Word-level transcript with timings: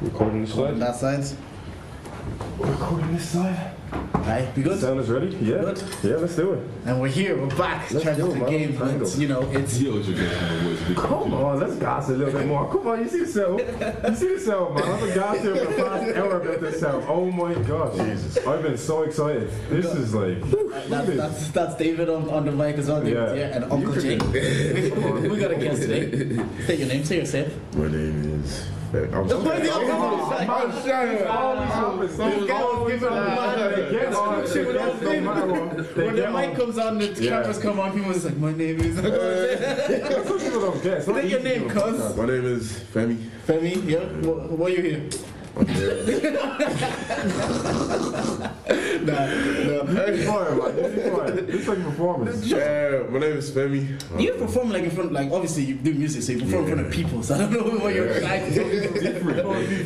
Recording 0.00 0.42
this 0.44 0.54
side. 0.54 0.78
that 0.78 0.96
side. 0.96 1.24
Recording 2.58 3.12
this 3.14 3.28
side. 3.28 3.72
Right, 4.14 4.48
we 4.56 4.62
good? 4.64 4.80
Sound 4.80 5.00
is 5.00 5.08
ready? 5.08 5.28
Yeah. 5.36 5.58
Good. 5.58 5.82
Yeah, 6.02 6.16
let's 6.16 6.34
do 6.36 6.54
it. 6.54 6.64
And 6.84 7.00
we're 7.00 7.08
here, 7.08 7.38
we're 7.40 7.54
back. 7.56 7.90
Let's 7.92 8.02
Trying 8.04 8.16
do 8.16 8.22
to 8.22 8.30
it, 8.30 8.34
the 8.34 8.40
man. 8.40 8.50
game, 8.50 8.76
Trying 8.76 8.98
but 8.98 9.16
you 9.16 9.28
know, 9.28 9.42
it's 9.52 9.80
Yo, 9.80 9.94
what 9.96 10.04
you 10.04 10.14
get 10.16 10.32
from 10.32 10.48
the 10.64 10.74
voice? 10.74 10.98
Come 10.98 11.34
on, 11.34 11.60
let's 11.60 11.76
gossip 11.76 12.16
a 12.16 12.18
little 12.18 12.34
bit 12.34 12.46
more. 12.48 12.68
Come 12.70 12.86
on, 12.88 13.00
you 13.00 13.08
see 13.08 13.20
the 13.20 13.26
sound? 13.26 13.60
You 13.60 14.16
see 14.16 14.34
the 14.34 14.40
sound, 14.40 14.74
man? 14.74 14.84
I've 14.84 15.00
been 15.00 15.14
gassed 15.14 15.40
here 15.42 15.56
for 15.56 15.72
the 15.72 15.82
past 15.82 16.16
hour 16.16 16.40
about 16.40 16.60
this 16.60 16.80
sound. 16.80 17.04
Oh 17.08 17.30
my 17.30 17.54
gosh. 17.54 17.96
Jesus. 17.96 18.46
I've 18.46 18.62
been 18.62 18.76
so 18.76 19.02
excited. 19.04 19.48
This 19.70 19.86
is 19.86 20.12
like. 20.14 20.40
that's, 20.88 21.08
that's, 21.16 21.48
that's 21.48 21.74
David 21.76 22.08
on, 22.10 22.28
on 22.28 22.44
the 22.44 22.52
mic 22.52 22.76
as 22.76 22.88
well, 22.88 23.00
David, 23.02 23.14
Yeah. 23.14 23.34
yeah, 23.34 23.56
and 23.56 23.64
Uncle 23.72 23.94
Jake. 23.94 24.22
we 24.24 25.38
got 25.38 25.52
a 25.52 25.56
guest 25.58 25.82
today. 25.82 26.44
Say 26.66 26.76
your 26.76 26.88
name, 26.88 27.04
say 27.04 27.16
yourself. 27.18 27.52
My 27.76 27.86
name 27.88 28.42
is. 28.42 28.66
I'm 28.94 29.26
Where's 29.26 29.28
the 29.28 29.66
sorry. 29.66 29.68
other 29.70 29.94
one? 29.96 30.30
man, 30.30 30.50
always 31.26 31.64
happens. 31.72 32.16
There's 32.16 32.50
always 32.50 33.00
Give 33.00 33.02
it 33.02 33.12
a 33.12 33.16
a 33.16 33.16
man. 33.16 33.70
They 33.74 33.90
get 33.90 34.14
on. 34.14 34.44
They 34.44 34.50
Shit, 34.52 34.66
get 34.66 34.74
no 34.74 34.80
on. 34.90 35.00
No 35.04 35.20
matter 35.34 35.46
what. 35.66 35.94
They 35.96 36.04
When 36.06 36.14
the 36.16 36.22
get 36.22 36.32
mic 36.32 36.50
on. 36.50 36.56
comes 36.56 36.78
on, 36.78 36.98
the 36.98 37.06
Yeah. 37.06 37.30
cameras 37.30 37.58
come 37.58 37.80
on, 37.80 37.92
people 37.92 38.10
is 38.12 38.24
like, 38.24 38.36
my 38.36 38.52
name 38.52 38.80
is. 38.80 38.94
Some 38.96 40.38
people 40.38 40.60
don't 40.60 40.82
get. 40.82 40.92
It's 40.98 41.06
not 41.08 41.16
Say 41.16 41.26
your 41.28 41.40
easy 41.40 41.48
name, 41.48 41.68
to 41.68 41.74
do 41.74 41.80
a 41.80 41.82
cuz. 41.82 42.00
podcast. 42.00 42.16
My 42.16 42.26
name 42.26 42.44
is 42.46 42.72
Femi. 42.94 43.16
Femi, 43.46 43.88
yeah, 43.88 43.98
what, 44.26 44.50
what 44.52 44.70
are 44.70 44.74
you 44.74 44.82
here? 44.82 45.02
I'm 45.56 45.66
here. 45.68 46.32
Nah, 49.06 49.26
no. 49.26 49.84
Be 49.86 50.24
quiet, 50.24 50.56
man. 50.56 50.76
Just 50.76 50.94
be 50.96 51.10
quiet. 51.10 51.46
This 51.46 51.54
is 51.60 51.68
like 51.68 51.78
a 51.78 51.82
performance. 51.84 52.46
Yeah, 52.46 53.02
my 53.08 53.18
name 53.20 53.36
is 53.36 53.50
Femi. 53.50 54.20
You 54.20 54.32
perform 54.34 54.70
like 54.70 54.82
in 54.84 54.90
front, 54.90 55.12
like 55.12 55.30
obviously 55.30 55.64
you 55.64 55.74
do 55.76 55.94
music, 55.94 56.22
so 56.22 56.32
you 56.32 56.40
perform 56.40 56.64
in 56.64 56.74
front 56.74 56.86
of 56.86 56.92
people. 56.92 57.22
So 57.22 57.34
I 57.34 57.38
don't 57.38 57.52
know 57.52 57.78
what 57.78 57.94
you're 57.94 58.20
trying 58.20 58.52
to 58.52 58.54
do. 58.54 58.66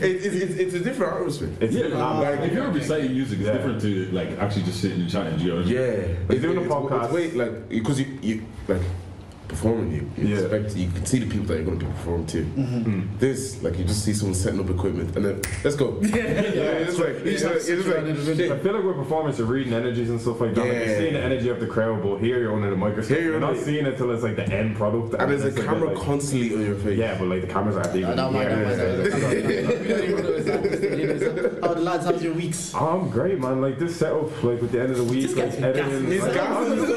It, 0.01 0.03
it, 0.03 0.25
it's, 0.43 0.55
it's 0.57 0.75
a 0.75 0.81
different 0.81 1.13
atmosphere. 1.15 1.51
It's 1.61 1.75
Yeah, 1.75 1.83
different. 1.85 2.01
like, 2.19 2.39
Like, 2.41 2.49
if 2.49 2.55
you're 2.55 2.71
reciting 2.71 3.13
music, 3.13 3.39
it's 3.41 3.47
Yeah. 3.47 3.53
different 3.55 3.81
to 3.83 4.11
like 4.13 4.31
actually 4.39 4.63
just 4.63 4.81
sitting 4.81 5.01
and 5.03 5.11
chatting. 5.11 5.37
Do 5.39 5.45
you 5.45 5.51
know 5.51 5.57
what 5.57 5.67
I 5.67 5.69
mean? 5.69 5.77
Yeah, 6.29 6.33
He's 6.35 6.43
doing 6.43 6.57
a 6.57 6.61
It's- 6.63 6.73
podcast. 6.73 7.05
It's 7.05 7.13
wait, 7.13 7.37
like 7.37 7.69
because 7.69 8.01
you, 8.01 8.19
you 8.23 8.43
like 8.69 8.81
performing, 9.51 9.93
you, 9.93 10.11
you 10.17 10.29
Yeah. 10.35 10.41
expect 10.43 10.77
you 10.77 10.89
can 10.91 11.05
see 11.05 11.19
the 11.19 11.27
people 11.27 11.47
that 11.47 11.57
you're 11.57 11.65
going 11.65 11.79
to 11.79 11.85
be 11.87 11.93
performing 11.93 12.27
to. 12.29 12.45
Mm-hmm. 12.45 13.19
This, 13.19 13.63
like 13.63 13.77
you 13.79 13.85
just 13.85 14.05
see 14.05 14.15
someone 14.15 14.35
setting 14.35 14.61
up 14.61 14.71
equipment 14.71 15.15
and 15.17 15.25
then 15.25 15.43
let's 15.65 15.77
go. 15.77 15.99
yeah, 16.03 16.15
it's 16.87 16.99
like 16.99 17.17
it's 17.27 17.45
like, 17.45 17.57
it's 17.57 17.69
around 17.87 18.07
in 18.09 18.17
the 18.17 18.35
like. 18.35 18.51
I 18.59 18.63
feel 18.63 18.73
like 18.75 18.85
with 18.85 18.97
performance, 18.97 19.39
you're 19.39 19.47
reading 19.47 19.73
energies 19.75 20.09
and 20.11 20.21
stuff 20.21 20.41
like 20.41 20.55
that. 20.55 20.63
Like 20.65 20.73
you're 20.73 20.97
seeing 20.99 21.13
the 21.15 21.21
energy 21.23 21.49
of 21.51 21.61
the 21.61 21.67
crowd, 21.67 22.03
but 22.03 22.19
here 22.19 22.39
you're 22.41 22.55
under 22.55 22.71
the 22.71 22.77
microscope. 22.77 23.17
Here 23.17 23.25
you're 23.25 23.33
you're 23.33 23.41
not 23.41 23.55
like- 23.57 23.65
seeing 23.65 23.85
it 23.87 23.97
till 23.97 24.11
it's 24.11 24.23
like 24.23 24.37
the 24.37 24.49
end 24.49 24.77
product. 24.77 25.15
and 25.21 25.31
there's 25.31 25.43
a 25.45 25.51
like 25.51 25.57
camera 25.67 25.89
like- 25.93 25.99
constantly 26.05 26.55
on 26.55 26.63
your 26.65 26.77
face. 26.77 26.99
Yeah, 26.99 27.17
but 27.19 27.27
like 27.29 27.41
the 27.43 27.47
cameras 27.49 27.77
aren't 27.77 27.95
even. 27.97 28.17
Yeah. 28.17 28.27
Oh, 31.63 31.75
the 31.75 31.81
lads, 31.83 32.05
how's 32.07 32.23
your 32.23 32.33
weeks? 32.35 32.73
Oh, 32.75 33.01
I'm 33.01 33.11
great, 33.11 33.39
man. 33.39 33.61
Like 33.61 33.79
this 33.79 33.97
setup, 33.99 34.31
like 34.43 34.61
with 34.61 34.73
the 34.73 34.81
end 34.83 34.93
of 34.93 34.99
the 34.99 35.05
week, 35.05 35.37
like 35.37 35.53
editing. 35.61 36.07
He's 36.11 36.23
like, 36.23 36.35
got 36.35 36.51
I'm 36.71 36.77
just- 36.77 36.91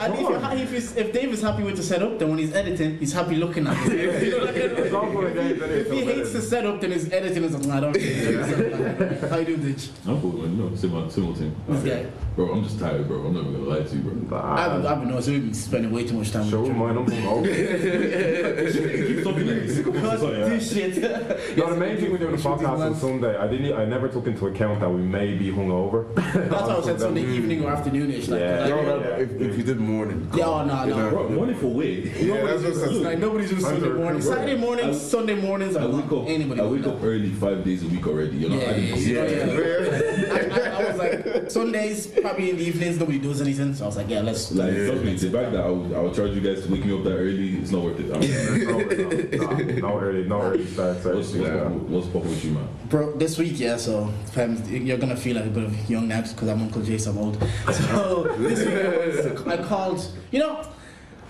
And 0.00 0.14
if, 0.14 0.20
you're 0.20 0.36
if, 0.52 0.70
he's- 0.70 0.96
if 0.96 1.12
Dave 1.12 1.30
is 1.32 1.42
happy 1.42 1.62
with 1.62 1.76
the 1.76 1.82
setup, 1.82 2.18
then 2.18 2.30
when 2.30 2.38
he's 2.38 2.54
editing, 2.54 2.98
he's 2.98 3.12
happy 3.12 3.36
looking 3.36 3.66
at 3.66 3.76
it. 3.86 4.22
You 4.30 4.38
know, 4.38 4.44
like, 4.44 5.12
for 5.12 5.24
the 5.28 5.30
games 5.34 5.62
if 5.62 5.90
he 5.92 6.04
hates 6.04 6.32
the 6.32 6.40
setup, 6.42 6.80
then 6.80 6.90
his 6.92 7.12
editing 7.12 7.44
is 7.44 7.54
like, 7.54 7.76
I 7.76 7.80
don't 7.80 7.94
know. 7.96 9.28
How 9.28 9.36
you 9.38 9.44
doing, 9.44 9.60
Ditch? 9.72 9.90
I'm 10.06 10.20
cool, 10.20 10.32
man. 10.32 10.58
No, 10.58 10.74
similar, 10.74 11.10
similar 11.10 11.34
thing. 11.36 11.54
This 11.68 11.82
guy. 11.84 12.10
Bro, 12.36 12.52
I'm 12.52 12.64
just 12.64 12.78
tired, 12.78 13.06
bro. 13.08 13.26
I'm 13.26 13.34
not 13.34 13.40
even 13.40 13.52
gonna 13.54 13.64
lie 13.78 13.82
to 13.82 13.94
you, 13.96 14.00
bro. 14.02 14.38
I've, 14.38 14.84
uh, 14.84 14.88
I've 14.88 15.00
been 15.00 15.08
noticing 15.10 15.34
we've 15.34 15.44
been 15.44 15.54
spending 15.54 15.90
way 15.90 16.06
too 16.06 16.14
much 16.14 16.30
time 16.32 16.48
show 16.48 16.62
with 16.62 16.70
mine. 16.76 16.96
I'm 16.96 17.04
from 17.06 17.44
Keep 17.44 19.24
talking 19.24 19.46
like 19.46 19.66
this. 19.66 19.78
Because 19.78 20.20
this 20.20 20.72
shit. 20.72 20.96
No, 21.56 21.70
the 21.70 21.76
main 21.76 21.96
thing 21.98 22.10
we're 22.12 22.18
doing 22.18 22.36
the 22.36 22.42
podcast 22.42 22.78
on 22.80 22.94
Sunday, 22.94 23.36
I 23.36 23.46
didn't, 23.48 23.74
I 23.76 23.84
never 23.84 24.08
took 24.08 24.26
into 24.26 24.46
account 24.46 24.80
that 24.80 24.88
we 24.90 25.02
may 25.02 25.34
be 25.34 25.50
hungover. 25.50 26.14
That's 26.14 26.50
why 26.62 26.76
I 26.76 26.80
said 26.82 27.00
Sunday 27.06 27.24
evening 27.24 27.64
or 27.64 27.70
afternoonish. 27.74 28.28
Like, 28.28 28.40
Yeah. 28.40 28.60
like, 28.60 28.70
No, 28.70 28.82
no, 28.82 29.00
Yeah. 29.00 29.16
if, 29.16 29.40
if 29.40 29.56
you 29.58 29.64
did 29.64 29.80
morning. 29.90 30.30
Yeah, 30.34 30.44
oh, 30.46 30.64
no, 30.64 30.84
you 30.84 30.90
no. 30.90 30.96
know, 30.96 31.10
Bro, 31.10 31.28
money 31.30 31.54
for 31.54 31.66
way. 31.66 32.00
Yeah, 32.20 32.44
that's 32.46 32.62
what 32.78 32.88
I'm 32.88 33.02
like 33.02 33.18
nobody's 33.18 33.50
doing 33.50 33.60
Sunday 33.62 33.86
Under- 33.86 33.94
morning. 33.98 34.20
bro. 34.22 34.30
Saturday 34.34 34.56
mornings, 34.56 34.96
I- 34.96 35.00
Sunday 35.00 35.34
mornings, 35.34 35.76
I 35.76 35.86
wake 35.86 36.12
up. 36.12 36.24
anybody. 36.28 36.60
I 36.60 36.66
wake 36.66 36.86
up 36.86 37.02
early 37.02 37.30
five 37.30 37.64
days 37.64 37.82
a 37.82 37.88
week 37.88 38.06
already. 38.06 38.36
You 38.36 38.48
know, 38.50 38.56
Yeah, 38.60 38.70
I 38.70 38.72
didn't. 38.74 39.00
yeah, 39.00 39.24
Yeah. 39.24 39.44
that. 39.90 40.52
I, 40.52 40.60
I, 40.60 40.80
I 40.80 40.88
was 40.90 40.98
like, 40.98 41.50
Sundays, 41.50 42.06
probably 42.06 42.50
in 42.50 42.56
the 42.56 42.62
evenings, 42.64 42.98
nobody 42.98 43.18
does 43.18 43.40
anything. 43.40 43.74
So 43.74 43.84
I 43.84 43.86
was 43.88 43.96
like, 43.96 44.08
yeah, 44.08 44.20
let's. 44.20 44.52
Like, 44.52 44.72
Yeah. 44.72 44.86
trust 44.86 45.04
me, 45.04 45.14
the 45.14 45.30
fact 45.30 45.52
that 45.52 45.64
I 45.64 45.70
would, 45.70 45.92
I 45.92 46.00
would 46.00 46.14
charge 46.14 46.30
you 46.32 46.40
guys 46.40 46.64
to 46.64 46.72
wake 46.72 46.84
me 46.84 46.96
up 46.96 47.04
that 47.04 47.14
early, 47.16 47.56
it's 47.58 47.70
not 47.70 47.82
worth 47.84 48.00
it. 48.00 48.10
I'm, 48.12 49.80
no, 49.80 49.98
early, 49.98 50.24
no 50.24 50.40
early 50.42 50.66
start. 50.66 50.94
what's, 50.96 51.02
Sorry. 51.02 51.16
what's, 51.16 51.32
Yeah. 51.34 51.64
what's 51.68 52.06
up 52.08 52.14
with 52.24 52.44
you, 52.44 52.52
man? 52.52 52.68
Bro, 52.88 53.16
this 53.18 53.38
week, 53.38 53.58
yeah, 53.60 53.76
so 53.76 54.08
fam, 54.32 54.62
you're 54.68 54.98
gonna 54.98 55.16
feel 55.16 55.36
like 55.36 55.46
a 55.46 55.50
bit 55.50 55.64
of 55.64 55.90
young 55.90 56.08
naps 56.08 56.32
because 56.32 56.48
I'm 56.48 56.60
Uncle 56.62 56.82
Jason 56.82 57.16
old. 57.18 57.36
So 57.72 58.24
this 58.38 58.58
week 58.64 58.74
I, 58.74 59.06
was, 59.06 59.46
I 59.46 59.56
called, 59.80 60.06
you 60.30 60.38
know, 60.38 60.62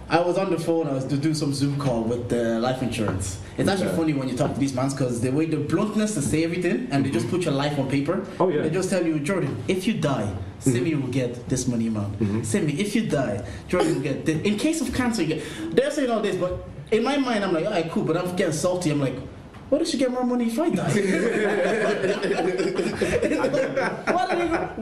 I 0.09 0.21
was 0.21 0.37
on 0.39 0.51
the 0.51 0.59
phone, 0.59 0.89
I 0.89 0.93
was 0.93 1.05
to 1.07 1.17
do 1.17 1.33
some 1.35 1.55
Zoom 1.55 1.79
call 1.79 2.03
with 2.03 2.29
the 2.29 2.59
life 2.59 2.83
insurance. 2.83 3.39
It's 3.57 3.69
actually 3.69 3.89
Okay. 3.89 3.97
funny 3.97 4.13
when 4.15 4.29
you 4.29 4.37
talk 4.37 4.53
to 4.55 4.61
these 4.65 4.75
mans 4.75 4.93
because 4.93 5.21
the 5.21 5.31
way 5.31 5.47
the 5.47 5.59
bluntness 5.73 6.15
to 6.15 6.23
say 6.23 6.43
everything 6.43 6.89
and 6.91 7.05
they 7.05 7.11
just 7.11 7.29
put 7.31 7.43
your 7.47 7.55
life 7.65 7.79
on 7.79 7.89
paper. 7.89 8.25
Oh, 8.41 8.49
yeah. 8.49 8.63
They 8.63 8.71
just 8.71 8.91
tell 8.91 9.05
you, 9.07 9.21
Jordan, 9.21 9.57
if 9.69 9.87
you 9.87 9.95
die, 9.95 10.29
Simi 10.59 10.95
will 10.97 11.13
get 11.21 11.49
this 11.49 11.69
money 11.69 11.87
amount. 11.87 12.19
Mm-hmm. 12.19 12.43
Simi, 12.43 12.73
if 12.85 12.97
you 12.97 13.03
die, 13.07 13.45
Jordan 13.69 13.95
will 13.95 14.03
get 14.03 14.25
this. 14.27 14.41
In 14.43 14.57
case 14.59 14.81
of 14.81 14.93
cancer, 14.93 15.23
you 15.23 15.29
get. 15.35 15.43
They're 15.77 15.93
saying 15.93 16.11
all 16.11 16.21
this, 16.21 16.35
but 16.37 16.53
in 16.91 17.05
my 17.05 17.17
mind, 17.17 17.45
I'm 17.45 17.53
like, 17.53 17.67
alright, 17.67 17.89
cool, 17.93 18.03
but 18.05 18.17
I'm 18.17 18.35
getting 18.35 18.53
salty. 18.53 18.91
I'm 18.91 19.01
like, 19.01 19.15
why 19.69 19.79
does 19.79 19.91
she 19.91 19.99
get 19.99 20.11
more 20.11 20.25
money 20.25 20.47
if 20.49 20.59
I 20.59 20.71
die? 20.71 20.91
why? 24.17 24.27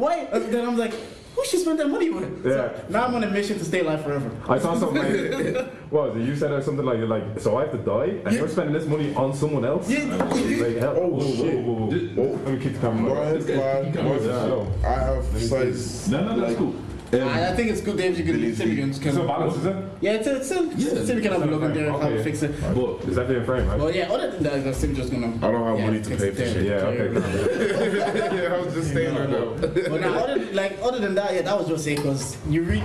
Why? 0.03 0.17
Then 0.53 0.67
I'm 0.67 0.79
like, 0.79 0.95
who 1.39 1.45
should 1.47 1.61
spend 1.61 1.79
that 1.79 1.89
money 1.89 2.11
with? 2.11 2.45
Yeah. 2.45 2.75
So 2.75 2.85
now 2.89 3.07
I'm 3.07 3.15
on 3.15 3.23
a 3.23 3.31
mission 3.31 3.59
to 3.59 3.65
stay 3.65 3.81
alive 3.81 4.03
forever. 4.03 4.29
I 4.49 4.59
saw 4.59 4.77
something 4.77 5.01
like, 5.01 5.67
what 5.91 6.15
was 6.15 6.17
it? 6.23 6.27
You 6.27 6.35
said 6.35 6.51
or 6.51 6.61
something 6.63 6.85
like, 6.85 6.99
like, 7.01 7.39
so 7.39 7.57
I 7.59 7.63
have 7.63 7.73
to 7.73 7.79
die, 7.79 8.05
and 8.25 8.33
Yeah. 8.33 8.41
you're 8.41 8.49
spending 8.49 8.75
this 8.75 8.87
money 8.87 9.15
on 9.15 9.33
someone 9.33 9.65
else? 9.65 9.89
Yeah. 9.89 10.17
Like, 10.17 10.77
hell, 10.79 10.97
oh, 10.99 11.19
Oh, 11.21 11.21
shit. 11.37 11.65
Whoa, 11.65 11.73
whoa, 11.73 11.87
whoa, 11.87 12.25
whoa. 12.25 12.41
Let 12.45 12.55
me 12.55 12.59
kick 12.65 12.73
the 12.75 12.79
camera. 12.81 13.15
Go 13.15 13.21
ahead, 13.23 13.37
This 13.37 13.47
guy- 13.47 13.57
man. 13.57 13.85
he 13.85 13.91
Go 13.93 14.01
can't- 14.03 14.23
Yeah, 14.23 14.31
I 14.31 14.35
ahead. 14.37 14.49
know. 14.49 14.75
I 14.85 14.93
have 15.09 15.25
size. 15.41 16.09
No, 16.11 16.25
no, 16.25 16.41
that's 16.41 16.57
cool. 16.57 16.75
Um, 17.11 17.23
I, 17.27 17.49
I 17.51 17.57
think 17.57 17.71
it's 17.71 17.81
good, 17.81 17.97
Dave. 17.97 18.19
You 18.19 18.25
can 18.25 18.35
Billy 18.35 18.55
Simi 18.55 18.75
Z. 18.75 18.81
can, 18.81 18.91
It's 18.91 18.99
a 18.99 19.03
can 19.03 19.27
balance, 19.27 19.57
is 19.57 19.65
it? 19.67 19.77
yeah, 20.03 20.13
it's 20.13 20.27
a, 20.27 20.37
it's 20.37 20.51
a, 20.51 20.63
Yeah. 20.77 21.05
Simi 21.07 21.23
can 21.23 21.33
have 21.33 21.43
a 21.43 21.47
look 21.47 21.63
in 21.63 21.73
there, 21.73 21.91
Okay, 21.91 22.03
how 22.03 22.09
to 22.11 22.23
fix 22.23 22.43
it. 22.43 22.61
but 22.61 22.75
It's 23.07 23.17
definitely 23.17 23.37
a 23.37 23.45
frame, 23.45 23.67
right? 23.69 23.79
But 23.79 23.95
yeah, 23.95 24.13
other 24.13 24.31
than 24.33 24.43
that, 24.43 24.53
I 24.55 24.61
just 24.61 25.11
gonna. 25.11 25.29
I 25.29 25.51
don't 25.51 25.67
have 25.67 25.79
yeah, 25.79 25.87
money 25.87 26.03
to 26.03 26.11
pay 26.11 26.17
for 26.17 26.37
there. 26.37 26.53
shit. 26.53 26.65
Yeah, 26.67 26.73
okay. 26.93 27.09
cool. 27.09 28.39
yeah, 28.39 28.55
I 28.55 28.61
was 28.61 28.75
just 28.75 28.91
staying 28.91 29.15
there 29.15 29.29
now. 29.29 29.55
But 29.59 30.01
now, 30.03 30.15
other, 30.19 30.37
like 30.53 30.79
other 30.83 30.99
than 30.99 31.15
that, 31.15 31.33
yeah, 31.35 31.43
that 31.43 31.59
was 31.59 31.69
just 31.69 31.87
it 31.87 31.97
because 31.97 32.37
you 32.49 32.63
read. 32.65 32.85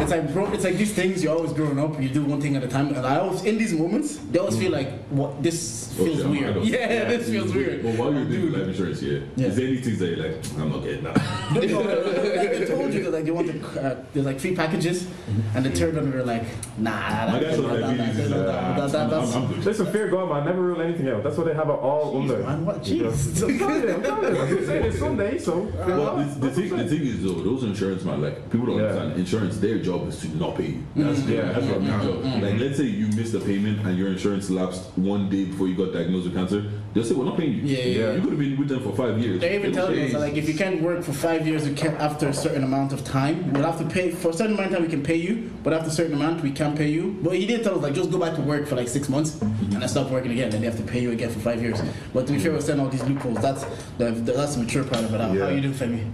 It's 0.00 0.10
like 0.10 0.32
bro, 0.34 0.52
it's 0.52 0.64
like 0.64 0.76
these 0.76 0.92
things 0.92 1.22
you're 1.24 1.34
always 1.34 1.52
growing 1.54 1.78
up. 1.78 1.98
You 2.00 2.10
do 2.10 2.24
one 2.24 2.40
thing 2.42 2.56
at 2.56 2.62
a 2.64 2.68
time, 2.68 2.88
and 2.88 3.06
I 3.06 3.16
always 3.20 3.42
in 3.44 3.56
these 3.56 3.72
moments 3.72 4.16
they 4.30 4.38
always 4.38 4.58
feel 4.58 4.72
like 4.72 5.02
what 5.08 5.42
this 5.42 5.80
Oh, 5.98 6.04
feels 6.04 6.18
shit, 6.18 6.26
weird. 6.30 6.54
don't- 6.54 6.64
Yeah, 6.64 7.04
this 7.04 7.28
feels 7.28 7.52
weird. 7.54 7.82
But 7.82 7.96
while 7.98 8.12
you're 8.14 8.24
doing 8.24 8.52
life 8.52 8.68
insurance, 8.68 9.02
yeah, 9.02 9.18
Yeah. 9.36 9.46
is 9.48 9.56
there 9.56 9.66
any 9.66 9.76
things 9.78 9.98
that 9.98 10.08
you're 10.08 10.26
like, 10.26 10.36
I'm 10.58 10.70
not 10.70 10.82
getting 10.82 11.04
that? 11.04 11.16
No, 11.52 11.60
no, 11.60 11.82
no, 11.82 11.82
no, 11.82 12.12
like 12.12 12.58
they 12.58 12.64
told 12.66 12.94
you 12.94 13.02
that 13.04 13.12
like 13.12 13.24
they 13.24 13.30
want 13.30 13.48
to, 13.48 13.61
uh, 13.64 13.96
there's 14.12 14.26
like 14.26 14.38
three 14.40 14.54
packages, 14.54 15.06
and 15.54 15.64
the 15.64 15.70
third 15.70 15.94
one 15.96 16.10
they're 16.10 16.24
like, 16.24 16.44
nah, 16.78 16.90
My 16.90 17.38
that, 17.38 17.42
guys 17.42 17.56
that, 17.56 17.64
are 17.64 17.76
that, 17.78 17.98
like, 17.98 18.88
uh, 18.92 19.08
that's. 19.08 19.34
I'm 19.34 19.46
good. 19.48 19.64
Listen, 19.64 19.86
fear 19.92 20.08
God, 20.08 20.30
man. 20.30 20.44
Never 20.44 20.60
rule 20.62 20.80
anything 20.82 21.08
out. 21.08 21.22
That's 21.22 21.36
why 21.36 21.44
they 21.44 21.54
have 21.54 21.68
it 21.68 21.72
all 21.72 22.20
under. 22.22 22.38
Man, 22.38 22.64
what? 22.66 22.86
You 22.86 23.04
know? 23.04 23.10
Jeez. 23.10 23.42
I'm 23.42 23.58
telling 23.58 23.82
you, 23.82 23.94
I'm 23.94 24.02
telling 24.02 24.34
you. 24.34 24.40
I'm 24.42 24.48
just 24.48 24.66
saying 24.66 24.84
it's 24.84 24.98
Sunday, 24.98 25.38
so. 25.38 25.64
But 25.64 25.86
the, 25.86 26.48
the, 26.48 26.50
thing, 26.50 26.76
the 26.76 26.86
thing 26.88 27.00
is 27.02 27.22
though, 27.22 27.34
those 27.42 27.64
insurance 27.64 28.04
man, 28.04 28.20
like 28.22 28.50
people 28.50 28.66
don't 28.66 28.76
Yeah. 28.78 28.84
understand. 28.86 29.20
Insurance, 29.20 29.58
their 29.58 29.78
job 29.78 30.08
is 30.08 30.20
to 30.20 30.28
not 30.36 30.56
pay 30.56 30.66
you. 30.66 30.84
That's 30.96 31.18
Mm-hmm. 31.20 31.30
their, 31.30 31.46
Yeah. 31.46 31.52
that's 31.52 31.66
what 31.66 31.84
their 31.84 32.00
job. 32.00 32.42
Like 32.42 32.60
let's 32.60 32.76
say 32.76 32.84
you 32.84 33.06
missed 33.08 33.34
a 33.34 33.40
payment 33.40 33.86
and 33.86 33.98
your 33.98 34.08
insurance 34.08 34.50
lapsed 34.50 34.82
one 34.96 35.28
day 35.28 35.44
before 35.46 35.68
you 35.68 35.74
got 35.76 35.92
diagnosed 35.92 36.24
with 36.26 36.34
cancer, 36.34 36.64
they'll 36.94 37.04
say 37.04 37.14
we're 37.14 37.24
not 37.24 37.36
paying 37.38 37.52
you. 37.54 37.62
Yeah, 37.62 37.78
yeah, 37.78 37.84
yeah. 38.08 38.12
You 38.14 38.20
could 38.20 38.30
have 38.30 38.38
been 38.38 38.58
with 38.58 38.68
them 38.68 38.82
for 38.82 38.94
five 38.96 39.18
years. 39.18 39.40
They 39.40 39.54
even 39.56 39.70
They 39.72 39.76
tell 39.76 39.94
you 39.94 40.18
like 40.18 40.34
if 40.34 40.48
you 40.48 40.54
can't 40.54 40.82
work 40.82 41.02
for 41.04 41.12
five 41.12 41.46
years, 41.46 41.66
you 41.68 41.74
can't 41.74 41.98
after 42.00 42.28
a 42.28 42.32
certain 42.34 42.64
amount 42.64 42.92
of 42.92 43.04
time. 43.04 43.51
We'll 43.52 43.64
have 43.70 43.78
to 43.78 43.84
pay 43.84 44.10
for 44.10 44.30
a 44.30 44.32
certain 44.32 44.54
amount 44.54 44.68
of 44.68 44.72
time. 44.78 44.82
We 44.82 44.88
can 44.88 45.02
pay 45.02 45.16
you, 45.16 45.52
but 45.62 45.72
after 45.74 45.88
a 45.88 45.92
certain 45.92 46.14
amount, 46.14 46.42
we 46.42 46.50
can't 46.50 46.74
pay 46.76 46.88
you. 46.88 47.18
But 47.22 47.34
he 47.36 47.44
did 47.46 47.62
tell 47.62 47.74
us 47.76 47.82
like 47.82 47.92
just 47.94 48.10
go 48.10 48.18
back 48.18 48.34
to 48.36 48.40
work 48.40 48.66
for 48.66 48.76
like 48.76 48.88
six 48.88 49.08
months 49.10 49.40
and 49.42 49.72
then 49.72 49.88
stop 49.88 50.10
working 50.10 50.30
again. 50.32 50.48
Then 50.50 50.60
they 50.62 50.66
have 50.68 50.78
to 50.78 50.82
pay 50.84 51.00
you 51.00 51.10
again 51.12 51.30
for 51.30 51.40
five 51.40 51.60
years. 51.60 51.80
But 52.14 52.26
to 52.28 52.32
be 52.32 52.38
fair, 52.38 52.52
we're 52.52 52.60
saying 52.62 52.80
all 52.80 52.88
these 52.88 53.04
loopholes. 53.04 53.38
That's 53.42 53.64
the, 53.98 54.10
the 54.12 54.32
that's 54.32 54.54
the 54.54 54.62
mature 54.62 54.84
part 54.84 55.04
of 55.04 55.12
it. 55.12 55.20
How, 55.20 55.28
how 55.28 55.34
Yeah. 55.34 55.50
you 55.50 55.60
doing, 55.60 55.74
Femi? 55.74 56.10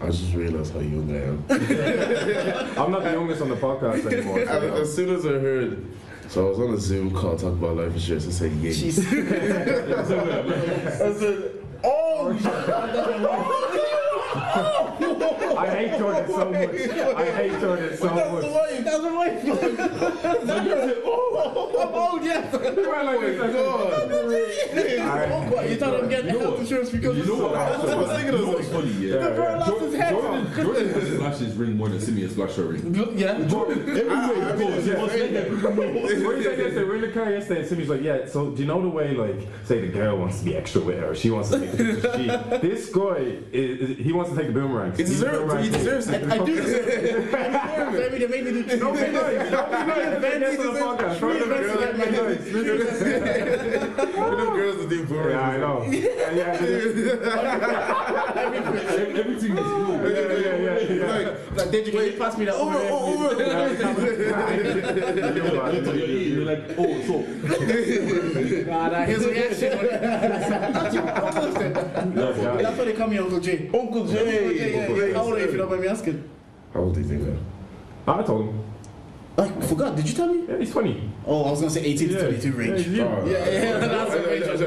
I 0.00 0.06
just 0.10 0.34
realized 0.34 0.72
how 0.74 0.80
young 0.80 1.10
I 1.10 1.22
am. 1.24 1.44
I'm 2.78 2.90
not 2.92 3.02
the 3.02 3.12
youngest 3.12 3.40
on 3.42 3.48
the 3.48 3.56
podcast 3.56 4.06
anymore. 4.12 4.40
And 4.40 4.48
So, 4.48 4.74
as 4.82 4.94
soon 4.94 5.08
as 5.14 5.24
I 5.26 5.30
heard, 5.30 5.86
so 6.28 6.46
I 6.46 6.50
was 6.50 6.58
on 6.58 6.74
a 6.74 6.78
Zoom 6.78 7.10
call 7.14 7.36
talking 7.36 7.58
about 7.58 7.76
life 7.76 7.92
insurance. 7.94 8.26
I 8.26 8.30
said, 8.30 8.52
"Yeah." 8.52 8.70
Jeez. 8.72 8.98
I 10.00 11.12
said, 11.14 11.52
"Oh, 11.84 12.36
oh 12.44 13.52
I 13.52 13.55
hate 15.76 15.98
Jordan 15.98 16.26
so 16.28 16.50
much. 16.50 16.70
I 17.16 17.24
hate 17.32 17.60
Jordan 17.60 17.96
so 17.96 18.04
much. 18.06 18.14
That's 18.16 18.30
the 18.30 18.32
much. 18.32 18.44
Oh, 18.44 18.52
wife. 18.54 18.76
That's 18.84 19.02
the 19.02 19.14
wife. 19.14 19.42
oh, 21.04 21.76
I'm 21.80 21.94
old, 21.94 22.24
yeah. 22.24 22.50
He 22.50 22.56
went 22.86 23.04
like 23.06 23.20
this, 23.20 23.38
God. 23.38 23.50
Oh, 23.56 25.62
you 25.68 25.76
thought 25.76 25.94
I'm 26.02 26.08
getting 26.08 26.30
health 26.38 26.60
insurance 26.60 26.90
because 26.90 27.16
You 27.16 27.22
of 27.22 27.28
know 27.28 27.36
what? 27.46 27.54
That's 27.54 27.82
what 27.82 27.92
I 27.92 27.96
was 27.96 28.10
thinking. 28.10 28.34
I 28.34 28.38
You 28.38 28.42
know 28.44 28.46
was 28.46 28.54
what's 28.56 28.68
like, 28.72 28.82
funny? 28.82 28.92
Yeah. 29.06 29.14
Yeah, 29.16 29.30
bro 29.30 29.44
lost 29.58 29.80
his 29.80 29.94
head. 29.94 30.10
Jordan, 30.14 30.46
Jordan 30.54 30.88
has 30.94 31.08
splashed 31.14 31.40
his 31.40 31.54
ring 31.56 31.76
more 31.76 31.88
than 31.88 32.00
Simeon 32.00 32.30
splashed 32.30 32.56
her 32.56 32.64
ring. 32.64 32.94
Yeah. 33.16 33.26
Everywhere 33.30 33.74
he 33.74 33.80
goes, 34.64 34.84
he 34.84 34.92
wants 34.94 35.14
to 35.14 35.30
let 35.30 35.48
people 35.50 35.70
know. 35.74 35.92
What 35.92 36.08
do 36.08 36.14
you 36.36 36.42
say 36.42 36.56
yesterday? 36.58 36.84
We're 36.84 36.94
in 36.96 37.00
the 37.02 37.08
car 37.12 37.30
yesterday, 37.30 37.60
and 37.60 37.68
Simi's 37.68 37.88
like, 37.88 38.02
"Yeah." 38.02 38.26
So 38.26 38.50
do 38.50 38.60
you 38.62 38.66
know 38.68 38.80
the 38.82 38.88
way, 38.88 39.14
like, 39.14 39.46
say 39.64 39.80
the 39.80 39.88
girl 39.88 40.18
wants 40.18 40.38
to 40.40 40.44
be 40.44 40.56
extra 40.56 40.80
with 40.82 40.98
her, 40.98 41.14
she 41.14 41.30
wants 41.30 41.50
to 41.50 41.58
take 41.60 41.72
the 41.72 42.58
this 42.62 42.88
guy, 42.90 43.38
is, 43.52 43.90
is- 43.90 43.96
he 43.98 44.12
wants 44.12 44.30
to 44.30 44.36
take 44.36 44.48
the 44.48 44.52
boomerang. 44.52 44.90
He 44.92 45.04
deserves 45.04 45.52
it. 45.54 45.65
He 45.66 45.72
deserves 45.72 46.08
it. 46.08 46.22
I 46.30 46.38
do 46.38 46.54
deserve 46.54 46.86
it. 46.86 47.34
I 47.34 47.90
deserve 47.90 48.14
it. 48.14 48.18
They 48.20 48.28
made 48.28 48.44
me 48.44 48.50
do 48.52 48.62
two 48.62 48.78
Don't 48.78 48.94
be 48.94 49.00
nice. 49.00 49.50
Don't 49.50 49.70
be 49.70 49.76
nice. 49.76 50.38
That's 50.38 50.58
on 50.60 50.74
the 50.74 50.80
podcast. 50.80 51.18
Don't 51.20 51.32
be 51.34 51.46
nice. 51.46 51.66
Don't 51.66 51.96
be 51.96 52.06
nice. 52.84 52.98
Them 54.36 54.54
girls 54.54 54.76
that 54.78 54.88
do 54.88 55.04
boomerangs. 55.06 55.32
Yeah, 55.32 55.48
I 55.48 55.56
know. 55.58 55.76
Yeah, 56.06 56.30
yeah, 56.32 56.52
Everything 59.18 59.52
is 59.52 59.64
cool. 59.64 59.94
yeah, 60.08 60.32
yeah, 60.32 60.56
yeah, 60.56 60.65
yeah. 61.36 61.42
Like, 61.50 61.56
Like, 61.56 61.70
did 61.70 61.86
you 61.86 61.92
can 61.92 62.04
you 62.06 62.12
pass 62.12 62.36
me 62.38 62.44
that 62.46 62.54
over? 62.54 62.76
over, 62.76 63.34
there, 63.34 63.88
over. 63.88 65.96
You're 65.96 66.44
like, 66.44 66.64
oh, 66.78 67.02
so. 67.02 67.22
please? 67.56 68.66
Nah, 68.66 68.88
nah, 68.88 69.04
his 69.04 69.24
reaction. 69.24 69.70
That's 69.78 70.94
you 70.94 71.00
almost 71.00 71.56
said 71.56 71.74
That's 72.14 72.78
why 72.78 72.84
they 72.84 72.92
call 72.94 73.06
me 73.08 73.18
Uncle 73.18 73.40
J. 73.40 73.70
Uncle 73.72 74.06
Jay. 74.06 74.56
Yeah, 74.56 74.66
yeah, 74.66 74.88
yeah. 75.06 75.14
How 75.14 75.22
old 75.22 75.34
are 75.34 75.38
you 75.38 75.44
if 75.44 75.52
you 75.52 75.58
don't 75.58 75.70
mind 75.70 75.82
me 75.82 75.88
asking? 75.88 76.28
How 76.74 76.80
old 76.80 76.94
do 76.94 77.00
you 77.00 77.06
think 77.06 77.24
that? 77.24 77.38
I 78.12 78.22
told 78.22 78.48
him. 78.48 78.62
I 79.38 79.48
forgot. 79.66 79.94
Did 79.96 80.08
you 80.08 80.14
tell 80.14 80.28
me? 80.32 80.46
Yeah, 80.48 80.58
he's 80.58 80.70
20. 80.72 81.10
Oh, 81.26 81.44
I 81.44 81.50
was 81.50 81.60
gonna 81.60 81.70
say 81.70 81.84
18 81.84 82.08
to 82.08 82.18
22 82.20 82.52
range. 82.52 82.86
Yeah, 82.88 83.24
Yeah, 83.26 83.50
yeah, 83.50 83.78
that's 83.78 84.10
the 84.14 84.20
range. 84.26 84.44
That's 84.46 84.60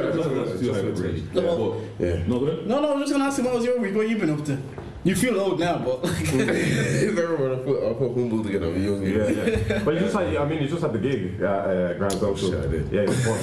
too 0.60 0.74
high 0.74 0.80
of 0.80 1.00
a. 1.00 1.02
Yeah, 1.34 1.42
but- 1.42 2.06
Yeah. 2.06 2.24
No. 2.28 2.36
No, 2.40 2.80
no, 2.82 2.88
I 2.90 2.92
was 2.94 3.02
just 3.02 3.12
gonna 3.14 3.26
ask 3.26 3.40
him 3.40 3.46
what 3.46 3.56
was 3.56 3.66
your 3.66 3.80
week, 3.80 3.96
what 3.96 4.08
you 4.08 4.18
been 4.18 4.30
up 4.30 4.44
to? 4.46 4.58
You 5.04 5.16
feel 5.16 5.40
old 5.40 5.60
now, 5.60 5.78
but 5.78 6.04
Everyone, 6.34 7.54
I 7.54 7.56
put, 7.64 7.90
I 7.90 7.94
put 7.94 8.14
humble 8.16 8.44
together. 8.44 8.70
when 8.70 8.84
you 8.84 8.92
was 8.92 9.02
Yeah, 9.02 9.30
yeah. 9.30 9.82
But 9.84 9.94
you 9.94 10.00
just 10.02 10.14
had, 10.16 10.36
I 10.36 10.46
mean, 10.46 10.62
you 10.62 10.68
just 10.68 10.82
had 10.82 10.92
the 10.92 11.00
gig 11.00 11.40
at 11.42 11.46
uh, 11.46 11.94
Grand 11.94 12.12
Social. 12.14 12.52
shit, 12.52 12.60
I 12.66 12.68
did. 12.68 12.92
Yeah, 12.92 13.02
it 13.04 13.08
was 13.10 13.24
fun. 13.26 13.34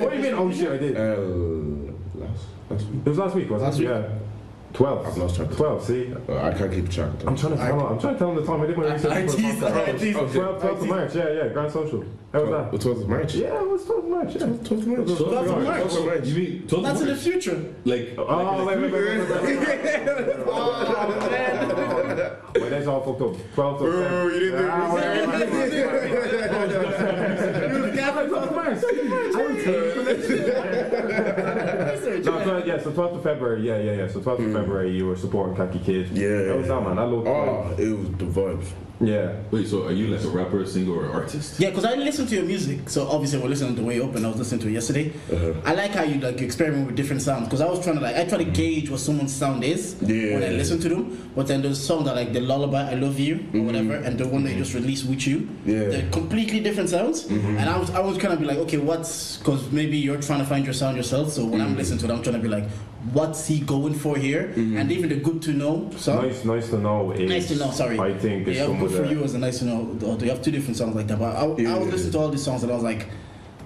what 0.00 0.10
do 0.10 0.16
you 0.16 0.22
mean, 0.22 0.34
oh 0.34 0.52
shit, 0.52 0.68
I 0.70 0.76
did? 0.76 0.96
Uh, 0.96 1.16
last, 2.14 2.44
last 2.68 2.84
week. 2.88 3.00
It 3.04 3.08
was 3.08 3.18
last 3.18 3.34
week, 3.36 3.50
wasn't 3.50 3.70
Last 3.70 3.78
it? 3.80 3.82
week? 3.82 3.88
Yeah. 3.90 4.08
12. 4.74 5.06
I've 5.06 5.16
lost 5.16 5.36
track. 5.36 5.50
12, 5.52 5.84
see? 5.84 6.12
Uh, 6.28 6.42
I 6.42 6.52
can't 6.52 6.72
keep 6.72 6.90
track. 6.90 7.08
of 7.14 7.28
I'm 7.28 7.36
time. 7.36 7.56
trying 7.56 7.56
to 7.56 7.58
tell 7.66 7.80
him, 7.80 7.86
I'm 7.86 7.98
trying 7.98 8.12
to 8.14 8.18
tell 8.18 8.30
him 8.30 8.36
the 8.36 8.44
time 8.46 8.60
I 8.60 8.66
did 8.66 8.76
my 8.76 8.92
research. 8.92 9.12
I 9.12 9.26
for 9.26 9.30
the 9.32 9.36
teased, 9.38 9.58
podcast. 9.62 9.88
I 9.88 9.92
teased. 9.98 10.18
Oh, 10.18 10.26
12, 10.28 10.62
12th 10.62 10.80
of 10.82 10.86
March, 10.88 11.14
yeah, 11.14 11.30
yeah, 11.32 11.48
Grand 11.48 11.72
Social. 11.72 12.04
How 12.32 12.40
was 12.44 12.50
The 12.50 12.56
that? 12.56 12.96
12th 12.96 13.02
of 13.02 13.08
March. 13.08 13.34
Yeah, 13.34 13.60
it 13.62 13.68
was 13.70 13.82
12th 13.84 13.98
of 13.98 14.04
March, 14.08 14.34
yeah. 14.34 14.40
12th 14.40 14.70
of 14.70 14.86
March. 14.86 15.06
12th 15.06 15.20
of 15.20 15.26
March. 15.64 15.80
12th 15.82 15.96
of 15.98 16.04
March. 16.06 16.26
You 16.26 16.34
mean, 16.36 16.66
told 16.66 16.84
that's 16.84 17.00
in 17.00 17.06
the 17.08 17.16
future. 17.16 17.64
Like, 17.84 18.14
Oh, 18.18 18.64
wait, 18.66 18.78
wait, 18.78 18.92
wait, 18.92 18.92
wait, 18.92 19.18
wait, 19.18 19.42
wait, 19.42 19.58
wait. 19.60 20.36
Oh, 20.46 21.18
man. 21.30 22.32
Wait, 22.56 22.70
that's 22.70 22.86
all 22.86 23.00
fucked 23.02 23.22
up. 23.22 23.34
12th 23.54 23.74
of 23.74 23.78
Bro, 23.80 23.90
Feb- 23.90 24.34
you 24.34 24.40
didn't 24.40 24.58
do 24.62 24.68
Ah, 24.70 24.94
wait. 24.94 25.04
You 27.72 27.80
was 27.80 27.92
gathering 27.96 28.30
12th 28.30 28.48
of 28.48 28.54
March. 28.54 28.78
I 28.84 29.42
would 29.42 29.56
research. 32.06 32.24
No, 32.24 32.44
so, 32.44 32.64
yeah, 32.64 32.78
so 32.82 32.90
12th 32.90 33.16
of 33.16 33.22
February, 33.22 33.62
yeah, 33.62 33.78
yeah, 33.78 33.92
yeah. 33.92 34.08
So 34.08 34.20
12th 34.20 34.38
of 34.38 34.44
mm. 34.46 34.52
February, 34.52 34.96
you 34.96 35.06
were 35.06 35.16
supporting 35.16 35.56
Khaki 35.56 35.78
Kid. 35.80 36.10
Yeah. 36.10 36.48
How 36.48 36.58
was 36.58 36.68
that, 36.68 36.82
man? 36.82 36.96
That 36.96 37.06
looked 37.06 37.28
Oh, 37.28 37.74
it 37.78 37.98
was 37.98 38.08
the 38.10 38.24
vibes. 38.24 38.72
Yeah. 39.00 39.32
wait, 39.50 39.68
so 39.68 39.86
are 39.86 39.92
you 39.92 40.08
like 40.08 40.24
a 40.24 40.28
rapper, 40.28 40.64
singer, 40.66 40.92
or 40.92 41.10
artist? 41.12 41.60
Yeah, 41.60 41.70
because 41.70 41.84
I 41.84 41.94
listen 41.94 42.26
to 42.26 42.34
your 42.34 42.44
music. 42.44 42.88
So 42.88 43.06
obviously 43.08 43.38
we're 43.40 43.48
listening 43.48 43.70
on 43.70 43.76
the 43.76 43.84
way 43.84 44.00
up, 44.00 44.14
and 44.14 44.24
I 44.24 44.28
was 44.28 44.38
listening 44.38 44.60
to 44.62 44.68
it 44.68 44.72
yesterday. 44.72 45.12
Uh-huh. 45.32 45.52
I 45.64 45.74
like 45.74 45.90
how 45.92 46.02
you 46.02 46.20
like 46.20 46.40
experiment 46.40 46.86
with 46.86 46.96
different 46.96 47.22
sounds. 47.22 47.44
Because 47.44 47.60
I 47.60 47.66
was 47.66 47.82
trying 47.82 47.96
to 47.96 48.02
like 48.02 48.16
I 48.16 48.24
try 48.24 48.38
to 48.38 48.44
mm-hmm. 48.44 48.52
gauge 48.52 48.90
what 48.90 49.00
someone's 49.00 49.34
sound 49.34 49.64
is 49.64 49.96
Yeah. 50.00 50.34
when 50.34 50.42
I 50.42 50.48
listen 50.48 50.80
to 50.80 50.88
them. 50.88 51.30
But 51.34 51.46
then 51.46 51.62
there's 51.62 51.84
songs 51.84 52.06
that 52.06 52.16
like 52.16 52.32
the 52.32 52.40
lullaby, 52.40 52.90
I 52.90 52.94
love 52.94 53.18
you, 53.18 53.34
or 53.34 53.38
mm-hmm. 53.38 53.66
whatever, 53.66 53.94
and 53.96 54.18
the 54.18 54.26
one 54.26 54.44
they 54.44 54.50
mm-hmm. 54.50 54.60
just 54.60 54.74
released 54.74 55.06
with 55.06 55.26
you. 55.26 55.48
Yeah. 55.64 55.88
They're 55.88 56.10
completely 56.10 56.60
different 56.60 56.90
sounds. 56.90 57.26
And 57.26 57.68
I 57.68 57.78
was 57.78 57.90
I 57.90 58.00
was 58.00 58.18
kind 58.18 58.32
of 58.32 58.40
be 58.40 58.46
like, 58.46 58.58
okay, 58.58 58.78
what's 58.78 59.36
because 59.38 59.70
maybe 59.70 59.98
you're 59.98 60.20
trying 60.20 60.40
to 60.40 60.46
find 60.46 60.64
your 60.64 60.74
sound 60.74 60.96
yourself. 60.96 61.32
So 61.32 61.44
when 61.44 61.60
I'm 61.60 61.76
listening 61.76 61.98
to 62.00 62.06
it, 62.06 62.10
I'm 62.10 62.22
trying 62.22 62.36
to 62.36 62.42
be 62.42 62.48
like, 62.48 62.64
what's 63.12 63.46
he 63.46 63.60
going 63.60 63.94
for 63.94 64.16
here? 64.16 64.44
Mm-hmm. 64.48 64.76
And 64.78 64.92
even 64.92 65.08
the 65.08 65.16
good 65.16 65.42
to 65.42 65.52
know 65.52 65.90
song. 65.96 66.26
Nice, 66.26 66.44
nice 66.44 66.68
to 66.70 66.78
know. 66.78 67.12
Is, 67.12 67.28
Nice 67.28 67.48
to 67.48 67.56
know. 67.56 67.70
Sorry. 67.70 67.98
I 67.98 68.12
think 68.16 68.46
yeah, 68.46 68.66
good 68.66 68.90
for 68.90 69.02
the. 69.02 69.10
you 69.10 69.22
as 69.24 69.34
a 69.34 69.38
nice 69.38 69.58
to 69.60 69.64
know. 69.66 70.16
You 70.20 70.30
have 70.30 70.42
two 70.42 70.50
different 70.50 70.76
songs 70.76 70.94
like 70.94 71.06
that, 71.08 71.18
but 71.18 71.36
I, 71.36 71.40
I 71.40 71.44
was 71.46 71.58
Yeah. 71.60 71.76
listening 71.78 72.12
to 72.12 72.18
all 72.18 72.28
these 72.28 72.42
songs 72.44 72.62
and 72.62 72.72
I 72.72 72.74
was 72.74 72.84
like, 72.84 73.08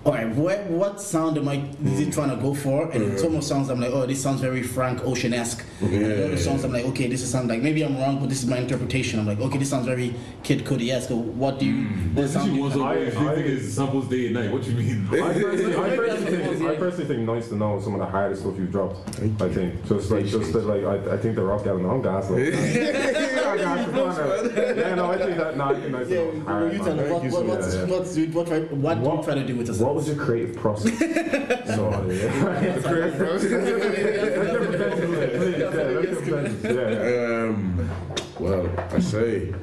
all 0.02 0.12
right, 0.14 0.28
what 0.34 0.64
what 0.70 0.98
sound 1.00 1.36
am 1.36 1.46
I 1.48 1.56
is 1.84 2.00
it 2.00 2.10
trying 2.12 2.30
to 2.30 2.36
go 2.36 2.54
for? 2.54 2.90
And 2.90 3.02
in 3.02 3.18
some 3.18 3.28
of 3.28 3.32
the 3.34 3.42
songs 3.42 3.68
I'm 3.68 3.80
like, 3.80 3.90
oh, 3.92 4.06
this 4.06 4.22
sounds 4.22 4.40
very 4.40 4.62
Frank 4.62 5.04
Ocean 5.04 5.34
esque. 5.34 5.62
And 5.82 6.04
other 6.04 6.36
songs 6.38 6.64
I'm 6.64 6.72
like, 6.72 6.86
okay, 6.86 7.06
this 7.06 7.20
is 7.22 7.30
sound 7.30 7.48
like 7.48 7.60
maybe 7.60 7.82
I'm 7.82 7.98
wrong, 7.98 8.18
but 8.18 8.30
this 8.30 8.42
is 8.42 8.48
my 8.48 8.56
interpretation. 8.56 9.20
I'm 9.20 9.26
like, 9.26 9.40
okay, 9.40 9.58
this 9.58 9.68
sounds 9.68 9.84
very 9.86 10.14
Kid 10.42 10.64
Cudi 10.64 10.90
esque. 10.90 11.10
What 11.10 11.58
do 11.58 11.66
you? 11.66 11.84
Hmm. 11.84 12.14
What 12.14 12.22
This 12.22 12.32
sound 12.32 12.46
is 12.48 12.52
do 12.52 12.56
you 12.56 12.62
one 12.62 12.72
song 12.72 12.82
I- 12.82 13.06
I- 13.06 13.34
think 13.34 13.46
it's 13.46 13.74
samples 13.74 14.08
day 14.08 14.26
and 14.26 14.34
night. 14.36 14.50
What 14.52 14.64
you 14.66 14.74
mean? 14.74 15.06
I 15.12 15.16
personally, 15.34 15.76
I, 15.76 15.96
personally 15.96 16.06
that's 16.06 16.22
what 16.22 16.32
it 16.32 16.48
was, 16.48 16.58
think, 16.58 16.70
I 16.70 16.76
personally 16.76 17.04
think 17.14 17.20
nice 17.26 17.48
to 17.48 17.56
know 17.56 17.76
is 17.76 17.84
some 17.84 17.92
of 17.94 18.00
the 18.00 18.06
hardest 18.06 18.40
stuff 18.40 18.56
you've 18.58 18.72
dropped. 18.72 18.96
Thank 19.16 19.42
I 19.42 19.48
think 19.52 19.86
just 19.86 20.10
like 20.10 20.24
just 20.24 20.52
that, 20.54 20.64
like 20.64 20.84
I, 20.84 21.12
I 21.14 21.16
think 21.18 21.34
the 21.36 21.42
rock 21.42 21.66
album. 21.66 21.84
I'm 21.90 22.00
gas. 22.00 22.30
Like, 22.30 22.54
I'm 22.54 23.58
gas, 23.58 23.90
come 23.90 23.98
on 23.98 24.16
now. 24.16 24.72
yeah, 24.72 24.94
no, 24.94 25.10
I 25.10 25.18
think 25.18 25.36
that. 25.36 25.56
No, 25.58 25.64
I 25.64 25.74
think 25.74 25.90
nice 25.90 26.06
to 26.08 26.14
Yeah, 26.14 26.20
know. 26.20 26.30
will 26.30 26.40
Hard, 26.44 26.72
you 26.72 26.78
man. 26.78 26.86
tell 26.86 26.96
me 26.96 27.02
what, 27.12 27.24
you 27.24 27.30
what, 27.30 27.40
so 27.40 27.44
what's, 27.44 27.76
much. 27.76 27.88
what's, 27.90 28.16
what, 28.16 28.48
what, 28.70 28.94
do 28.94 29.00
you 29.02 29.08
What- 29.10 29.24
try 29.24 29.34
to 29.34 29.46
do 29.46 29.56
with 29.56 29.66
this? 29.66 29.78
What 29.90 29.96
was 29.96 30.06
your 30.06 30.24
creative 30.24 30.54
process? 30.54 30.96
so, 31.00 31.90
yeah. 32.12 32.74
The 32.76 32.80
creative 32.80 33.18
process. 33.18 33.50
Let's 33.50 33.80
get 33.80 34.62
pretentious, 34.62 35.04
please. 35.04 35.58
Yeah, 35.58 35.66
let's 35.66 36.06
get 36.06 36.22
pretentious. 36.22 36.62
Yeah, 36.62 37.10
yeah. 37.10 37.48
Um, 37.48 37.90
well, 38.38 38.70
I 38.92 39.00
say. 39.00 39.52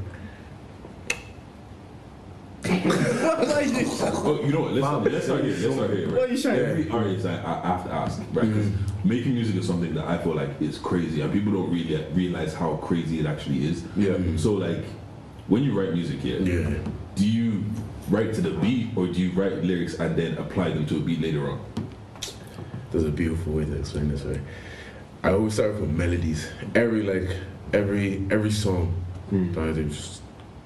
Oh, 4.19 4.41
you 4.43 4.51
know 4.51 4.59
what? 4.61 4.73
Let's, 4.73 4.83
Wow. 4.83 4.99
let's 4.99 5.25
start 5.25 5.45
here. 5.45 5.55
Let's 5.55 5.75
start 5.75 5.91
here. 5.91 6.11
What 6.11 6.23
are 6.23 6.27
you 6.33 6.41
trying 6.41 6.59
Every 6.59 6.89
artist 6.89 7.25
I, 7.25 7.35
I 7.35 7.67
have 7.67 7.85
to 7.85 7.93
ask, 7.93 8.19
right? 8.33 8.45
Because 8.45 8.69
making 9.05 9.33
music 9.33 9.55
is 9.55 9.65
something 9.65 9.93
that 9.95 10.05
I 10.05 10.17
feel 10.17 10.35
like 10.35 10.61
is 10.61 10.77
crazy, 10.77 11.21
and 11.21 11.31
people 11.31 11.53
don't 11.53 11.71
really 11.71 12.03
realize 12.11 12.53
how 12.53 12.75
crazy 12.77 13.21
it 13.21 13.25
actually 13.25 13.65
is. 13.65 13.85
Yeah. 13.95 14.17
So, 14.35 14.55
like, 14.55 14.83
when 15.47 15.63
you 15.63 15.79
write 15.79 15.93
music 15.93 16.19
here, 16.19 16.41
Yeah. 16.41 16.75
do 17.15 17.25
you 17.25 17.63
write 18.09 18.33
to 18.35 18.41
the 18.41 18.51
beat, 18.51 18.89
or 18.95 19.07
do 19.07 19.19
you 19.19 19.31
write 19.31 19.63
lyrics 19.63 19.95
and 19.95 20.15
then 20.15 20.37
apply 20.37 20.69
them 20.69 20.85
to 20.87 20.97
a 20.97 20.99
beat 20.99 21.21
later 21.21 21.49
on? 21.49 21.65
There's 22.91 23.03
a 23.03 23.11
beautiful 23.11 23.53
way 23.53 23.65
to 23.65 23.75
explain 23.77 24.09
this, 24.09 24.23
right? 24.23 24.39
I 25.23 25.31
always 25.31 25.55
start 25.55 25.79
with 25.79 25.89
melodies. 25.89 26.47
Every 26.73 27.03
like 27.03 27.35
every 27.73 28.25
every 28.31 28.51
song, 28.51 28.93
hmm. 29.29 29.51
that 29.53 29.69
I 29.69 29.71
do, 29.73 29.89
just 29.89 30.21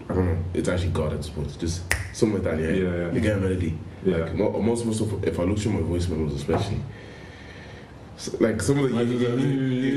I 0.09 0.13
don't 0.13 0.25
know. 0.25 0.43
It's 0.53 0.69
actually 0.69 0.91
God 0.91 1.13
at 1.13 1.23
sports. 1.23 1.55
Just 1.55 1.81
something 2.13 2.43
like 2.43 2.57
that. 2.57 2.61
Yeah. 2.61 2.69
Yeah, 2.69 2.95
yeah. 2.95 3.11
You 3.11 3.19
get 3.21 3.37
a 3.37 3.39
melody. 3.39 3.77
Yeah. 4.05 4.17
Like 4.17 4.35
mo- 4.35 4.61
most 4.61 5.01
of 5.01 5.23
if 5.23 5.39
I 5.39 5.43
look 5.43 5.57
through 5.57 5.73
my 5.73 5.81
voice 5.81 6.07
memos, 6.07 6.33
especially. 6.33 6.81
S- 8.21 8.35
Like 8.39 8.61
some 8.61 8.77
of 8.79 8.89
the 8.89 8.95
Like, 8.95 9.07
you- 9.07 9.17
you- 9.17 9.37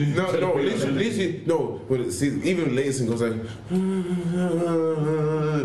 you- 0.00 0.14
no 0.16 0.24
no 0.44 0.54
literally, 0.54 0.92
literally 1.04 1.42
no 1.46 1.80
but 1.88 2.10
see 2.12 2.28
even 2.50 2.74
latest 2.74 3.06
goes 3.06 3.20
like 3.22 3.32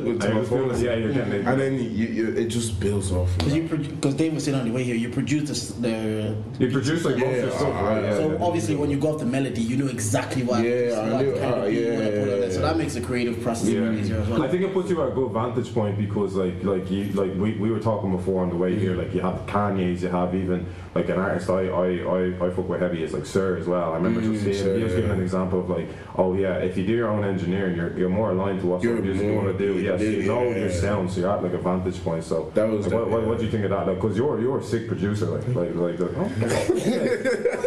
with 0.06 0.20
my 0.20 0.44
phone 0.44 0.70
feeling- 0.70 0.84
yeah, 0.84 0.96
you're 0.96 1.12
and 1.50 1.60
then 1.62 1.74
you, 1.76 2.08
you, 2.18 2.26
it 2.42 2.48
just 2.48 2.80
builds 2.80 3.12
off 3.12 3.30
Because 3.38 3.54
that. 3.54 3.58
you 3.60 3.64
because 3.96 4.16
Dave 4.16 4.34
was 4.34 4.44
saying 4.46 4.58
on 4.58 4.66
the 4.68 4.74
way 4.74 4.84
here, 4.84 4.96
you 4.96 5.10
produced 5.10 5.82
the, 5.82 5.88
the 5.88 6.66
You 6.66 6.72
produce 6.72 7.06
like 7.06 7.18
most 7.18 7.26
Yeah, 7.38 7.50
stuff, 7.50 7.74
right? 7.82 8.04
Yeah, 8.04 8.16
So 8.18 8.32
yeah. 8.32 8.38
obviously, 8.48 8.76
when 8.76 8.90
you 8.90 8.98
go 8.98 9.14
off 9.14 9.20
the 9.20 9.26
melody, 9.26 9.62
you 9.62 9.78
know 9.78 9.88
exactly 9.88 10.44
what, 10.44 10.64
Yeah, 10.64 10.72
I 11.00 11.12
what 11.14 11.22
knew- 11.26 11.32
uh, 11.36 11.66
beat 11.66 11.74
you 11.74 11.94
wanna 11.94 12.04
yeah, 12.04 12.10
put 12.20 12.34
on 12.34 12.38
it. 12.40 12.42
yeah, 12.48 12.50
So 12.56 12.62
that 12.62 12.78
makes 12.78 12.94
the 12.94 13.02
creative 13.02 13.42
process 13.42 13.70
Yeah. 13.70 13.92
easier 13.94 14.18
as 14.18 14.28
well. 14.28 14.44
I 14.44 14.48
think 14.48 14.64
it 14.64 14.74
puts 14.74 14.90
you 14.90 15.02
at 15.02 15.10
a 15.10 15.12
good 15.12 15.32
vantage 15.32 15.74
point 15.74 15.98
because 15.98 16.36
like 16.36 16.64
like 16.64 16.90
you 16.92 17.06
like 17.14 17.32
we, 17.36 17.54
we 17.54 17.72
were 17.72 17.80
talking 17.80 18.12
before 18.16 18.42
on 18.44 18.50
the 18.50 18.56
way 18.64 18.76
here 18.78 18.96
like 18.96 19.14
you 19.14 19.22
have 19.22 19.38
Kanye's 19.48 20.02
you 20.04 20.10
have 20.10 20.34
even 20.36 20.66
like 20.96 21.08
an 21.10 21.20
artist 21.20 21.50
I 21.50 21.68
I, 21.68 21.88
I, 21.88 22.48
I 22.48 22.50
fuck 22.50 22.68
with 22.68 22.82
heavy 22.82 23.04
is 23.04 23.14
like 23.14 23.26
Sir 23.26 23.58
as 23.58 23.68
well 23.68 23.92
I 23.94 23.96
remember 23.98 24.22
just 24.22 24.42
Mm, 24.44 24.44
seeing 24.44 24.64
Sir, 24.64 24.78
he 24.78 24.84
was 24.84 24.92
yeah. 24.94 24.98
giving 25.02 25.12
an 25.12 25.22
example 25.22 25.60
of 25.60 25.70
like 25.70 25.88
oh 26.18 26.34
yeah 26.34 26.56
if 26.58 26.78
you 26.78 26.86
do 26.86 26.94
your 26.94 27.10
own 27.10 27.24
engineering 27.24 27.76
you're, 27.76 27.98
you're 27.98 28.10
more 28.10 28.32
aligned 28.32 28.62
to 28.62 28.68
what 28.68 28.82
You're 28.84 28.96
music 29.02 29.26
you 29.28 29.34
want 29.36 29.56
to 29.56 29.58
do 29.58 29.80
yes 29.80 30.02
you 30.02 30.24
know 30.24 30.44
yeah, 30.44 30.58
your 30.58 30.70
yeah. 30.70 30.74
sound 30.82 31.12
so 31.12 31.20
you're 31.22 31.32
at 31.32 31.44
like 31.44 31.54
a 31.54 31.58
vantage 31.60 32.04
point 32.04 32.24
so 32.24 32.52
That 32.56 32.68
was 32.70 32.88
like, 32.88 32.96
what, 32.96 33.10
what, 33.10 33.26
what 33.28 33.38
do 33.40 33.46
you 33.46 33.52
think 33.52 33.64
of 33.66 33.70
that 33.72 33.86
like 33.88 33.98
because 34.02 34.18
you're 34.18 34.40
you're 34.42 34.58
a 34.60 34.64
sick 34.64 34.88
producer 34.88 35.26
like 35.28 35.48
like 35.56 35.76
like, 35.76 36.00
like 36.00 36.12
oh, 36.18 36.30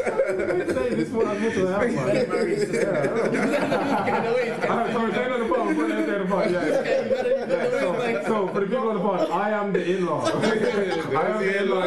Say 0.72 0.94
this 0.94 1.10
one 1.10 1.26
as 1.28 1.40
much 1.42 1.52
as 1.54 1.70
I 1.70 1.84
have 1.84 1.94
man. 1.94 2.06
Better 2.06 2.26
marry 2.28 2.54
his 2.54 2.68
sister. 2.70 2.92
I'm 4.68 4.92
sorry, 4.92 5.12
say 5.12 5.24
it 5.24 5.32
on 5.32 5.40
the 5.40 5.46
phone, 5.54 5.74
put 5.74 5.90
it 5.90 6.08
on 6.08 6.20
the 6.20 6.26
phone, 6.28 6.52
yeah. 6.52 6.60
So, 6.62 6.82
so 8.26 8.48
for 8.48 8.60
the 8.60 8.66
people 8.66 8.88
on 8.88 8.94
the 8.94 9.00
phone, 9.00 9.30
I 9.32 9.50
am 9.50 9.72
the 9.72 9.84
in-law. 9.96 10.24
I 10.26 11.26
am 11.28 11.38
the 11.40 11.62
in-law. 11.62 11.84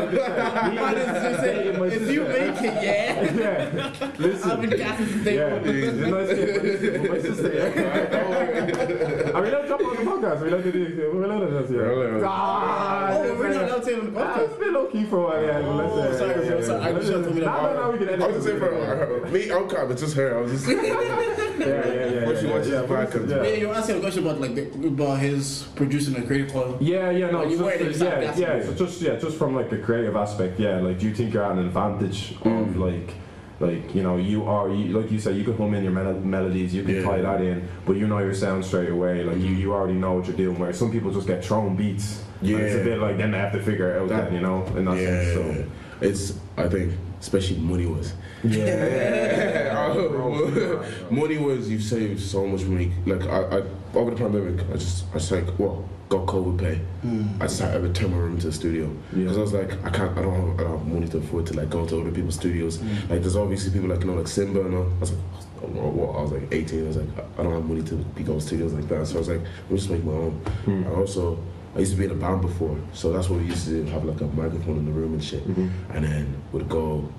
If 1.87 2.11
you 2.11 2.21
make 2.23 2.61
it, 2.61 2.83
yeah. 2.83 3.33
Yeah. 3.35 3.91
Listen. 4.17 4.51
I've 4.51 4.59
Listen. 4.59 4.61
been 4.61 4.69
gassing 4.77 5.07
since 5.07 5.23
day 5.23 5.35
Yeah, 5.35 5.53
one. 5.53 5.61
it's 5.65 5.97
a 5.97 6.07
nice 6.07 6.29
kid, 6.29 7.01
but 7.01 7.11
my 7.11 7.19
sister, 7.21 7.49
yeah. 7.53 9.31
Are 9.35 9.41
we 9.41 9.47
allowed 9.49 9.61
to 9.61 9.67
jump 9.67 9.81
on 9.81 9.95
the 9.95 10.01
podcast? 10.11 10.37
Are 10.41 10.43
we 10.43 10.47
allowed 10.49 10.63
to 10.63 10.71
do 10.71 11.11
We're 11.13 11.23
allowed 11.23 11.39
to 11.47 11.59
just, 11.61 11.71
We're 11.73 11.91
allowed. 11.91 12.19
yeah. 12.21 12.27
Ah, 12.29 13.09
Oh, 13.11 13.35
we're 13.37 13.49
not 13.53 13.63
allowed 13.63 13.77
to 13.79 13.83
say 13.85 13.91
it 13.93 13.99
on 13.99 14.13
the 14.13 14.19
Ah, 14.19 14.23
podcast. 14.37 14.45
It's 14.49 14.57
been 14.59 14.73
low 14.73 14.85
key 14.87 15.03
for 15.05 15.17
a 15.17 15.21
while, 15.23 15.43
yeah. 15.43 15.61
Oh, 15.63 16.17
sorry, 16.17 16.29
yeah, 16.29 16.35
bro. 16.35 16.59
yeah, 16.79 16.85
I 16.87 16.93
just 16.93 17.11
told 17.11 17.25
me 17.35 17.41
that. 17.41 17.45
No, 17.45 17.73
no, 17.73 17.81
no, 17.85 17.91
we 17.91 17.97
can 17.99 18.09
edit 18.09 18.21
I 18.21 18.27
was 18.27 18.35
just 18.35 18.45
saying, 18.47 18.57
it. 18.57 18.59
bro, 18.59 18.69
her- 18.85 19.27
me, 19.31 19.51
I'm 19.51 19.67
calm, 19.69 19.91
it's 19.91 20.01
just 20.01 20.15
her. 20.15 20.37
I 20.37 20.41
was 20.41 20.51
just. 20.51 20.65
Yeah, 21.59 21.65
yeah, 21.67 22.05
yeah. 22.05 22.25
What 22.25 22.37
she 22.39 22.47
yeah, 22.47 22.53
yeah, 22.55 22.81
the 22.81 23.25
yeah, 23.27 23.35
yeah. 23.43 23.43
Yeah, 23.43 23.55
you 23.57 23.67
were 23.69 23.73
asking 23.75 23.97
a 23.97 23.99
question 23.99 24.25
about 24.27 24.41
like 24.41 24.55
the, 24.55 24.87
about 24.87 25.19
his 25.19 25.67
producing 25.75 26.15
a 26.17 26.25
creative 26.25 26.51
call. 26.53 26.77
Yeah, 26.79 27.11
yeah, 27.11 27.31
no, 27.31 27.43
you 27.43 27.57
just- 27.57 27.63
weren't 27.63 27.97
yeah, 27.97 28.35
yeah. 28.35 28.63
So 28.65 28.73
just 28.73 29.01
yeah, 29.01 29.15
just 29.15 29.37
from 29.37 29.55
like 29.55 29.71
a 29.71 29.77
creative 29.77 30.15
aspect, 30.15 30.59
yeah. 30.59 30.79
Like, 30.79 30.99
do 30.99 31.07
you 31.07 31.15
think 31.15 31.33
you're 31.33 31.43
at 31.43 31.51
an 31.53 31.59
advantage 31.59 32.35
Mm. 32.43 32.61
of 32.61 32.77
like, 32.77 33.13
like 33.59 33.95
you 33.95 34.03
know, 34.03 34.17
you 34.17 34.43
are 34.45 34.69
you, 34.69 34.97
like 34.99 35.11
you 35.11 35.19
said, 35.19 35.35
you 35.37 35.43
can 35.43 35.55
hum 35.57 35.73
in 35.73 35.83
your 35.83 35.93
mel- 35.93 36.13
melodies, 36.19 36.73
you 36.73 36.83
can 36.83 36.95
Yeah. 36.95 37.03
tie 37.03 37.21
that 37.21 37.41
in, 37.41 37.67
but 37.85 37.95
you 37.95 38.07
know 38.07 38.19
your 38.19 38.33
sound 38.33 38.65
straight 38.65 38.89
away. 38.89 39.23
Like 39.23 39.37
you, 39.37 39.51
you 39.61 39.73
already 39.73 39.93
know 39.93 40.13
what 40.13 40.27
you're 40.27 40.35
doing. 40.37 40.59
with 40.59 40.75
some 40.75 40.91
people 40.91 41.11
just 41.11 41.27
get 41.27 41.43
thrown 41.43 41.75
beats. 41.75 42.21
and 42.41 42.49
it's 42.51 42.75
a 42.75 42.83
bit 42.83 42.99
like 42.99 43.17
then 43.17 43.31
they 43.31 43.37
have 43.39 43.53
to 43.53 43.61
figure 43.63 43.95
it 43.95 44.01
out. 44.01 44.09
That- 44.09 44.25
then 44.25 44.33
you 44.35 44.41
know, 44.41 44.65
in 44.77 44.85
that 44.85 44.97
Yeah, 44.97 45.23
sense. 45.23 45.33
So. 45.33 45.65
it's 46.01 46.33
I 46.57 46.67
think 46.67 46.93
especially 47.21 47.57
money 47.59 47.85
was. 47.85 48.13
Yeah. 48.49 49.71
Oh. 49.95 50.85
money 51.09 51.37
was 51.37 51.69
you 51.69 51.79
save 51.79 52.21
so 52.21 52.45
much 52.45 52.63
money. 52.63 52.91
Like 53.05 53.23
I, 53.27 53.59
I 53.59 53.63
over 53.93 54.11
the 54.11 54.17
pandemic, 54.17 54.65
I 54.69 54.73
just 54.73 55.05
I 55.11 55.19
just 55.19 55.31
like 55.31 55.59
well 55.59 55.87
got 56.09 56.25
COVID 56.25 56.59
pay. 56.59 56.75
Hmm. 57.01 57.27
I 57.39 57.45
just 57.45 57.59
had 57.61 57.81
to 57.81 57.93
turn 57.93 58.11
my 58.11 58.17
room 58.17 58.33
into 58.33 58.47
a 58.49 58.51
studio 58.51 58.91
because 59.13 59.37
I 59.37 59.41
was 59.41 59.53
like 59.53 59.71
I 59.85 59.89
can't 59.89 60.17
I 60.17 60.21
don't 60.21 60.33
have, 60.33 60.59
I 60.59 60.63
don't 60.63 60.79
have 60.79 60.87
money 60.87 61.07
to 61.09 61.17
afford 61.17 61.45
to 61.47 61.53
like 61.53 61.69
go 61.69 61.85
to 61.85 62.01
other 62.01 62.11
people's 62.11 62.35
studios. 62.35 62.77
Hmm. 62.77 63.11
Like 63.11 63.21
there's 63.21 63.35
obviously 63.35 63.71
people 63.71 63.89
like 63.89 64.01
you 64.01 64.07
know 64.07 64.15
like 64.15 64.27
Simba 64.27 64.61
and 64.61 64.75
all. 64.75 64.91
I 64.91 64.99
was 64.99 65.11
like. 65.11 65.21
oh, 65.63 65.67
What, 65.67 66.17
I 66.17 66.21
was 66.21 66.31
like 66.31 66.53
18. 66.53 66.83
I 66.83 66.87
was 66.87 66.97
like, 66.97 67.09
I 67.39 67.43
don't 67.43 67.53
have 67.53 67.65
money 67.65 67.83
to 67.83 67.95
be 67.95 68.23
going 68.23 68.39
to 68.39 68.45
studios 68.45 68.73
like 68.73 68.87
that. 68.89 69.07
So 69.07 69.15
I 69.15 69.19
was 69.19 69.29
like, 69.29 69.41
let 69.41 69.71
me 69.71 69.77
just 69.77 69.89
make 69.89 70.03
my 70.03 70.11
own. 70.11 70.31
Hmm. 70.65 70.83
I 70.87 70.91
also, 70.91 71.39
I 71.75 71.79
used 71.79 71.93
to 71.93 71.97
be 71.97 72.05
in 72.05 72.11
a 72.11 72.15
band 72.15 72.41
before, 72.41 72.77
so 72.93 73.11
that's 73.11 73.29
what 73.29 73.39
we 73.39 73.47
used 73.47 73.65
to 73.65 73.83
do. 73.83 73.91
Have 73.91 74.05
like 74.05 74.21
a 74.21 74.27
microphone 74.27 74.77
in 74.77 74.85
the 74.85 74.91
room 74.91 75.13
and 75.13 75.23
shit, 75.23 75.45
mm-hmm. 75.47 75.69
and 75.91 76.05
then 76.05 76.41
would 76.51 76.69
go 76.69 77.09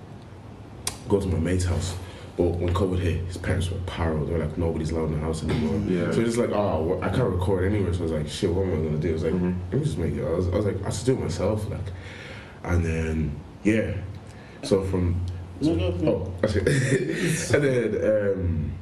go 1.09 1.21
to 1.21 1.27
my 1.27 1.39
mate's 1.39 1.65
house. 1.65 1.97
But 2.37 2.49
when 2.49 2.75
COVID 2.75 2.99
hit, 2.99 3.25
his 3.25 3.39
parents 3.39 3.71
were 3.71 3.79
paro. 3.79 4.27
They 4.27 4.35
were 4.35 4.41
like, 4.41 4.59
nobody's 4.59 4.91
allowed 4.91 5.07
in 5.07 5.13
the 5.13 5.21
house 5.21 5.43
anymore. 5.43 5.79
Mm-hmm. 5.79 5.99
Yeah. 5.99 6.13
So 6.13 6.21
it's 6.21 6.37
like, 6.37 6.51
ah, 6.53 6.75
oh, 6.75 6.83
well, 6.83 7.05
I 7.05 7.09
can't 7.09 7.31
record 7.31 7.65
anywhere. 7.65 7.95
So 7.95 8.01
I 8.01 8.03
was 8.03 8.13
like, 8.13 8.29
shit, 8.29 8.51
what 8.51 8.67
am 8.67 8.73
I 8.75 8.85
gonna 8.85 8.99
do? 8.99 9.11
I 9.11 9.13
was 9.13 9.25
like, 9.25 9.33
mm-hmm. 9.33 9.61
let 9.71 9.73
me 9.73 9.85
just 9.85 9.97
make 9.99 10.15
it. 10.15 10.27
I 10.27 10.31
was, 10.31 10.49
I 10.49 10.57
was 10.57 10.67
like, 10.67 10.81
I 10.83 10.91
just 10.91 11.07
do 11.07 11.13
it 11.15 11.21
myself, 11.21 11.69
like. 11.71 11.81
And 12.63 12.85
then 12.85 13.41
yeah, 13.63 13.95
so 14.63 14.85
from 14.85 15.21
No, 15.61 15.75
no, 15.75 15.91
no. 15.93 16.11
oh, 16.11 16.47
okay. 16.47 16.59
and 17.55 17.65
then 17.65 18.35
um, 18.35 18.73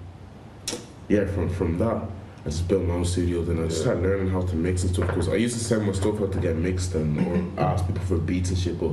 yeah, 1.09 1.26
from 1.26 1.49
from 1.49 1.78
that. 1.78 2.02
I 2.47 2.50
just 2.50 2.69
built 2.69 2.83
my 2.83 2.95
own 2.95 3.07
studio. 3.07 3.43
Then 3.43 3.62
I 3.62 3.69
just 3.69 3.81
started 3.81 4.02
learning 4.02 4.28
how 4.28 4.43
to 4.43 4.54
mix 4.54 4.83
and 4.83 4.93
stuff. 4.93 5.07
Because 5.07 5.31
I 5.31 5.37
used 5.37 5.57
to 5.57 5.64
send 5.64 5.87
my 5.87 5.93
stuff 5.93 6.21
out 6.21 6.33
to 6.33 6.38
get 6.38 6.57
mixed 6.57 6.95
and 6.95 7.19
or 7.57 7.62
ask 7.62 7.87
people 7.87 8.04
for 8.04 8.19
beats 8.19 8.50
and 8.50 8.59
shit. 8.59 8.78
But 8.78 8.93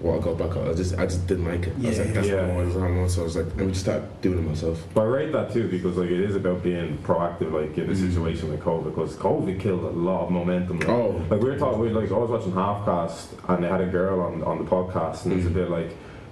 what 0.00 0.20
I 0.20 0.24
got 0.24 0.38
back, 0.38 0.56
up. 0.56 0.68
I 0.68 0.72
just 0.74 0.98
I 0.98 1.06
just 1.06 1.26
didn't 1.26 1.44
like 1.44 1.66
it. 1.66 1.74
I 1.82 1.86
was 1.86 1.98
Yeah. 1.98 2.04
like, 2.04 2.14
that's 2.14 2.28
Yeah. 2.28 2.46
not 2.46 2.74
what 2.74 2.82
I 2.82 2.90
want. 2.96 3.10
So 3.10 3.20
I 3.20 3.24
was 3.24 3.36
like, 3.36 3.46
let 3.46 3.56
me 3.58 3.68
just 3.68 3.80
start 3.82 4.02
doing 4.22 4.38
it 4.38 4.48
myself. 4.48 4.82
But 4.94 5.02
I 5.02 5.04
rate 5.04 5.32
that 5.32 5.52
too 5.52 5.68
because 5.68 5.96
like 5.96 6.10
it 6.10 6.20
is 6.20 6.36
about 6.36 6.62
being 6.62 6.98
proactive, 6.98 7.52
like 7.52 7.76
in 7.76 7.88
a 7.90 7.92
mm. 7.92 8.08
situation 8.08 8.50
like 8.50 8.60
COVID, 8.60 8.84
because 8.84 9.16
COVID 9.16 9.60
killed 9.60 9.84
a 9.84 9.90
lot 9.90 10.24
of 10.24 10.30
momentum. 10.30 10.80
Like, 10.80 10.88
Oh. 10.88 11.22
like 11.30 11.40
we 11.40 11.50
were 11.50 11.58
talking, 11.58 11.80
we 11.80 11.90
like 11.90 12.10
I 12.10 12.14
was 12.16 12.30
watching 12.30 12.52
Half 12.52 12.86
Halfcast 12.86 13.26
and 13.48 13.64
they 13.64 13.68
had 13.68 13.80
a 13.80 13.86
girl 13.86 14.20
on 14.20 14.42
on 14.42 14.58
the 14.58 14.64
podcast, 14.64 15.24
and 15.24 15.34
it's 15.34 15.46
a 15.46 15.50
mm. 15.50 15.54
bit 15.54 15.70
like. 15.70 15.90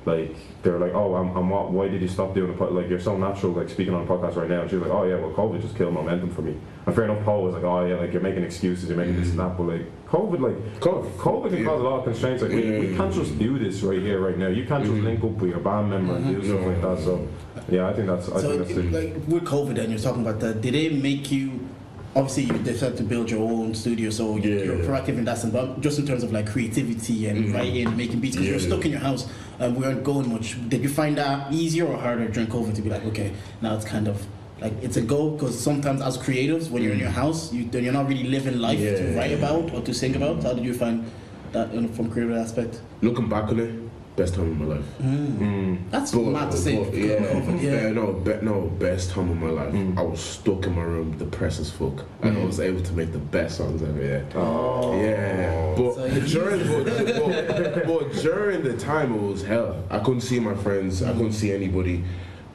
Like 0.08 0.34
they 0.62 0.70
were 0.70 0.78
like, 0.78 0.94
oh, 0.94 1.14
I'm, 1.14 1.36
I'm 1.36 1.48
what? 1.50 1.70
Why 1.70 1.88
did 1.88 2.02
you 2.02 2.08
stop 2.08 2.34
doing 2.34 2.50
the 2.50 2.58
pod? 2.58 2.72
Like 2.72 2.88
you're 2.88 2.98
so 3.00 3.16
natural, 3.16 3.52
like 3.52 3.68
speaking 3.68 3.94
on 3.94 4.02
a 4.02 4.06
podcast 4.06 4.36
right 4.36 4.48
now. 4.48 4.62
And 4.62 4.70
she 4.70 4.76
was 4.76 4.88
like, 4.88 4.96
oh 4.98 5.04
yeah, 5.04 5.16
well, 5.16 5.30
COVID 5.30 5.60
just 5.60 5.76
killed 5.76 5.94
momentum 5.94 6.30
for 6.30 6.42
me. 6.42 6.56
And 6.86 6.94
fair 6.94 7.04
enough, 7.04 7.24
Paul 7.24 7.44
was 7.44 7.54
like, 7.54 7.64
oh 7.64 7.86
yeah, 7.86 7.96
like 7.96 8.12
you're 8.12 8.22
making 8.22 8.42
excuses, 8.42 8.88
you're 8.88 8.98
making 8.98 9.16
this 9.16 9.30
and 9.30 9.38
that, 9.38 9.56
but 9.56 9.64
like 9.64 10.06
COVID, 10.08 10.40
like 10.40 10.80
COVID. 10.80 11.10
COVID 11.16 11.50
can 11.50 11.58
Yeah. 11.58 11.64
cause 11.66 11.80
a 11.80 11.84
lot 11.84 11.98
of 11.98 12.04
constraints. 12.04 12.42
Like 12.42 12.52
we, 12.52 12.78
we 12.80 12.96
can't 12.96 13.12
just 13.12 13.38
do 13.38 13.58
this 13.58 13.82
right 13.82 14.00
here, 14.00 14.20
right 14.20 14.38
now. 14.38 14.48
You 14.48 14.64
can't 14.64 14.82
just 14.82 14.94
mm-hmm. 14.94 15.04
link 15.04 15.24
up 15.24 15.30
with 15.32 15.50
your 15.50 15.60
band 15.60 15.90
member 15.90 16.16
and 16.16 16.26
do 16.26 16.40
mm-hmm. 16.40 16.48
stuff 16.48 16.66
like 16.66 16.82
that. 16.82 17.04
So 17.04 17.28
yeah, 17.68 17.88
I 17.88 17.92
think 17.92 18.06
that's 18.06 18.28
I 18.30 18.40
So, 18.40 18.48
think 18.48 18.62
that's 18.62 18.74
the, 18.74 18.82
like 18.90 19.14
with 19.28 19.44
COVID, 19.44 19.78
and 19.78 19.90
you're 19.90 20.00
talking 20.00 20.22
about 20.22 20.40
that, 20.40 20.60
did 20.60 20.74
it 20.74 20.94
make 21.02 21.30
you? 21.30 21.68
Obviously, 22.16 22.44
you 22.44 22.54
decided 22.64 22.96
to 22.96 23.04
build 23.04 23.30
your 23.30 23.42
own 23.48 23.74
studio, 23.74 24.08
so 24.10 24.36
you- 24.36 24.50
Yeah. 24.50 24.64
you're 24.64 24.78
proactive 24.78 25.18
in 25.18 25.24
that 25.26 25.38
sense. 25.38 25.52
But 25.52 25.82
just 25.82 25.98
in 25.98 26.06
terms 26.06 26.22
of 26.24 26.32
like 26.32 26.46
creativity 26.50 27.26
and 27.26 27.44
mm-hmm. 27.44 27.54
writing, 27.54 27.86
and 27.86 27.96
making 27.96 28.20
beats, 28.20 28.34
because 28.34 28.46
Yeah. 28.46 28.52
you're 28.52 28.66
stuck 28.70 28.84
in 28.86 28.92
your 28.92 29.00
house 29.00 29.28
Uh, 29.60 29.70
we 29.70 29.82
weren't 29.84 30.04
going 30.04 30.32
much. 30.32 30.56
Did 30.68 30.82
you 30.82 30.88
find 30.88 31.18
that 31.18 31.52
easier 31.52 31.86
or 31.86 31.96
harder 31.96 32.28
during 32.28 32.48
COVID 32.48 32.74
to 32.76 32.82
be 32.82 32.90
like, 32.90 33.04
okay, 33.06 33.32
now 33.60 33.74
it's 33.74 33.84
kind 33.84 34.06
of 34.06 34.24
like 34.60 34.72
it's 34.82 34.96
a 34.96 35.00
go? 35.00 35.30
Because 35.30 35.58
sometimes 35.58 36.00
as 36.00 36.16
creatives, 36.16 36.70
when 36.70 36.82
you're 36.82 36.92
in 36.92 36.98
your 37.00 37.10
mm. 37.10 37.22
house, 37.22 37.52
you 37.52 37.68
you're 37.72 37.92
not 37.92 38.08
really 38.08 38.24
living 38.24 38.58
life 38.58 38.78
to 38.78 38.84
Yeah. 38.84 39.18
write 39.18 39.32
about 39.32 39.72
or 39.74 39.80
to 39.82 39.92
think 39.92 40.16
about. 40.16 40.42
How 40.42 40.52
did 40.52 40.64
you 40.64 40.74
find 40.74 41.10
that 41.52 41.72
in, 41.72 41.88
from 41.92 42.10
creative 42.10 42.36
aspect? 42.36 42.80
Looking 43.02 43.28
back 43.28 43.48
on 43.48 43.58
it, 43.58 43.70
best 44.18 44.34
time 44.34 44.50
of 44.50 44.58
my 44.58 44.74
life. 44.74 44.84
Mm. 45.00 45.38
Mm. 45.38 45.90
That's 45.90 46.10
But, 46.12 46.22
mad 46.24 46.50
to 46.50 46.56
say. 46.56 46.76
but, 46.84 46.92
yeah, 46.92 47.16
COVID, 47.18 47.62
yeah, 47.62 47.70
yeah. 47.82 47.90
no, 47.92 48.12
be, 48.12 48.34
no, 48.42 48.62
best 48.78 49.10
time 49.12 49.30
of 49.30 49.36
my 49.36 49.48
life. 49.50 49.72
Mm. 49.72 49.96
I 49.96 50.02
was 50.02 50.20
stuck 50.20 50.66
in 50.66 50.74
my 50.74 50.82
room, 50.82 51.16
depressed 51.16 51.60
as 51.60 51.70
fuck, 51.70 52.04
and 52.22 52.36
I 52.36 52.40
mm. 52.40 52.46
was 52.46 52.58
able 52.58 52.82
to 52.82 52.92
make 52.92 53.12
the 53.12 53.18
best 53.36 53.58
songs 53.58 53.80
ever. 53.82 54.02
Yeah, 54.02 54.22
Oh. 54.34 55.00
yeah. 55.00 55.74
But 55.76 55.94
So 55.94 56.20
during, 56.34 56.60
but, 56.84 57.84
but, 57.84 57.86
but 57.86 58.12
during 58.20 58.62
the 58.64 58.76
time, 58.76 59.14
it 59.14 59.22
was 59.22 59.42
hell. 59.44 59.82
I 59.88 60.00
couldn't 60.00 60.22
see 60.22 60.40
my 60.40 60.54
friends. 60.56 61.02
I 61.02 61.12
couldn't 61.12 61.32
see 61.34 61.52
anybody. 61.52 62.04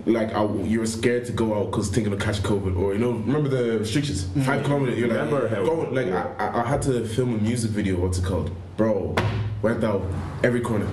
Like 0.05 0.33
I, 0.35 0.43
you 0.71 0.79
were 0.81 0.85
scared 0.85 1.23
to 1.27 1.31
go 1.31 1.57
out 1.57 1.71
because 1.71 1.87
thinking 1.87 2.11
of 2.11 2.19
catch 2.19 2.39
COVID, 2.43 2.77
or 2.77 2.91
you 2.93 2.99
know, 2.99 3.11
remember 3.11 3.47
the 3.47 3.79
restrictions, 3.79 4.27
five 4.45 4.61
kilometers. 4.65 4.99
You're 4.99 5.07
like, 5.07 5.17
Remember 5.31 5.47
how- 5.47 5.63
go, 5.63 5.75
like 5.97 6.07
I, 6.07 6.23
I, 6.39 6.61
I 6.61 6.67
had 6.67 6.81
to 6.81 7.05
film 7.07 7.35
a 7.35 7.37
music 7.37 7.71
video. 7.71 7.95
What's 8.01 8.17
it 8.17 8.25
called, 8.25 8.51
bro? 8.75 9.15
Went 9.61 9.81
out 9.85 10.01
every 10.43 10.59
corner. 10.59 10.89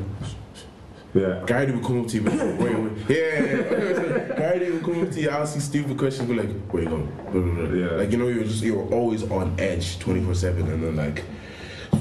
Yeah. 1.15 1.43
Guy 1.47 1.65
would 1.65 1.85
come 1.85 2.03
up 2.03 2.09
to 2.09 2.17
you, 2.17 2.23
wait, 2.25 2.59
wait, 2.59 2.79
wait. 2.79 2.93
yeah. 3.09 4.37
Guy 4.37 4.71
would 4.71 4.83
come 4.85 5.03
up 5.03 5.11
to 5.11 5.21
you, 5.21 5.31
ask 5.31 5.55
you 5.55 5.61
stupid 5.61 5.99
questions, 5.99 6.29
be 6.29 6.35
like, 6.37 6.51
where 6.71 6.83
you 6.83 6.89
going? 6.89 7.79
Yeah. 7.79 7.91
Like 7.97 8.11
you 8.13 8.19
know, 8.19 8.29
you're 8.29 8.45
just 8.45 8.63
you're 8.63 8.87
always 8.93 9.29
on 9.31 9.59
edge, 9.59 9.99
twenty 9.99 10.23
four 10.23 10.35
seven, 10.35 10.71
and 10.71 10.83
then 10.83 10.97
like. 10.97 11.25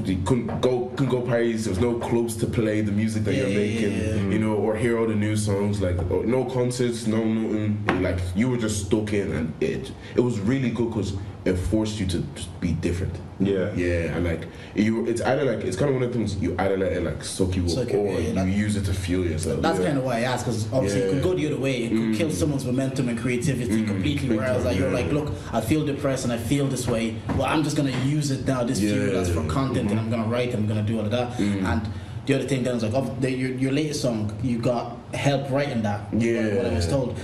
You 0.05 0.21
couldn't 0.23 0.61
go, 0.61 0.89
couldn't 0.95 1.09
go 1.09 1.21
parties. 1.21 1.65
There 1.65 1.71
was 1.71 1.79
no 1.79 1.95
clubs 1.99 2.35
to 2.37 2.45
play 2.45 2.81
the 2.81 2.91
music 2.91 3.23
that 3.23 3.33
you're 3.35 3.47
making, 3.47 3.91
yeah, 3.91 4.15
yeah. 4.15 4.29
you 4.29 4.39
know, 4.39 4.53
or 4.53 4.75
hear 4.75 4.99
all 4.99 5.07
the 5.07 5.15
new 5.15 5.35
songs. 5.35 5.81
Like 5.81 5.97
no 6.09 6.45
concerts, 6.45 7.07
no 7.07 7.23
nothing. 7.23 8.03
Like 8.03 8.19
you 8.35 8.49
were 8.49 8.57
just 8.57 8.85
stuck 8.85 9.13
in, 9.13 9.31
and 9.31 9.53
it 9.61 9.91
it 10.15 10.21
was 10.21 10.39
really 10.39 10.69
good 10.69 10.89
because 10.89 11.13
it 11.45 11.55
forced 11.55 11.99
you 11.99 12.05
to 12.07 12.19
be 12.59 12.73
different. 12.73 13.15
Yeah. 13.39 13.73
Yeah, 13.73 14.15
and 14.15 14.25
like 14.25 14.47
you, 14.75 15.05
it's 15.07 15.21
either 15.21 15.45
like 15.45 15.63
it's 15.63 15.77
kind 15.77 15.89
of 15.89 15.95
one 15.95 16.03
of 16.03 16.11
the 16.11 16.17
things 16.17 16.35
you 16.37 16.55
either 16.59 16.77
let 16.77 16.91
it 16.91 17.03
like 17.03 17.23
soak 17.23 17.55
you 17.55 17.63
up, 17.63 17.69
Suck 17.69 17.93
or 17.93 18.07
yeah, 18.07 18.11
yeah, 18.11 18.19
you 18.19 18.33
that- 18.33 18.47
use 18.47 18.75
it 18.75 18.85
to 18.85 18.93
fuel 18.93 19.25
yourself. 19.25 19.61
That's 19.61 19.79
yeah. 19.79 19.85
kind 19.85 19.97
of 19.97 20.03
why 20.03 20.17
I 20.17 20.21
asked, 20.21 20.45
because 20.45 20.71
obviously 20.73 21.01
it 21.01 21.11
could 21.11 21.23
go 21.23 21.33
the 21.33 21.47
other 21.47 21.57
way. 21.57 21.83
It 21.83 21.89
could 21.89 21.97
mm. 21.99 22.17
kill 22.17 22.31
someone's 22.31 22.65
momentum 22.65 23.07
and 23.07 23.17
creativity 23.17 23.83
mm, 23.83 23.87
completely. 23.87 24.29
Big 24.29 24.37
Whereas 24.37 24.57
time, 24.57 24.65
like 24.65 24.77
you're 24.77 24.91
like, 24.91 25.11
look, 25.11 25.31
I 25.53 25.61
feel 25.61 25.85
depressed 25.85 26.25
and 26.25 26.33
I 26.33 26.37
feel 26.37 26.67
this 26.67 26.87
way. 26.87 27.15
Well, 27.29 27.45
I'm 27.45 27.63
just 27.63 27.77
gonna 27.77 27.97
use 28.05 28.31
it 28.31 28.45
now. 28.45 28.63
This 28.63 28.79
fuel 28.79 29.13
that's 29.13 29.29
for 29.29 29.45
content, 29.47 29.89
and 29.91 29.99
I'm 29.99 30.09
gonna 30.09 30.27
write. 30.27 30.49
and 30.49 30.63
I'm 30.63 30.67
gonna 30.67 30.83
do 30.83 30.99
all 30.99 31.05
of 31.05 31.11
that. 31.11 31.37
Mm. 31.37 31.63
And 31.63 31.89
the 32.25 32.35
other 32.35 32.47
thing 32.47 32.63
then 32.63 32.75
is 32.75 32.83
like, 32.83 32.93
of 32.93 33.21
the, 33.21 33.31
your 33.31 33.51
your 33.51 33.71
latest 33.71 34.01
song, 34.01 34.37
you 34.43 34.59
got 34.59 34.97
help 35.13 35.49
writing 35.49 35.81
that. 35.83 36.13
Yeah. 36.13 36.57
What 36.57 36.65
I 36.65 36.73
was 36.73 36.87
told. 36.87 37.17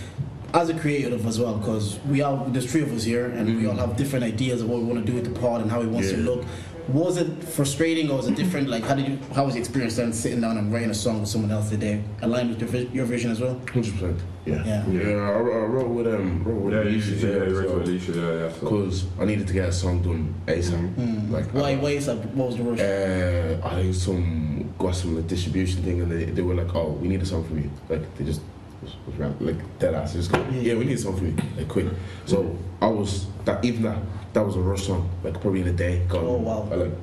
As 0.56 0.70
a 0.70 0.74
creative 0.74 1.26
as 1.26 1.38
well, 1.38 1.58
because 1.58 2.00
we 2.06 2.22
all 2.22 2.46
there's 2.46 2.72
three 2.72 2.82
of 2.82 2.90
us 2.94 3.04
here, 3.04 3.26
and 3.26 3.58
we 3.58 3.68
all 3.68 3.76
have 3.76 3.98
different 3.98 4.24
ideas 4.24 4.62
of 4.62 4.70
what 4.70 4.80
we 4.80 4.86
want 4.86 5.06
to 5.06 5.12
do 5.12 5.14
with 5.14 5.26
the 5.26 5.38
pod 5.38 5.60
and 5.60 5.70
how 5.70 5.82
we 5.82 5.88
want 5.88 6.06
to 6.06 6.16
look. 6.16 6.46
Was 6.88 7.18
it 7.18 7.44
frustrating 7.44 8.10
or 8.10 8.16
was 8.18 8.28
it 8.28 8.36
different? 8.38 8.70
Like, 8.70 8.84
how 8.84 8.96
did 8.96 9.06
you? 9.06 9.20
How 9.34 9.44
was 9.44 9.56
the 9.56 9.60
experience 9.60 9.98
then 9.98 10.14
sitting 10.14 10.40
down 10.40 10.58
and 10.58 10.72
writing 10.72 10.92
a 10.92 10.94
song 10.94 11.20
with 11.20 11.28
someone 11.28 11.52
else? 11.52 11.70
today, 11.70 12.02
aligned 12.22 12.52
with 12.52 12.74
your, 12.74 12.84
your 12.94 13.06
vision 13.06 13.32
as 13.32 13.42
well? 13.42 13.60
Hundred 13.74 13.96
percent. 13.96 14.22
Yeah. 14.46 14.64
Yeah. 14.64 14.88
Yeah. 14.88 15.30
I, 15.30 15.32
I 15.34 15.66
wrote 15.74 15.90
with 15.90 16.08
um, 16.08 16.42
wrote 16.46 16.62
with 16.62 16.74
Yeah, 16.74 16.84
Alicia 16.84 17.20
should 17.20 17.36
yeah, 17.36 17.44
as 17.44 17.52
you 17.52 17.66
well. 17.66 17.76
with 17.80 17.88
Alicia, 17.90 18.12
yeah, 18.14 18.22
yeah. 18.22 18.52
So. 18.54 18.60
Because 18.62 19.06
I 19.20 19.26
needed 19.26 19.48
to 19.48 19.54
get 19.54 19.68
a 19.68 19.74
song 19.74 20.02
done 20.04 20.34
ASAP. 20.46 21.32
Like 21.32 21.48
Why? 21.48 21.72
I, 21.72 21.76
Why 21.76 21.90
is 21.90 22.06
that? 22.06 22.16
What 22.34 22.48
was 22.48 22.56
the 22.56 22.64
rush? 22.64 22.80
Uh, 22.80 23.68
I 23.68 23.82
think 23.82 23.94
some 23.96 24.74
got 24.78 24.96
some 24.96 25.18
like, 25.18 25.28
distribution 25.28 25.84
thing, 25.84 26.02
and 26.02 26.10
they, 26.10 26.26
they 26.26 26.42
were 26.44 26.56
like, 26.56 26.74
"Oh, 26.74 26.92
we 26.92 27.10
need 27.10 27.22
a 27.22 27.26
song 27.26 27.44
from 27.44 27.58
you." 27.62 27.70
Like 27.90 28.16
they 28.16 28.24
just 28.24 28.40
was, 28.86 28.96
was 29.08 29.15
rap, 29.18 29.34
like 29.39 29.80
dead 29.80 29.94
ass. 29.94 30.13
Just 30.13 30.32
go, 30.32 30.46
yeah, 30.51 30.75
we 30.75 30.86
need 30.86 30.94
a 30.94 30.98
song 30.98 31.18
from 31.18 31.27
you, 31.27 31.38
like 31.58 31.68
quick. 31.68 31.88
So 32.25 32.58
I 32.82 32.88
was 32.88 33.27
that 33.46 33.63
even 33.65 33.84
that 33.84 33.98
that 34.34 34.46
was 34.46 34.56
a 34.56 34.60
rush 34.60 34.86
song, 34.88 35.10
like 35.24 35.39
probably 35.42 35.62
in 35.62 35.68
a 35.68 35.74
day. 35.74 36.06
Gone. 36.08 36.25
Oh, 36.25 36.38
wow. 36.38 36.68
I 36.72 36.75
like 36.75 36.94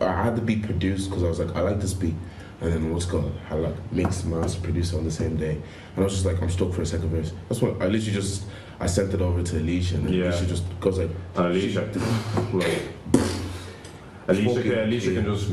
I 0.00 0.22
had 0.22 0.36
the 0.36 0.42
beat 0.42 0.62
produced 0.62 1.10
because 1.10 1.24
I 1.24 1.28
was 1.28 1.40
like, 1.40 1.54
I 1.56 1.60
like 1.60 1.80
this 1.80 1.94
beat. 1.94 2.14
And 2.60 2.72
then 2.72 2.92
what's 2.92 3.04
called, 3.04 3.32
I 3.50 3.54
like 3.54 3.74
mix, 3.92 4.24
master, 4.24 4.60
produced 4.60 4.94
on 4.94 5.04
the 5.04 5.10
same 5.10 5.36
day. 5.36 5.52
And 5.96 5.98
I 5.98 6.02
was 6.02 6.12
just 6.14 6.24
like, 6.24 6.40
I'm 6.40 6.48
stuck 6.48 6.72
for 6.72 6.82
a 6.82 6.86
second 6.86 7.10
verse. 7.10 7.32
That's 7.48 7.60
what 7.60 7.72
I 7.82 7.86
literally 7.86 8.12
just 8.12 8.44
I 8.80 8.86
sent 8.86 9.12
it 9.12 9.20
over 9.20 9.42
to 9.42 9.58
Alicia, 9.58 9.96
and 9.96 10.06
then 10.06 10.12
Yeah. 10.14 10.24
Alicia 10.26 10.46
just 10.46 10.80
goes 10.80 10.98
like, 10.98 11.10
And 11.36 11.46
Alicia, 11.46 11.80
like, 12.52 12.82
Alicia, 14.28 14.62
can, 14.62 14.78
Alicia 14.78 15.14
can 15.14 15.24
just 15.24 15.50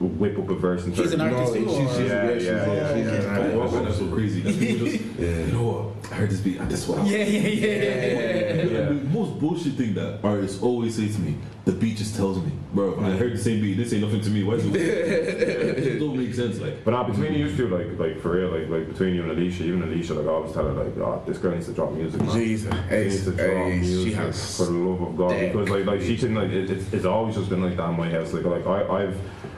whip 0.00 0.38
up 0.38 0.48
a 0.50 0.54
verse 0.54 0.84
and 0.84 0.94
She's 0.96 1.12
an 1.12 1.20
artist 1.20 1.54
No, 1.54 1.60
too, 1.60 1.68
she's- 1.70 1.96
she's- 1.96 2.08
Yeah, 2.10 2.24
yeah, 2.24 2.32
she's- 2.32 2.44
yeah, 2.44 2.66
yeah, 2.66 2.96
yeah. 2.96 3.14
she's 3.16 3.24
an 3.24 3.30
I 3.30 3.56
artist. 3.78 3.98
so 3.98 4.06
crazy. 4.08 4.40
That 4.40 4.52
just, 4.54 5.04
Yeah. 5.18 5.28
you 5.46 5.52
know 5.52 5.62
what? 5.64 6.12
I 6.12 6.14
heard 6.16 6.30
this 6.30 6.40
beat 6.40 6.60
I 6.60 6.64
just 6.66 6.88
one. 6.88 7.06
Yeah, 7.06 7.18
yeah, 7.18 7.24
yeah, 7.24 7.48
yeah. 7.48 7.74
yeah. 7.74 8.62
Yeah. 8.62 8.88
The 8.88 8.94
most 9.12 9.38
bullshit 9.40 9.74
thing 9.74 9.94
that 9.94 10.18
artists 10.22 10.60
always 10.62 10.96
say 10.96 11.08
to 11.08 11.20
me, 11.20 11.36
the 11.64 11.72
beat 11.72 11.96
just 11.96 12.16
tells 12.16 12.38
me, 12.44 12.50
bro. 12.74 12.98
I 13.00 13.10
heard 13.12 13.32
the 13.34 13.38
same 13.38 13.60
beat. 13.60 13.74
This 13.76 13.92
ain't 13.92 14.02
nothing 14.02 14.20
to 14.20 14.30
me. 14.30 14.42
Why 14.42 14.54
is 14.54 14.66
it? 14.74 14.74
it 14.76 15.98
don't 16.00 16.16
make 16.16 16.34
sense. 16.34 16.58
Like, 16.58 16.84
But 16.84 16.90
now 16.90 17.04
between 17.04 17.34
you 17.34 17.54
two, 17.56 17.68
like, 17.68 17.98
like 17.98 18.20
for 18.20 18.32
real, 18.36 18.50
like, 18.50 18.68
like 18.68 18.88
between 18.88 19.14
you 19.14 19.22
and 19.22 19.30
Alicia, 19.30 19.64
even 19.64 19.82
Alicia, 19.82 20.14
like, 20.14 20.26
I 20.26 20.30
always 20.30 20.52
tell 20.52 20.66
her, 20.66 20.72
like, 20.72 20.96
oh, 20.98 21.22
this 21.26 21.38
girl 21.38 21.52
needs 21.54 21.66
to 21.66 21.72
drop 21.72 21.92
music, 21.92 22.20
man. 22.20 22.32
Jesus, 22.34 22.72
She 22.74 22.80
hey, 22.88 23.04
needs 23.04 23.24
to 23.24 23.30
drop 23.30 23.38
hey, 23.48 23.78
music 23.78 24.08
she 24.08 24.12
has 24.14 24.56
for 24.56 24.64
the 24.64 24.72
love 24.72 25.02
of 25.02 25.16
God, 25.16 25.30
thick 25.30 25.52
because 25.52 25.68
like, 25.70 25.84
like 25.86 26.00
she 26.00 26.16
can, 26.16 26.34
like, 26.34 26.50
it, 26.50 26.68
it's, 26.70 26.92
it's 26.92 27.04
always 27.04 27.36
just 27.36 27.48
been 27.48 27.62
like 27.62 27.76
that 27.76 27.90
in 27.90 27.96
my 27.96 28.10
house. 28.10 28.32
Like, 28.32 28.44
like 28.44 28.66
I, 28.66 29.04
I've, 29.04 29.16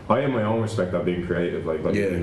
I 0.08 0.20
have 0.20 0.30
my 0.30 0.42
own 0.42 0.60
respect 0.62 0.92
at 0.92 1.04
being 1.04 1.26
creative. 1.26 1.64
Like, 1.64 1.82
like 1.82 1.94
Yeah. 1.94 2.18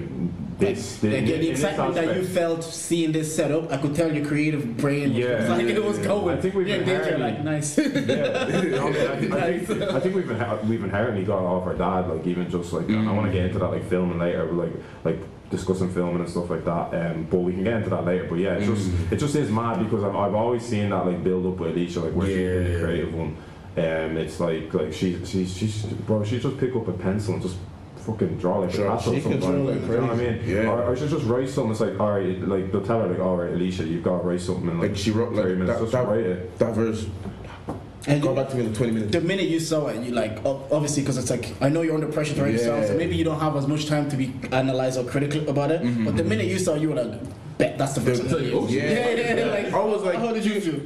this, 0.60 1.02
Like, 1.04 1.14
in- 1.14 1.26
the 1.26 1.34
in 1.36 1.42
this 1.42 1.50
excitement 1.64 1.96
that 1.96 2.16
you 2.16 2.24
felt 2.24 2.64
seeing 2.64 3.12
this 3.12 3.36
setup, 3.36 3.72
I 3.72 3.78
could 3.78 3.96
tell 3.96 4.14
your 4.14 4.24
creative 4.26 4.78
brain 4.78 5.10
was 5.10 5.18
Yeah, 5.18 5.48
like 5.50 5.64
yeah, 5.68 5.74
it 5.74 5.84
was 5.84 5.98
yeah. 5.98 6.06
going. 6.06 6.38
I 6.38 6.42
think 6.42 6.54
we've 6.54 6.68
You're 6.68 6.78
been 6.78 6.86
there, 6.88 7.10
you're 7.10 7.18
like 7.18 7.44
nice. 7.44 7.78
Yeah, 7.80 7.88
No, 7.88 8.88
I, 8.88 9.20
mean, 9.20 9.34
I, 9.34 9.48
I 9.48 9.60
think, 9.60 9.82
I 9.82 10.00
think 10.00 10.16
we've 10.16 10.26
inher- 10.26 10.64
we've 10.68 10.84
inherently 10.84 11.24
got 11.24 11.40
off 11.40 11.66
our 11.66 11.74
dad. 11.74 12.08
Like 12.08 12.28
even 12.28 12.50
just 12.52 12.72
like 12.72 12.88
I 12.90 13.12
want 13.12 13.26
to 13.26 13.34
get 13.34 13.46
into 13.48 13.58
that 13.60 13.72
like 13.72 13.90
filming 13.90 14.20
later, 14.20 14.46
but, 14.46 14.56
like 14.56 14.74
like 15.04 15.20
discussing 15.50 15.90
filming 15.92 16.20
and 16.22 16.30
stuff 16.30 16.50
like 16.52 16.64
that. 16.66 16.94
Um, 16.94 17.26
but 17.32 17.40
we 17.40 17.54
can 17.54 17.64
get 17.64 17.74
into 17.78 17.90
that 17.90 18.06
later. 18.06 18.28
But 18.30 18.36
yeah, 18.38 18.54
it's 18.54 18.68
just 18.68 18.92
it 19.12 19.18
just 19.18 19.36
is 19.36 19.50
mad 19.50 19.80
because 19.84 20.04
I've, 20.04 20.16
I've 20.16 20.36
always 20.36 20.62
seen 20.64 20.92
that 20.92 21.04
like 21.08 21.24
build 21.24 21.48
up 21.48 21.58
with 21.58 21.72
Alicia, 21.72 22.02
like 22.02 22.14
where 22.14 22.28
she's 22.28 22.36
been 22.38 22.64
the 22.66 22.70
Yeah. 22.74 22.80
creative 22.86 23.14
one. 23.16 23.36
Um, 23.78 24.18
it's 24.18 24.40
like 24.40 24.72
like 24.76 24.94
she 24.94 25.18
she's 25.26 25.58
she's 25.58 25.84
bro, 26.06 26.24
she 26.24 26.40
just 26.40 26.60
pick 26.60 26.76
up 26.76 26.88
a 26.88 26.92
pencil 26.94 27.34
and 27.34 27.42
just. 27.42 27.58
Fucking 28.06 28.38
draw 28.38 28.60
like 28.60 28.72
Draw- 28.72 28.94
a 28.94 28.98
castle 28.98 29.14
she 29.14 29.22
can 29.22 29.40
draw 29.40 29.50
like 29.50 29.76
you 29.82 29.88
know 29.88 30.02
what 30.02 30.12
I 30.12 30.16
mean? 30.16 30.38
crazy. 30.40 30.52
Yeah. 30.54 30.68
Or, 30.72 30.84
or 30.84 30.98
she'll 30.98 31.08
just 31.08 31.26
write 31.26 31.50
something. 31.50 31.72
It's 31.72 31.82
like, 31.82 32.00
all 32.00 32.12
right, 32.12 32.40
like 32.48 32.72
they'll 32.72 32.82
tell 32.82 33.02
her 33.02 33.08
like, 33.08 33.20
all 33.20 33.38
right, 33.38 33.52
Alicia, 33.54 33.84
you've 33.86 34.04
got 34.04 34.18
to 34.22 34.24
write 34.28 34.42
something 34.42 34.68
in 34.70 34.80
like, 34.80 34.90
Like 34.92 34.98
she 34.98 35.12
wrote 35.12 35.34
like 35.34 35.44
30 35.46 35.56
minutes. 35.60 35.72
that, 35.80 35.80
just 35.82 35.92
that, 35.94 36.08
write 36.08 36.20
it. 36.26 36.58
that 36.60 36.74
verse. 36.74 37.06
And 38.08 38.20
Go 38.24 38.34
back 38.34 38.50
to 38.50 38.56
me 38.56 38.66
in 38.66 38.74
20 38.74 38.92
minutes. 38.92 39.12
the 39.12 39.22
minute 39.22 39.48
you 39.48 39.60
saw 39.60 39.86
it, 39.88 40.02
you 40.04 40.12
like 40.12 40.40
obviously 40.44 41.04
because 41.04 41.20
it's 41.20 41.30
like 41.30 41.54
I 41.62 41.70
know 41.70 41.84
you're 41.84 41.94
under 41.94 42.08
pressure 42.08 42.34
to 42.34 42.42
write 42.42 42.54
yourself, 42.54 42.88
so 42.88 42.98
maybe 42.98 43.16
you 43.16 43.24
don't 43.24 43.40
have 43.40 43.56
as 43.56 43.68
much 43.68 43.86
time 43.86 44.10
to 44.10 44.18
be 44.18 44.34
analyzed 44.52 44.98
or 44.98 45.04
critical 45.04 45.48
about 45.48 45.70
it. 45.70 45.84
Mm-hmm. 45.84 46.06
But 46.06 46.18
the 46.18 46.24
minute 46.24 46.48
you 46.48 46.58
saw, 46.58 46.74
it, 46.74 46.82
you 46.82 46.90
were 46.90 46.96
like, 46.96 47.58
bet 47.60 47.78
that's 47.78 47.94
the 47.94 48.02
first 48.02 48.24
It's 48.24 48.34
one. 48.34 48.44
like, 48.44 48.54
oh, 48.54 48.68
yeah, 48.70 48.82
shit. 48.82 49.20
yeah, 49.20 49.36
yeah, 49.46 49.52
Like, 49.52 49.74
I 49.74 49.80
was 49.86 50.02
like- 50.02 50.16
how 50.18 50.34
did 50.34 50.44
you 50.44 50.60
feel? 50.60 50.82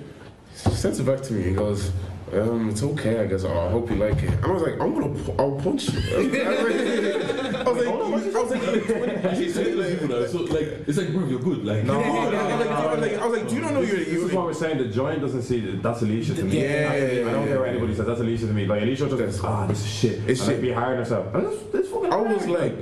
She 0.57 0.69
sends 0.71 0.99
it 0.99 1.05
back 1.05 1.21
to 1.21 1.33
me. 1.33 1.43
He 1.43 1.53
goes, 1.53 1.91
um, 2.35 2.69
it's 2.69 2.83
okay, 2.83 3.19
I 3.21 3.25
guess. 3.27 3.43
Oh, 3.43 3.57
I 3.67 3.69
hope 3.69 3.89
you 3.89 3.95
like 3.97 4.21
it. 4.23 4.29
And 4.29 4.45
I 4.45 4.51
was 4.51 4.61
like, 4.63 4.79
I'm 4.79 4.93
gonna, 4.93 5.09
pu- 5.23 5.35
I'll 5.39 5.55
punch 5.59 5.89
you. 5.91 5.99
I 5.99 7.71
was 7.71 7.85
like, 7.85 7.87
I 7.87 8.03
was 8.03 8.21
like, 8.21 8.35
I 8.35 8.41
was 8.41 8.51
like, 8.51 9.35
She's 9.35 9.53
saying 9.55 9.77
like, 9.77 9.99
people 9.99 10.07
now, 10.19 10.25
so 10.27 10.37
like, 10.39 10.67
it's 10.87 10.97
like, 10.97 11.11
bro, 11.11 11.25
you're 11.27 11.39
good. 11.39 11.65
Like, 11.65 11.83
No, 11.83 11.99
I 11.99 12.07
was 12.09 12.33
like, 12.33 12.69
I 12.69 12.91
was 12.95 12.99
like, 13.01 13.13
I 13.13 13.25
was 13.25 13.39
like, 13.39 13.49
do 13.49 13.55
you 13.55 13.61
not 13.61 13.73
know 13.73 13.81
you're, 13.81 13.97
This 13.97 14.07
is 14.07 14.31
you're 14.33 14.43
we're 14.43 14.53
saying. 14.53 14.77
The 14.77 14.87
giant 14.89 15.21
doesn't 15.21 15.41
see 15.43 15.59
that 15.61 15.81
that's 15.81 16.01
Alicia 16.01 16.35
to 16.35 16.43
me. 16.43 16.61
Yeah. 16.61 16.91
I 17.27 17.31
don't 17.31 17.47
care 17.47 17.59
what 17.59 17.69
anybody 17.69 17.95
says. 17.95 18.05
That's 18.05 18.19
Alicia 18.19 18.47
to 18.47 18.53
me. 18.53 18.65
Like 18.65 18.81
Alicia 18.83 19.05
just 19.07 19.17
That's- 19.17 19.39
ah, 19.43 19.65
this 19.67 19.79
is 19.81 19.87
shit. 19.91 20.29
It's 20.29 20.45
shit. 20.45 20.61
Be 20.61 20.73
on 20.73 20.97
herself. 20.97 21.31
This, 21.33 21.63
this 21.71 21.89
fucking. 21.89 22.11
I 22.13 22.17
was 22.17 22.47
like, 22.47 22.75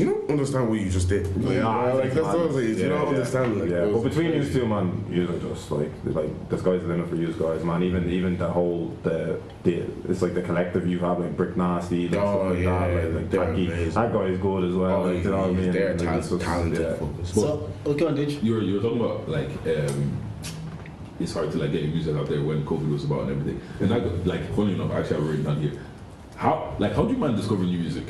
you 0.00 0.06
not 0.06 0.30
understand 0.30 0.70
what 0.70 0.80
you 0.80 0.88
just 0.88 1.08
did? 1.08 1.26
Yeah, 1.38 1.68
I 1.68 1.92
like 1.92 2.02
think 2.04 2.14
that's 2.14 2.26
what 2.28 2.40
I 2.40 2.46
was 2.46 2.54
like. 2.56 2.64
Do 2.64 2.70
you 2.70 2.76
yeah, 2.76 2.88
not 2.88 3.02
yeah. 3.02 3.08
understand? 3.08 3.60
Like, 3.60 3.70
yeah, 3.70 3.80
but 3.80 3.92
was 3.92 4.02
between 4.04 4.32
you 4.32 4.48
two, 4.48 4.66
man, 4.66 5.04
you 5.10 5.24
are 5.28 5.38
just 5.38 5.70
like 5.70 5.90
like 6.04 6.48
the 6.48 6.56
sky's 6.58 6.80
the 6.80 6.88
limit 6.88 7.08
for 7.10 7.16
you 7.16 7.32
guys, 7.34 7.62
man. 7.62 7.82
Even 7.82 8.08
even 8.08 8.38
the 8.38 8.48
whole 8.48 8.96
the 9.02 9.38
the 9.64 9.82
it's 10.08 10.22
like 10.22 10.32
the 10.32 10.40
collective 10.42 10.86
you 10.86 10.98
have 11.00 11.18
like 11.20 11.36
Brick 11.36 11.56
Nasty, 11.58 12.08
like, 12.08 12.20
Oh, 12.20 12.38
stuff 12.38 12.54
like 12.54 12.58
yeah, 12.64 12.88
that, 12.88 13.04
like, 13.04 13.14
like 13.16 13.30
they're 13.30 13.44
Tacky. 13.46 13.66
That 13.90 14.12
guy 14.14 14.24
is 14.24 14.38
good 14.38 14.64
as 14.64 14.74
well. 14.74 15.02
Oh, 15.02 15.02
like, 15.12 15.24
you 15.24 15.30
know 15.30 15.38
what 15.40 15.50
I 15.50 15.52
mean? 15.52 15.72
they're 15.72 15.94
Like, 15.96 16.22
tal- 16.28 16.38
talented. 16.38 16.80
yeah. 16.80 17.24
So 17.24 17.70
okay, 17.86 18.06
on 18.06 18.16
Didge. 18.16 18.42
you 18.42 18.54
were 18.54 18.62
you 18.62 18.74
were 18.76 18.80
talking 18.82 19.00
about 19.00 19.28
like 19.28 19.50
um, 19.66 20.16
it's 21.20 21.34
hard 21.34 21.52
to 21.52 21.58
like 21.58 21.70
get 21.72 21.82
your 21.82 21.92
music 21.92 22.16
out 22.16 22.28
there 22.30 22.42
when 22.42 22.64
COVID 22.64 22.90
was 22.90 23.04
about 23.04 23.22
and 23.28 23.30
everything. 23.32 23.60
And 23.80 23.92
I 23.92 24.00
got 24.00 24.26
like 24.26 24.54
funny 24.56 24.72
enough, 24.72 24.90
actually 24.92 25.16
I've 25.16 25.26
written 25.28 25.44
down 25.44 25.60
here. 25.60 25.72
How 26.36 26.74
like 26.78 26.94
how 26.94 27.04
do 27.04 27.12
you 27.12 27.18
man 27.18 27.36
discover 27.36 27.62
new 27.64 27.78
music? 27.78 28.06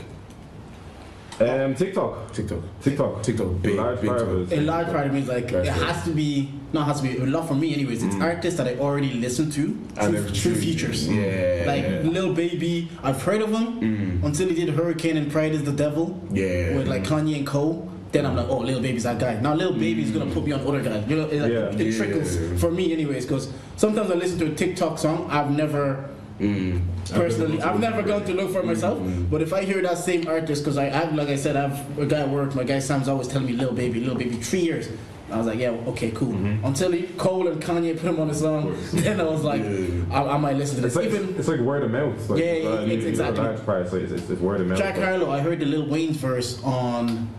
Um, 1.51 1.75
TikTok, 1.75 2.33
TikTok, 2.33 2.59
TikTok, 2.83 3.23
TikTok, 3.23 3.63
big, 3.63 3.77
large 3.77 4.01
big 4.01 4.11
part 4.11 4.23
of 4.23 4.53
it 4.53 4.59
A 4.59 4.63
large 4.63 4.87
part 4.89 5.07
of 5.07 5.13
me 5.13 5.21
is 5.21 5.29
like 5.29 5.51
That's 5.51 5.69
it 5.69 5.73
has 5.73 6.05
to 6.05 6.11
be 6.11 6.51
not 6.73 6.87
has 6.87 7.01
to 7.01 7.09
be 7.09 7.19
a 7.19 7.27
lot 7.27 7.47
for 7.49 7.55
me 7.55 7.75
anyways. 7.75 8.03
It's 8.03 8.17
artists 8.17 8.57
that 8.59 8.67
I 8.67 8.77
already 8.79 9.13
listen 9.13 9.51
to 9.53 9.63
And 9.99 10.17
through, 10.17 10.31
true. 10.31 10.55
features. 10.55 11.07
Yeah. 11.09 11.65
Like 11.67 11.83
yeah. 11.85 12.01
Lil 12.05 12.33
Baby, 12.35 12.89
I've 13.03 13.23
heard 13.23 13.43
of 13.43 13.51
him 13.51 13.81
Mm. 13.81 14.25
until 14.25 14.49
he 14.49 14.55
did 14.55 14.71
Hurricane 14.71 15.17
and 15.19 15.31
Pride 15.31 15.53
is 15.53 15.65
the 15.65 15.73
Devil 15.73 16.19
Yeah. 16.33 16.77
with 16.77 16.89
like 16.89 17.05
Kanye 17.05 17.37
and 17.37 17.47
Cole. 17.47 17.89
Then 18.13 18.27
I'm 18.27 18.37
like, 18.37 18.49
oh, 18.49 18.59
Lil 18.59 18.81
Baby's 18.81 19.05
that 19.05 19.19
guy. 19.19 19.39
Now 19.41 19.55
Lil 19.55 19.73
Baby's 19.73 20.11
gonna 20.11 20.31
put 20.33 20.45
me 20.47 20.53
on 20.53 20.61
other 20.67 20.81
guys. 20.83 21.03
You 21.09 21.17
know, 21.17 21.27
it, 21.29 21.41
like, 21.41 21.53
Yeah. 21.53 21.81
it 21.81 21.81
Yeah. 21.93 21.97
trickles 21.99 22.39
for 22.61 22.71
me 22.71 22.93
anyways. 22.93 23.25
Because 23.27 23.49
sometimes 23.77 24.11
I 24.11 24.15
listen 24.15 24.39
to 24.41 24.47
a 24.47 24.55
TikTok 24.55 24.99
song 24.99 25.27
I've 25.31 25.51
never 25.51 26.11
Mm. 26.43 26.83
personally 27.13 27.61
I've 27.63 27.79
never 27.81 28.03
gone 28.03 28.25
to 28.25 28.33
look 28.35 28.51
for 28.53 28.63
myself. 28.63 28.99
But 29.31 29.43
if 29.43 29.53
I 29.53 29.65
hear 29.65 29.81
that 29.83 29.99
same 29.99 30.27
artist, 30.27 30.63
because 30.65 30.77
I 30.79 30.85
have 30.87 31.15
like 31.15 31.29
I 31.29 31.37
said, 31.37 31.57
I 31.57 31.69
have 31.69 31.99
a 31.99 32.07
guy 32.07 32.21
at 32.21 32.29
work. 32.29 32.55
My 32.55 32.65
guy 32.65 32.79
Sam's 32.81 33.09
always 33.09 33.29
telling 33.29 33.47
me 33.47 33.53
Lil 33.55 33.73
Baby, 33.73 34.01
Lil 34.01 34.17
Baby, 34.17 34.37
three 34.37 34.61
years. 34.61 34.89
I 35.31 35.39
was 35.39 35.47
like, 35.47 35.59
yeah, 35.59 35.71
okay, 35.93 36.11
cool. 36.11 36.35
Until 36.63 36.93
he, 36.93 37.05
Cole 37.17 37.49
and 37.49 37.63
Kanye 37.63 37.99
put 37.99 38.11
him 38.11 38.21
on 38.21 38.29
a 38.29 38.35
song, 38.35 38.77
then 38.93 39.19
I 39.19 39.25
was 39.25 39.43
like, 39.43 39.63
Yeah. 39.63 40.05
I, 40.11 40.35
I 40.35 40.37
might 40.37 40.57
listen 40.57 40.81
to 40.83 40.87
It's 40.87 40.95
this. 40.95 41.05
like, 41.07 41.15
Even 41.15 41.35
it's 41.39 41.49
like 41.49 41.61
word 41.61 41.85
of 41.85 41.91
mouth. 41.91 42.29
Like, 42.29 42.39
Yeah, 42.45 42.53
yeah, 42.53 42.69
uh, 42.69 42.81
you- 42.85 42.97
it's 42.99 43.07
exactly. 43.07 43.39
A 43.41 43.43
large 43.49 43.65
part, 43.65 43.89
so 43.89 43.97
it's, 43.97 44.13
it's, 44.13 44.29
it's 44.29 44.41
word 44.43 44.61
of 44.61 44.67
mouth. 44.67 44.77
Jack 44.79 44.97
Harlow, 44.99 45.31
I 45.31 45.41
heard 45.41 45.59
the 45.61 45.65
Lil 45.65 45.87
Wayne's 45.87 46.19
verse 46.19 46.63
on 46.65 47.31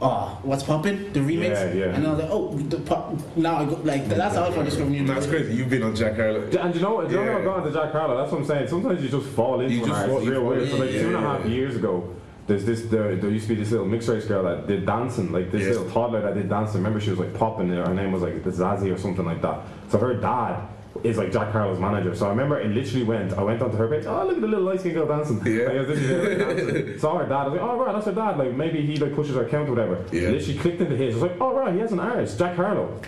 uh, 0.00 0.28
What's 0.42 0.62
Poppin', 0.62 1.12
the 1.12 1.20
remix. 1.20 1.50
Yeah, 1.50 1.72
yeah. 1.72 1.94
And 1.94 2.06
I 2.06 2.10
was 2.12 2.20
like, 2.20 2.30
oh, 2.30 2.54
the 2.56 2.78
pop. 2.78 3.14
Now 3.36 3.56
I 3.58 3.64
go, 3.64 3.74
like, 3.84 4.08
that's 4.08 4.34
how 4.34 4.44
I 4.44 4.50
found 4.52 4.64
discovering 4.66 4.92
new 4.92 5.06
That's 5.06 5.26
crazy. 5.26 5.54
You've 5.54 5.68
been 5.68 5.82
on 5.82 5.94
Jack 5.94 6.16
Harlow. 6.16 6.42
And 6.42 6.74
you 6.74 6.80
know, 6.80 6.94
what? 6.94 7.10
you 7.10 7.16
know 7.16 7.24
Yeah. 7.24 7.32
how 7.32 7.38
I've 7.38 7.44
gone 7.44 7.64
to 7.64 7.72
Jack 7.72 7.92
Harlow? 7.92 8.16
That's 8.16 8.32
what 8.32 8.40
I'm 8.40 8.46
saying. 8.46 8.68
Sometimes 8.68 9.02
you 9.02 9.08
just 9.08 9.28
fall 9.30 9.60
into 9.60 9.74
You 9.74 9.82
an 9.82 9.88
just 9.88 10.00
artist. 10.00 10.18
It's 10.20 10.28
real 10.28 10.40
fall 10.40 10.50
weird. 10.50 10.70
So 10.70 10.76
like 10.76 10.90
yeah, 10.92 11.02
two 11.02 11.16
and 11.16 11.26
a 11.26 11.48
yeah. 11.48 11.54
years 11.54 11.76
ago, 11.76 12.16
there's 12.46 12.64
this 12.64 12.82
there, 12.86 13.14
there 13.16 13.30
used 13.30 13.46
to 13.48 13.54
be 13.54 13.60
this 13.62 13.70
little 13.70 13.86
mixed 13.86 14.08
race 14.08 14.24
girl 14.24 14.42
that 14.44 14.66
did 14.66 14.84
dancing, 14.86 15.30
like 15.32 15.52
this 15.52 15.62
Yes. 15.62 15.76
little 15.76 15.90
toddler 15.92 16.22
that 16.22 16.34
did 16.34 16.48
dancing. 16.48 16.78
Remember, 16.78 16.98
she 17.00 17.10
was 17.10 17.18
like 17.18 17.34
popping. 17.34 17.68
Her 17.68 17.94
name 17.94 18.10
was 18.12 18.22
like 18.22 18.42
the 18.42 18.50
Zazie 18.50 18.92
or 18.92 18.98
something 18.98 19.24
like 19.24 19.40
that. 19.42 19.60
So 19.90 19.98
her 19.98 20.14
dad 20.14 20.66
is 21.02 21.18
like 21.18 21.32
Jack 21.32 21.52
Harlow's 21.52 21.78
manager. 21.78 22.14
So 22.14 22.26
I 22.26 22.30
remember 22.30 22.60
it 22.60 22.70
literally 22.70 23.04
went. 23.04 23.32
I 23.32 23.42
went 23.42 23.62
onto 23.62 23.76
her 23.76 23.88
page. 23.88 24.06
Oh, 24.06 24.24
look 24.24 24.36
at 24.36 24.40
the 24.40 24.46
little 24.46 24.64
light 24.64 24.80
skinned 24.80 24.94
girl 24.94 25.06
dancing. 25.06 25.44
Yeah. 25.44 25.64
Like, 25.64 25.74
I 25.74 25.78
was 25.80 25.88
literally 25.88 26.34
there, 26.34 26.54
like, 26.54 26.56
dancing. 26.66 26.98
Saw 26.98 27.18
her 27.18 27.26
dad. 27.26 27.32
I 27.32 27.44
was 27.44 27.52
like, 27.52 27.62
oh 27.62 27.76
right, 27.78 27.92
that's 27.92 28.06
her 28.06 28.12
dad. 28.12 28.38
Like 28.38 28.52
maybe 28.54 28.84
he 28.84 28.96
like 28.96 29.14
pushes 29.14 29.34
her 29.34 29.46
account 29.46 29.68
or 29.68 29.72
whatever. 29.72 30.04
Yeah. 30.12 30.30
Literally 30.30 30.58
clicked 30.58 30.80
into 30.80 30.96
his. 30.96 31.16
I 31.16 31.20
was 31.20 31.30
like, 31.30 31.40
oh 31.40 31.54
right, 31.54 31.74
he 31.74 31.80
has 31.80 31.92
an 31.92 32.00
artist, 32.00 32.38
Jack 32.38 32.56
Harlow. 32.56 33.00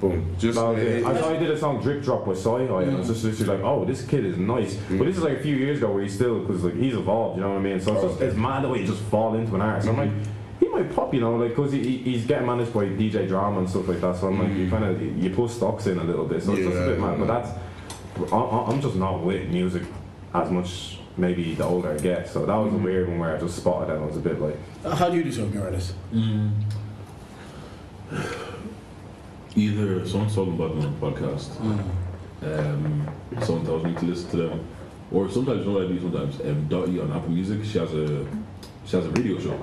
Boom. 0.00 0.36
Just 0.38 0.56
it. 0.56 0.78
it- 0.78 1.04
I 1.04 1.20
saw 1.20 1.32
he 1.32 1.38
did 1.40 1.50
a 1.50 1.58
song 1.58 1.82
Drip 1.82 2.04
Drop 2.04 2.26
with 2.26 2.38
Soy 2.38 2.68
High, 2.68 2.82
and 2.82 2.96
I 2.96 2.98
was 3.00 3.08
just 3.08 3.24
literally 3.24 3.58
like, 3.58 3.64
oh, 3.64 3.84
this 3.84 4.04
kid 4.04 4.24
is 4.24 4.36
nice. 4.36 4.74
But 4.74 4.90
mm. 4.90 5.04
this 5.06 5.16
is 5.16 5.24
like 5.24 5.38
a 5.38 5.42
few 5.42 5.56
years 5.56 5.78
ago 5.78 5.92
where 5.92 6.04
he's 6.04 6.14
still, 6.14 6.38
because 6.38 6.62
like 6.62 6.76
he's 6.76 6.94
evolved, 6.94 7.36
you 7.36 7.42
know 7.42 7.50
what 7.50 7.58
I 7.58 7.62
mean? 7.62 7.80
So 7.80 7.94
it's, 7.94 8.04
oh, 8.04 8.08
just, 8.08 8.20
it's 8.20 8.36
mad 8.36 8.62
the 8.62 8.68
way 8.68 8.80
you 8.80 8.86
just 8.86 9.02
fall 9.04 9.34
into 9.34 9.54
an 9.56 9.60
artist. 9.60 9.88
I'm 9.88 9.96
like, 9.96 10.12
he 10.78 10.84
might 10.84 10.94
pop, 10.94 11.12
you 11.14 11.20
know, 11.20 11.36
like, 11.36 11.50
because 11.50 11.72
he, 11.72 11.82
he- 11.82 11.98
he's 12.12 12.26
getting 12.26 12.46
managed 12.46 12.72
by 12.72 12.84
DJ 12.86 13.26
Drama 13.28 13.58
and 13.60 13.68
stuff 13.70 13.88
like 13.88 14.00
that. 14.00 14.16
So 14.16 14.28
I'm 14.28 14.38
like, 14.38 14.56
you 14.56 14.68
kind 14.70 14.84
of, 14.84 15.00
you 15.22 15.30
pull 15.30 15.48
stocks 15.48 15.86
in 15.86 15.98
a 15.98 16.04
little 16.04 16.24
bit. 16.24 16.42
So 16.42 16.52
it's 16.52 16.62
just 16.62 16.76
a 16.76 16.86
bit 16.86 16.98
Yeah. 16.98 17.04
mad. 17.06 17.18
But 17.18 17.26
that's, 17.26 18.32
I- 18.32 18.64
I'm 18.68 18.80
just 18.80 18.96
not 18.96 19.22
with 19.22 19.48
music 19.48 19.82
as 20.34 20.50
much 20.50 20.98
maybe 21.16 21.54
the 21.54 21.64
older 21.64 21.90
I 21.92 21.96
get. 21.98 22.28
So 22.28 22.46
that 22.46 22.54
was 22.54 22.72
a 22.72 22.76
weird 22.76 23.08
one 23.08 23.18
where 23.18 23.36
I 23.36 23.40
just 23.40 23.56
spotted 23.56 23.90
it 23.92 23.96
and 23.96 24.04
I 24.04 24.06
was 24.06 24.16
a 24.16 24.20
bit 24.20 24.40
like, 24.40 24.56
Uh, 24.84 24.94
How 24.94 25.08
do 25.10 25.16
you 25.16 25.24
discover 25.24 25.48
new 25.54 25.62
artists? 25.62 25.94
Either 29.56 30.06
someone's 30.06 30.34
talking 30.34 30.54
about 30.54 30.70
them 30.78 30.86
on 31.02 31.10
a 31.10 31.16
podcast, 31.16 31.60
um, 32.42 33.08
someone 33.42 33.64
tells 33.64 33.82
me 33.82 33.94
to 33.94 34.04
listen 34.04 34.30
to 34.30 34.36
them, 34.36 34.66
or 35.10 35.28
sometimes 35.28 35.60
you 35.60 35.72
know 35.72 35.72
what 35.78 35.84
I 35.84 35.88
do 35.88 36.00
sometimes. 36.00 36.40
Um, 36.40 36.68
Dotty 36.68 37.00
on 37.00 37.10
Apple 37.12 37.30
Music, 37.30 37.64
she 37.64 37.78
has 37.78 37.92
a 37.92 38.24
she 38.88 38.96
has 38.96 39.04
a 39.04 39.10
radio 39.10 39.38
show. 39.38 39.56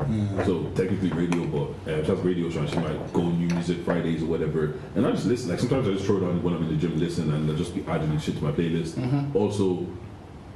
So 0.46 0.64
technically 0.76 1.10
radio, 1.12 1.46
but 1.48 1.92
uh, 1.92 2.04
she 2.04 2.10
has 2.12 2.20
a 2.20 2.24
radio 2.24 2.50
show 2.50 2.60
and 2.60 2.70
she 2.70 2.76
might 2.78 3.12
go 3.14 3.24
new 3.24 3.48
music 3.48 3.80
Fridays 3.84 4.22
or 4.22 4.28
whatever. 4.28 4.74
And 4.96 5.06
I 5.06 5.12
just 5.12 5.26
listen. 5.26 5.50
Like 5.50 5.60
sometimes 5.60 5.88
I 5.88 5.94
just 5.94 6.06
throw 6.06 6.18
it 6.18 6.24
on 6.24 6.44
when 6.44 6.54
I'm 6.54 6.64
in 6.64 6.70
the 6.70 6.76
gym, 6.76 7.00
listen, 7.00 7.34
and 7.34 7.50
I'll 7.50 7.58
just 7.58 7.74
be 7.74 7.84
adding 7.88 8.18
shit 8.20 8.38
to 8.38 8.44
my 8.44 8.52
playlist. 8.52 9.36
Also. 9.36 9.86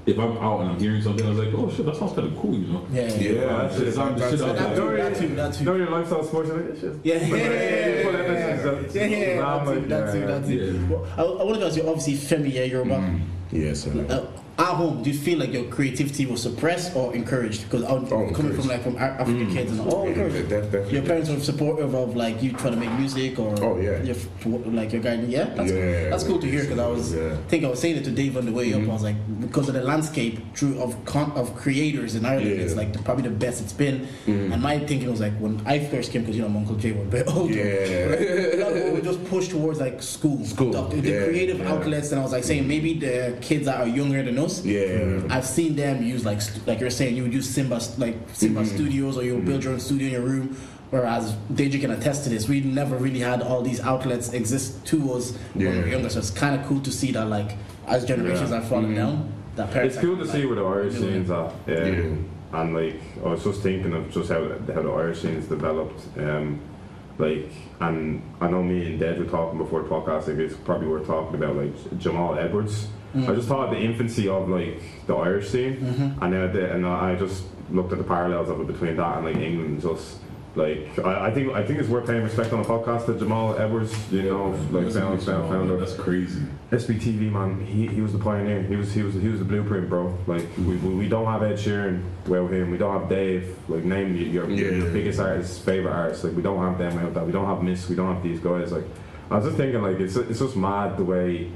If 0.05 0.17
I'm 0.17 0.37
out 0.39 0.61
and 0.61 0.69
I'm 0.71 0.79
hearing 0.79 1.03
something, 1.03 1.23
I 1.23 1.29
was 1.29 1.37
like, 1.37 1.53
"Oh 1.53 1.69
shit, 1.69 1.85
that 1.85 1.95
sounds 1.95 2.13
kind 2.13 2.27
of 2.31 2.35
cool," 2.39 2.55
you 2.55 2.65
know. 2.67 2.83
Yeah, 2.91 3.13
yeah. 3.13 3.29
Yeah, 3.31 3.45
that's 3.67 3.77
It's 3.77 3.95
it. 3.97 4.01
on 4.01 4.15
the 4.17 4.29
shit 4.31 4.41
out 4.41 4.55
That 4.55 4.75
there. 4.75 4.85
too, 4.85 4.97
that 4.97 5.15
too, 5.17 5.35
that 5.35 5.53
too. 5.53 5.59
you 5.59 5.65
know 5.69 5.75
your 5.75 5.89
lifestyle 5.91 6.23
sports, 6.23 6.49
like, 6.49 6.67
this 6.69 6.79
shit. 6.79 6.93
Yeah, 7.03 7.15
yeah, 7.15 7.27
yeah, 7.27 7.35
yeah, 7.35 7.43
yeah, 7.43 9.05
yeah, 9.05 9.35
yeah, 9.35 9.45
I'm 9.45 9.65
that's 9.65 9.67
like, 9.67 9.77
it, 9.77 9.89
that's 9.89 10.13
it, 10.15 10.19
yeah, 10.19 10.25
that's 10.25 10.49
yeah. 10.49 10.61
it. 10.61 10.89
Well, 10.89 11.05
I, 11.15 11.21
I 11.21 11.43
want 11.43 11.59
to 11.59 11.65
ask 11.67 11.77
you, 11.77 11.87
obviously, 11.87 12.13
Femi, 12.13 12.51
yeah, 12.53 12.63
Yoruba. 12.63 13.19
Yes, 13.51 13.81
sir. 13.81 14.05
Uh, 14.09 14.25
at 14.69 14.75
home, 14.75 15.03
do 15.03 15.09
you 15.09 15.17
feel 15.17 15.39
like 15.39 15.51
your 15.53 15.65
creativity 15.65 16.25
was 16.25 16.41
suppressed 16.41 16.95
or 16.95 17.13
encouraged? 17.15 17.63
Because 17.63 17.83
Oh, 17.83 17.99
coming 18.33 18.53
from 18.53 18.67
like 18.67 18.83
from 18.83 18.95
Af- 18.95 19.19
African 19.21 19.47
mm. 19.47 19.53
kids 19.53 19.71
and 19.71 19.81
all, 19.81 19.93
oh, 19.95 20.03
Yeah, 20.03 20.09
encouraged. 20.11 20.49
definitely. 20.49 20.93
Your 20.93 21.03
parents 21.03 21.29
were 21.29 21.39
supportive 21.39 21.93
of 21.93 22.15
like 22.15 22.41
you 22.43 22.51
trying 22.53 22.73
to 22.73 22.79
make 22.79 22.91
music 22.93 23.39
or 23.39 23.55
Oh, 23.63 23.77
yeah. 23.79 24.01
your, 24.03 24.15
like 24.79 24.91
your 24.93 25.01
guidance. 25.01 25.29
Yeah, 25.29 25.45
that's 25.55 25.71
Yeah, 25.71 26.09
that's 26.09 26.23
cool 26.23 26.39
to 26.39 26.47
hear 26.47 26.61
because 26.61 26.79
I 26.79 26.87
was 26.87 27.13
yeah. 27.13 27.33
I 27.33 27.47
think 27.49 27.63
I 27.65 27.69
was 27.69 27.79
saying 27.79 27.97
it 27.97 28.03
to 28.05 28.11
Dave 28.11 28.37
on 28.37 28.45
the 28.45 28.51
way 28.51 28.73
up. 28.73 28.81
Mm-hmm. 28.81 28.89
I 28.91 28.93
was 28.93 29.03
like 29.03 29.41
because 29.41 29.67
of 29.69 29.73
the 29.75 29.81
landscape 29.83 30.39
true 30.53 30.79
of 30.79 30.95
con- 31.05 31.31
of 31.33 31.55
creators 31.55 32.15
in 32.15 32.25
Ireland, 32.25 32.49
Yeah. 32.57 32.63
it's 32.65 32.75
like 32.75 32.93
the, 32.93 32.99
probably 32.99 33.23
the 33.23 33.35
best 33.45 33.61
it's 33.61 33.73
been. 33.73 34.07
Mm. 34.27 34.53
And 34.53 34.61
my 34.61 34.79
thinking 34.79 35.09
was 35.09 35.19
like 35.21 35.33
when 35.37 35.61
I 35.65 35.79
first 35.79 36.11
came 36.11 36.21
because 36.21 36.35
you 36.35 36.41
know 36.43 36.49
my 36.49 36.59
uncle 36.59 36.75
Jay 36.75 36.91
was 36.91 37.07
a 37.07 37.09
bit 37.09 37.27
older. 37.35 37.53
Yeah. 37.53 38.55
a 38.55 38.57
lot 38.63 38.71
of 38.71 38.77
people 38.77 38.91
would 38.93 39.03
just 39.03 39.23
push 39.25 39.47
towards 39.47 39.79
like 39.79 40.01
school, 40.01 40.43
School, 40.45 40.71
the, 40.71 41.01
the 41.01 41.09
yeah, 41.09 41.23
creative 41.25 41.59
yeah. 41.59 41.71
outlets, 41.73 42.11
and 42.11 42.19
I 42.19 42.23
was 42.23 42.31
like 42.31 42.43
saying 42.43 42.67
maybe 42.67 42.93
the 42.93 43.37
kids 43.41 43.65
that 43.65 43.79
are 43.81 43.87
younger 43.87 44.21
than 44.23 44.37
us. 44.37 44.58
Yeah. 44.65 45.21
I've 45.29 45.45
seen 45.45 45.75
them 45.75 46.03
use 46.03 46.25
like 46.25 46.41
st- 46.41 46.65
like 46.67 46.79
you're 46.79 46.89
saying 46.89 47.15
you 47.15 47.23
would 47.23 47.33
use 47.33 47.49
Simba 47.49 47.79
like 47.97 48.15
Simba 48.33 48.61
Mm-hmm. 48.61 48.75
Studios 48.75 49.17
or 49.17 49.23
you 49.23 49.35
would 49.35 49.45
build 49.45 49.63
your 49.63 49.73
own 49.73 49.79
studio 49.79 50.07
in 50.07 50.13
your 50.13 50.21
room. 50.21 50.57
Whereas 50.91 51.33
Deja 51.53 51.79
can 51.79 51.91
attest 51.91 52.23
to 52.23 52.29
this, 52.31 52.47
we 52.49 52.61
never 52.61 52.95
really 52.97 53.19
had 53.19 53.43
all 53.43 53.61
these 53.61 53.79
outlets 53.79 54.33
exist 54.33 54.85
to 54.87 55.13
us 55.13 55.33
when 55.53 55.71
we 55.71 55.77
were 55.81 55.87
younger. 55.87 56.09
So 56.09 56.17
it's 56.19 56.31
kind 56.31 56.59
of 56.59 56.65
cool 56.67 56.81
to 56.81 56.91
see 56.91 57.11
that 57.11 57.25
like 57.25 57.55
as 57.87 58.05
generations 58.05 58.49
Yeah. 58.51 58.57
are 58.57 58.61
falling 58.61 58.95
down, 58.95 59.31
that 59.55 59.71
parents. 59.71 59.95
It's 59.95 60.03
cool 60.03 60.15
to 60.17 60.23
are, 60.23 60.27
see 60.27 60.39
like, 60.39 60.47
where 60.47 60.55
the 60.55 60.65
Irish 60.65 60.95
scenes 60.95 61.29
are. 61.29 61.51
Um, 61.67 62.29
And 62.51 62.73
like, 62.73 62.99
I 63.23 63.29
was 63.29 63.43
just 63.43 63.61
thinking 63.61 63.93
of 63.93 64.09
just 64.11 64.29
how 64.29 64.41
how 64.73 64.81
the 64.81 64.89
Irish 64.91 65.21
scene's 65.21 65.45
developed. 65.45 66.01
Um, 66.17 66.59
like, 67.19 67.51
and 67.79 68.23
I 68.41 68.49
know 68.49 68.63
me 68.63 68.87
and 68.87 68.99
Dad 68.99 69.19
were 69.19 69.25
talking 69.25 69.59
before 69.59 69.83
the 69.83 69.89
podcast. 69.89 70.27
Like, 70.27 70.37
it's 70.37 70.55
probably 70.55 70.87
worth 70.87 71.05
talking 71.05 71.35
about 71.35 71.55
like 71.55 71.99
Jamal 71.99 72.39
Edwards. 72.39 72.87
Mm-hmm. 73.15 73.31
I 73.31 73.35
just 73.35 73.47
thought 73.47 73.65
of 73.69 73.71
the 73.71 73.79
infancy 73.79 74.27
of 74.29 74.47
like 74.49 74.81
the 75.07 75.15
Irish 75.15 75.49
scene, 75.49 75.77
mm-hmm. 75.77 76.23
and 76.23 76.33
then 76.33 76.49
I 76.49 76.51
did, 76.51 76.71
and 76.71 76.85
I 76.85 77.15
just 77.15 77.43
looked 77.71 77.91
at 77.91 77.97
the 77.97 78.03
parallels 78.03 78.49
of 78.49 78.61
it 78.61 78.67
between 78.67 78.95
that 78.97 79.17
and 79.17 79.25
like 79.25 79.37
England. 79.37 79.81
Just 79.81 80.17
like 80.55 80.97
I, 80.99 81.27
I 81.27 81.31
think 81.31 81.53
I 81.53 81.63
think 81.65 81.79
it's 81.79 81.89
worth 81.89 82.07
paying 82.07 82.23
respect 82.23 82.53
on 82.53 82.59
a 82.59 82.63
podcast 82.63 83.05
to 83.07 83.17
Jamal 83.17 83.57
Edwards. 83.57 83.93
You 84.11 84.23
know, 84.23 84.49
like 84.71 84.83
That's 84.85 84.95
found, 84.95 85.13
amazing. 85.13 85.33
found, 85.33 85.49
founder. 85.49 85.77
That's 85.77 85.93
crazy. 85.95 86.41
SBTV 86.71 87.31
man, 87.31 87.65
he, 87.65 87.87
he 87.87 88.01
was 88.01 88.13
the 88.13 88.19
pioneer. 88.19 88.61
He 88.63 88.75
was 88.75 88.93
he 88.93 89.01
was 89.01 89.15
he 89.15 89.27
was 89.27 89.39
the 89.39 89.45
blueprint, 89.45 89.89
bro. 89.89 90.15
Like 90.27 90.45
we, 90.57 90.75
we, 90.77 90.93
we 90.95 91.07
don't 91.09 91.25
have 91.25 91.41
Ed 91.41 91.55
Sheeran 91.57 92.03
without 92.27 92.51
him. 92.53 92.69
We 92.71 92.77
don't 92.77 92.99
have 92.99 93.09
Dave. 93.09 93.57
Like 93.67 93.83
name 93.83 94.15
your 94.15 94.47
your, 94.47 94.49
Yeah. 94.51 94.77
your 94.83 94.91
biggest 94.91 95.19
artists, 95.19 95.57
favorite 95.59 95.93
artists. 95.93 96.23
Like 96.23 96.35
we 96.35 96.43
don't 96.43 96.59
have 96.59 96.77
them 96.77 96.93
without 96.95 97.13
that. 97.15 97.25
We 97.25 97.31
don't 97.31 97.45
have 97.47 97.63
Miss. 97.63 97.89
We 97.89 97.95
don't 97.95 98.13
have 98.13 98.21
these 98.23 98.39
guys. 98.39 98.71
Like 98.71 98.85
I 99.31 99.37
was 99.37 99.45
just 99.45 99.57
thinking, 99.57 99.81
like 99.81 99.99
it's 99.99 100.15
it's 100.15 100.39
just 100.39 100.55
mad 100.55 100.97
the 100.97 101.03
way 101.03 101.51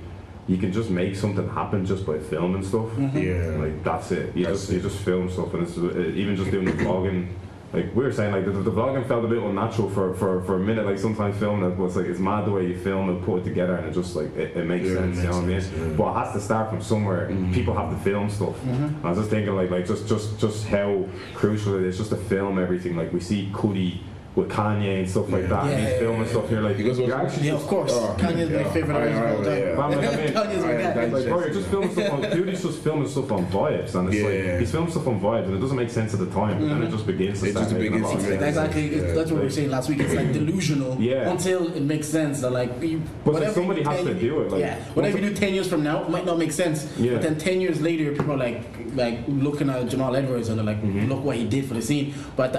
you 0.48 0.58
can 0.58 0.72
just 0.74 0.90
make 0.90 1.16
something 1.16 1.48
happen 1.50 1.86
just 1.86 2.06
by 2.06 2.20
filming 2.20 2.64
stuff. 2.64 2.88
Mm-hmm. 2.90 3.18
Yeah. 3.18 3.64
Like 3.64 3.84
that's 3.84 4.12
it. 4.12 4.36
You 4.36 4.46
That's 4.46 4.62
just 4.62 4.72
you 4.74 4.82
just 4.82 4.98
film 5.00 5.30
stuff, 5.30 5.54
and 5.54 5.64
it's 5.64 5.78
uh, 5.78 6.00
even 6.16 6.36
just 6.36 6.52
doing 6.52 6.66
the 6.66 6.72
vlogging. 6.84 7.28
Like 7.72 7.96
we 7.96 8.04
were 8.04 8.12
saying, 8.12 8.32
like 8.32 8.46
the, 8.46 8.52
the 8.52 8.70
vlogging 8.70 9.08
felt 9.08 9.26
a 9.26 9.28
bit 9.28 9.42
unnatural 9.42 9.90
for, 9.90 10.14
for, 10.14 10.44
for 10.44 10.58
a 10.58 10.60
minute. 10.60 10.86
Like 10.86 11.00
sometimes 11.00 11.38
filming 11.40 11.72
it 11.72 11.76
was 11.76 11.96
like 11.98 12.06
it's 12.06 12.20
mad 12.20 12.46
the 12.46 12.52
way 12.52 12.68
you 12.68 12.78
film 12.78 13.10
and 13.10 13.24
put 13.24 13.38
it 13.42 13.44
together, 13.46 13.76
and 13.78 13.88
it 13.88 13.94
just 13.94 14.16
like 14.16 14.36
it, 14.36 14.56
it 14.56 14.66
makes 14.68 14.86
Yeah, 14.86 14.92
it 14.92 15.16
sense. 15.16 15.18
you 15.18 15.24
know 15.24 15.30
what 15.30 15.44
I 15.44 15.48
mean? 15.48 15.62
yeah. 15.92 15.98
But 15.98 16.12
it 16.12 16.26
has 16.26 16.34
to 16.34 16.42
start 16.42 16.70
from 16.70 16.82
somewhere. 16.84 17.30
Mm-hmm. 17.30 17.52
People 17.54 17.74
have 17.76 17.90
to 17.90 17.98
film 18.04 18.30
stuff. 18.30 18.56
Mm-hmm. 18.60 19.04
I 19.08 19.10
was 19.10 19.18
just 19.18 19.32
thinking, 19.32 19.56
like 19.56 19.72
like 19.72 19.88
just 19.88 20.08
just 20.08 20.38
just 20.40 20.68
how 20.68 21.06
crucial 21.34 21.76
it 21.80 21.84
is 21.86 21.98
just 21.98 22.12
to 22.12 22.16
film 22.18 22.60
everything. 22.60 22.96
Like 22.96 23.12
we 23.12 23.20
see 23.22 23.50
Cudi 23.54 23.98
with 24.36 24.50
Kanye 24.50 25.00
and 25.00 25.10
stuff 25.10 25.30
like 25.32 25.44
Yeah. 25.44 25.48
that, 25.50 25.64
and 25.64 25.72
Yeah, 25.72 25.78
he's 25.80 25.90
yeah, 25.94 26.00
filming 26.00 26.22
yeah, 26.22 26.28
stuff. 26.28 26.52
You're 26.52 26.62
like, 26.62 26.78
Because 26.78 26.98
you're 27.00 27.08
what's- 27.18 27.34
actually 27.34 27.48
Yeah, 27.48 27.54
of 27.54 27.68
course. 27.68 27.92
Oh, 27.94 28.16
Kanye's 28.18 28.50
my 28.50 28.64
favorite 28.74 28.96
artist 28.96 29.20
of 29.20 29.24
all 29.24 29.44
Yeah, 29.46 29.58
yeah, 29.60 29.76
time. 29.76 29.90
Man, 29.92 30.00
like, 30.00 30.14
I 30.14 30.16
mean, 30.24 30.34
Kanye's 30.34 30.64
my 30.64 30.72
guy. 30.74 31.06
Like, 31.06 31.26
bro, 31.28 31.40
you're 31.40 31.50
just 31.54 31.68
filming 31.70 31.92
stuff 31.92 32.14
on. 32.14 32.22
Dude's 32.32 32.64
just 32.64 32.80
filming 32.80 33.08
stuff 33.08 33.32
on 33.32 33.46
vibes, 33.48 33.94
and 33.96 34.10
it's 34.10 34.18
Yeah. 34.18 34.52
like 34.52 34.60
he's 34.60 34.72
filming 34.72 34.90
stuff 34.92 35.08
on 35.08 35.20
vibes, 35.20 35.46
and 35.46 35.56
it 35.56 35.60
doesn't 35.60 35.78
make 35.78 35.90
sense 35.92 36.14
at 36.14 36.20
the 36.20 36.26
time, 36.28 36.60
but 36.60 36.68
then 36.70 36.82
it 36.84 36.90
just 36.90 37.06
begins 37.06 37.42
to 37.42 37.46
It 37.48 37.52
start 37.52 37.66
just 37.66 37.76
making 37.76 37.88
a 37.88 37.96
begins 37.98 38.04
lot 38.06 38.12
to 38.12 38.18
of 38.18 38.40
sense. 38.40 38.44
Exactly. 38.44 38.86
It's- 38.96 39.16
That's 39.16 39.32
what 39.32 39.40
we 39.40 39.46
were 39.46 39.52
saying 39.52 39.70
last 39.70 39.90
week. 39.90 40.00
It's 40.00 40.14
like 40.16 40.34
delusional 40.34 40.98
Yeah. 41.00 41.30
until 41.30 41.68
it 41.68 41.82
makes 41.84 42.08
sense. 42.08 42.42
That 42.42 42.52
like, 42.52 42.72
you, 42.82 43.02
But 43.26 43.36
whatever 43.36 43.54
somebody 43.54 43.84
has 43.84 44.02
to 44.04 44.14
do 44.16 44.42
it, 44.42 44.52
like- 44.52 44.62
yeah, 44.62 44.76
whatever 44.96 45.20
you 45.20 45.30
do 45.30 45.36
ten 45.36 45.54
years 45.54 45.68
from 45.68 45.84
now 45.84 46.02
it 46.04 46.10
might 46.10 46.26
not 46.26 46.40
make 46.40 46.52
sense. 46.52 46.88
Yeah. 46.98 47.14
But 47.14 47.22
then 47.22 47.38
ten 47.38 47.62
years 47.62 47.82
later, 47.82 48.12
people 48.14 48.34
are 48.34 48.38
like, 48.38 48.62
like 48.96 49.20
looking 49.28 49.70
at 49.70 49.88
Jamal 49.90 50.16
Edwards 50.16 50.50
and 50.50 50.58
they're 50.58 50.66
like, 50.66 50.82
Mm-hmm. 50.84 51.10
look 51.10 51.24
what 51.24 51.36
he 51.38 51.46
did 51.46 51.66
for 51.66 51.76
the 51.76 51.82
scene. 51.82 52.14
But 52.36 52.56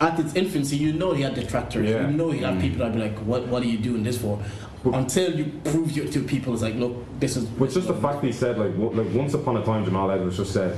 at 0.00 0.18
its 0.18 0.34
infancy, 0.34 0.76
you 0.76 0.92
know 0.94 1.09
he 1.14 1.22
had 1.22 1.34
detractors. 1.34 1.88
Yeah. 1.88 2.08
You 2.08 2.16
know 2.16 2.30
he 2.30 2.40
had 2.40 2.54
mm. 2.54 2.60
people 2.60 2.78
that'd 2.78 2.94
be 2.94 3.00
like, 3.00 3.18
what 3.20 3.46
What 3.48 3.62
are 3.62 3.66
you 3.66 3.78
doing 3.78 4.02
this 4.02 4.18
for? 4.18 4.42
Until 4.84 5.36
you 5.36 5.52
prove 5.64 5.90
you 5.90 6.08
to 6.08 6.22
people, 6.22 6.54
it's 6.54 6.62
like, 6.62 6.74
look, 6.76 6.96
this 7.20 7.36
is. 7.36 7.44
But 7.44 7.66
it's 7.66 7.74
just 7.74 7.88
the 7.88 7.94
fact 7.94 8.22
that 8.22 8.26
he 8.26 8.32
said, 8.32 8.58
like, 8.58 8.74
wo- 8.76 8.88
like 8.88 9.12
once 9.12 9.34
upon 9.34 9.58
a 9.58 9.64
time, 9.64 9.84
Jamal 9.84 10.10
Edwards 10.10 10.38
just 10.38 10.54
said, 10.54 10.74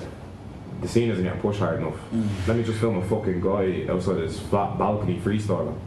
the 0.80 0.88
scene 0.88 1.08
isn't 1.10 1.22
getting 1.22 1.40
pushed 1.40 1.60
hard 1.60 1.80
enough. 1.80 1.94
Mm. 2.12 2.48
Let 2.48 2.56
me 2.56 2.64
just 2.64 2.80
film 2.80 2.98
a 2.98 3.04
fucking 3.06 3.40
guy 3.40 3.86
outside 3.88 4.16
his 4.16 4.40
flat 4.40 4.76
balcony 4.76 5.18
freestyling. 5.20 5.78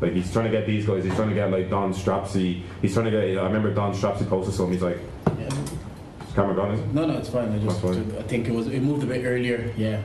Like 0.00 0.12
he's 0.12 0.32
trying 0.32 0.46
to 0.46 0.50
get 0.50 0.66
these 0.66 0.86
guys. 0.86 1.04
He's 1.04 1.14
trying 1.14 1.30
to 1.30 1.34
get 1.34 1.50
like 1.50 1.70
Don 1.70 1.92
Strapzy. 1.92 2.62
He's 2.80 2.92
trying 2.94 3.06
to 3.06 3.10
get. 3.10 3.38
I 3.38 3.44
remember 3.44 3.72
Don 3.74 3.92
Strapzy 3.92 4.28
posted 4.28 4.54
something. 4.54 4.72
He's 4.72 4.82
like, 4.82 4.98
Yeah. 5.38 5.46
"Is 5.46 6.34
camera 6.34 6.54
gone? 6.54 6.72
Is 6.72 6.80
it? 6.80 6.94
No, 6.94 7.06
no, 7.06 7.18
it's 7.18 7.28
fine. 7.28 7.52
I 7.52 7.58
just, 7.58 7.80
fine. 7.80 8.14
I 8.18 8.22
think 8.22 8.48
it 8.48 8.52
was 8.52 8.68
it 8.68 8.80
moved 8.80 9.02
a 9.02 9.06
bit 9.06 9.24
earlier. 9.24 9.72
Yeah. 9.76 10.02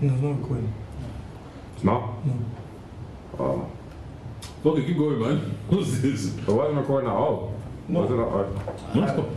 No, 0.00 0.12
it's 0.12 0.22
not 0.22 0.38
recording. 0.38 0.74
It's 1.74 1.84
not. 1.84 2.26
No. 2.26 2.34
Um, 3.38 3.46
oh, 3.46 3.70
Fuck 4.62 4.76
keep 4.86 4.96
going, 4.96 5.20
man. 5.20 5.38
What's 5.68 5.98
this? 6.00 6.36
it 6.36 6.46
wasn't 6.48 6.78
recording 6.78 7.10
at 7.10 7.16
all. 7.16 7.54
No. 7.88 8.00
Was 8.00 8.10
it? 8.10 8.16
Not? 8.16 8.28
Or- 8.28 8.94
No. 8.94 9.32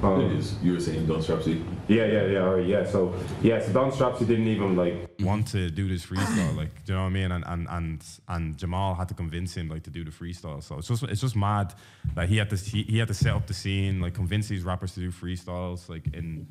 Oh. 0.00 0.20
It 0.20 0.32
is. 0.32 0.54
You 0.62 0.74
were 0.74 0.80
saying 0.80 1.06
Don 1.06 1.20
Strapzy. 1.20 1.64
Yeah, 1.88 2.04
yeah, 2.04 2.26
yeah, 2.26 2.44
all 2.44 2.54
right, 2.54 2.66
yeah. 2.66 2.84
So 2.84 3.14
yeah, 3.42 3.60
so 3.60 3.72
Don 3.72 3.90
Strapzy 3.90 4.26
didn't 4.26 4.46
even 4.46 4.76
like 4.76 5.10
want 5.20 5.48
to 5.48 5.70
do 5.70 5.88
this 5.88 6.06
freestyle, 6.06 6.54
like 6.56 6.84
do 6.84 6.92
you 6.92 6.96
know 6.96 7.02
what 7.04 7.08
I 7.08 7.12
mean? 7.12 7.32
And 7.32 7.44
and 7.46 7.66
and 7.68 8.04
and 8.28 8.56
Jamal 8.56 8.94
had 8.94 9.08
to 9.08 9.14
convince 9.14 9.56
him 9.56 9.68
like 9.68 9.82
to 9.84 9.90
do 9.90 10.04
the 10.04 10.12
freestyle. 10.12 10.62
So 10.62 10.78
it's 10.78 10.86
just 10.86 11.02
it's 11.02 11.20
just 11.20 11.34
mad 11.34 11.74
that 12.14 12.28
he 12.28 12.36
had 12.36 12.48
to 12.50 12.56
he, 12.56 12.84
he 12.84 12.98
had 12.98 13.08
to 13.08 13.14
set 13.14 13.34
up 13.34 13.46
the 13.48 13.54
scene, 13.54 14.00
like 14.00 14.14
convince 14.14 14.46
these 14.46 14.62
rappers 14.62 14.94
to 14.94 15.00
do 15.00 15.10
freestyles, 15.10 15.88
like 15.88 16.06
in 16.14 16.46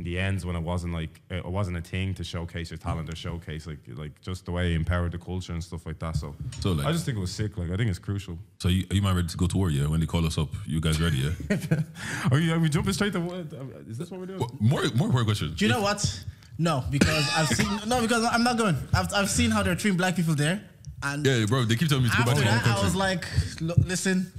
in 0.00 0.04
the 0.04 0.18
ends 0.18 0.44
when 0.46 0.56
it 0.56 0.62
wasn't 0.62 0.92
like 0.92 1.20
uh, 1.30 1.36
it 1.36 1.44
wasn't 1.58 1.76
a 1.76 1.80
thing 1.82 2.14
to 2.14 2.24
showcase 2.24 2.70
your 2.70 2.78
talent 2.78 3.08
or 3.12 3.16
showcase 3.16 3.66
like 3.66 3.78
like 3.96 4.20
just 4.22 4.44
the 4.46 4.52
way 4.52 4.70
he 4.70 4.74
empowered 4.74 5.12
the 5.12 5.18
culture 5.18 5.52
and 5.52 5.62
stuff 5.62 5.84
like 5.86 5.98
that. 5.98 6.16
So 6.16 6.34
So 6.60 6.72
like, 6.72 6.86
I 6.86 6.92
just 6.92 7.04
think 7.04 7.16
it 7.16 7.20
was 7.20 7.32
sick. 7.32 7.56
Like 7.56 7.70
I 7.70 7.76
think 7.76 7.90
it's 7.90 7.98
crucial. 7.98 8.38
so 8.58 8.68
you, 8.68 8.84
are 8.90 8.94
you 8.96 9.02
man 9.02 9.14
ready 9.16 9.28
to 9.28 9.36
go 9.36 9.46
to 9.46 9.56
war? 9.56 9.70
Yeah, 9.70 9.86
when 9.88 10.00
they 10.00 10.06
call 10.06 10.24
us 10.26 10.38
up, 10.38 10.48
you 10.66 10.80
guys 10.80 11.00
ready? 11.00 11.18
Yeah. 11.18 11.30
Are 12.30 12.36
we, 12.38 12.50
are 12.52 12.58
we 12.58 12.68
jumping 12.68 12.92
straight 12.92 13.12
to 13.14 13.20
what? 13.20 13.52
Uh, 13.52 13.88
is 13.90 13.98
this 13.98 14.10
what 14.10 14.20
we're 14.20 14.26
doing? 14.26 14.40
Well, 14.40 14.50
more 14.60 14.82
more 14.94 15.06
important 15.08 15.26
question. 15.26 15.54
Do 15.54 15.64
you 15.64 15.70
know 15.70 15.80
what? 15.82 16.00
No, 16.58 16.84
because 16.90 17.24
I've 17.36 17.48
seen 17.48 17.70
no, 17.92 18.00
because 18.00 18.24
I'm 18.24 18.44
not 18.44 18.56
going. 18.58 18.76
I've, 18.92 19.12
I've 19.14 19.30
seen 19.30 19.50
how 19.50 19.62
they're 19.62 19.74
treating 19.74 19.96
black 19.96 20.14
people 20.16 20.34
there, 20.34 20.62
and 21.02 21.24
Yeah, 21.26 21.46
bro, 21.46 21.64
they 21.64 21.76
keep 21.76 21.88
telling 21.88 22.04
me 22.04 22.10
to 22.10 22.16
go 22.18 22.24
back 22.24 22.36
after 22.36 22.44
to 22.44 22.50
my 22.50 22.56
own 22.56 22.64
that, 22.64 22.78
I 22.78 22.84
was 22.84 22.94
like, 22.94 23.24
listen, 23.92 24.30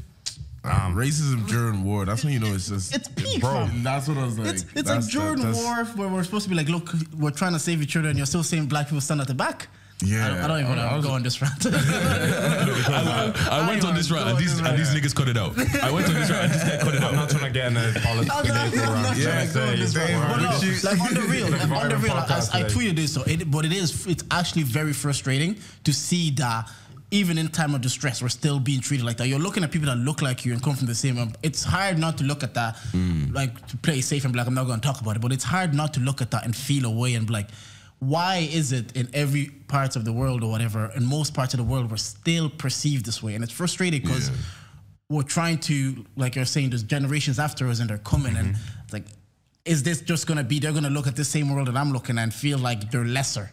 Um, 0.63 0.95
racism 0.95 1.47
during 1.47 1.84
war. 1.84 2.06
That's 2.06 2.24
when 2.24 2.34
you 2.34 2.39
know 2.39 2.54
it's 2.54 2.69
just. 2.69 2.93
it's 2.95 3.08
peak, 3.08 3.41
bro. 3.41 3.65
fam. 3.65 3.82
That's 3.84 4.08
what 4.08 4.17
I 4.17 4.26
was 4.26 4.38
like. 4.38 4.50
It's 4.50 4.65
it's 4.76 4.89
like 4.89 5.04
during 5.08 5.41
that- 5.41 5.56
war 5.56 5.86
where 5.95 6.08
we're 6.10 6.24
supposed 6.24 6.43
to 6.43 6.50
be 6.50 6.56
like, 6.56 6.69
look, 6.69 6.91
we're 7.17 7.32
trying 7.32 7.54
to 7.54 7.60
save 7.60 7.82
each 7.82 7.95
other, 7.97 8.10
and 8.10 8.17
you're 8.17 8.28
still 8.28 8.43
saying 8.43 8.67
black 8.67 8.86
people 8.86 9.02
stand 9.02 9.21
at 9.21 9.28
the 9.28 9.34
back. 9.34 9.67
Yeah, 10.04 10.26
I 10.26 10.30
don't, 10.30 10.38
I 10.39 10.47
don't 10.47 10.60
even 10.62 10.80
I- 10.80 10.88
I 10.88 10.91
want 10.91 11.04
to 11.04 11.08
go 11.10 11.13
on 11.15 11.24
this 11.24 11.41
rant. 11.41 11.65
I, 11.65 13.34
I 13.52 13.67
went 13.67 13.86
on 13.86 13.95
this 13.95 14.10
route 14.12 14.28
and 14.28 14.38
these 14.38 14.60
and 14.60 14.78
these 14.78 14.89
niggas 14.89 15.15
cut 15.15 15.28
it 15.30 15.38
out. 15.38 15.58
I 15.82 15.91
went 15.91 16.08
on 16.08 16.13
this 16.15 16.30
route 16.30 16.43
and 16.45 16.54
this 16.54 16.63
guy 16.63 16.78
cut 16.78 16.95
it 16.95 17.04
I'm 17.04 17.15
not 17.15 17.30
trying 17.30 17.43
to 17.45 17.50
get 17.52 17.67
in 17.67 17.78
a 17.78 17.93
political 18.02 18.38
I'm 18.38 18.47
not- 18.47 18.78
I'm 18.78 19.04
not 19.04 19.15
trying 19.15 19.47
to 19.47 19.54
go 19.54 19.62
on 19.62 19.78
this 19.80 19.93
Dave. 19.93 20.19
But 20.19 20.38
no, 20.38 20.89
like 20.89 21.02
on 21.02 21.13
the 21.13 21.21
real, 21.21 21.50
like 21.52 21.62
on 21.69 21.89
the 21.89 21.97
real, 21.97 22.13
I, 22.13 22.24
I 22.54 22.63
tweeted 22.63 22.95
this, 22.95 23.13
so 23.13 23.24
it, 23.24 23.50
but 23.50 23.65
it 23.65 23.74
is, 23.74 24.06
it's 24.08 24.24
actually 24.32 24.63
very 24.63 24.93
frustrating 24.93 25.58
to 25.84 25.93
see 25.93 26.32
that 26.32 26.69
even 27.12 27.38
in 27.38 27.50
time 27.50 27.76
of 27.76 27.82
distress, 27.82 28.21
we're 28.21 28.30
still 28.30 28.60
being 28.60 28.80
treated 28.80 29.06
like 29.06 29.17
that. 29.17 29.28
You're 29.28 29.39
looking 29.39 29.63
at 29.63 29.71
people 29.71 29.88
that 29.89 29.97
look 29.97 30.21
like 30.21 30.45
you 30.45 30.54
and 30.54 30.63
come 30.63 30.76
from 30.76 30.88
the 30.88 30.95
same. 30.95 31.17
Um, 31.17 31.34
it's 31.43 31.63
hard 31.63 31.97
not 32.00 32.17
to 32.19 32.24
look 32.24 32.41
at 32.43 32.54
that, 32.54 32.78
like 33.32 33.67
to 33.67 33.78
play 33.78 34.00
safe 34.02 34.24
and 34.24 34.32
black. 34.32 34.45
Like, 34.45 34.50
I'm 34.50 34.54
not 34.56 34.65
going 34.67 34.80
to 34.80 34.88
talk 34.88 35.02
about 35.02 35.17
it, 35.17 35.21
but 35.21 35.32
it's 35.34 35.43
hard 35.43 35.74
not 35.74 35.93
to 35.95 36.00
look 36.00 36.21
at 36.21 36.32
that 36.32 36.45
and 36.45 36.56
feel 36.56 36.86
away 36.86 37.13
and 37.15 37.28
be 37.28 37.34
like, 37.34 37.50
why 38.00 38.47
is 38.52 38.71
it 38.71 38.95
in 38.95 39.10
every 39.13 39.47
part 39.67 39.95
of 39.95 40.06
the 40.06 40.13
world 40.13 40.41
or 40.43 40.50
whatever, 40.50 40.89
in 40.95 41.06
most 41.06 41.34
parts 41.34 41.54
of 41.54 41.58
the 41.60 41.63
world, 41.65 41.91
we're 41.91 41.97
still 41.97 42.50
perceived 42.50 43.06
this 43.06 43.21
way? 43.21 43.36
And 43.36 43.43
it's 43.43 43.54
frustrating 43.54 44.02
because 44.02 44.30
Yeah. 44.30 44.36
we're 45.10 45.24
trying 45.24 45.60
to, 45.60 46.06
like 46.15 46.36
you're 46.38 46.45
saying, 46.45 46.69
there's 46.71 46.82
generations 46.84 47.38
after 47.39 47.67
us 47.67 47.80
and 47.80 47.89
they're 47.89 47.97
coming 48.00 48.36
and 48.38 48.56
like, 48.93 49.04
is 49.65 49.84
this 49.84 50.02
just 50.02 50.26
gonna 50.26 50.43
be? 50.43 50.60
They're 50.60 50.71
gonna 50.71 50.89
look 50.89 51.06
at 51.08 51.15
the 51.15 51.26
same 51.26 51.54
world 51.54 51.67
that 51.67 51.76
I'm 51.78 51.91
looking 51.91 52.17
at 52.17 52.24
and 52.24 52.34
feel 52.34 52.58
like 52.58 52.89
they're 52.89 53.06
lesser, 53.06 53.52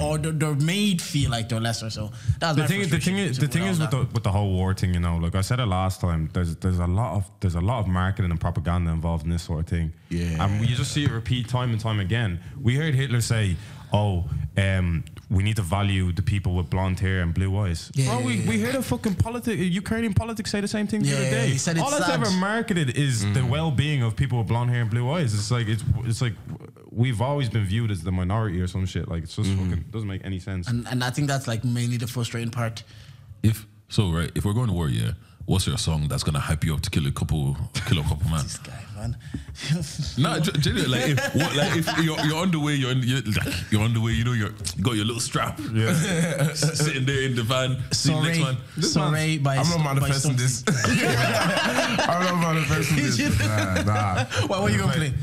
or 0.00 0.18
they're, 0.18 0.32
they're 0.32 0.54
made 0.54 1.00
feel 1.00 1.30
like 1.30 1.48
they're 1.48 1.60
lesser. 1.60 1.90
So 1.90 2.10
that's 2.38 2.56
the 2.56 2.62
my 2.62 2.66
thing, 2.68 2.88
the 2.88 2.98
thing 2.98 3.18
is, 3.18 3.38
the 3.38 3.46
thing 3.48 3.62
is 3.64 3.78
with 3.78 3.90
that. 3.90 3.96
the 4.08 4.14
with 4.14 4.24
the 4.24 4.32
whole 4.32 4.52
war 4.52 4.74
thing, 4.74 4.92
you 4.94 5.00
know, 5.00 5.16
like 5.16 5.34
I 5.34 5.40
said 5.42 5.60
it 5.60 5.66
last 5.66 6.00
time. 6.00 6.28
There's 6.32 6.56
there's 6.56 6.78
a 6.78 6.86
lot 6.86 7.14
of 7.16 7.30
there's 7.40 7.54
a 7.54 7.60
lot 7.60 7.80
of 7.80 7.86
marketing 7.86 8.30
and 8.30 8.40
propaganda 8.40 8.90
involved 8.90 9.24
in 9.24 9.30
this 9.30 9.42
sort 9.44 9.60
of 9.60 9.66
thing. 9.66 9.92
Yeah. 10.08 10.44
and 10.44 10.68
you 10.68 10.74
just 10.76 10.92
see 10.92 11.04
it 11.04 11.10
repeat 11.10 11.48
time 11.48 11.70
and 11.70 11.80
time 11.80 12.00
again. 12.00 12.40
We 12.60 12.74
heard 12.76 12.94
Hitler 12.94 13.20
say, 13.20 13.56
"Oh, 13.92 14.28
um, 14.56 15.04
we 15.30 15.44
need 15.44 15.56
to 15.56 15.62
value 15.62 16.10
the 16.12 16.22
people 16.22 16.56
with 16.56 16.68
blonde 16.68 16.98
hair 16.98 17.20
and 17.22 17.32
blue 17.32 17.56
eyes. 17.56 17.92
Yeah, 17.94 18.06
Bro, 18.06 18.18
yeah, 18.18 18.26
we, 18.26 18.34
yeah, 18.34 18.48
we 18.50 18.58
hear 18.58 18.72
the 18.72 18.82
fucking 18.82 19.14
politi- 19.14 19.70
Ukrainian 19.72 20.12
politics 20.12 20.50
say 20.50 20.60
the 20.60 20.66
same 20.66 20.88
thing 20.88 21.02
the 21.02 21.08
Yeah, 21.10 21.14
other 21.14 21.24
yeah, 21.24 21.30
day. 21.30 21.46
he 21.50 21.58
said 21.58 21.76
it's 21.76 21.84
All 21.84 21.90
that's 21.92 22.06
sad. 22.06 22.20
ever 22.20 22.30
marketed 22.32 22.96
is 22.98 23.22
the 23.32 23.46
well-being 23.46 24.02
of 24.02 24.16
people 24.16 24.38
with 24.38 24.48
blonde 24.48 24.70
hair 24.70 24.82
and 24.82 24.90
blue 24.90 25.08
eyes. 25.10 25.32
It's 25.32 25.52
like 25.52 25.68
it's 25.68 25.84
it's 26.04 26.20
like 26.20 26.34
we've 27.00 27.22
always 27.22 27.48
been 27.48 27.64
viewed 27.64 27.90
as 27.90 28.02
the 28.02 28.12
minority 28.12 28.60
or 28.60 28.66
some 28.66 28.84
shit. 28.84 29.08
Like 29.08 29.22
it's 29.22 29.34
just 29.34 29.48
mm-hmm. 29.48 29.70
fucking 29.70 29.84
doesn't 29.90 30.08
make 30.08 30.24
any 30.24 30.38
sense. 30.38 30.68
And, 30.68 30.86
and 30.88 31.02
I 31.02 31.10
think 31.10 31.28
that's 31.28 31.48
like 31.48 31.64
mainly 31.64 31.96
the 31.96 32.06
frustrating 32.06 32.50
part. 32.50 32.82
If 33.42 33.66
so, 33.88 34.10
right? 34.10 34.30
If 34.34 34.44
we're 34.44 34.52
going 34.52 34.68
to 34.68 34.74
war, 34.74 34.88
yeah. 34.88 35.12
What's 35.46 35.66
your 35.66 35.78
song 35.78 36.06
that's 36.06 36.22
gonna 36.22 36.38
hype 36.38 36.62
you 36.62 36.74
up 36.74 36.82
to 36.82 36.90
kill 36.90 37.08
a 37.08 37.10
couple, 37.10 37.56
kill 37.86 37.98
a 37.98 38.02
couple 38.02 38.30
man? 38.30 38.44
This 38.44 38.58
guy, 38.58 38.84
man. 38.94 39.16
Nah, 40.18 40.38
genuinely, 40.60 41.00
like 41.00 41.10
if 41.10 41.34
what, 41.34 41.56
like 41.56 41.76
if 41.76 42.04
you're, 42.04 42.20
you're 42.20 42.36
on 42.36 42.52
the 42.52 42.60
way, 42.60 42.74
you're, 42.74 42.92
in, 42.92 43.02
you're 43.02 43.22
like, 43.22 43.72
you're 43.72 43.82
on 43.82 43.92
the 43.92 44.00
way. 44.00 44.12
You 44.12 44.22
know, 44.22 44.32
you're 44.32 44.52
you 44.76 44.84
got 44.84 44.94
your 44.94 45.06
little 45.06 45.20
strap, 45.20 45.58
yeah. 45.72 45.92
sitting 46.52 47.04
there 47.04 47.22
in 47.22 47.34
the 47.34 47.42
van. 47.42 47.82
See 47.90 48.12
the 48.12 48.20
next 48.20 48.38
Sorry, 48.38 48.54
one. 48.54 48.82
sorry, 48.82 49.38
by 49.38 49.56
I'm 49.56 49.68
not 49.70 49.78
by 49.78 49.94
manifesting 49.94 50.38
Stumpy. 50.38 51.00
this. 51.00 52.08
I'm 52.08 52.22
not 52.22 52.54
manifesting 52.54 52.96
this. 52.96 53.40
Nah, 53.40 53.82
nah. 53.82 54.24
What, 54.46 54.50
what 54.50 54.60
are 54.60 54.70
you 54.70 54.78
gonna 54.78 54.92
play? 54.92 55.14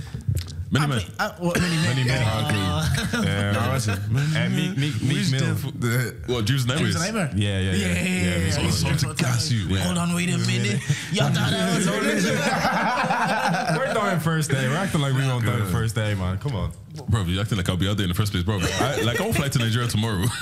Many 0.69 0.83
I 0.83 0.87
man. 0.87 0.99
play- 0.99 1.27
what, 1.39 1.59
many 1.61 1.75
men? 1.77 1.95
Many 1.95 2.03
men. 2.07 2.23
Yeah. 3.27 3.51
Nah, 3.51 3.71
what's 3.71 3.87
it? 3.87 3.97
Uh, 3.97 4.49
Meek 4.49 4.77
Meek 4.77 5.01
Meek 5.01 5.31
Mill. 5.31 5.55
The- 5.55 6.15
What 6.27 6.45
Drews 6.45 6.65
Dreams 6.65 6.67
Nightmares? 6.67 6.95
and 6.95 7.03
Nightmare? 7.05 7.31
Yeah, 7.35 7.59
yeah, 7.59 7.71
yeah. 7.71 7.87
Yeah, 7.87 8.03
yeah, 8.03 8.37
yeah. 8.37 8.63
Meek 8.63 8.71
so- 8.73 8.87
Mill. 8.89 8.97
so- 8.97 9.13
to 9.13 9.23
gas 9.23 9.49
you, 9.51 9.67
yeah. 9.67 9.83
Hold 9.85 9.97
on, 9.97 10.13
wait 10.13 10.29
a 10.29 10.37
minute. 10.37 10.81
Y'all 11.13 11.29
thought 11.31 11.53
I 11.53 11.77
was 11.77 11.87
We're 13.77 13.93
dying 13.93 14.19
first 14.19 14.49
day. 14.51 14.67
We're 14.67 14.75
acting 14.75 15.01
like 15.01 15.13
we 15.13 15.21
won't 15.25 15.45
die 15.45 15.55
the 15.57 15.65
first 15.65 15.95
day, 15.95 16.13
man. 16.15 16.37
Come 16.37 16.55
on. 16.55 16.71
Bro, 17.09 17.23
you 17.23 17.39
acting 17.39 17.57
like 17.57 17.69
I'll 17.69 17.77
be 17.77 17.87
out 17.87 17.97
there 17.97 18.03
in 18.05 18.09
the 18.09 18.15
first 18.15 18.31
place, 18.31 18.43
bro. 18.43 18.59
I, 18.61 19.01
like 19.03 19.19
I'll 19.21 19.33
fly 19.33 19.47
to 19.49 19.59
Nigeria 19.59 19.87
tomorrow. 19.87 20.23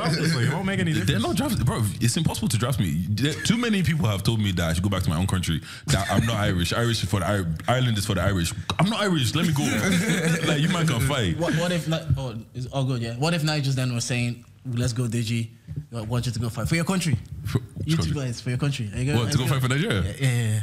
Obviously, 0.00 0.44
it 0.46 0.52
won't 0.52 0.66
make 0.66 0.80
any 0.80 0.92
They're 0.92 1.04
difference. 1.04 1.26
not 1.26 1.36
drafting, 1.36 1.64
bro. 1.64 1.82
It's 2.00 2.16
impossible 2.16 2.48
to 2.48 2.58
draft 2.58 2.78
me. 2.80 3.06
There- 3.08 3.32
Too 3.32 3.56
many 3.56 3.82
people 3.82 4.06
have 4.06 4.22
told 4.22 4.40
me 4.40 4.52
that 4.52 4.70
I 4.70 4.72
should 4.74 4.82
go 4.82 4.88
back 4.88 5.02
to 5.04 5.10
my 5.10 5.16
own 5.16 5.26
country. 5.26 5.60
That 5.86 6.06
I'm 6.10 6.24
not 6.26 6.36
Irish. 6.36 6.72
Irish 6.72 7.02
is 7.02 7.08
for 7.08 7.20
the 7.20 7.26
Ir- 7.32 7.54
Ireland 7.68 7.98
is 7.98 8.06
for 8.06 8.14
the 8.14 8.22
Irish. 8.22 8.52
I'm 8.78 8.88
not 8.90 9.00
Irish. 9.00 9.34
Let 9.34 9.46
me 9.46 9.52
go. 9.52 9.62
like 10.48 10.60
you 10.60 10.68
might 10.68 10.86
can 10.88 11.00
fight. 11.00 11.36
What, 11.38 11.54
what 11.56 11.72
if 11.72 11.88
like 11.88 12.02
oh 12.16 12.34
it's 12.54 12.66
all 12.66 12.84
good 12.84 13.00
yeah 13.02 13.14
what 13.14 13.34
if 13.34 13.42
Nigel 13.44 13.72
then 13.72 13.94
was 13.94 14.04
saying 14.04 14.44
let's 14.66 14.92
go 14.92 15.04
Digi 15.04 15.48
I 15.96 16.02
want 16.02 16.26
you 16.26 16.32
to 16.32 16.38
go 16.38 16.48
fight 16.48 16.68
for 16.68 16.74
your 16.76 16.84
country 16.84 17.16
For- 17.44 17.60
you 17.84 17.96
two 17.96 18.12
guys 18.14 18.40
for 18.40 18.50
your 18.50 18.58
country 18.58 18.90
Are 18.94 18.98
you 18.98 19.06
gonna- 19.12 19.24
What 19.24 19.32
to 19.32 19.38
are 19.38 19.42
go 19.42 19.46
fight 19.48 19.62
for 19.62 19.68
Nigeria? 19.68 20.02
yeah, 20.02 20.12
yeah, 20.20 20.44
yeah. 20.44 20.60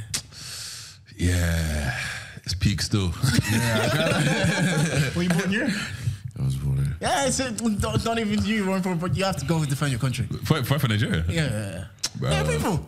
Yeah, 1.17 1.99
it's 2.49 2.55
peak 2.59 2.81
still. 2.81 3.09
were 5.15 5.21
you 5.23 5.29
born 5.29 5.49
here 5.51 5.69
I 6.39 6.43
was 6.43 6.55
born 6.55 6.77
there. 6.77 6.95
yeah 6.99 7.27
it's, 7.27 7.35
said 7.35 7.57
don't, 7.57 8.03
don't 8.03 8.17
even 8.17 8.43
you 8.43 8.63
run 8.63 8.81
for 8.81 8.95
but 8.95 9.15
you 9.15 9.23
have 9.23 9.37
to 9.37 9.45
go 9.45 9.63
defend 9.65 9.91
your 9.91 9.99
country 9.99 10.25
fight, 10.43 10.65
fight 10.65 10.81
for 10.81 10.87
Nigeria. 10.87 11.23
yeah 11.29 11.35
yeah, 11.35 11.51
yeah. 11.51 11.85
Bro. 12.15 12.29
yeah 12.31 12.43
people 12.43 12.85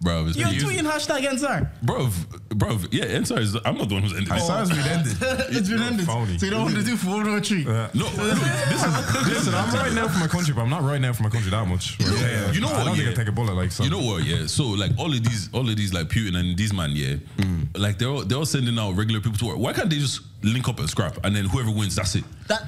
bro. 0.00 0.26
It's 0.26 0.36
you're 0.36 0.48
peak. 0.48 0.60
tweeting 0.60 0.90
hashtag 0.90 1.22
EndSARS 1.26 1.68
bro, 1.82 2.08
bro. 2.48 2.78
Yeah, 2.90 3.04
EndSARS 3.04 3.38
is. 3.40 3.56
I'm 3.64 3.76
not 3.76 3.88
the 3.88 3.94
one 3.94 4.02
who's 4.02 4.14
ended. 4.14 4.30
I 4.30 4.36
this. 4.36 4.46
saw 4.46 4.62
it's 4.62 4.70
been 4.70 4.80
ended. 4.80 5.16
it's 5.56 5.68
been 5.68 5.82
ended 5.82 6.06
phony. 6.06 6.38
so 6.38 6.46
you 6.46 6.52
don't 6.52 6.64
want 6.64 6.76
to 6.76 6.82
do 6.82 6.96
World 7.08 7.26
War 7.26 7.40
Three 7.40 7.64
No, 7.64 7.88
look, 7.94 8.12
this 8.12 8.84
is 8.84 9.26
Listen, 9.28 9.54
I'm 9.54 9.74
right 9.74 9.92
now 9.92 10.08
for 10.08 10.18
my 10.18 10.28
country, 10.28 10.54
but 10.54 10.62
I'm 10.62 10.70
not 10.70 10.82
right 10.82 11.00
now 11.00 11.12
for 11.12 11.22
my 11.22 11.30
country 11.30 11.50
that 11.50 11.66
much. 11.66 11.98
Yeah. 12.00 12.08
yeah. 12.08 12.52
You 12.52 12.60
know 12.60 12.68
I 12.68 12.78
what, 12.78 12.84
don't 12.84 12.94
think 12.96 13.06
yeah. 13.06 13.12
I 13.12 13.14
take 13.14 13.28
a 13.28 13.32
bullet 13.32 13.54
like 13.54 13.72
some. 13.72 13.84
You 13.84 13.90
know 13.90 14.00
what? 14.00 14.24
Yeah. 14.24 14.46
So 14.46 14.64
like 14.64 14.92
all 14.98 15.12
of 15.12 15.24
these, 15.24 15.50
all 15.52 15.68
of 15.68 15.76
these 15.76 15.92
like 15.92 16.08
Putin 16.08 16.36
and 16.36 16.56
these 16.56 16.72
man, 16.72 16.90
yeah, 16.94 17.16
mm. 17.36 17.68
like 17.78 17.98
they're 17.98 18.08
all, 18.08 18.24
they're 18.24 18.38
all 18.38 18.46
sending 18.46 18.78
out 18.78 18.96
regular 18.96 19.20
people 19.20 19.38
to 19.38 19.46
work. 19.46 19.58
Why 19.58 19.72
can't 19.72 19.90
they 19.90 19.98
just 19.98 20.20
link 20.42 20.68
up 20.68 20.78
and 20.78 20.88
scrap, 20.88 21.18
and 21.24 21.34
then 21.36 21.44
whoever 21.46 21.70
wins, 21.70 21.96
that's 21.96 22.14
it? 22.14 22.24
that 22.48 22.62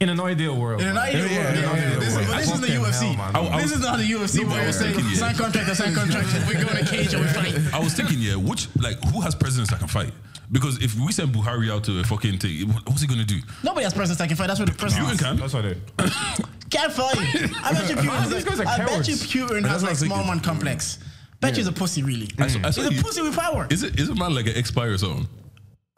in 0.00 0.08
an 0.08 0.20
ideal 0.20 0.56
world. 0.56 0.80
in 0.80 0.88
an 0.88 0.96
ideal 0.98 1.20
world 1.22 1.32
in 1.32 1.38
an 1.38 1.54
yeah, 1.64 1.74
yeah. 1.76 1.98
This, 1.98 2.08
is, 2.16 2.26
but 2.26 2.36
this 2.36 2.46
isn't 2.52 2.60
the 2.60 2.66
UFC 2.68 3.14
hell. 3.14 3.30
I- 3.34 3.48
I 3.56 3.62
this 3.62 3.70
was- 3.70 3.72
is 3.72 3.80
not 3.86 3.98
the 3.98 4.04
UFC 4.04 4.42
No, 4.42 4.48
where 4.48 4.54
I 4.54 4.58
you're 4.58 4.66
was 4.68 4.78
saying 4.78 4.94
thinking, 4.94 5.12
yeah. 5.12 5.18
sign 5.18 5.34
contract 5.34 5.68
or 5.70 5.74
sign 5.74 5.94
contract 5.94 6.28
we 6.48 6.54
go 6.54 6.68
in 6.68 6.76
a 6.76 6.84
cage 6.86 7.14
and 7.14 7.22
we 7.22 7.28
fight 7.28 7.74
I 7.74 7.78
was 7.78 7.94
thinking, 7.94 8.18
yeah, 8.20 8.36
which 8.36 8.68
like 8.76 9.02
who 9.12 9.20
has 9.20 9.34
presidents 9.34 9.70
that 9.70 9.78
can 9.80 9.88
fight? 9.88 10.12
Because 10.50 10.82
if 10.82 10.94
we 10.98 11.12
send 11.12 11.34
Buhari 11.34 11.70
out 11.70 11.84
to 11.84 12.00
a 12.00 12.04
fucking 12.04 12.38
thing, 12.38 12.68
what's 12.86 13.02
he 13.02 13.06
gonna 13.06 13.24
do? 13.24 13.38
Nobody 13.62 13.84
has 13.84 13.92
presidents 13.92 14.18
that 14.18 14.28
can 14.28 14.36
fight. 14.36 14.46
That's 14.46 14.58
what 14.60 14.68
the 14.70 14.74
president 14.74 15.08
Putin 15.08 15.18
can. 15.18 15.36
That's 15.36 15.52
what 15.52 15.64
I 15.64 15.68
did. 15.68 15.80
can't 16.70 16.92
fight. 16.92 17.18
I 17.62 17.72
bet 17.72 17.90
you 17.90 17.96
Putin. 18.06 18.30
These 18.30 18.44
guys 18.44 18.60
are 18.60 18.66
I 18.66 18.78
bet 18.78 19.08
you 19.08 19.14
Putin 19.16 19.66
has 19.66 19.82
what 19.82 19.90
like 19.90 19.98
small 19.98 20.24
man 20.24 20.40
complex. 20.40 20.98
Bet 21.40 21.50
you 21.52 21.56
he's 21.58 21.66
a 21.68 21.72
pussy 21.72 22.02
really. 22.02 22.28
I 22.38 22.44
I 22.44 22.46
He's 22.46 22.76
a 22.76 23.02
pussy 23.02 23.20
with 23.22 23.36
power. 23.36 23.66
Is 23.70 23.82
it 23.82 24.00
is 24.00 24.08
a 24.08 24.14
man 24.14 24.34
like 24.34 24.46
an 24.46 24.56
expire 24.56 24.92
or 24.92 24.98
something? 24.98 25.28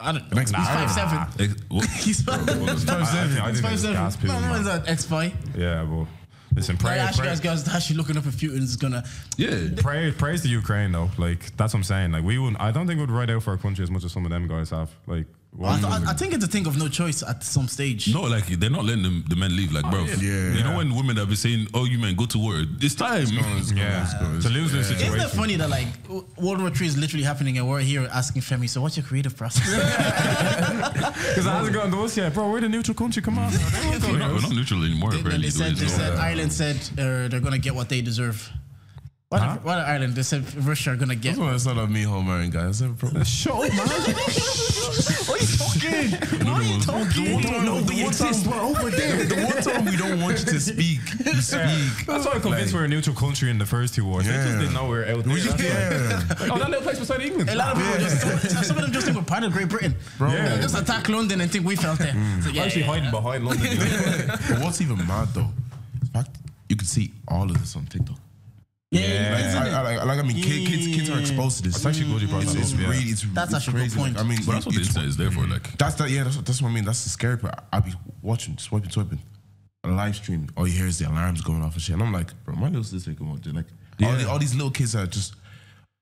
I 0.01 0.11
don't 0.11 0.31
know. 0.31 0.37
Next 0.37 0.55
He's 0.55 0.67
five 0.67 0.91
seven. 0.91 1.19
He's 1.99 2.21
five 2.21 2.49
I 2.49 2.71
He's 2.71 2.83
five 3.61 3.79
seven. 3.79 3.93
No, 3.95 4.09
pills, 4.09 4.21
no 4.21 4.39
man. 4.39 4.49
one's 4.49 4.67
an 4.67 4.83
ex. 4.87 5.09
Yeah, 5.55 5.83
but 5.83 6.07
listen, 6.53 6.77
pray, 6.77 6.99
actually, 6.99 7.21
pray, 7.21 7.27
guys, 7.27 7.39
guys, 7.39 7.67
actually 7.67 7.97
looking 7.97 8.17
up 8.17 8.25
if 8.25 8.35
Putin 8.35 8.59
is 8.59 8.75
gonna. 8.75 9.03
yeah. 9.37 9.69
pray, 9.77 10.11
praise 10.11 10.41
the 10.41 10.49
Ukraine 10.49 10.91
though. 10.91 11.09
Like 11.17 11.55
that's 11.57 11.73
what 11.73 11.79
I'm 11.79 11.83
saying. 11.83 12.11
Like 12.11 12.23
we 12.23 12.37
wouldn't. 12.37 12.61
I 12.61 12.71
don't 12.71 12.87
think 12.87 12.99
we'd 12.99 13.11
ride 13.11 13.29
out 13.29 13.43
for 13.43 13.51
our 13.51 13.57
country 13.57 13.83
as 13.83 13.91
much 13.91 14.03
as 14.03 14.11
some 14.11 14.25
of 14.25 14.31
them 14.31 14.47
guys 14.47 14.69
have. 14.71 14.91
Like, 15.07 15.25
I, 15.59 15.77
th- 15.77 16.07
I 16.07 16.13
think 16.13 16.33
it's 16.33 16.45
a 16.45 16.47
thing 16.47 16.65
of 16.65 16.77
no 16.77 16.87
choice 16.87 17.21
at 17.23 17.43
some 17.43 17.67
stage. 17.67 18.13
No, 18.13 18.21
like 18.21 18.47
they're 18.47 18.69
not 18.69 18.85
letting 18.85 19.03
them, 19.03 19.25
the 19.27 19.35
men 19.35 19.55
leave. 19.55 19.73
Like, 19.73 19.89
bro, 19.91 20.05
yeah. 20.05 20.53
you 20.53 20.63
know 20.63 20.77
when 20.77 20.95
women 20.95 21.17
have 21.17 21.27
been 21.27 21.35
saying, 21.35 21.67
"Oh, 21.73 21.83
you 21.83 21.99
men 21.99 22.15
go 22.15 22.25
to 22.25 22.37
war." 22.39 22.63
It's 22.79 22.95
time. 22.95 23.27
yeah, 23.75 24.07
to 24.41 24.49
lose 24.49 24.71
this 24.71 24.87
situation. 24.87 25.15
Isn't 25.15 25.27
it 25.27 25.29
funny 25.29 25.57
that 25.57 25.69
like 25.69 25.87
World 26.37 26.61
War 26.61 26.69
Three 26.69 26.87
is 26.87 26.97
literally 26.97 27.25
happening 27.25 27.57
and 27.57 27.69
we're 27.69 27.81
here 27.81 28.07
asking 28.13 28.43
Femi, 28.43 28.69
so 28.69 28.81
what's 28.81 28.95
your 28.95 29.05
creative 29.05 29.35
process? 29.35 29.67
Because 31.31 31.47
I 31.47 31.57
hasn't 31.57 31.75
gotten 31.75 31.91
to 31.91 32.01
us 32.03 32.17
yet, 32.17 32.33
bro. 32.33 32.49
We're 32.49 32.61
the 32.61 32.69
neutral 32.69 32.95
country. 32.95 33.21
Come 33.21 33.37
on. 33.37 33.51
We're 33.51 34.17
not, 34.17 34.31
we're 34.31 34.41
not 34.41 34.51
neutral 34.51 34.83
anymore. 34.83 35.11
And 35.11 35.21
Apparently, 35.21 35.49
they 35.49 35.51
said, 35.51 35.75
they 35.75 35.87
said. 35.87 36.17
Ireland 36.17 36.51
said 36.51 36.77
uh, 36.93 37.27
they're 37.27 37.39
gonna 37.39 37.57
get 37.57 37.75
what 37.75 37.89
they 37.89 38.01
deserve. 38.01 38.49
What, 39.31 39.41
Huh? 39.41 39.57
what 39.63 39.77
Ireland? 39.77 40.13
They 40.15 40.23
said 40.23 40.43
Russia 40.65 40.91
are 40.91 40.97
gonna 40.97 41.15
get. 41.15 41.35
That's 41.35 41.39
why 41.39 41.53
it's 41.55 41.65
not 41.65 41.77
on 41.77 41.93
me, 41.93 42.03
Homer 42.03 42.41
and 42.41 42.51
guys. 42.51 42.79
That's 42.79 42.91
a 42.91 42.95
problem. 42.95 43.23
Shut 43.39 43.53
up, 43.53 43.61
man. 43.73 43.87
What 45.31 45.39
are 45.39 45.43
you 45.43 45.47
talking? 45.57 46.45
What 46.45 46.57
are 46.57 46.63
you 46.63 46.79
talking? 46.81 47.65
No, 47.65 47.81
we 47.87 48.03
exist. 48.05 48.45
We're 48.45 48.59
over 48.59 48.89
there. 48.91 49.23
the 49.23 49.35
one 49.35 49.63
time 49.63 49.85
we 49.85 49.95
don't 49.95 50.19
want 50.21 50.39
you 50.39 50.45
to 50.47 50.59
speak, 50.71 50.99
you 51.25 51.33
speak. 51.41 52.05
That's 52.05 52.25
why 52.25 52.33
I'm 52.33 52.41
convinced 52.41 52.73
we're 52.73 52.83
a 52.83 52.87
neutral 52.89 53.15
country 53.15 53.49
in 53.49 53.57
the 53.57 53.65
first 53.65 53.95
two 53.95 54.03
wars. 54.05 54.25
They 54.25 54.33
just 54.33 54.47
Yeah. 54.49 54.59
didn't 54.59 54.73
know 54.73 54.83
we 54.83 54.89
were 54.97 55.05
out 55.05 55.23
there. 55.23 55.33
We 55.33 55.39
just, 55.39 55.57
That's 55.57 56.37
why. 56.39 56.45
yeah. 56.47 56.53
Oh, 56.53 56.57
that 56.59 56.69
little 56.69 56.83
place 56.83 56.99
beside 56.99 57.21
England. 57.21 57.49
A 57.49 57.55
lot 57.55 57.71
of 57.71 57.81
people 57.81 57.99
just 57.99 58.67
some 58.67 58.77
of 58.77 58.83
them 58.83 58.91
just 58.91 59.05
think 59.05 59.17
we're 59.17 59.23
part 59.23 59.43
of 59.43 59.53
Great 59.53 59.69
Britain. 59.69 59.95
Bro. 60.17 60.31
They 60.31 60.59
just 60.61 60.77
attack 60.77 61.07
London 61.07 61.39
and 61.39 61.49
think 61.49 61.65
we 61.65 61.77
felt 61.77 61.99
there. 61.99 62.11
Hmm. 62.11 62.41
So, 62.41 62.49
yeah, 62.49 62.63
actually 62.63 62.81
yeah, 62.81 62.87
hiding 62.87 63.05
yeah. 63.05 63.11
behind 63.11 63.45
London. 63.45 63.77
But 64.49 64.59
what's 64.59 64.81
even 64.81 64.97
mad 65.07 65.29
though, 65.33 65.47
the 66.01 66.07
fact 66.07 66.35
you 66.67 66.75
can 66.75 66.85
see 66.87 67.13
all 67.29 67.49
of 67.49 67.57
this 67.59 67.75
on 67.77 67.85
TikTok. 67.85 68.17
Yeah, 68.91 69.01
yeah, 69.01 69.39
Yeah. 69.53 69.59
Like. 69.59 69.71
I, 69.73 69.79
I, 69.79 69.81
like, 69.81 70.05
like, 70.05 70.19
I 70.19 70.21
mean, 70.23 70.35
kid, 70.43 70.67
kids, 70.67 70.85
kids 70.87 71.09
are 71.09 71.19
exposed 71.19 71.57
to 71.57 71.63
this. 71.63 71.77
It's 71.77 71.85
actually 71.85 72.11
good 72.11 72.21
you 72.23 72.27
brought 72.27 72.43
It's, 72.43 72.53
that 72.53 72.59
it's 72.61 72.73
up, 72.73 72.79
yeah. 72.79 72.89
really, 72.89 73.03
it's, 73.03 73.21
That's 73.33 73.53
it's 73.53 73.67
actually 73.67 73.81
a 73.83 73.85
good 73.87 73.91
crazy. 73.93 73.99
point. 73.99 74.15
Like, 74.15 74.25
I 74.25 74.27
mean, 74.27 74.39
But 74.45 74.51
that's 74.53 74.65
what 74.65 74.75
the 74.75 74.81
it's- 74.81 74.87
internet 74.95 75.09
is 75.09 75.17
there 75.17 75.31
for. 75.31 75.47
Like, 75.47 75.77
That's 75.77 75.95
that. 75.95 76.09
Yeah, 76.09 76.23
that's 76.25 76.35
what, 76.35 76.45
that's 76.45 76.61
what 76.61 76.69
I 76.69 76.73
mean. 76.73 76.83
That's 76.85 77.03
the 77.03 77.09
scary 77.09 77.37
part. 77.37 77.55
I'll 77.71 77.81
be 77.81 77.93
watching, 78.21 78.57
swiping, 78.57 78.89
swiping, 78.89 79.19
a 79.85 79.87
live 79.89 80.15
stream. 80.17 80.47
All 80.57 80.67
you 80.67 80.73
hear 80.77 80.87
is 80.87 80.99
the 80.99 81.07
alarms 81.09 81.41
going 81.41 81.63
off 81.63 81.73
and 81.73 81.81
shit. 81.81 81.93
And 81.93 82.03
I'm 82.03 82.11
like, 82.11 82.29
bro, 82.43 82.55
my 82.55 82.67
little 82.67 82.83
sister 82.83 83.13
come 83.13 83.31
out 83.31 83.41
there. 83.43 83.53
Like, 83.53 83.65
all, 84.03 84.15
the, 84.17 84.29
all 84.29 84.39
these 84.39 84.53
little 84.55 84.71
kids 84.71 84.93
are 84.95 85.07
just 85.07 85.35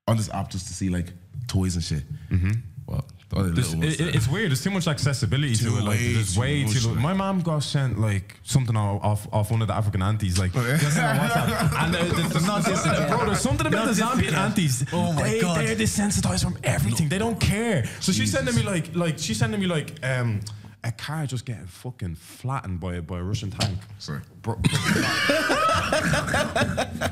on 0.07 0.17
this 0.17 0.29
app 0.31 0.49
just 0.49 0.67
to 0.67 0.73
see 0.73 0.89
like 0.89 1.13
toys 1.47 1.75
and 1.75 1.83
shit. 1.83 2.03
Mm-hmm. 2.31 2.51
Well, 2.87 2.97
all 2.97 3.05
the 3.07 3.18
There's- 3.31 3.73
it, 3.73 3.99
it- 4.01 4.15
it's 4.15 4.27
weird. 4.27 4.49
There's 4.49 4.63
too 4.63 4.71
much 4.71 4.87
accessibility 4.87 5.55
Too 5.55 5.69
to 5.69 5.77
it. 5.77 5.83
Like, 5.83 5.99
there's 5.99 6.33
too 6.33 6.41
way 6.41 6.63
much, 6.63 6.81
too. 6.81 6.89
like- 6.89 6.99
My 6.99 7.13
mom 7.13 7.41
got 7.41 7.63
sent 7.63 7.99
like 7.99 8.39
something 8.43 8.75
off 8.75 9.27
off, 9.31 9.51
one 9.51 9.61
of 9.61 9.67
the 9.67 9.75
African 9.75 10.01
aunties. 10.01 10.39
Like, 10.39 10.51
WhatsApp. 10.51 11.73
and 11.83 11.93
there- 11.93 12.03
there's, 12.05 12.29
there's 12.29 12.47
not 12.47 12.65
this, 12.65 12.81
bro. 12.83 13.25
There's 13.25 13.39
something 13.41 13.67
about 13.67 13.85
the 13.87 13.93
Zambian 14.01 14.33
aunties. 14.33 14.83
Oh 14.91 15.13
my 15.13 15.23
they, 15.23 15.41
God. 15.41 15.59
They're 15.59 15.75
desensitized 15.75 16.43
from 16.43 16.57
everything. 16.63 17.07
They 17.09 17.17
don't 17.19 17.39
care. 17.39 17.85
So 17.99 18.11
she's 18.11 18.31
sending 18.31 18.55
me 18.55 18.63
like 18.63 18.95
like 18.95 19.19
she's 19.19 19.37
sending 19.37 19.59
me 19.59 19.67
like 19.67 19.93
um. 20.03 20.41
A 20.81 20.93
car 20.93 21.25
just 21.25 21.45
getting 21.45 21.65
fucking 21.67 22.15
flattened 22.15 22.79
by, 22.79 23.01
by 23.01 23.19
a 23.19 23.23
Russian 23.23 23.51
tank. 23.51 23.77
Sorry. 23.97 24.21
Bro, 24.41 24.55
bro, 24.55 24.63
but 26.99 27.11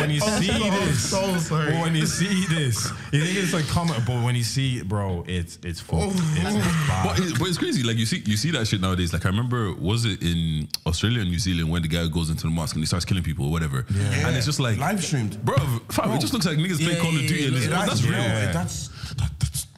when 0.00 0.10
you 0.10 0.20
see 0.38 0.46
this, 0.70 1.10
so 1.10 1.36
sorry. 1.38 1.72
but 1.72 1.80
when 1.80 1.94
you 1.94 2.04
see 2.04 2.44
this, 2.46 2.90
you 3.12 3.24
think 3.24 3.38
it's 3.38 3.54
like 3.54 3.66
comment, 3.68 4.02
but 4.06 4.22
when 4.22 4.34
you 4.34 4.42
see 4.42 4.78
it, 4.78 4.88
bro, 4.88 5.24
it's 5.26 5.58
it's 5.62 5.82
oh. 5.90 6.10
fucked. 6.10 6.20
It's, 6.36 6.54
it's 6.54 6.66
bad. 6.88 7.06
but, 7.06 7.18
it, 7.20 7.38
but 7.38 7.48
it's 7.48 7.56
crazy. 7.56 7.82
Like 7.82 7.96
you 7.96 8.04
see, 8.04 8.22
you 8.26 8.36
see 8.36 8.50
that 8.50 8.66
shit 8.66 8.82
nowadays. 8.82 9.14
Like 9.14 9.24
I 9.24 9.30
remember, 9.30 9.72
was 9.74 10.04
it 10.04 10.22
in 10.22 10.68
Australia 10.86 11.20
and 11.22 11.30
New 11.30 11.38
Zealand 11.38 11.70
when 11.70 11.80
the 11.80 11.88
guy 11.88 12.06
goes 12.08 12.28
into 12.28 12.42
the 12.42 12.50
mosque 12.50 12.74
and 12.74 12.82
he 12.82 12.86
starts 12.86 13.06
killing 13.06 13.22
people 13.22 13.46
or 13.46 13.50
whatever, 13.50 13.86
Yeah. 13.90 14.28
and 14.28 14.36
it's 14.36 14.44
just 14.46 14.60
like 14.60 14.76
live 14.78 15.02
streamed. 15.02 15.42
bro. 15.42 15.56
Fam, 15.88 16.10
it 16.12 16.20
just 16.20 16.34
looks 16.34 16.44
like 16.46 16.58
niggas 16.58 16.84
play 16.84 16.94
Yeah, 16.96 17.00
Call 17.00 17.10
of 17.16 17.20
Duty 17.20 17.44
and 17.46 17.52
yeah, 17.54 17.58
this, 17.60 17.68
yeah, 17.68 17.86
that's 17.86 18.02
real. 18.02 18.12
real. 18.12 18.20
Yeah. 18.22 18.52
That's 18.52 18.88
that, 18.88 18.92
that's 18.92 19.01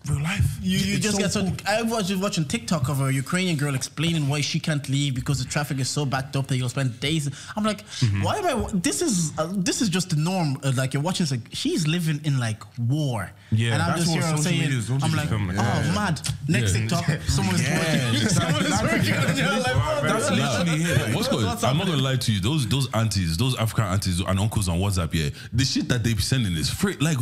real 0.09 0.21
life. 0.23 0.45
You, 0.63 0.79
you 0.79 0.99
just 0.99 1.17
so 1.17 1.23
get 1.23 1.33
so. 1.33 1.43
cool. 1.43 1.53
I 1.67 1.83
was 1.83 2.09
just 2.09 2.21
watching 2.23 2.45
TikTok 2.45 2.89
of 2.89 3.01
a 3.01 3.13
Ukrainian 3.13 3.57
girl 3.57 3.75
explaining 3.75 4.29
why 4.29 4.41
she 4.41 4.61
can't 4.61 4.87
leave 4.89 5.15
because 5.15 5.39
the 5.43 5.49
traffic 5.51 5.79
is 5.79 5.89
so 5.89 6.05
backed 6.05 6.37
up 6.37 6.47
that 6.49 6.57
you'll 6.57 6.69
spend 6.69 7.01
days. 7.01 7.29
I'm 7.57 7.65
like, 7.65 7.85
Mm-hmm. 7.87 8.23
why 8.23 8.37
am 8.39 8.65
I? 8.67 8.69
This 8.75 9.01
is 9.03 9.33
uh, 9.39 9.49
this 9.55 9.81
is 9.83 9.89
just 9.89 10.11
the 10.11 10.17
norm. 10.17 10.59
Uh, 10.63 10.73
like 10.77 10.93
you're 10.95 11.03
watching, 11.03 11.25
it's 11.25 11.31
like 11.31 11.41
she's 11.53 11.87
living 11.87 12.21
in 12.25 12.39
like 12.39 12.63
war. 12.79 13.31
Yeah, 13.51 13.75
and 13.75 13.83
I'm 13.83 13.91
that's 13.99 14.05
just 14.05 14.11
what 14.17 14.25
here. 14.25 14.35
I'm 14.35 14.43
saying, 14.43 15.03
I'm 15.03 15.17
like, 15.17 15.31
oh 15.33 15.39
Yeah. 15.85 15.95
mad. 15.95 16.21
Next 16.49 16.75
Yeah. 16.75 16.81
TikTok, 16.81 17.05
someone 17.29 17.55
is 17.55 17.63
working. 17.63 18.23
exactly. 18.23 18.29
Someone 18.31 18.65
is 18.65 18.71
That's 18.71 18.83
working. 18.83 19.15
like, 19.63 19.77
what 19.77 20.03
That's 20.03 20.31
literally 20.31 20.83
it. 20.83 21.15
What's 21.15 21.29
going? 21.29 21.47
What's 21.47 21.65
I'm 21.65 21.79
not 21.79 21.87
gonna 21.87 22.03
lie 22.03 22.17
to 22.17 22.33
you. 22.33 22.41
Those 22.41 22.67
those 22.69 22.93
aunties, 22.95 23.37
those 23.37 23.57
African 23.57 23.85
aunties 23.85 24.21
and 24.21 24.39
uncles 24.39 24.69
on 24.69 24.79
WhatsApp, 24.79 25.15
yeah, 25.15 25.31
the 25.53 25.65
shit 25.65 25.89
that 25.89 26.03
they 26.05 26.15
be 26.15 26.21
sending 26.23 26.53
is 26.55 26.69
free. 26.69 26.97
Like, 27.01 27.19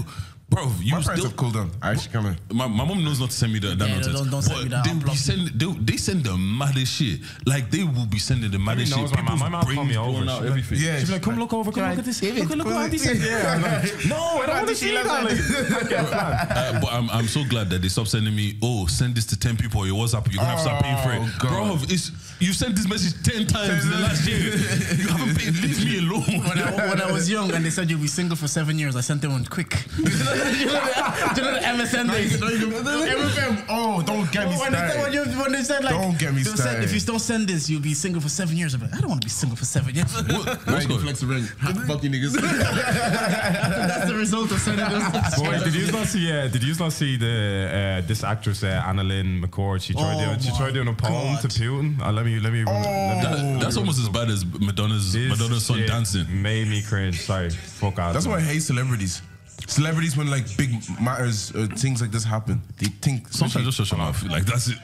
bro, 0.53 0.71
you 0.81 0.93
My 0.95 1.01
parents 1.03 1.09
still. 1.13 1.25
have 1.25 1.37
cooled 1.37 1.55
down. 1.55 1.71
I 1.81 1.91
actually 1.93 2.13
kind 2.13 2.27
of. 2.29 2.55
My, 2.57 2.67
my 2.67 2.85
mom 2.85 3.03
knows 3.05 3.19
not 3.21 3.31
to 3.31 3.37
send 3.37 3.53
me 3.53 3.59
that, 3.61 3.79
that 3.79 3.89
Yeah, 3.89 3.95
nonsense. 3.95 4.19
don't- 4.21 4.31
don't 4.31 4.43
send 4.43 4.63
me 4.63 4.69
that. 4.69 4.85
They, 4.85 4.91
I'll 4.91 4.99
be 5.01 5.17
send, 5.17 5.49
they, 5.49 5.67
they 5.93 5.97
send 5.97 6.25
the 6.25 6.37
maddest 6.37 6.93
shit. 6.95 7.21
Like 7.47 7.71
they 7.71 7.85
will 7.85 8.07
be 8.07 8.19
sending 8.19 8.51
the 8.51 8.59
maddest 8.59 8.93
shit. 8.93 9.01
knows 9.01 9.13
my 9.15 9.23
mom. 9.23 9.39
My 9.39 9.49
mom 9.49 9.63
called 9.75 9.89
me 9.89 9.97
over. 9.97 10.19
out, 10.19 10.23
She's 10.23 10.27
like, 10.29 10.43
everything. 10.51 10.79
Yeah, 10.81 10.99
She'd 10.99 11.07
be 11.07 11.13
like, 11.15 11.23
come 11.23 11.39
look 11.39 11.53
over, 11.53 11.73
come 11.73 11.89
look 11.91 11.99
at 11.99 12.05
this. 12.05 12.21
David, 12.21 12.49
Look, 12.49 12.59
look 12.59 12.67
pull 12.67 12.77
what 12.77 12.93
it. 12.93 13.05
Yeah. 13.21 13.85
No, 14.09 14.17
I 14.43 14.47
don't 14.47 14.57
want 14.57 14.69
to 14.69 14.75
see 14.77 14.93
that. 14.93 15.07
Like, 15.07 15.85
I 15.85 15.89
get 15.89 16.11
that. 16.11 16.51
Uh, 16.57 16.81
but 16.81 16.93
I'm, 16.93 17.09
I'm 17.11 17.27
so 17.27 17.43
glad 17.49 17.71
that 17.71 17.83
they 17.83 17.89
stopped 17.89 18.09
sending 18.11 18.35
me. 18.35 18.57
Oh, 18.63 18.87
send 18.87 19.15
this 19.15 19.27
to 19.27 19.39
ten 19.39 19.57
people 19.57 19.81
or 19.81 19.87
your 19.87 19.97
WhatsApp. 19.97 20.31
You're 20.33 20.43
gonna 20.43 20.57
have 20.57 20.59
to 20.59 20.65
start 20.65 20.83
paying 20.85 20.99
for 21.03 21.13
it, 21.13 21.35
Oh, 21.45 21.49
bro. 21.49 21.79
It's 21.89 22.11
you 22.43 22.53
sent 22.53 22.75
this 22.75 22.89
message 22.89 23.15
ten 23.23 23.47
times 23.47 23.85
in 23.85 23.91
the 23.91 23.99
last 23.99 24.27
year. 24.27 24.57
You 24.99 25.09
haven't 25.09 25.39
paid. 25.39 25.55
Leave 25.63 25.85
me 25.85 25.99
alone. 25.99 26.43
When 26.43 26.59
I, 26.59 26.89
when 26.91 27.01
I 27.01 27.11
was 27.11 27.31
young 27.31 27.53
and 27.53 27.65
they 27.65 27.71
said 27.71 27.89
you'll 27.89 28.01
be 28.01 28.09
single 28.09 28.37
for 28.37 28.49
seven 28.49 28.79
years, 28.79 28.97
I 28.97 29.01
sent 29.01 29.23
them 29.23 29.33
one 29.33 29.45
quick. 29.45 29.71
Do 29.97 30.03
you 30.03 30.09
know 30.09 30.35
the, 30.35 30.59
you 30.59 30.67
know 30.67 31.53
the 31.55 31.61
MSN 31.61 32.11
days? 32.11 32.37
MFM. 32.41 33.65
Oh, 33.69 34.03
don't 34.03 34.31
get 34.33 34.49
me 34.49 34.57
when, 34.57 34.73
they 34.73 34.79
said, 34.79 35.03
when, 35.03 35.13
started. 35.13 35.15
you, 35.15 35.41
when 35.41 35.53
they 35.53 35.63
said 35.63 35.85
like, 35.85 35.95
Don't 35.95 36.19
get 36.19 36.35
me 36.35 36.43
they'll 36.43 36.57
started. 36.57 36.85
if 36.85 36.93
you 36.93 37.01
don't 37.01 37.21
send 37.21 37.49
this, 37.49 37.71
you'll 37.71 37.81
be 37.81 37.95
single 37.95 38.21
for 38.21 38.29
seven 38.29 38.57
years. 38.57 38.75
I'm 38.75 38.81
like, 38.83 38.95
I 38.95 39.01
don't 39.01 39.11
want 39.11 39.23
to 39.23 39.27
be 39.27 39.31
single 39.31 39.57
for 39.57 39.65
seven 39.65 39.95
years. 39.95 40.13
What's 40.13 40.87
going? 40.87 41.01
Flex 41.01 41.21
the 41.21 41.27
ring. 41.27 41.45
Fuck 41.45 42.03
you 42.03 42.11
niggas. 42.11 42.33
That's 42.41 44.09
the 44.11 44.17
result 44.17 44.51
of 44.51 44.59
sending 44.59 44.89
this. 44.89 45.39
Boy, 45.39 45.59
did 45.63 45.75
you 45.75 45.93
not 45.93 46.07
see? 46.07 46.33
Uh, 46.33 46.49
did 46.49 46.63
you 46.63 46.75
not 46.75 46.93
see 46.93 47.17
the 47.17 48.01
uh, 48.03 48.07
this 48.07 48.25
actress 48.25 48.63
uh, 48.63 48.83
AnnaLynne 48.87 49.45
McCord? 49.45 49.83
She 49.83 49.93
tried 49.93 50.17
Oh 50.17 50.25
doing 50.27 50.41
she 50.41 50.57
tried 50.57 50.75
doing 50.75 50.89
a 50.89 50.93
poem 50.95 51.37
to 51.39 51.49
God. 51.49 51.83
Putin. 51.83 52.01
Uh, 52.01 52.13
let 52.13 52.25
me 52.25 52.32
let 52.41 52.53
me. 52.53 52.65
let 52.65 52.75
me 52.75 52.83
That- 53.23 53.59
that's 53.61 53.77
almost 53.77 53.99
as 54.01 54.09
bad 54.09 54.29
as 54.31 54.45
Madonna's 54.45 55.13
This 55.13 55.31
Madonna's 55.31 55.65
son 55.67 55.79
shit 55.79 55.89
dancing. 55.89 56.43
Made 56.43 56.69
me 56.69 56.83
cringe. 56.83 57.21
Sorry, 57.23 57.51
fuck 57.51 57.99
out. 57.99 58.13
That's 58.13 58.27
why 58.27 58.37
I 58.37 58.41
hate 58.41 58.63
celebrities. 58.63 59.23
Celebrities, 59.67 60.17
when 60.17 60.29
like 60.31 60.45
big 60.57 60.71
matters, 61.01 61.53
uh, 61.55 61.67
things 61.77 62.01
like 62.01 62.11
this 62.11 62.25
happen, 62.25 62.61
they 62.79 62.87
think. 62.87 63.29
Sometimes 63.29 63.77
just 63.77 63.89
shut 63.91 64.01
off. 64.01 64.23
Like 64.25 64.45
that's 64.45 64.69
it. 64.69 64.79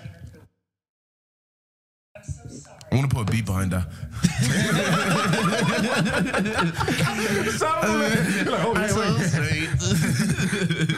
I 2.90 2.94
want 2.96 3.11
to 3.11 3.14
put 3.16 3.28
a 3.28 3.32
beat 3.32 3.44
behind 3.44 3.70
that. 3.72 3.87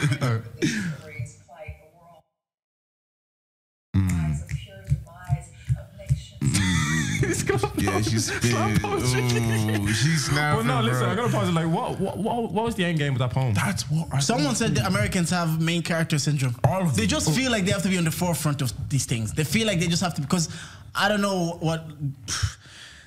nations. 7.31 7.71
Yeah, 7.81 8.01
she's 8.01 8.25
spit. 8.25 8.83
Ooh, 8.83 9.87
she's 9.87 10.25
snapping. 10.25 10.67
Well, 10.67 10.81
no, 10.81 10.87
listen. 10.87 11.03
bro. 11.03 11.11
I 11.11 11.15
gotta 11.15 11.31
pause 11.31 11.49
it. 11.49 11.53
Like, 11.53 11.67
what, 11.67 11.99
what, 11.99 12.17
what, 12.17 12.51
what 12.51 12.65
was 12.65 12.75
the 12.75 12.85
end 12.85 12.97
game 12.99 13.13
with 13.13 13.19
that 13.19 13.31
poem? 13.31 13.53
That's 13.53 13.83
what 13.89 14.07
I 14.13 14.19
Someone 14.19 14.55
said 14.55 14.75
that 14.75 14.87
Americans 14.87 15.29
have 15.29 15.61
main 15.61 15.81
character 15.81 16.19
syndrome. 16.19 16.55
All 16.63 16.83
of 16.83 16.95
They 16.95 17.03
them. 17.03 17.09
just 17.09 17.29
oh. 17.29 17.31
feel 17.31 17.51
like 17.51 17.65
they 17.65 17.71
have 17.71 17.83
to 17.83 17.89
be 17.89 17.97
on 17.97 18.03
the 18.03 18.11
forefront 18.11 18.61
of 18.61 18.71
these 18.89 19.05
things. 19.05 19.33
They 19.33 19.43
feel 19.43 19.67
like 19.67 19.79
they 19.79 19.87
just 19.87 20.03
have 20.03 20.13
to 20.15 20.21
because 20.21 20.49
I 20.95 21.09
don't 21.09 21.21
know 21.21 21.57
what. 21.59 21.85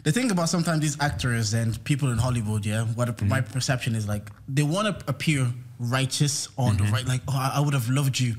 The 0.04 0.12
thing 0.12 0.30
about 0.30 0.50
sometimes 0.50 0.80
these 0.80 1.00
actors 1.00 1.54
and 1.54 1.82
people 1.84 2.10
in 2.12 2.18
Hollywood, 2.18 2.66
yeah, 2.66 2.84
what 2.84 3.08
mm-hmm. 3.08 3.26
my 3.26 3.40
perception 3.40 3.94
is 3.94 4.06
like, 4.06 4.28
they 4.46 4.62
want 4.62 4.86
to 4.86 5.04
appear 5.08 5.50
righteous 5.78 6.48
on 6.58 6.76
the 6.76 6.84
mm-hmm. 6.84 6.92
right, 6.92 7.06
like, 7.06 7.22
oh, 7.26 7.32
I 7.34 7.52
I 7.56 7.60
would 7.60 7.72
have 7.72 7.88
loved 7.88 8.20
you, 8.20 8.34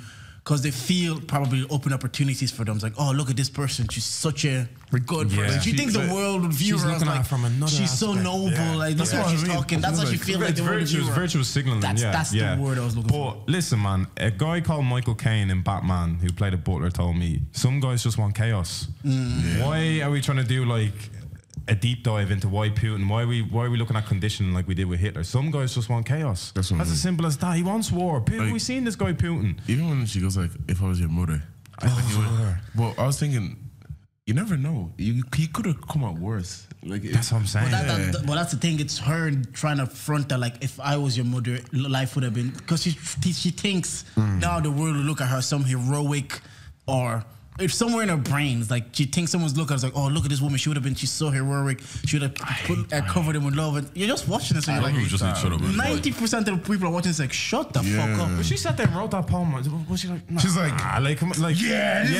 because 0.45 0.61
they 0.61 0.69
feel 0.69 1.19
probably 1.21 1.65
open 1.71 1.91
opportunities 1.91 2.51
for 2.51 2.63
them. 2.63 2.75
It's 2.75 2.83
like, 2.83 2.93
oh, 2.99 3.11
look 3.11 3.31
at 3.31 3.35
this 3.35 3.49
person, 3.49 3.87
she's 3.89 4.03
such 4.03 4.45
a 4.45 4.69
good 5.07 5.31
Yeah. 5.31 5.45
person. 5.45 5.61
She, 5.61 5.71
She- 5.71 5.75
thinks 5.77 5.93
the 5.93 6.07
world 6.13 6.43
would 6.43 6.53
view 6.53 6.77
her 6.77 6.91
as 6.91 7.03
like, 7.03 7.25
from 7.25 7.45
another 7.45 7.71
she's 7.71 7.89
so 7.91 8.13
noble, 8.13 8.51
Yeah. 8.51 8.75
like 8.75 8.95
That's 8.95 9.09
that's 9.09 9.23
what 9.23 9.27
I 9.27 9.31
she's 9.35 9.43
mean. 9.47 9.57
talking. 9.57 9.81
That's 9.81 9.99
how 9.99 10.05
she 10.05 10.17
feels 10.17 10.41
like 10.43 10.53
the 10.55 10.61
virtuous, 10.61 11.07
virtuous 11.07 11.47
signaling. 11.47 11.79
That's- 11.81 12.03
yeah, 12.03 12.11
that's 12.11 12.29
the 12.29 12.57
word 12.61 12.77
I 12.77 12.85
was 12.85 12.95
looking 12.95 13.09
but 13.11 13.31
for. 13.33 13.43
listen, 13.47 13.81
man, 13.81 14.05
a 14.17 14.29
guy 14.29 14.61
called 14.61 14.85
Michael 14.85 15.15
Caine 15.15 15.49
in 15.49 15.63
Batman 15.63 16.19
who 16.21 16.31
played 16.31 16.53
a 16.53 16.57
butler 16.57 16.91
told 16.91 17.17
me 17.17 17.41
some 17.51 17.79
guys 17.79 18.03
just 18.03 18.19
want 18.19 18.35
chaos. 18.35 18.87
Mm. 19.03 19.63
Why 19.65 20.01
are 20.01 20.11
we 20.11 20.21
trying 20.21 20.37
to 20.37 20.43
do 20.43 20.63
like 20.63 21.09
a 21.67 21.75
deep 21.75 22.03
dive 22.03 22.31
into 22.31 22.47
why 22.47 22.69
Putin? 22.69 23.09
Why 23.09 23.23
are 23.23 23.27
we 23.27 23.41
why 23.41 23.65
are 23.65 23.69
we 23.69 23.77
looking 23.77 23.95
at 23.95 24.05
conditioning 24.05 24.53
like 24.53 24.67
we 24.67 24.75
did 24.75 24.85
with 24.85 24.99
Hitler? 24.99 25.23
Some 25.23 25.51
guys 25.51 25.73
just 25.73 25.89
want 25.89 26.05
chaos. 26.05 26.51
That's 26.53 26.71
what 26.71 26.79
I 26.79 26.83
as 26.83 27.01
simple 27.01 27.25
as 27.25 27.37
that. 27.37 27.55
He 27.55 27.63
wants 27.63 27.91
war. 27.91 28.21
Putin, 28.21 28.39
Like- 28.39 28.53
we've 28.53 28.61
seen 28.61 28.83
this 28.83 28.95
guy 28.95 29.13
Putin. 29.13 29.59
Even 29.67 29.89
when 29.89 30.05
she 30.05 30.21
goes 30.21 30.37
like, 30.37 30.51
"If 30.67 30.81
I 30.81 30.87
was 30.87 30.99
your 30.99 31.09
mother," 31.09 31.43
I 31.79 31.89
think 31.89 32.09
you 32.11 32.17
would. 32.19 32.27
Oh, 32.27 32.57
well, 32.75 32.95
I 32.97 33.05
was 33.05 33.19
thinking, 33.19 33.57
you 34.25 34.33
never 34.33 34.57
know. 34.57 34.91
You 34.97 35.23
he 35.35 35.47
could 35.47 35.65
have 35.65 35.87
come 35.87 36.03
out 36.03 36.17
worse. 36.19 36.67
Like 36.83 37.01
That's 37.03 37.31
what 37.31 37.39
I'm 37.39 37.47
saying. 37.47 37.71
That, 37.71 37.87
that, 37.87 38.13
that- 38.13 38.25
well, 38.25 38.35
that's 38.35 38.51
the 38.51 38.59
thing. 38.59 38.79
It's 38.79 38.99
her 38.99 39.31
trying 39.53 39.77
to 39.77 39.87
front 39.87 40.29
that, 40.29 40.39
like, 40.39 40.63
if 40.63 40.79
I 40.79 40.97
was 40.97 41.17
your 41.17 41.25
mother, 41.25 41.59
life 41.73 42.15
would 42.15 42.23
have 42.23 42.35
been. 42.35 42.51
Because 42.51 42.83
she, 42.83 42.91
she 42.91 43.49
thinks 43.49 44.05
mm. 44.15 44.39
now 44.39 44.59
the 44.59 44.69
world 44.69 44.95
will 44.95 45.03
look 45.03 45.21
at 45.21 45.27
her 45.29 45.41
some 45.41 45.63
heroic 45.63 46.41
or. 46.87 47.23
If 47.57 47.73
somewhere 47.73 48.03
in 48.03 48.09
her 48.09 48.17
brain, 48.17 48.59
it's 48.59 48.69
like 48.69 48.87
she 48.91 49.05
thinks 49.05 49.31
someone's 49.31 49.55
looking 49.55 49.75
at 49.75 49.81
her, 49.81 49.87
it's 49.87 49.95
like, 49.95 50.03
oh, 50.03 50.09
look 50.09 50.25
at 50.25 50.29
this 50.29 50.41
woman. 50.41 50.57
She 50.57 50.67
would 50.69 50.75
have 50.75 50.83
been, 50.83 50.93
she's 50.93 51.09
so 51.11 51.29
heroic. 51.29 51.79
She 52.05 52.17
would 52.19 52.23
have 52.23 52.35
put, 52.65 52.91
uh, 52.91 53.01
covered 53.07 53.33
him 53.37 53.45
with 53.45 53.55
love. 53.55 53.77
And 53.77 53.89
you're 53.93 54.09
just 54.09 54.27
watching 54.27 54.55
this 54.55 54.67
and 54.67 54.75
you're 54.75 54.83
like 54.83 54.93
like, 54.93 55.05
just 55.05 55.23
need 55.23 55.35
to 55.35 55.39
shut 55.39 55.53
up. 55.53 55.61
90% 55.61 56.37
of 56.39 56.45
the 56.45 56.57
people 56.57 56.87
are 56.87 56.91
watching 56.91 57.11
this, 57.11 57.19
like, 57.19 57.31
shut 57.31 57.71
the 57.71 57.81
Yeah. 57.81 58.17
fuck 58.17 58.27
up. 58.27 58.35
But 58.35 58.45
she 58.45 58.57
sat 58.57 58.75
there 58.75 58.87
and 58.87 58.95
wrote 58.95 59.11
that 59.11 59.27
poem. 59.27 59.53
Was 59.87 59.99
she 60.01 60.09
like? 60.09 60.29
Nah, 60.29 60.41
She's 60.41 60.57
like, 60.57 60.73
I 60.83 60.99
like, 60.99 61.17
come 61.17 61.31
on, 61.31 61.41
like, 61.41 61.55
yeah, 61.61 62.03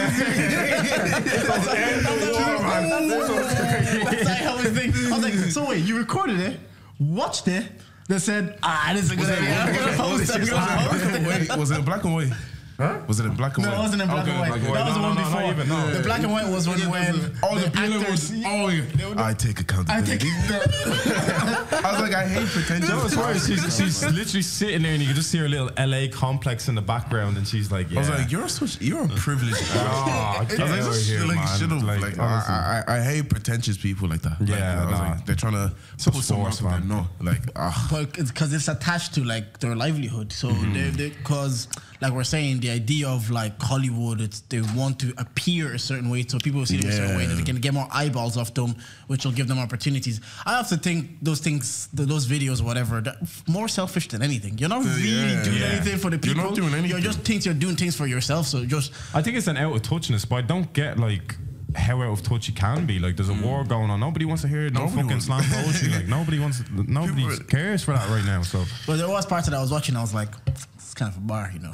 That's 3.04 4.30
how 4.39 4.58
I 4.58 4.63
think. 4.63 4.95
I 4.95 5.12
was 5.17 5.24
like, 5.24 5.34
so 5.52 5.67
wait, 5.69 5.84
you 5.84 5.98
recorded 5.98 6.39
it, 6.39 6.60
watched 7.00 7.48
it, 7.48 7.65
then 8.08 8.19
said, 8.19 8.58
ah, 8.63 8.91
this 8.93 9.06
is 9.06 9.12
a 9.12 9.15
good 9.15 9.30
idea. 9.30 9.60
I'm 9.60 9.76
gonna 9.76 9.98
post 9.98 10.30
it. 10.36 10.41
I'm 10.41 10.48
gonna 10.48 10.89
post 10.89 11.04
it. 11.06 11.28
Wait, 11.50 11.58
was 11.58 11.71
it 11.71 11.84
black 11.86 12.04
and 12.04 12.13
white? 12.13 12.32
Huh? 12.78 13.00
Was 13.08 13.20
it 13.22 13.26
in 13.26 13.36
black 13.36 13.56
and 13.58 13.64
No, 13.66 13.70
white? 13.72 13.76
No, 13.76 13.80
it 13.80 13.84
wasn't 13.86 14.02
in 14.02 14.08
black 14.10 14.24
Okay, 14.24 14.32
and 14.32 14.40
white. 14.42 14.50
black 14.50 14.62
That 14.62 14.70
white. 14.72 14.86
was 14.86 14.96
the 14.96 15.02
one 15.02 15.16
no, 15.16 15.22
no, 15.22 15.28
before. 15.28 15.42
not 15.42 15.50
even, 15.52 15.70
no. 15.70 15.92
The 15.94 16.04
black 16.04 16.24
and 16.24 16.32
white 16.34 16.48
was 16.50 16.68
when 16.68 16.80
when 16.90 17.38
Oh, 17.44 17.56
the 17.58 17.72
feeling 17.72 18.02
actors- 18.02 18.32
was. 18.32 18.44
Oh, 18.46 18.68
yeah. 18.68 19.24
I 19.26 19.34
take 19.34 19.60
accountability. 19.62 20.14
I 20.14 20.18
take 20.18 20.26
I 21.86 21.92
was 21.92 22.02
like, 22.02 22.14
I 22.14 22.28
hate 22.28 22.48
pretentious. 22.48 22.90
No, 22.90 23.06
it's 23.06 23.16
worse. 23.16 23.48
She's, 23.48 23.78
she's 23.78 24.04
literally 24.04 24.42
sitting 24.42 24.82
there, 24.84 24.92
and 24.94 25.02
you 25.02 25.08
can 25.08 25.16
just 25.16 25.32
see 25.32 25.38
her 25.38 25.48
little 25.48 25.70
LA 25.78 26.08
complex 26.12 26.68
in 26.68 26.76
the 26.76 26.82
background, 26.82 27.38
and 27.38 27.48
she's 27.48 27.72
like, 27.72 27.90
"Yeah." 27.90 27.98
I 27.98 28.00
was 28.02 28.10
like, 28.10 28.32
you're 28.32 28.48
such, 28.50 28.82
you're 28.82 29.04
a 29.06 29.08
privileged. 29.08 29.58
"Oh, 29.74 30.38
I 30.40 30.46
get 30.46 30.60
was 30.60 30.72
like, 30.72 30.82
over 30.82 30.90
this 30.92 31.08
here, 31.08 31.20
shit, 31.20 31.28
like, 31.28 31.36
man." 31.38 31.60
shit 31.60 31.72
of, 31.72 31.84
Like, 31.84 32.02
like. 32.02 32.20
I, 32.20 32.84
I, 32.88 32.98
I 32.98 33.02
hate 33.04 33.30
pretentious 33.30 33.78
people 33.78 34.08
like 34.10 34.22
that. 34.24 34.40
Like, 34.42 34.50
Yeah, 34.50 34.82
I 34.82 34.86
was 34.86 35.00
nah. 35.00 35.10
like, 35.12 35.26
they're 35.26 35.36
trying 35.36 35.54
to 35.54 35.72
So 35.98 36.12
put 36.12 36.24
someone 36.24 36.48
forced, 36.52 36.62
else 36.64 36.72
man. 36.80 36.88
No, 36.88 37.08
like, 37.22 37.42
ah, 37.56 37.88
because 38.18 38.54
it's 38.54 38.68
attached 38.68 39.14
to 39.16 39.24
like 39.24 39.60
their 39.60 39.76
livelihood. 39.76 40.32
So 40.34 40.50
Mm-hmm. 40.50 40.74
they 40.98 41.10
because 41.10 41.68
like 42.01 42.13
we're 42.13 42.23
saying, 42.23 42.60
the 42.60 42.69
idea 42.71 43.08
of 43.08 43.31
like 43.31 43.62
Hollywood, 43.62 44.21
it's 44.21 44.41
they 44.41 44.62
want 44.62 44.99
to 44.99 45.13
appear 45.17 45.73
a 45.73 45.79
certain 45.79 46.10
way, 46.10 46.25
so 46.27 46.38
people 46.39 46.60
will 46.60 46.65
see 46.65 46.77
them 46.77 46.89
a 46.89 46.93
certain 46.93 47.17
way, 47.17 47.25
that 47.25 47.36
they 47.36 47.43
can 47.43 47.58
get 47.58 47.73
more 47.73 47.88
eyeballs 47.91 48.38
off 48.38 48.53
them, 48.53 48.75
which 49.08 49.25
will 49.25 49.31
give 49.31 49.47
them 49.47 49.60
opportunities. 49.60 50.21
I 50.45 50.58
have 50.58 50.69
to 50.69 50.77
think 50.77 51.17
those 51.21 51.39
things, 51.39 51.88
th- 51.95 52.08
those 52.08 52.27
videos, 52.27 52.62
whatever, 52.62 53.01
they're 53.01 53.15
f- 53.21 53.43
more 53.47 53.67
selfish 53.67 54.08
than 54.10 54.21
anything. 54.21 54.58
You're 54.58 54.69
not 54.69 54.81
uh, 54.81 54.89
really 54.89 55.10
yeah. 55.10 55.43
doing 55.43 55.58
Yeah. 55.58 55.65
anything 55.67 55.97
for 55.97 56.10
the 56.10 56.17
people. 56.17 56.38
You're 56.38 56.45
not 56.45 56.55
doing 56.55 56.73
anything. 56.73 56.89
You're 56.91 56.99
just 56.99 57.19
thinks 57.19 57.45
you're 57.45 57.53
doing 57.55 57.75
things 57.75 57.95
for 57.95 58.08
yourself. 58.08 58.47
So 58.47 58.65
just 58.65 58.91
I 59.13 59.21
think 59.21 59.38
it's 59.38 59.47
an 59.47 59.58
out 59.58 59.75
of 59.75 59.81
touchness, 59.81 60.27
but 60.27 60.36
I 60.38 60.41
don't 60.41 60.71
get 60.73 60.97
like 60.99 61.36
how 61.75 62.01
out 62.01 62.12
of 62.12 62.23
touch 62.23 62.47
you 62.47 62.53
can 62.53 62.86
be. 62.86 62.99
Like, 62.99 63.17
there's 63.17 63.29
a 63.29 63.34
mm. 63.34 63.43
war 63.43 63.63
going 63.63 63.89
on. 63.89 63.99
Nobody 63.99 64.25
wants 64.25 64.41
to 64.43 64.47
hear 64.47 64.69
no 64.69 64.81
Nobody 64.86 64.95
fucking 64.95 65.08
wants- 65.10 65.25
slam 65.25 65.43
poetry. 65.65 65.89
like, 65.89 66.08
nobody 66.08 66.39
wants. 66.39 66.63
Nobody 66.71 67.38
cares 67.49 67.84
for 67.84 67.93
that 67.93 68.08
right 68.10 68.25
now. 68.25 68.41
So, 68.43 68.63
But 68.88 68.97
there 68.97 69.10
was 69.10 69.25
parts 69.25 69.47
that 69.47 69.55
I 69.55 69.62
was 69.62 69.71
watching. 69.71 69.95
I 69.95 70.01
was 70.01 70.13
like, 70.13 70.29
it's 70.47 70.67
kind 70.95 71.12
of 71.12 71.17
a 71.17 71.21
bar, 71.21 71.51
you 71.53 71.60
know. 71.60 71.71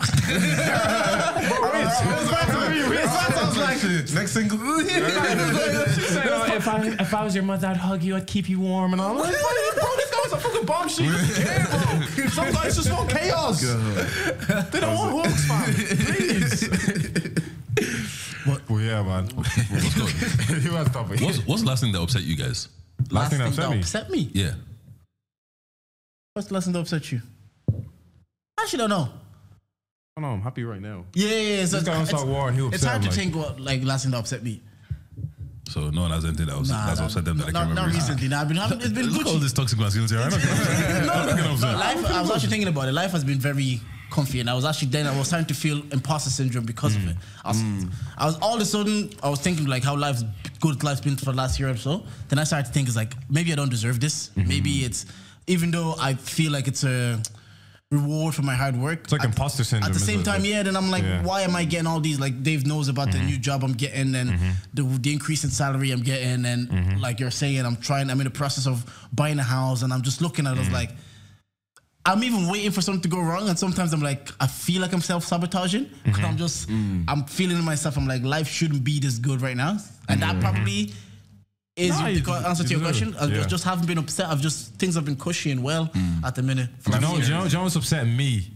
next 4.13 4.31
single. 4.31 4.59
if 6.59 6.67
I 6.67 6.95
if 6.99 7.13
I 7.13 7.23
was 7.23 7.35
your 7.35 7.43
mother, 7.43 7.67
I'd 7.67 7.77
hug 7.77 8.03
you. 8.03 8.15
I'd 8.15 8.27
keep 8.27 8.49
you 8.49 8.59
warm 8.59 8.93
and 8.93 9.01
all. 9.01 9.15
Like, 9.15 9.31
bro, 9.31 9.95
this 9.95 10.11
guy's 10.11 10.33
a 10.33 10.37
fucking 10.37 10.65
bomb 10.65 10.89
sheet. 10.89 11.07
bro. 11.07 12.27
Some 12.29 12.51
guys 12.51 12.75
just 12.75 12.91
want 12.91 13.09
chaos. 13.09 13.61
They 13.61 14.79
don't 14.79 14.97
want 14.97 15.27
hooks, 15.27 15.47
man. 15.47 15.73
Please. 15.73 17.37
What? 18.43 18.67
Well, 18.67 18.81
yeah, 18.81 19.03
man. 19.03 19.27
What's 19.35 20.47
good? 20.47 20.63
you 20.63 20.71
have 20.71 20.91
topic. 20.91 21.21
What's, 21.21 21.45
what's 21.45 21.61
the 21.61 21.67
last 21.67 21.81
thing 21.81 21.91
that 21.91 22.01
upset 22.01 22.23
you 22.23 22.35
guys? 22.35 22.69
Last 23.11 23.29
thing 23.29 23.37
that 23.37 23.49
upset 23.49 23.69
me. 23.69 23.79
upset 23.79 24.09
me. 24.09 24.31
Yeah. 24.33 24.53
What's 26.33 26.47
the 26.47 26.55
last 26.55 26.63
thing 26.63 26.73
that 26.73 26.79
upset 26.79 27.11
you? 27.11 27.21
I 28.61 28.63
actually 28.63 28.77
don't 28.77 28.89
know. 28.91 29.09
Oh 30.17 30.21
no, 30.21 30.27
I'm 30.27 30.41
happy 30.41 30.63
right 30.63 30.81
now. 30.81 31.05
Yeah, 31.13 31.29
yeah, 31.29 31.35
yeah. 31.59 31.65
So 31.65 31.77
This 31.77 31.85
guy 31.87 31.91
it's, 31.93 31.97
wants 31.97 32.11
to 32.11 32.17
start 32.17 32.29
war 32.29 32.47
and 32.49 32.57
he'll 32.57 32.67
it's 32.67 32.83
upset 32.83 32.89
hard 32.89 33.01
to 33.03 33.07
him, 33.07 33.11
like- 33.11 33.19
think 33.19 33.35
what 33.35 33.59
like 33.59 33.83
last 33.83 34.03
thing 34.03 34.11
that 34.11 34.19
upset 34.19 34.43
me. 34.43 34.61
So 35.69 35.89
no 35.89 36.01
one 36.01 36.11
has 36.11 36.25
anything 36.25 36.47
that 36.47 36.59
was 36.59 36.69
Nah, 36.69 36.85
that's 36.85 36.99
nah, 36.99 37.05
upset 37.05 37.23
them 37.25 37.37
that 37.37 37.47
I 37.47 37.51
not, 37.51 37.63
can't 37.63 37.75
not 37.75 37.81
remember. 37.87 37.95
recently. 37.95 38.27
Nah, 38.27 38.41
I've 38.41 38.47
been 38.49 38.57
having, 38.57 38.81
it's 38.81 38.89
been 38.89 39.05
Look 39.07 39.21
at 39.21 39.27
all 39.27 39.35
Gucci. 39.35 39.41
this 39.41 39.53
toxic 39.53 39.79
masculinity. 39.79 40.17
I'm 40.21 40.29
not 40.29 40.41
gonna- 40.41 41.11
I'm 41.11 41.25
not 41.27 41.37
gonna 41.37 41.53
upset. 41.53 41.77
Life, 41.77 42.05
I 42.11 42.21
was 42.21 42.31
actually 42.31 42.49
thinking 42.49 42.67
about 42.67 42.89
it. 42.89 42.91
Life 42.91 43.11
has 43.11 43.23
been 43.23 43.39
very 43.39 43.79
comfy, 44.11 44.41
and 44.41 44.49
I 44.49 44.53
was 44.53 44.65
actually 44.65 44.89
then 44.89 45.07
I 45.07 45.17
was 45.17 45.27
starting 45.29 45.47
to 45.47 45.53
feel 45.53 45.81
imposter 45.93 46.29
syndrome 46.29 46.65
because 46.65 46.93
of 46.97 47.07
it. 47.07 47.15
Mm. 47.15 47.19
I 47.45 47.47
was, 47.47 47.57
mm. 47.57 47.93
I 48.17 48.25
was 48.25 48.37
all 48.41 48.55
of 48.55 48.61
a 48.61 48.65
sudden 48.65 49.11
I 49.23 49.29
was 49.29 49.39
thinking 49.39 49.65
like 49.65 49.83
how 49.83 49.95
life's 49.95 50.25
good 50.59 50.83
life's 50.83 50.99
been 50.99 51.15
for 51.15 51.25
the 51.25 51.33
last 51.33 51.57
year 51.57 51.69
or 51.69 51.77
so. 51.77 52.03
Then 52.27 52.37
I 52.37 52.43
started 52.43 52.65
to 52.67 52.73
think 52.73 52.89
it's 52.89 52.97
like 52.97 53.13
maybe 53.29 53.53
I 53.53 53.55
don't 53.55 53.69
deserve 53.69 54.01
this. 54.01 54.27
Mm-hmm. 54.35 54.49
Maybe 54.49 54.71
it's 54.83 55.05
even 55.47 55.71
though 55.71 55.95
I 55.97 56.15
feel 56.15 56.51
like 56.51 56.67
it's 56.67 56.83
a 56.83 57.21
reward 57.91 58.33
for 58.33 58.41
my 58.41 58.55
hard 58.55 58.75
work. 58.75 59.01
It's 59.03 59.11
like 59.11 59.21
at- 59.21 59.27
imposter 59.27 59.63
syndrome, 59.63 59.89
At 59.89 59.93
the 59.93 59.99
same 59.99 60.21
it? 60.21 60.23
time, 60.23 60.45
yeah. 60.45 60.63
Then 60.63 60.75
I'm 60.77 60.89
like, 60.89 61.03
Yeah. 61.03 61.23
why 61.23 61.41
am 61.41 61.55
I 61.55 61.65
getting 61.65 61.87
all 61.87 61.99
these? 61.99 62.19
Like 62.19 62.41
Dave 62.41 62.65
knows 62.65 62.87
about 62.87 63.11
the 63.11 63.17
mm-hmm. 63.17 63.27
new 63.27 63.37
job 63.37 63.63
I'm 63.63 63.73
getting 63.73 64.15
and 64.15 64.31
mm-hmm. 64.31 64.49
the, 64.73 64.83
the 64.99 65.13
increase 65.13 65.43
in 65.43 65.49
salary 65.49 65.91
I'm 65.91 66.01
getting, 66.01 66.45
and 66.45 66.69
mm-hmm. 66.69 66.99
like 66.99 67.19
you're 67.19 67.31
saying, 67.31 67.65
I'm 67.65 67.75
trying. 67.75 68.09
I'm 68.09 68.19
in 68.21 68.25
the 68.25 68.31
process 68.31 68.65
of 68.65 68.85
buying 69.13 69.39
a 69.39 69.43
house, 69.43 69.83
and 69.83 69.93
I'm 69.93 70.01
just 70.01 70.21
looking 70.21 70.47
at 70.47 70.57
it 70.57 70.71
like. 70.71 70.91
I'm 72.03 72.23
even 72.23 72.47
waiting 72.49 72.71
for 72.71 72.81
something 72.81 73.03
to 73.03 73.09
go 73.09 73.21
wrong, 73.21 73.47
and 73.47 73.59
sometimes 73.59 73.93
I'm 73.93 74.01
like, 74.01 74.31
I 74.39 74.47
feel 74.47 74.81
like 74.81 74.91
I'm 74.91 75.01
self 75.01 75.23
sabotaging 75.23 75.87
because 76.03 76.23
I'm 76.23 76.35
just, 76.35 76.67
mm. 76.67 77.05
I'm 77.07 77.25
feeling 77.25 77.63
myself. 77.63 77.95
I'm 77.95 78.07
like, 78.07 78.23
life 78.23 78.47
shouldn't 78.47 78.83
be 78.83 78.99
this 78.99 79.19
good 79.19 79.39
right 79.39 79.55
now, 79.55 79.77
and 80.09 80.19
that 80.23 80.39
probably 80.39 80.93
is 81.77 81.91
Nah, 81.97 82.03
the 82.05 82.11
you- 82.13 82.21
co- 82.21 82.33
answer 82.33 82.63
to 82.63 82.69
your 82.69 82.81
question. 82.81 83.15
I 83.19 83.25
Yeah. 83.25 83.35
just, 83.35 83.49
just 83.49 83.63
haven't 83.63 83.85
been 83.87 83.97
upset. 83.97 84.27
I've 84.27 84.41
just 84.41 84.75
things 84.75 84.95
have 84.95 85.05
been 85.05 85.15
cushy 85.15 85.51
and 85.51 85.63
well 85.63 85.89
at 86.23 86.35
the 86.35 86.43
minute. 86.43 86.69
Do 86.83 86.91
you 86.93 86.99
know, 86.99 87.17
do 87.17 87.23
you 87.23 87.29
know, 87.33 87.41
do 87.43 87.47
you 87.47 87.53
know 87.57 87.63
what's 87.63 87.75
upsetting 87.75 88.15
me? 88.15 88.51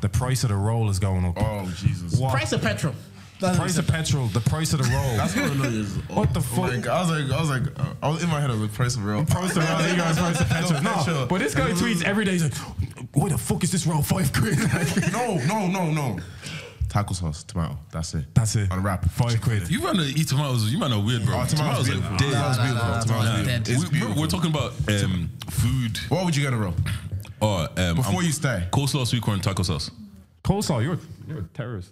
The 0.00 0.08
price 0.08 0.44
of 0.44 0.50
the 0.50 0.56
roll 0.56 0.88
is 0.90 0.98
going 0.98 1.24
up. 1.24 1.34
Oh 1.38 1.68
Jesus. 1.76 2.18
What? 2.18 2.32
Price 2.32 2.52
of 2.52 2.62
petrol. 2.62 2.94
That's 3.40 3.56
price 3.56 3.78
of 3.78 3.86
petrol, 3.86 4.26
the 4.28 4.40
price 4.40 4.72
of 4.72 4.82
the 4.82 4.88
roll. 4.92 5.16
That's 5.16 5.34
what 5.36 5.44
I 5.50 5.54
know 5.54 5.62
is. 5.64 5.94
What 6.08 6.34
the 6.34 6.40
fuck? 6.40 6.58
Like, 6.72 6.86
I 6.88 7.00
was 7.02 7.10
like, 7.10 7.30
I 7.32 7.40
was 7.40 7.50
like, 7.50 7.78
uh, 7.80 7.84
I 8.02 8.08
was 8.08 8.22
in 8.22 8.28
my 8.30 8.40
head. 8.40 8.50
I 8.50 8.54
was 8.54 8.62
like, 8.62 8.72
price 8.74 8.96
of 8.96 9.04
roll. 9.04 9.24
Price 9.24 9.56
of 9.56 9.58
roll, 9.68 9.88
you 9.88 9.96
guys 9.96 10.18
price 10.18 10.40
of 10.40 10.48
petrol. 10.48 10.80
No, 10.82 10.94
petrol. 10.94 11.26
but 11.26 11.38
this 11.38 11.54
guy 11.54 11.70
tweets 11.70 12.02
every 12.02 12.24
day. 12.24 12.32
He's 12.32 12.42
like, 12.42 12.56
where 13.14 13.30
the 13.30 13.38
fuck 13.38 13.62
is 13.64 13.70
this 13.70 13.86
roll 13.86 14.02
five 14.02 14.32
quid?" 14.32 14.58
no, 15.12 15.36
no, 15.46 15.68
no, 15.68 15.90
no. 15.92 16.18
Taco 16.88 17.12
sauce, 17.14 17.44
tomato. 17.44 17.78
That's 17.92 18.14
it. 18.14 18.24
That's 18.34 18.56
it. 18.56 18.70
On 18.72 18.82
wrap. 18.82 19.04
Five 19.10 19.40
quid. 19.42 19.68
You 19.70 19.82
man 19.82 19.96
to 19.96 20.02
eat 20.02 20.28
tomatoes. 20.28 20.72
You 20.72 20.78
man 20.78 20.92
are 20.92 21.00
weird, 21.02 21.24
bro. 21.26 21.40
Oh, 21.40 21.44
tomatoes 21.46 21.80
are 21.88 21.92
beautiful. 21.92 22.16
dead. 22.16 22.32
Tomatoes 22.32 22.56
beautiful. 22.58 22.88
nah, 22.88 23.00
Tomatoes 23.00 23.04
tomatoes 23.04 23.46
dead. 23.46 23.60
It's 23.60 23.68
We- 23.68 23.84
we're, 23.84 23.90
beautiful. 23.90 24.22
we're 24.22 24.26
talking 24.28 24.50
about 24.50 24.72
um, 25.04 25.30
food. 25.50 25.98
What 26.08 26.24
would 26.24 26.34
you 26.36 26.42
get 26.42 26.52
a 26.54 26.56
roll? 26.56 26.74
Oh, 27.42 27.68
um, 27.76 27.96
Before 27.96 28.14
I'm- 28.14 28.24
you 28.24 28.32
start. 28.32 28.70
coleslaw, 28.70 29.06
sweet 29.06 29.22
corn, 29.22 29.40
taco 29.40 29.62
sauce. 29.62 29.90
Coleslaw, 30.44 30.82
you're 30.82 30.98
you're 31.28 31.40
a 31.40 31.42
terrorist. 31.54 31.90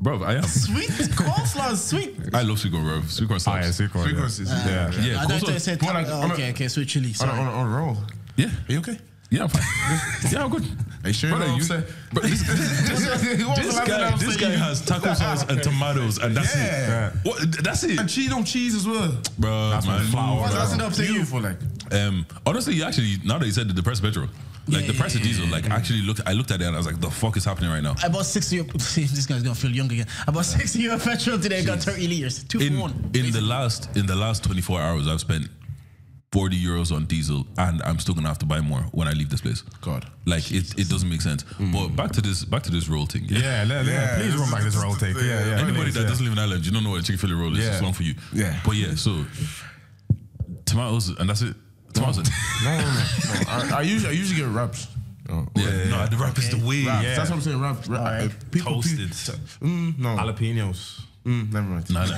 Bro, 0.00 0.22
I 0.22 0.34
am. 0.34 0.42
Sweet 0.44 0.90
coleslaw 0.90 1.72
is 1.72 1.82
sweet. 1.82 2.14
I 2.34 2.42
love 2.42 2.58
sweet 2.60 2.72
corn, 2.72 2.84
bro. 2.84 3.00
Sweet 3.08 3.28
corn 3.28 3.40
Ah, 3.46 3.56
yeah, 3.56 3.62
sauce. 3.62 3.76
sweet 3.76 3.90
corn. 3.92 4.04
Three 4.04 4.14
yeah. 4.14 4.20
courses. 4.20 4.48
Yeah. 4.50 4.90
Yeah, 5.00 5.20
I 5.20 5.24
thought 5.26 5.40
you 5.42 5.48
coleslaw. 5.54 5.60
said 5.60 5.82
Well, 5.82 5.94
like, 5.94 6.06
oh, 6.08 6.20
on 6.20 6.30
a- 6.30 6.34
okay, 6.34 6.50
okay, 6.50 6.68
sweet 6.68 6.88
chili. 6.88 7.06
On 7.08 7.10
a, 7.10 7.14
Sorry. 7.14 7.32
on, 7.40 7.46
a, 7.46 7.50
on 7.50 7.66
a 7.66 7.76
roll. 7.76 7.96
Yeah, 8.36 8.46
Are 8.46 8.72
you 8.72 8.78
okay? 8.78 8.98
Yeah, 9.30 9.42
I'm 9.42 9.48
fine. 9.48 9.62
yeah, 10.32 10.44
I'm 10.44 10.50
good. 10.50 10.64
Are 11.04 11.08
you 11.08 11.12
sure 11.14 11.30
Brother, 11.30 11.46
you're 11.46 11.54
you- 11.60 11.68
not 11.68 11.78
upset? 11.78 11.94
Bro, 12.12 12.22
this, 12.22 12.42
this 12.46 13.80
guy, 13.80 14.16
this 14.16 14.36
guy 14.36 14.50
has 14.50 14.84
taco 14.84 15.14
sauce 15.20 15.44
and 15.48 15.62
tomatoes, 15.62 16.18
and 16.18 16.36
that's 16.36 16.54
Yeah. 16.56 17.08
it. 17.08 17.14
What? 17.24 17.64
That's 17.64 17.84
it, 17.84 17.98
And 17.98 18.08
cheese 18.08 18.32
on 18.32 18.44
cheese 18.44 18.74
as 18.74 18.86
well. 18.86 19.16
bro. 19.38 19.70
That's 19.70 19.86
man. 19.86 20.02
my 20.04 20.10
flour. 20.10 20.40
What's 20.40 20.54
bro. 20.54 20.64
that 20.66 20.80
up 20.86 20.92
to 20.94 21.02
you? 21.04 21.12
Beautiful, 21.12 21.40
like. 21.40 21.58
Um, 21.92 22.26
honestly, 22.44 22.82
actually, 22.82 23.16
now 23.24 23.38
that 23.38 23.46
you 23.46 23.52
said 23.52 23.68
the 23.68 23.74
depressed 23.74 24.02
petrol, 24.02 24.26
like 24.68 24.80
Yeah, 24.82 24.86
the 24.88 24.94
price 24.94 25.14
yeah, 25.14 25.20
of 25.20 25.26
diesel, 25.26 25.46
like 25.48 25.70
actually 25.70 26.02
looked, 26.02 26.20
I 26.26 26.32
looked 26.32 26.50
at 26.50 26.60
it 26.60 26.64
and 26.66 26.74
I 26.74 26.78
was 26.78 26.86
like, 26.86 27.00
the 27.00 27.10
fuck 27.10 27.36
is 27.36 27.44
happening 27.44 27.70
right 27.70 27.82
now? 27.82 27.94
I 28.02 28.08
bought 28.08 28.26
60 28.26 28.58
of, 28.58 28.82
see, 28.82 29.04
this 29.04 29.24
guy's 29.26 29.42
gonna 29.44 29.54
feel 29.54 29.70
young 29.70 29.90
again. 29.92 30.06
I 30.26 30.32
bought 30.32 30.44
60 30.46 30.86
of 30.88 31.04
petrol 31.04 31.38
today, 31.38 31.60
I 31.60 31.64
got 31.64 31.78
30 31.78 32.08
liters. 32.08 32.42
Two 32.42 32.58
In 32.58 32.74
for 32.74 32.80
one. 32.80 33.10
in 33.14 33.30
the 33.30 33.40
last 33.40 33.96
in 33.96 34.06
the 34.06 34.16
last 34.16 34.42
24 34.42 34.80
hours, 34.80 35.06
I've 35.06 35.20
spent 35.20 35.46
40 36.36 36.54
euros 36.62 36.92
on 36.94 37.06
diesel, 37.06 37.46
and 37.56 37.80
I'm 37.82 37.98
still 37.98 38.14
gonna 38.14 38.28
have 38.28 38.38
to 38.40 38.44
buy 38.46 38.60
more 38.60 38.82
when 38.92 39.08
I 39.08 39.12
leave 39.12 39.30
this 39.30 39.40
place. 39.40 39.62
God. 39.80 40.04
like 40.26 40.50
it, 40.50 40.78
it 40.78 40.90
doesn't 40.90 41.08
make 41.08 41.22
sense. 41.22 41.44
But 41.58 41.96
back 41.96 42.12
to 42.12 42.20
this 42.20 42.44
back 42.44 42.62
to 42.64 42.70
this 42.70 42.88
roll 42.88 43.06
thing. 43.06 43.24
Yeah, 43.26 43.64
yeah, 43.64 43.80
yeah. 43.80 44.16
Please 44.16 44.36
run 44.36 44.50
back 44.50 44.62
this 44.62 44.76
roll 44.76 44.94
take. 44.96 45.16
Yeah, 45.16 45.46
yeah. 45.46 45.58
Anybody 45.66 45.92
that 45.92 46.02
yeah. 46.02 46.06
doesn't 46.06 46.22
live 46.22 46.34
in 46.34 46.38
Ireland, 46.38 46.66
you 46.66 46.72
don't 46.72 46.84
know 46.84 46.90
what 46.90 47.00
a 47.00 47.04
chicken 47.04 47.18
fillet 47.18 47.40
roll 47.40 47.56
is. 47.56 47.64
Yeah. 47.64 47.72
It's 47.72 47.82
long 47.82 47.94
for 47.94 48.02
you. 48.02 48.14
Yeah. 48.34 48.60
But 48.66 48.74
yeah, 48.74 48.94
so 48.96 49.24
tomatoes 50.66 51.08
and 51.18 51.26
that's 51.30 51.40
it. 51.40 51.56
Tomatoes. 51.94 52.18
and- 52.18 52.28
No, 52.64 52.70
no, 52.76 52.84
no. 52.84 53.68
no. 53.70 53.76
I, 53.76 53.78
I 53.78 53.82
usually 53.82 54.10
I 54.10 54.18
usually 54.18 54.38
get 54.38 54.50
wraps. 54.50 54.88
Oh, 55.30 55.46
yeah, 55.56 55.88
no, 55.88 56.06
the 56.06 56.18
wrap 56.18 56.36
is 56.36 56.50
the 56.50 56.58
way. 56.58 56.84
Wraps. 56.84 57.02
Yeah. 57.02 57.16
That's 57.16 57.30
what 57.30 57.36
I'm 57.36 57.42
saying. 57.42 57.60
Wraps. 57.62 57.88
Wrap. 57.88 58.00
Alright. 58.00 58.30
Uh, 58.30 58.34
people, 58.50 58.74
Toasted. 58.74 59.10
people- 59.10 59.68
mm, 59.68 59.98
no. 59.98 60.10
Jalapenos. 60.16 61.05
Mm, 61.26 61.52
never 61.52 61.66
mind. 61.66 61.90
Nah, 61.90 62.04
nah. 62.06 62.14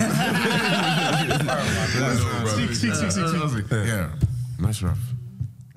Speak, 2.46 2.74
speak, 2.74 2.94
speak, 2.94 3.10
speak, 3.10 3.70
Yeah. 3.70 4.10
Nice 4.58 4.82
wrap. 4.82 4.96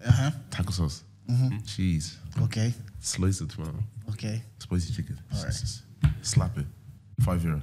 Uh-huh. 0.05 0.31
Taco 0.49 0.71
sauce. 0.71 1.03
Mhm. 1.29 1.65
Cheese. 1.65 2.17
Okay, 2.41 2.73
Slice 2.99 3.39
of 3.41 3.47
tomato. 3.55 3.77
okay. 4.09 4.43
Spicy 4.59 4.93
chicken. 4.93 5.17
Alright. 5.33 5.53
Slap 6.21 6.57
it. 6.57 6.65
Five 7.21 7.43
euro. 7.45 7.61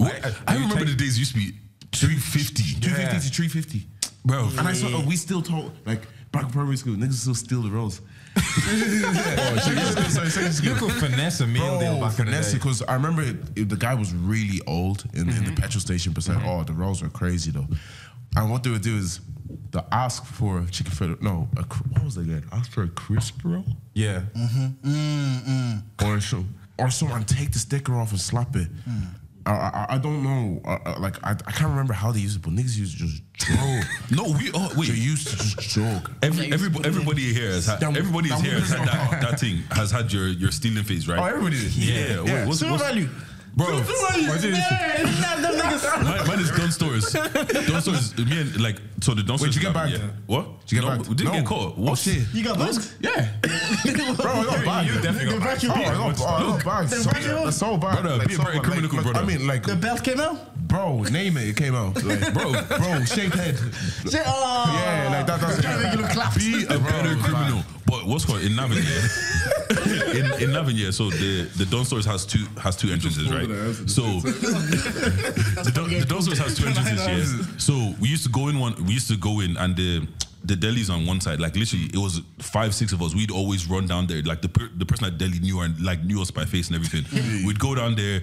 I, 0.00 0.32
I 0.46 0.54
remember 0.54 0.84
the 0.84 0.94
days 0.94 1.18
used 1.18 1.32
to 1.32 1.38
be 1.38 1.52
350. 1.92 2.80
250 2.80 3.28
to 3.28 3.34
350. 3.34 3.86
Bro, 4.24 4.50
And 4.58 4.68
I 4.68 4.72
saw, 4.74 4.88
uh, 4.98 5.04
we 5.06 5.16
still 5.16 5.40
talk, 5.42 5.72
like, 5.86 6.02
back 6.32 6.44
in 6.44 6.50
primary 6.50 6.76
school, 6.76 6.94
niggas 6.94 7.14
still 7.14 7.34
steal 7.34 7.62
the 7.62 7.70
rolls. 7.70 8.00
Oh, 8.36 10.50
school. 10.50 10.68
You 10.68 10.74
could 10.78 10.92
finesse 10.92 11.40
a 11.40 11.46
meal 11.46 11.78
deal 11.78 12.00
back 12.00 12.18
in 12.18 12.26
finesse 12.26 12.52
because 12.54 12.82
I 12.82 12.94
remember 12.94 13.22
it, 13.22 13.36
it- 13.56 13.68
the 13.68 13.76
guy 13.76 13.94
was 13.94 14.12
really 14.14 14.60
old 14.66 15.04
in, 15.14 15.28
in 15.28 15.44
the 15.44 15.52
petrol 15.52 15.80
station, 15.80 16.12
but 16.12 16.22
said, 16.22 16.40
"Oh, 16.44 16.64
the 16.64 16.72
rolls 16.72 17.02
were 17.02 17.08
crazy 17.08 17.50
though." 17.50 17.66
And 18.36 18.50
what 18.50 18.62
they 18.62 18.70
would 18.70 18.82
do 18.82 18.96
is 18.96 19.20
they 19.70 19.80
ask 19.90 20.24
for 20.24 20.60
a 20.60 20.66
chicken 20.66 20.92
fillet. 20.92 21.16
No, 21.20 21.48
a, 21.56 21.62
what 21.62 22.04
was 22.04 22.14
they 22.16 22.22
again? 22.22 22.44
Ask 22.52 22.70
for 22.70 22.82
a 22.82 22.88
crisp 22.88 23.40
roll 23.44 23.64
Yeah. 23.94 24.22
Mm-hmm. 24.36 25.78
or 26.06 26.20
some, 26.20 26.54
or 26.78 26.90
someone 26.90 27.24
take 27.24 27.52
the 27.52 27.58
sticker 27.58 27.94
off 27.94 28.10
and 28.10 28.20
slap 28.20 28.54
it. 28.56 28.68
I, 29.46 29.52
I, 29.52 29.86
I 29.94 29.98
don't 29.98 30.22
know. 30.22 30.60
Uh, 30.64 30.78
uh, 30.84 30.96
like 31.00 31.16
I, 31.24 31.30
I 31.30 31.52
can't 31.52 31.70
remember 31.70 31.94
how 31.94 32.12
they 32.12 32.20
used 32.20 32.36
it, 32.36 32.42
but 32.42 32.52
niggas 32.52 32.76
used 32.76 32.98
to 32.98 33.06
just 33.06 33.22
joke. 33.38 33.84
no, 34.10 34.24
we 34.38 34.50
oh 34.54 34.68
they 34.74 34.80
wait. 34.80 34.88
used 34.94 35.28
to 35.28 35.36
just 35.36 35.58
joke. 35.60 36.10
Every, 36.22 36.52
every, 36.52 36.70
everybody 36.84 37.32
here 37.32 37.50
has 37.52 37.66
had, 37.66 37.80
That- 37.80 37.96
everybody 37.96 38.28
here 38.28 38.58
has 38.60 38.70
had 38.70 38.86
that, 38.88 39.20
that 39.22 39.40
thing 39.40 39.58
has 39.70 39.90
had 39.90 40.12
your 40.12 40.28
your 40.28 40.50
stealing 40.50 40.84
phase, 40.84 41.06
right? 41.08 41.18
Oh, 41.18 41.24
everybody 41.24 41.58
did. 41.60 41.74
Yeah, 41.74 41.94
Yeah. 41.94 42.20
What- 42.40 42.46
what's, 42.48 42.58
Super 42.60 42.72
what's, 42.72 42.82
value. 42.84 43.08
Bro? 43.58 43.66
Niggas. 43.82 45.98
Mine, 46.04 46.26
mine 46.28 46.38
is 46.40 46.50
Dunnes 46.52 46.74
Stores. 46.74 47.12
Dunnes 47.12 47.82
Stores. 47.82 48.16
Me 48.18 48.40
and 48.40 48.60
like 48.60 48.76
so 49.00 49.14
the 49.14 49.22
Dunnes 49.22 49.40
Stores. 49.40 49.56
you 49.56 49.62
get 49.62 49.74
bagged? 49.74 49.98
Yeah. 49.98 50.10
What? 50.26 50.60
Did 50.66 50.72
you 50.72 50.80
get 50.80 50.86
no, 50.88 50.96
bagged? 50.96 51.08
We 51.08 51.14
didn't 51.16 51.32
No. 51.32 51.38
get 51.40 51.46
caught. 51.46 51.74
Oh, 51.76 51.80
What 51.82 51.98
shit. 51.98 52.22
You 52.32 52.44
got 52.44 52.58
bugs? 52.58 52.94
Yeah. 53.00 53.32
Bro, 53.42 54.32
I 54.32 54.44
got 54.44 54.64
bagged. 54.64 54.94
You 54.94 55.00
definitely 55.00 55.38
got 55.38 55.40
back. 55.40 55.64
Oh, 55.64 55.72
I 55.72 55.82
got, 55.82 56.20
oh, 56.20 56.24
I 56.24 56.40
got 56.40 56.64
bagged. 56.64 56.90
So, 56.90 57.10
back 57.10 57.22
that's 57.22 57.56
so 57.56 57.76
bad. 57.76 58.02
Brother, 58.02 58.26
be 58.26 58.34
a 58.34 58.36
so 58.36 58.42
very 58.44 58.56
bad. 58.58 58.64
criminal, 58.64 58.90
like, 58.94 59.02
brother. 59.04 59.20
I 59.20 59.24
mean, 59.24 59.46
like, 59.46 59.62
The 59.64 59.76
belt 59.76 60.04
came 60.04 60.20
out? 60.20 60.54
bro, 60.68 61.02
name 61.04 61.36
it. 61.38 61.48
It 61.48 61.56
came 61.56 61.74
out. 61.74 62.02
Like, 62.04 62.32
Bro. 62.34 62.52
bro, 62.52 63.04
shaped 63.04 63.34
head. 63.34 63.56
Oh. 63.58 64.04
Yeah, 64.06 65.16
like 65.16 65.26
that. 65.26 65.40
That's 65.40 65.60
Trying 65.62 65.78
to 65.78 65.84
make 65.84 65.92
you 65.94 66.00
look 66.02 66.10
clapped. 66.10 66.36
Be 66.38 66.64
a 66.64 66.78
better 66.78 67.16
criminal. 67.16 67.62
But 67.88 68.04
what's 68.04 68.26
called 68.26 68.42
in 68.42 68.54
Navan, 68.54 68.76
yeah? 68.76 70.12
in 70.12 70.42
in 70.42 70.52
Navan, 70.52 70.76
yeah. 70.76 70.90
So 70.90 71.08
the 71.08 71.48
the 71.56 71.64
Dunnes 71.64 71.86
Stores 71.86 72.04
has 72.04 72.26
two 72.26 72.44
has 72.60 72.76
two 72.76 72.90
entrances, 72.92 73.32
right? 73.32 73.48
So 73.88 74.02
the 74.20 75.72
Don, 75.74 75.88
the 76.00 76.04
Dunnes 76.06 76.24
Stores 76.24 76.38
has 76.38 76.54
two 76.54 76.66
entrances, 76.66 76.98
yeah. 77.06 77.56
So 77.56 77.94
we 77.98 78.08
used 78.08 78.24
to 78.24 78.28
go 78.30 78.48
in 78.48 78.58
one. 78.58 78.74
We 78.84 78.92
used 78.92 79.08
to 79.08 79.16
go 79.16 79.40
in 79.40 79.56
and 79.56 79.74
the. 79.74 80.06
The 80.44 80.54
deli's 80.54 80.88
on 80.88 81.04
one 81.04 81.20
side, 81.20 81.40
like 81.40 81.56
literally, 81.56 81.86
it 81.86 81.96
was 81.96 82.22
five, 82.38 82.72
six 82.72 82.92
of 82.92 83.02
us. 83.02 83.12
We'd 83.12 83.32
always 83.32 83.68
run 83.68 83.88
down 83.88 84.06
there, 84.06 84.22
like 84.22 84.40
the 84.40 84.48
per, 84.48 84.68
the 84.68 84.86
person 84.86 85.06
at 85.06 85.18
deli 85.18 85.40
knew 85.40 85.60
and 85.60 85.78
like 85.80 86.04
knew 86.04 86.22
us 86.22 86.30
by 86.30 86.44
face 86.44 86.68
and 86.68 86.76
everything. 86.76 87.04
We'd 87.46 87.58
go 87.58 87.74
down 87.74 87.96
there, 87.96 88.22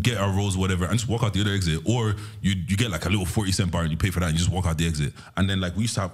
get 0.00 0.16
our 0.16 0.30
rolls, 0.30 0.56
whatever, 0.56 0.84
and 0.84 0.96
just 0.96 1.10
walk 1.10 1.24
out 1.24 1.34
the 1.34 1.40
other 1.40 1.50
exit. 1.50 1.80
Or 1.84 2.14
you 2.40 2.54
you 2.68 2.76
get 2.76 2.92
like 2.92 3.04
a 3.04 3.08
little 3.08 3.26
forty 3.26 3.50
cent 3.50 3.72
bar 3.72 3.82
and 3.82 3.90
you 3.90 3.96
pay 3.96 4.10
for 4.10 4.20
that 4.20 4.26
and 4.26 4.34
you 4.34 4.38
just 4.38 4.50
walk 4.50 4.64
out 4.64 4.78
the 4.78 4.86
exit. 4.86 5.12
And 5.36 5.50
then 5.50 5.60
like 5.60 5.74
we 5.74 5.82
used 5.82 5.96
to 5.96 6.02
have 6.02 6.12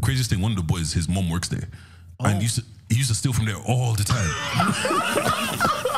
craziest 0.00 0.30
thing. 0.30 0.40
One 0.40 0.52
of 0.52 0.56
the 0.56 0.62
boys, 0.64 0.94
his 0.94 1.10
mom 1.10 1.28
works 1.28 1.48
there, 1.48 1.68
and 2.20 2.36
he 2.36 2.42
used 2.42 2.56
to 2.56 2.64
he 2.88 2.96
used 2.96 3.08
to 3.08 3.14
steal 3.16 3.32
from 3.32 3.46
there 3.46 3.56
all 3.66 3.94
the 3.94 4.04
time. 4.04 4.30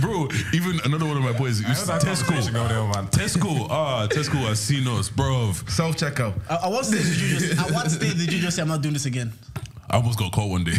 Bro, 0.00 0.28
even 0.52 0.78
another 0.84 1.06
one 1.06 1.16
of 1.16 1.24
my 1.24 1.32
boys, 1.32 1.60
used 1.60 1.80
to 1.80 1.86
that 1.88 2.02
there, 2.02 2.14
Tesco. 2.14 3.10
Tesco, 3.10 3.66
ah, 3.68 4.06
Tesco 4.08 4.36
has 4.46 4.60
seen 4.60 4.86
us, 4.86 5.08
bro. 5.08 5.52
Self 5.66 5.96
checkout. 5.96 6.34
At 6.48 6.62
at 6.64 6.70
what 6.70 6.86
stage 6.86 7.02
did 7.02 7.20
you 7.20 7.38
just? 7.38 7.58
At 7.58 7.70
what 7.72 7.90
stage 7.90 8.16
did 8.16 8.32
you 8.32 8.38
just 8.38 8.54
say 8.56 8.62
I'm 8.62 8.68
not 8.68 8.80
doing 8.80 8.92
this 8.92 9.06
again? 9.06 9.32
I 9.90 9.96
almost 9.96 10.18
got 10.18 10.32
caught 10.32 10.50
one 10.50 10.64
day. 10.64 10.72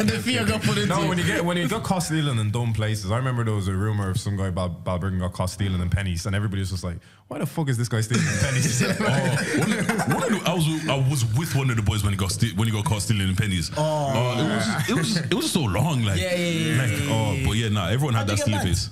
the 0.00 0.20
fear 0.22 0.44
got 0.44 0.60
put 0.62 0.76
into 0.76 0.88
No, 0.88 1.08
when 1.08 1.16
you 1.16 1.24
get 1.24 1.42
when 1.44 1.56
you 1.56 1.66
got 1.66 1.82
caught 1.82 2.00
stealing 2.02 2.38
in 2.38 2.50
dumb 2.50 2.74
places, 2.74 3.10
I 3.10 3.16
remember 3.16 3.42
there 3.42 3.54
was 3.54 3.68
a 3.68 3.72
rumor 3.74 4.10
of 4.10 4.20
some 4.20 4.36
guy 4.36 4.50
Bal- 4.50 4.80
Balbriggan 4.84 5.18
got 5.20 5.32
caught 5.32 5.48
stealing 5.50 5.80
in 5.80 5.88
Penneys, 5.88 6.26
and 6.26 6.36
everybody 6.36 6.60
was 6.60 6.70
just 6.70 6.84
like, 6.84 6.98
"Why 7.28 7.38
the 7.38 7.46
fuck 7.46 7.70
is 7.70 7.78
this 7.78 7.88
guy 7.88 8.02
stealing 8.02 8.24
in 8.26 8.32
Penneys?" 8.34 8.82
Oh, 9.00 9.58
one 9.60 9.72
of- 9.72 10.14
one 10.14 10.22
of 10.34 10.44
the- 10.44 10.50
I 10.50 10.54
was 10.54 10.88
I 10.88 10.94
was 11.10 11.24
with 11.38 11.54
one 11.56 11.70
of 11.70 11.76
the 11.76 11.82
boys 11.82 12.02
when 12.04 12.12
he 12.12 12.18
got 12.18 12.32
when 12.56 12.68
he 12.68 12.72
got 12.72 12.84
caught 12.84 13.00
stealing 13.02 13.28
in 13.30 13.34
Penneys. 13.34 13.72
Oh, 13.76 14.34
it 14.38 14.44
was 14.54 14.88
it 14.90 14.94
was 14.96 15.16
it 15.30 15.34
was 15.34 15.50
so 15.50 15.60
long. 15.62 16.02
Like, 16.04 16.20
Yeah, 16.20 16.34
yeah, 16.34 16.74
yeah, 16.74 16.82
like 16.82 16.92
oh, 17.10 17.36
but 17.46 17.52
yeah, 17.52 17.68
nah. 17.70 17.88
Everyone 17.88 18.12
had 18.14 18.28
How'd 18.28 18.28
that 18.28 18.38
you 18.38 18.42
stealing 18.42 18.66
face. 18.66 18.90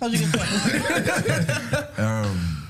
How'd 0.00 0.12
you 0.12 0.18
get 0.20 0.32
that? 0.32 1.90
Um, 1.98 2.65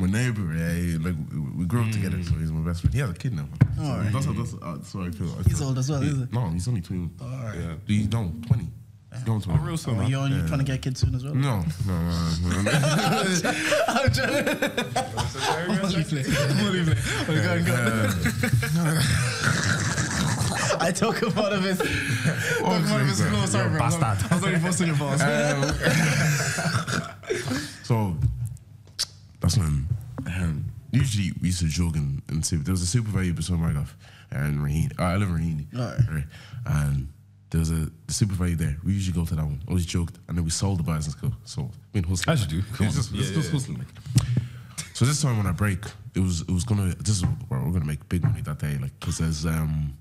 my 0.00 0.06
neighbor, 0.06 0.54
yeah, 0.56 0.72
he, 0.72 0.96
like 0.98 1.14
we, 1.32 1.38
we 1.58 1.64
grew 1.66 1.82
up 1.84 1.90
together, 1.92 2.22
so 2.22 2.34
he's 2.34 2.50
my 2.52 2.60
best 2.66 2.80
friend. 2.80 2.94
He 2.94 3.00
has 3.00 3.10
a 3.10 3.14
kid 3.14 3.32
now. 3.34 3.46
So 3.76 3.82
Alright. 3.82 4.12
That's, 4.12 4.26
that's, 4.26 4.54
uh, 4.54 4.58
that's 4.76 4.92
how 4.92 5.02
I 5.02 5.10
feel. 5.10 5.30
I 5.38 5.42
He's 5.42 5.58
feel- 5.58 5.68
old 5.68 5.78
as 5.78 5.90
well, 5.90 6.00
he- 6.00 6.08
is 6.08 6.16
he? 6.18 6.26
No, 6.32 6.48
he's 6.50 6.68
only 6.68 6.80
20. 6.80 7.10
Yeah, 7.20 7.74
he's 7.86 8.08
no 8.12 8.32
20. 8.46 8.68
He's 9.12 9.24
going 9.24 9.40
20. 9.40 9.60
Real 9.64 9.76
soon, 9.76 9.94
Oh, 9.94 9.98
man. 9.98 10.08
you're 10.10 10.20
only 10.20 10.40
trying 10.46 10.58
to 10.60 10.64
get 10.64 10.80
kids 10.82 11.00
soon 11.00 11.14
as 11.16 11.24
well. 11.24 11.34
No, 11.34 11.64
no, 11.86 11.86
no, 11.86 11.92
no, 12.42 12.62
no. 12.62 12.70
I'm 13.88 14.10
trying 14.12 14.44
Molly 15.82 16.04
play. 16.04 16.22
Molly 16.62 16.84
play. 16.84 16.96
Oh, 17.26 17.42
go 17.42 17.50
on, 17.50 17.64
go 17.64 17.74
on. 17.74 17.80
I 20.82 20.92
took 20.92 21.18
him 21.22 21.36
out 21.36 21.52
of 21.52 21.62
his. 21.64 21.78
Took 21.78 21.88
him 21.88 22.64
out 22.86 23.00
of 23.00 23.06
his 23.08 23.18
sorry. 23.18 23.46
Sorry, 23.48 23.68
bro. 23.68 23.78
Bastard. 23.80 24.30
I 24.32 24.34
was 24.36 24.44
only 24.44 24.58
busting 24.60 24.86
your 24.86 24.96
balls. 24.96 25.20
So 27.84 28.16
that's 29.50 29.58
when 29.58 29.88
um, 30.26 30.64
usually 30.92 31.32
we 31.40 31.48
used 31.48 31.60
to 31.60 31.66
jog 31.66 31.96
and, 31.96 32.22
and 32.28 32.44
super. 32.44 32.62
There 32.62 32.72
was 32.72 32.82
a 32.94 32.98
SuperValu 32.98 33.34
between 33.34 33.60
my 33.60 33.72
golf 33.72 33.96
and 34.30 34.60
Raheen. 34.60 34.92
Uh, 34.98 35.02
I 35.02 35.16
live 35.16 35.28
in 35.28 35.34
Raheen. 35.36 35.78
Alright. 35.78 36.08
Right. 36.08 36.24
And 36.66 37.08
there 37.50 37.58
was 37.58 37.70
a 37.70 37.74
the 37.74 37.90
SuperValu 38.12 38.56
there. 38.58 38.76
We 38.84 38.92
usually 38.92 39.14
go 39.18 39.24
to 39.26 39.34
that 39.34 39.44
one. 39.44 39.60
Always 39.68 39.86
joked, 39.86 40.18
and 40.28 40.36
then 40.38 40.44
we 40.44 40.50
sold 40.50 40.78
the 40.78 40.82
bars 40.84 41.06
and 41.06 41.20
go. 41.20 41.32
So 41.44 41.70
we 41.92 42.00
hustling. 42.02 42.32
As 42.32 42.42
you 42.42 42.60
do. 42.60 42.62
Come 42.74 42.86
It's 42.86 42.96
on. 42.96 43.02
just, 43.02 43.14
it's 43.14 43.30
just 43.30 43.50
hustling. 43.50 43.78
Like. 43.78 43.88
So 44.94 45.04
this 45.04 45.20
time 45.22 45.36
when 45.38 45.46
I 45.46 45.52
break, 45.52 45.84
it 46.14 46.20
was 46.20 46.42
it 46.42 46.50
was 46.50 46.64
gonna. 46.64 46.94
This 46.94 47.16
is 47.16 47.22
where 47.48 47.60
we're 47.60 47.72
gonna 47.72 47.84
make 47.86 48.08
big 48.08 48.22
money 48.22 48.42
that 48.42 48.58
day. 48.60 48.78
Like 48.80 48.98
because 49.00 49.18
there's 49.18 49.46
um. 49.46 49.96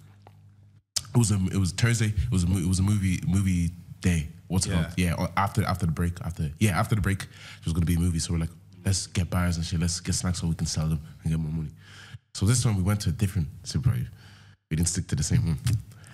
It 1.16 1.18
was 1.18 1.32
a 1.32 1.40
it 1.52 1.58
was 1.58 1.72
Thursday. 1.72 2.08
It 2.16 2.32
was 2.32 2.44
a 2.44 2.48
it 2.58 2.68
was 2.68 2.78
a 2.80 2.84
movie 2.84 3.20
movie 3.28 3.72
day. 4.02 4.28
What's 4.48 4.66
it 4.68 4.72
Yeah. 4.72 4.84
called? 4.84 4.94
Yeah, 4.98 5.28
after 5.38 5.64
after 5.64 5.86
the 5.88 5.92
break. 5.92 6.20
After 6.22 6.52
yeah, 6.60 6.80
after 6.80 6.94
the 6.96 7.02
break, 7.02 7.24
it 7.24 7.66
was 7.66 7.74
gonna 7.74 7.86
be 7.88 7.96
a 7.96 8.00
movie. 8.00 8.20
So 8.20 8.34
we're 8.34 8.40
like, 8.42 8.50
let's 8.86 9.08
get 9.08 9.30
bars 9.30 9.58
and 9.58 9.66
shit. 9.66 9.80
Let's 9.80 10.00
get 10.00 10.16
snacks 10.16 10.42
so 10.42 10.48
we 10.48 10.56
can 10.56 10.68
sell 10.68 10.88
them 10.88 11.02
and 11.24 11.32
get 11.32 11.40
more 11.40 11.52
money. 11.52 11.72
So 12.34 12.46
this 12.46 12.64
time 12.64 12.78
we 12.78 12.84
went 12.84 13.02
to 13.02 13.10
a 13.10 13.12
different 13.12 13.48
super. 13.64 13.92
We 13.92 14.76
didn't 14.78 14.90
stick 14.90 15.08
to 15.08 15.16
the 15.16 15.24
same 15.24 15.40
mm. 15.40 15.48
one. 15.48 15.58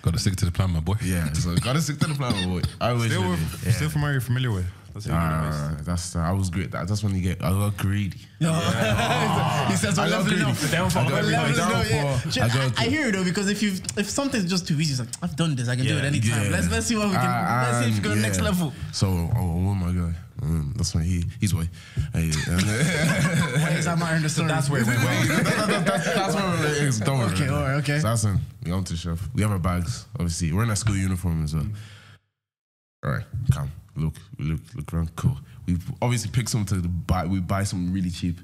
Got 0.02 0.14
to 0.14 0.20
stick 0.20 0.36
to 0.36 0.44
the 0.44 0.52
plan, 0.52 0.70
my 0.70 0.80
boy. 0.80 0.94
Yeah, 1.02 1.32
so 1.32 1.56
gotta 1.56 1.80
stick 1.80 1.98
to 1.98 2.06
the 2.06 2.14
plan, 2.14 2.32
my 2.32 2.60
boy. 2.60 2.68
I 2.80 2.92
wish. 2.92 3.10
Still, 3.10 3.24
I. 3.24 3.36
Yeah. 3.64 3.72
still 3.72 3.88
from 3.90 4.02
where 4.02 4.12
you're 4.12 4.20
familiar 4.20 4.52
with. 4.52 4.66
That's 4.96 5.06
how 5.08 5.20
you 5.22 5.28
do 5.28 5.36
the 5.36 5.50
best. 5.50 5.60
Uh, 5.60 5.82
that's 5.84 6.16
uh, 6.16 6.20
I 6.20 6.32
was 6.32 6.48
great. 6.48 6.70
That, 6.70 6.88
that's 6.88 7.04
when 7.04 7.14
you 7.14 7.20
get 7.20 7.44
I 7.44 7.50
got 7.50 7.76
greedy. 7.76 8.16
he 8.38 9.76
says 9.76 9.98
we're 9.98 10.04
I 10.04 10.08
got 10.08 10.24
leveling 10.24 10.36
greedy. 10.36 10.42
up. 10.50 10.56
The 10.56 10.68
downfall 10.68 11.04
I 11.06 11.08
got 11.10 11.20
of 11.20 11.26
We're 11.26 11.34
everybody. 11.34 11.54
leveling 11.58 11.80
up, 11.80 11.90
yeah. 11.90 12.02
downfall. 12.02 12.30
Shit, 12.32 12.42
I 12.42 12.46
I, 12.46 12.48
got 12.70 12.80
I 12.80 12.84
hear 12.84 13.08
it 13.08 13.12
though 13.12 13.24
because 13.24 13.50
if 13.50 13.62
you 13.62 13.72
if 13.98 14.08
something's 14.08 14.48
just 14.48 14.66
too 14.66 14.80
easy, 14.80 14.92
it's 14.92 15.00
like 15.00 15.10
I've 15.22 15.36
done 15.36 15.54
this, 15.54 15.68
I 15.68 15.76
can 15.76 15.84
do 15.84 15.96
it 15.98 16.00
Yeah, 16.00 16.08
anytime. 16.08 16.44
yeah. 16.44 16.50
Let's 16.50 16.70
let's 16.70 16.86
see 16.86 16.96
what 16.96 17.08
we 17.08 17.14
can. 17.14 17.26
Uh, 17.26 17.68
let's 17.72 17.84
see 17.84 17.90
if 17.90 17.96
we 17.98 18.02
go 18.02 18.08
to 18.08 18.08
the 18.08 18.12
and, 18.14 18.22
next 18.22 18.40
level. 18.40 18.72
So, 18.92 19.08
oh, 19.08 19.30
oh 19.36 19.74
my 19.74 19.92
god, 19.92 20.14
um, 20.42 20.72
that's 20.76 20.94
why 20.94 21.02
he 21.02 21.24
he's 21.40 21.54
white. 21.54 21.68
Hey, 22.14 22.30
and, 22.48 22.62
Why 23.60 23.70
is 23.76 23.84
that 23.84 23.98
matter 23.98 24.16
in 24.16 24.22
the? 24.22 24.44
That's 24.48 24.70
where 24.70 24.80
it 24.80 24.86
went 24.86 24.98
well. 25.04 25.26
that's, 25.84 26.04
that's 26.14 26.34
what 26.34 26.64
it 26.64 26.82
is. 26.84 27.00
Don't 27.00 27.18
worry. 27.18 27.32
Okay, 27.34 27.48
alright, 27.50 27.76
okay. 27.82 27.98
So 27.98 28.08
that's 28.08 28.24
when 28.24 28.40
we 28.64 28.72
on 28.72 28.84
to 28.84 28.92
the 28.94 28.98
chef. 28.98 29.28
We 29.34 29.42
have 29.42 29.50
our 29.50 29.58
bags. 29.58 30.06
Obviously, 30.14 30.52
we're 30.52 30.62
in 30.62 30.70
our 30.70 30.76
school 30.76 30.96
uniform 30.96 31.44
as 31.44 31.54
well. 31.54 31.66
All 33.04 33.10
right, 33.12 33.24
come. 33.52 33.70
Look, 33.96 34.14
look, 34.38 34.60
look 34.74 34.92
around. 34.92 35.16
Cool. 35.16 35.38
We 35.66 35.76
obviously 36.00 36.30
picked 36.30 36.50
something 36.50 36.82
to 36.82 36.88
buy. 36.88 37.26
We 37.26 37.40
buy 37.40 37.64
something 37.64 37.92
really 37.92 38.10
cheap. 38.10 38.38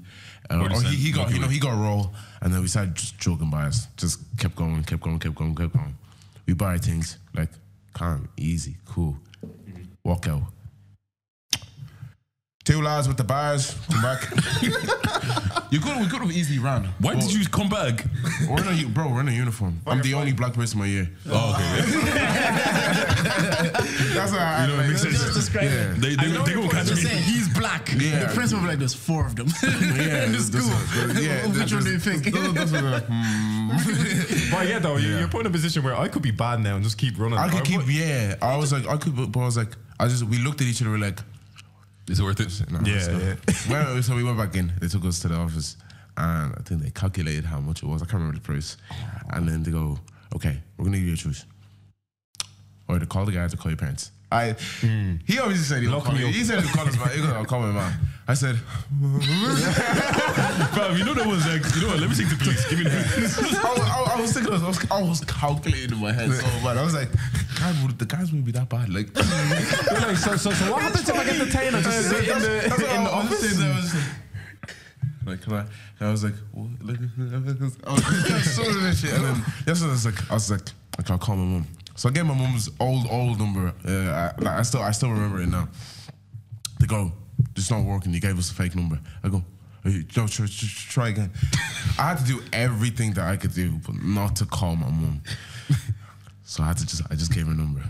What 0.49 0.71
or 0.73 0.81
he, 0.81 0.95
he 0.95 1.11
got, 1.11 1.31
you 1.31 1.39
know, 1.39 1.47
he 1.47 1.59
got 1.59 1.73
a 1.73 1.77
roll, 1.77 2.13
and 2.41 2.53
then 2.53 2.61
we 2.61 2.67
started 2.67 2.95
just 2.95 3.17
joking 3.17 3.49
by 3.49 3.65
us. 3.65 3.87
Just 3.95 4.19
kept 4.37 4.55
going, 4.55 4.83
kept 4.83 5.01
going, 5.01 5.19
kept 5.19 5.35
going, 5.35 5.55
kept 5.55 5.73
going. 5.73 5.95
We 6.45 6.53
buy 6.53 6.77
things 6.77 7.17
like 7.33 7.49
calm, 7.93 8.27
easy, 8.35 8.75
cool. 8.85 9.17
Walk 10.03 10.27
out. 10.27 10.43
Two 12.63 12.81
lads 12.81 13.09
with 13.09 13.17
the 13.17 13.25
bars. 13.25 13.75
Come 13.91 14.01
back. 14.01 14.21
you 15.69 15.81
could 15.81 15.99
we 15.99 16.07
could 16.07 16.21
have 16.21 16.31
easily 16.31 16.59
ran. 16.59 16.85
Why 16.99 17.13
But 17.15 17.23
did 17.23 17.33
you 17.33 17.45
come 17.49 17.67
back? 17.67 18.05
We're 18.49 18.61
in 18.61 18.67
a 18.69 18.71
u- 18.71 18.87
bro. 18.87 19.09
We're 19.11 19.19
in 19.19 19.27
a 19.27 19.31
uniform. 19.33 19.81
I'm 19.85 20.01
the 20.01 20.13
only 20.13 20.31
black 20.31 20.53
person 20.53 20.79
in 20.79 20.85
my 20.85 20.89
year. 20.89 21.09
Oh, 21.29 21.53
okay. 21.53 22.03
That's 24.13 24.31
how 24.31 24.37
I, 24.39 24.65
You 24.65 24.75
know, 24.77 24.83
it 24.83 24.87
makes 24.87 25.01
sense. 25.01 25.19
Just 25.19 25.33
describe 25.33 25.65
Yeah. 25.65 25.91
it. 25.91 25.95
They 26.01 26.15
they, 26.15 26.23
I 26.23 26.27
know 26.31 26.43
they 26.45 26.51
you're 26.51 26.61
gonna 26.61 26.71
catch 26.73 26.87
just 26.87 27.03
me. 27.03 27.09
saying 27.09 27.23
he's 27.23 27.49
black. 27.49 27.89
Yeah. 27.97 28.27
The 28.27 28.33
principal 28.33 28.61
be 28.63 28.69
like, 28.69 28.79
there's 28.79 28.93
four 28.93 29.25
of 29.25 29.35
them 29.35 29.47
Yeah, 29.61 29.69
in 30.25 30.31
the 30.31 30.37
this- 30.37 30.47
school. 30.47 30.61
this- 31.07 31.25
yeah, 31.25 31.47
Which 31.47 31.73
one 31.73 31.83
do 31.83 31.91
you 31.91 31.99
think? 31.99 32.23
this- 32.23 32.53
this- 32.53 32.71
this- 32.71 32.81
like, 32.81 33.05
hmm. 33.05 34.51
But 34.51 34.67
yeah, 34.69 34.79
though, 34.79 34.95
you- 34.95 35.09
Yeah. 35.09 35.19
you're 35.19 35.27
put 35.27 35.41
in 35.41 35.47
a 35.47 35.49
position 35.49 35.83
where 35.83 35.97
I 35.97 36.07
could 36.07 36.21
be 36.21 36.31
bad 36.31 36.61
now 36.61 36.75
and 36.75 36.83
just 36.83 36.97
keep 36.97 37.19
running. 37.19 37.37
I 37.37 37.49
could 37.49 37.65
keep. 37.65 37.81
Yeah, 37.87 38.35
I 38.41 38.55
was 38.55 38.71
like, 38.71 38.87
I 38.87 38.95
could, 38.95 39.31
but 39.33 39.39
I 39.41 39.45
was 39.45 39.57
like, 39.57 39.75
I 39.99 40.07
just. 40.07 40.23
We 40.23 40.37
looked 40.37 40.61
at 40.61 40.67
each 40.67 40.81
other. 40.81 40.91
We're 40.91 40.97
like, 40.97 41.19
Is 42.09 42.19
it 42.19 42.23
worth 42.23 42.39
it? 42.39 42.71
let's 42.71 42.87
yeah. 42.87 43.35
Well, 43.69 44.03
so 44.03 44.15
we 44.15 44.23
went 44.23 44.37
back 44.37 44.55
in. 44.55 44.73
They 44.79 44.87
took 44.87 45.05
us 45.05 45.19
to 45.21 45.29
the 45.29 45.35
office, 45.35 45.77
and 46.17 46.53
I 46.57 46.61
think 46.63 46.81
they 46.83 46.89
calculated 46.89 47.45
how 47.45 47.59
much 47.59 47.81
it 47.81 47.85
was. 47.85 48.01
I 48.01 48.05
can't 48.05 48.15
remember 48.15 48.37
the 48.37 48.41
price. 48.43 48.75
And 49.29 49.47
then 49.47 49.63
they 49.63 49.71
go, 49.71 49.99
"Okay, 50.35 50.59
we're 50.77 50.85
gonna 50.85 50.97
give 50.97 51.07
you 51.07 51.13
a 51.13 51.17
choice, 51.17 51.45
or 52.87 52.99
to 52.99 53.05
call 53.05 53.25
the 53.25 53.31
guys 53.31 53.53
or 53.53 53.57
call 53.57 53.71
your 53.71 53.77
parents." 53.77 54.11
I. 54.33 54.55
He 55.25 55.39
obviously 55.39 55.65
said 55.65 55.81
he'll 55.81 55.91
Lock 55.91 56.11
me 56.11 56.25
me. 56.25 56.31
He 56.31 56.43
said 56.43 56.63
he'll 56.63 56.73
call 56.73 56.85
his 56.85 56.97
man. 56.97 57.09
He 57.09 57.21
goes, 57.21 57.29
"I'll 57.29 57.45
call 57.45 57.61
my 57.61 57.71
mom." 57.71 57.93
I 58.25 58.35
said, 58.35 58.55
Fam, 60.71 60.95
you 60.97 61.03
know 61.03 61.13
that 61.13 61.27
was 61.27 61.45
like, 61.45 61.59
you 61.75 61.81
know 61.81 61.89
what? 61.89 61.99
Let 61.99 62.09
me 62.09 62.15
take 62.15 62.29
the 62.29 62.37
police. 62.39 62.65
Give 62.69 62.79
me 62.79 62.85
the 62.85 62.91
police. 63.13 63.37
I, 63.37 63.69
was, 63.69 63.81
I, 63.81 64.15
I 64.15 64.21
was 64.21 64.31
thinking, 64.31 64.53
I 64.53 64.65
was, 64.65 64.91
I 64.91 65.01
was 65.01 65.19
calculating 65.25 65.91
in 65.91 66.01
my 66.01 66.13
head 66.13 66.31
so 66.31 66.47
bad. 66.63 66.77
I 66.77 66.83
was 66.83 66.93
like, 66.93 67.09
God, 67.59 67.75
would, 67.83 67.99
the 67.99 68.05
guys 68.05 68.31
wouldn't 68.31 68.45
be 68.45 68.53
that 68.53 68.69
bad. 68.69 68.87
Like, 68.87 69.13
like, 69.15 70.15
so, 70.15 70.37
so, 70.37 70.51
so 70.51 70.71
what 70.71 70.83
happens 70.83 71.09
if 71.09 71.15
I 71.15 71.25
get 71.25 71.37
detained? 71.37 71.75
I 71.75 71.81
just 71.81 72.09
sit 72.09 72.29
in 72.29 72.39
the, 72.39 72.63
in 72.63 72.69
the 72.69 73.11
was 73.11 73.11
office? 73.11 73.59
I 73.59 73.75
was 73.75 73.93
like, 75.25 75.41
can 75.41 75.53
I? 75.53 75.59
And 75.99 76.07
I 76.07 76.11
was 76.11 76.23
like, 76.23 76.35
what? 76.53 76.69
Like, 76.81 76.99
I 77.19 77.39
was 77.61 77.77
oh, 77.83 77.97
so 78.39 78.63
that 78.63 78.95
shit. 78.95 79.13
And 79.15 79.25
then 79.25 79.35
yesterday, 79.67 79.89
I 79.89 79.91
was 79.91 80.05
like, 80.05 80.31
I 80.31 80.33
was 80.33 80.49
like, 80.49 80.69
I 80.97 81.01
can't 81.01 81.19
call 81.19 81.35
my 81.35 81.43
mom. 81.43 81.67
So 81.95 82.09
I 82.09 82.11
gave 82.11 82.25
my 82.25 82.33
mom's 82.33 82.69
old 82.79 83.07
old 83.09 83.39
number. 83.39 83.73
Uh, 83.87 83.91
I, 83.91 84.41
like, 84.41 84.59
I 84.59 84.61
still 84.63 84.81
I 84.81 84.91
still 84.91 85.09
remember 85.11 85.41
it 85.41 85.47
now. 85.47 85.67
They 86.79 86.87
go, 86.87 87.11
it's 87.55 87.69
not 87.71 87.83
working. 87.85 88.13
You 88.13 88.19
gave 88.19 88.37
us 88.37 88.51
a 88.51 88.53
fake 88.53 88.75
number. 88.75 88.99
I 89.23 89.29
go. 89.29 89.43
"Hey, 89.83 90.03
Joe, 90.07 90.27
try, 90.27 90.45
try, 90.47 90.67
try 90.89 91.07
again. 91.09 91.31
I 91.99 92.09
had 92.09 92.17
to 92.19 92.23
do 92.25 92.41
everything 92.51 93.13
that 93.13 93.25
I 93.25 93.35
could 93.37 93.53
do, 93.53 93.79
but 93.85 93.95
not 94.01 94.35
to 94.37 94.45
call 94.45 94.75
my 94.75 94.87
mom. 94.87 95.21
So 96.45 96.63
I 96.63 96.67
had 96.67 96.77
to 96.77 96.85
just, 96.85 97.01
I 97.09 97.15
just 97.15 97.33
gave 97.33 97.45
her 97.47 97.51
a 97.51 97.55
number, 97.55 97.81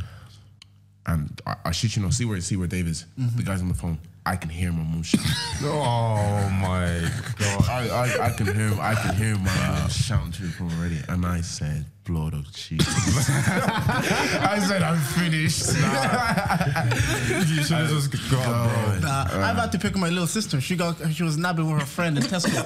and 1.07 1.41
I, 1.45 1.55
I 1.65 1.71
shit 1.71 1.95
you 1.95 2.01
know, 2.01 2.09
see 2.09 2.25
where, 2.25 2.39
see 2.41 2.55
where 2.55 2.67
Dave 2.67 2.87
is. 2.87 3.05
The 3.17 3.43
guy's 3.43 3.61
on 3.61 3.67
the 3.67 3.73
phone. 3.73 3.99
I 4.25 4.37
can 4.37 4.49
hear 4.49 4.71
my 4.71 4.83
mom 4.83 5.03
shouting. 5.03 5.29
Oh 5.65 6.49
my 6.61 7.09
god. 7.39 7.69
I, 7.69 7.87
I, 7.89 8.25
I 8.27 8.29
can 8.31 8.47
hear 8.53 8.71
I 8.81 8.95
can 8.95 9.15
hear 9.15 9.35
my 9.37 9.55
mom 9.69 9.89
shouting 9.89 10.31
to 10.33 10.41
the 10.43 10.49
phone 10.49 10.71
already, 10.79 10.99
and 11.09 11.25
I 11.25 11.41
said, 11.41 11.85
"Blood 12.05 12.33
of 12.33 12.51
Jesus." 12.53 12.87
I 13.29 14.59
said, 14.67 14.81
"I'm 14.81 14.99
finished." 14.99 15.67
You 17.53 17.63
should 17.63 17.77
have 17.77 17.89
just 17.89 18.11
gone, 18.31 18.99
bro. 18.99 19.09
Nah, 19.09 19.25
I've 19.47 19.55
had 19.57 19.71
to 19.73 19.77
pick 19.79 19.93
up 19.93 19.99
my 19.99 20.09
little 20.09 20.27
sister. 20.27 20.59
She 20.61 20.75
got 20.75 20.95
she 21.13 21.23
was 21.23 21.37
nabbing 21.37 21.69
with 21.71 21.79
her 21.81 21.85
friend 21.85 22.17
in 22.17 22.23
Tesco, 22.23 22.63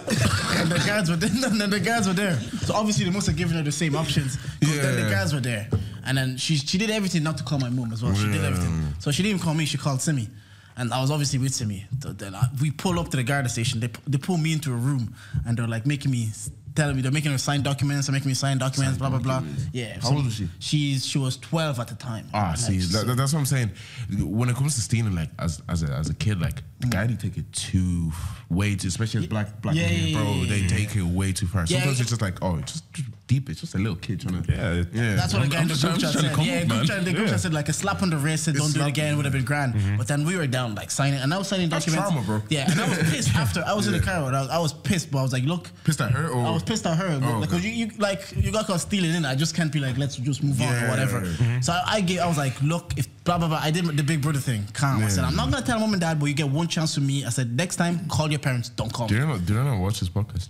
and 0.61 0.69
the 0.71 0.79
guards 0.85 1.09
were 1.09 1.15
there. 1.17 1.29
And 1.51 1.59
then 1.61 1.69
the 1.69 1.79
guards 1.79 2.07
were 2.07 2.13
there. 2.13 2.35
So 2.65 2.73
obviously 2.75 3.05
they 3.05 3.11
must 3.11 3.27
have 3.27 3.35
given 3.37 3.55
her 3.57 3.63
the 3.63 3.71
same 3.71 3.95
options. 3.95 4.37
'cause 4.37 4.77
Then 4.77 4.95
the 5.03 5.09
guys 5.09 5.33
were 5.33 5.39
there, 5.41 5.67
and 6.05 6.17
then 6.17 6.37
she 6.37 6.57
she 6.57 6.77
did 6.77 6.89
everything 6.89 7.23
not 7.23 7.37
to 7.39 7.43
call 7.43 7.59
my 7.59 7.69
mom 7.69 7.91
as 7.93 8.01
well. 8.03 8.13
She 8.15 8.27
did 8.27 8.43
everything. 8.43 8.93
So 8.99 9.11
she 9.11 9.23
didn't 9.23 9.35
even 9.37 9.43
call 9.45 9.53
me. 9.55 9.65
She 9.65 9.77
called 9.77 10.01
Simi. 10.01 10.29
And 10.77 10.93
I 10.93 11.01
was 11.01 11.09
obviously 11.11 11.39
with. 11.39 11.53
So 11.53 11.65
I, 11.65 12.49
we 12.61 12.71
pull 12.71 12.99
up 12.99 13.09
to 13.09 13.17
the 13.17 13.23
guard 13.23 13.49
station. 13.49 13.79
They, 13.79 13.89
they 14.07 14.17
pull 14.17 14.37
me 14.37 14.53
into 14.53 14.71
a 14.71 14.75
room 14.75 15.15
and 15.45 15.57
they're 15.57 15.67
like 15.67 15.85
making 15.87 16.11
me, 16.11 16.29
telling 16.75 16.95
me, 16.95 17.01
they're 17.01 17.11
making 17.11 17.31
her 17.31 17.37
sign 17.39 17.63
documents, 17.63 18.05
they're 18.05 18.13
making 18.13 18.27
me 18.29 18.35
sign 18.35 18.59
documents, 18.59 18.99
blah, 18.99 19.09
blah, 19.09 19.17
blah. 19.17 19.41
Yeah. 19.73 19.97
How 19.99 20.13
old 20.13 20.25
was 20.25 20.35
she? 20.35 20.47
She's, 20.59 21.05
she 21.05 21.17
was 21.17 21.37
12 21.37 21.79
at 21.79 21.87
the 21.87 21.95
time. 21.95 22.27
Ah, 22.33 22.49
Like, 22.49 22.57
see, 22.57 22.79
so- 22.79 23.03
that, 23.03 23.17
that's 23.17 23.33
what 23.33 23.39
I'm 23.39 23.45
saying. 23.47 23.71
When 24.19 24.49
it 24.49 24.55
comes 24.55 24.75
to 24.75 24.81
stealing, 24.81 25.15
like 25.15 25.29
as 25.39 25.61
as 25.67 25.81
a, 25.81 25.87
as 25.87 26.09
a 26.09 26.13
kid, 26.13 26.39
like 26.39 26.61
the 26.79 26.87
guy 26.87 27.07
they 27.07 27.15
take 27.15 27.37
it 27.37 27.51
too 27.53 28.11
way 28.49 28.75
too, 28.75 28.87
especially 28.87 29.21
as 29.21 29.27
black 29.27 29.59
black 29.61 29.75
Yeah, 29.75 29.87
men, 29.87 30.07
yeah, 30.09 30.17
bro. 30.21 30.31
yeah, 30.33 30.45
they 30.49 30.67
take 30.67 30.95
it 30.95 31.01
way 31.03 31.33
too 31.33 31.47
far. 31.47 31.65
Sometimes 31.65 31.99
it's 31.99 32.09
just 32.09 32.21
like, 32.21 32.37
oh, 32.43 32.57
just, 32.59 32.93
just 32.93 33.09
deep. 33.27 33.49
It's 33.49 33.59
just 33.61 33.75
a 33.75 33.77
little 33.77 33.95
kid 33.97 34.21
trying 34.21 34.41
to. 34.41 34.51
Yeah, 34.51 34.83
yeah. 34.93 35.15
That's 35.15 35.33
what 35.33 35.41
I'm- 35.43 35.51
a 35.51 35.53
guy 35.53 35.57
I'm 35.57 35.63
in 35.63 35.67
the 35.69 35.87
group 35.87 35.99
chat 35.99 36.13
said. 36.13 36.23
Yeah, 36.23 36.61
up, 36.61 36.67
group 36.69 36.85
chat, 36.87 37.05
the 37.05 37.11
group 37.13 37.25
Yeah. 37.25 37.31
chat 37.31 37.39
said 37.41 37.53
like 37.53 37.69
a 37.69 37.73
slap 37.73 38.01
on 38.01 38.09
the 38.09 38.17
wrist 38.17 38.45
said 38.45 38.55
don't 38.55 38.73
do 38.73 38.81
it 38.81 38.87
again 38.87 39.15
would 39.17 39.25
have 39.25 39.33
been 39.33 39.43
grand. 39.45 39.73
Mm-hmm. 39.75 39.97
But 39.97 40.07
then 40.07 40.25
we 40.25 40.35
were 40.37 40.47
down 40.47 40.75
like 40.75 40.89
signing, 40.91 41.19
and 41.19 41.33
I 41.33 41.37
was 41.37 41.47
signing 41.47 41.69
That's 41.69 41.85
documents. 41.85 42.11
trauma, 42.13 42.25
bro. 42.25 42.41
Yeah, 42.49 42.71
and 42.71 42.79
I 42.79 42.87
was 42.89 42.97
pissed 43.11 43.35
after. 43.43 43.63
I 43.65 43.73
was 43.73 43.87
in 43.87 43.93
the 43.93 43.99
car, 43.99 44.25
and 44.27 44.35
I 44.35 44.41
was, 44.41 44.49
I 44.49 44.57
was 44.59 44.73
pissed, 44.73 45.11
but 45.11 45.19
I 45.19 45.23
was 45.23 45.33
like, 45.33 45.43
look. 45.43 45.69
Pissed 45.83 46.01
at 46.01 46.11
her 46.11 46.29
or 46.29 46.45
I 46.45 46.51
was 46.51 46.63
pissed 46.63 46.85
at 46.85 46.97
her 46.97 47.19
Oh, 47.23 47.41
because 47.41 47.59
okay. 47.59 47.69
you, 47.69 47.85
you 47.87 47.91
like 47.97 48.21
you 48.35 48.51
got 48.51 48.65
caught 48.67 48.79
stealing 48.81 49.13
in. 49.13 49.25
I 49.25 49.35
just 49.35 49.55
can't 49.55 49.71
be 49.71 49.79
like 49.79 49.97
let's 49.97 50.15
just 50.15 50.41
move 50.43 50.61
on 50.61 50.67
or 50.67 50.71
Yeah. 50.71 50.89
whatever. 50.89 51.25
So 51.61 51.73
I, 51.73 51.83
I 51.97 52.01
gave 52.01 52.19
I 52.19 52.27
was 52.27 52.37
like 52.37 52.59
look 52.61 52.93
if 52.97 53.07
blah 53.23 53.37
blah 53.37 53.47
blah. 53.49 53.59
I 53.61 53.71
did 53.71 53.85
the 53.85 54.03
big 54.03 54.21
brother 54.21 54.39
thing. 54.39 54.63
Calm. 54.73 55.03
I 55.03 55.07
said 55.09 55.23
I'm 55.23 55.35
not 55.35 55.51
gonna 55.51 55.65
tell 55.65 55.79
mom 55.79 55.93
and 55.93 56.01
dad, 56.01 56.19
but 56.19 56.27
you 56.27 56.33
get 56.33 56.49
one 56.49 56.67
chance 56.67 56.95
from 56.95 57.05
me. 57.07 57.25
I 57.25 57.29
said 57.29 57.55
next 57.55 57.75
time 57.75 58.07
call 58.07 58.29
your 58.29 58.39
parents. 58.39 58.69
Don't 58.69 58.91
call 58.93 59.07
Do 59.07 59.15
you 59.15 59.25
not? 59.25 59.45
Do 59.45 59.53
you 59.53 59.63
not 59.63 59.79
watch 59.79 59.99
this 59.99 60.09
podcast? 60.09 60.49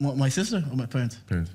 My, 0.00 0.14
my 0.14 0.28
sister 0.28 0.62
or 0.70 0.76
my 0.76 0.86
parents? 0.86 1.16
Parents. 1.28 1.50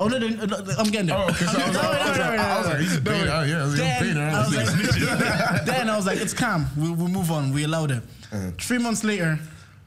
Oh 0.00 0.08
no, 0.08 0.18
no, 0.18 0.26
no, 0.26 0.44
no, 0.44 0.56
I'm 0.76 0.90
getting 0.90 1.06
there. 1.06 1.16
Oh, 1.16 1.28
okay. 1.28 1.44
So 1.44 1.56
I 1.60 1.68
was, 1.68 1.76
No, 1.76 1.82
no, 1.82 1.88
I 1.88 2.08
was, 2.08 2.18
no, 2.18 2.24
no, 2.30 2.36
no, 2.36 2.42
I 2.42 2.58
was 2.58 2.66
like, 2.66 2.78
he's 2.80 2.96
a 2.96 3.00
no, 3.00 3.10
bait. 3.12 3.28
Oh, 3.30 3.42
yeah, 3.44 3.60
I 3.60 3.62
was 3.64 3.76
Then 3.76 4.02
bait. 4.02 4.20
I 4.20 4.38
was 4.40 4.56
like, 4.56 5.64
then 5.66 5.88
I 5.88 5.96
was 5.96 6.06
like, 6.06 6.18
it's 6.20 6.34
calm. 6.34 6.66
We 6.76 6.90
we 6.90 7.06
move 7.08 7.30
on. 7.30 7.52
We 7.52 7.62
allowed 7.62 7.92
it. 7.92 8.02
Uh-huh. 8.32 8.50
Three 8.58 8.78
months 8.78 9.04
later, 9.04 9.38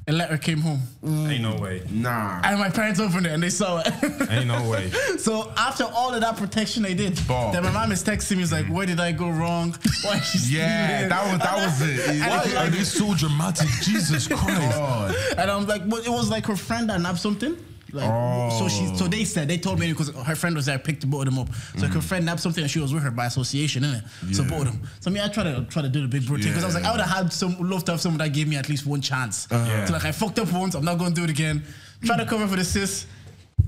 a 0.08 0.14
letter 0.14 0.38
came 0.38 0.60
home, 0.62 0.80
Ain't 1.04 1.42
no 1.42 1.56
way. 1.58 1.84
Nah. 1.90 2.40
and 2.46 2.58
my 2.58 2.70
parents 2.70 3.02
opened 3.02 3.26
it 3.26 3.34
and 3.34 3.44
they 3.44 3.50
saw 3.50 3.82
it. 3.86 3.92
Ain't 4.32 4.48
no 4.48 4.70
way. 4.70 4.90
so 5.18 5.52
after 5.58 5.84
all 5.84 6.14
of 6.14 6.22
that 6.22 6.38
protection 6.38 6.84
they 6.84 6.94
did, 6.94 7.20
Ball. 7.28 7.52
then 7.52 7.64
my 7.64 7.72
mom 7.72 7.92
is 7.92 8.02
texting 8.02 8.38
me, 8.38 8.44
is 8.44 8.54
like, 8.54 8.68
where 8.68 8.86
did 8.86 9.02
I 9.02 9.12
go 9.12 9.28
wrong? 9.30 9.76
Why 10.06 10.20
is 10.20 10.26
she 10.26 10.56
Yeah, 10.56 11.10
that 11.10 11.32
was 11.34 11.40
that 11.42 11.56
was 11.66 11.82
it. 11.82 12.10
And 12.12 12.20
Why 12.22 12.54
I- 12.56 12.68
are 12.68 12.70
they 12.70 12.86
so 12.86 13.14
dramatic? 13.14 13.68
Jesus 13.84 14.26
Christ. 14.30 14.46
God. 14.78 15.14
And 15.38 15.52
I'm 15.52 15.68
like, 15.68 15.90
but 15.90 16.08
it 16.08 16.12
was 16.12 16.30
like 16.30 16.46
her 16.46 16.56
friend 16.56 16.90
that 16.90 17.02
nabbed 17.02 17.20
something. 17.20 17.58
Like, 17.94 18.52
so 18.54 18.68
she, 18.68 18.86
so 18.96 19.06
oh. 19.06 19.08
they 19.08 19.24
said 19.24 19.48
they 19.48 19.58
told 19.58 19.80
me 19.80 19.92
because 19.92 20.10
her 20.10 20.36
friend 20.36 20.56
was 20.56 20.66
there, 20.66 20.78
picked 20.78 21.10
both 21.10 21.28
of 21.28 21.34
them 21.34 21.40
up. 21.40 21.54
So 21.54 21.84
like 21.84 21.94
her 21.94 22.00
mm. 22.00 22.04
friend 22.04 22.26
nabbed 22.26 22.40
something, 22.40 22.64
and 22.64 22.70
she 22.70 22.80
was 22.80 22.94
with 22.94 23.04
her 23.04 23.12
by 23.12 23.26
association, 23.26 23.84
innit? 23.84 24.36
So 24.36 24.44
both 24.44 24.68
of 24.68 24.74
them. 24.74 24.90
So 25.00 25.10
me, 25.10 25.22
I 25.22 25.28
try 25.30 25.44
to 25.44 25.66
try 25.70 25.82
to 25.82 25.90
do 25.90 26.02
the 26.02 26.08
big 26.08 26.26
bro 26.26 26.38
thing 26.38 26.48
because 26.48 26.64
I 26.64 26.68
was 26.68 26.76
like, 26.76 26.84
I 26.84 26.92
would 26.92 27.02
have 27.02 27.10
had 27.10 27.34
some 27.34 27.58
love 27.60 27.86
to 27.86 27.92
have 27.94 28.02
someone 28.02 28.20
that 28.20 28.34
gave 28.34 28.48
me 28.48 28.58
at 28.58 28.70
least 28.70 28.86
one 28.86 29.02
chance. 29.02 29.48
Yeah. 29.52 29.86
So 29.86 29.94
like, 29.94 30.06
I 30.06 30.12
fucked 30.12 30.40
up 30.40 30.52
once, 30.52 30.76
I'm 30.76 30.86
not 30.86 30.98
going 30.98 31.14
to 31.14 31.16
do 31.16 31.24
it 31.24 31.30
again. 31.30 31.64
Try 32.04 32.18
to 32.18 32.26
cover 32.26 32.48
for 32.48 32.56
the 32.56 32.66
sis. 32.66 33.08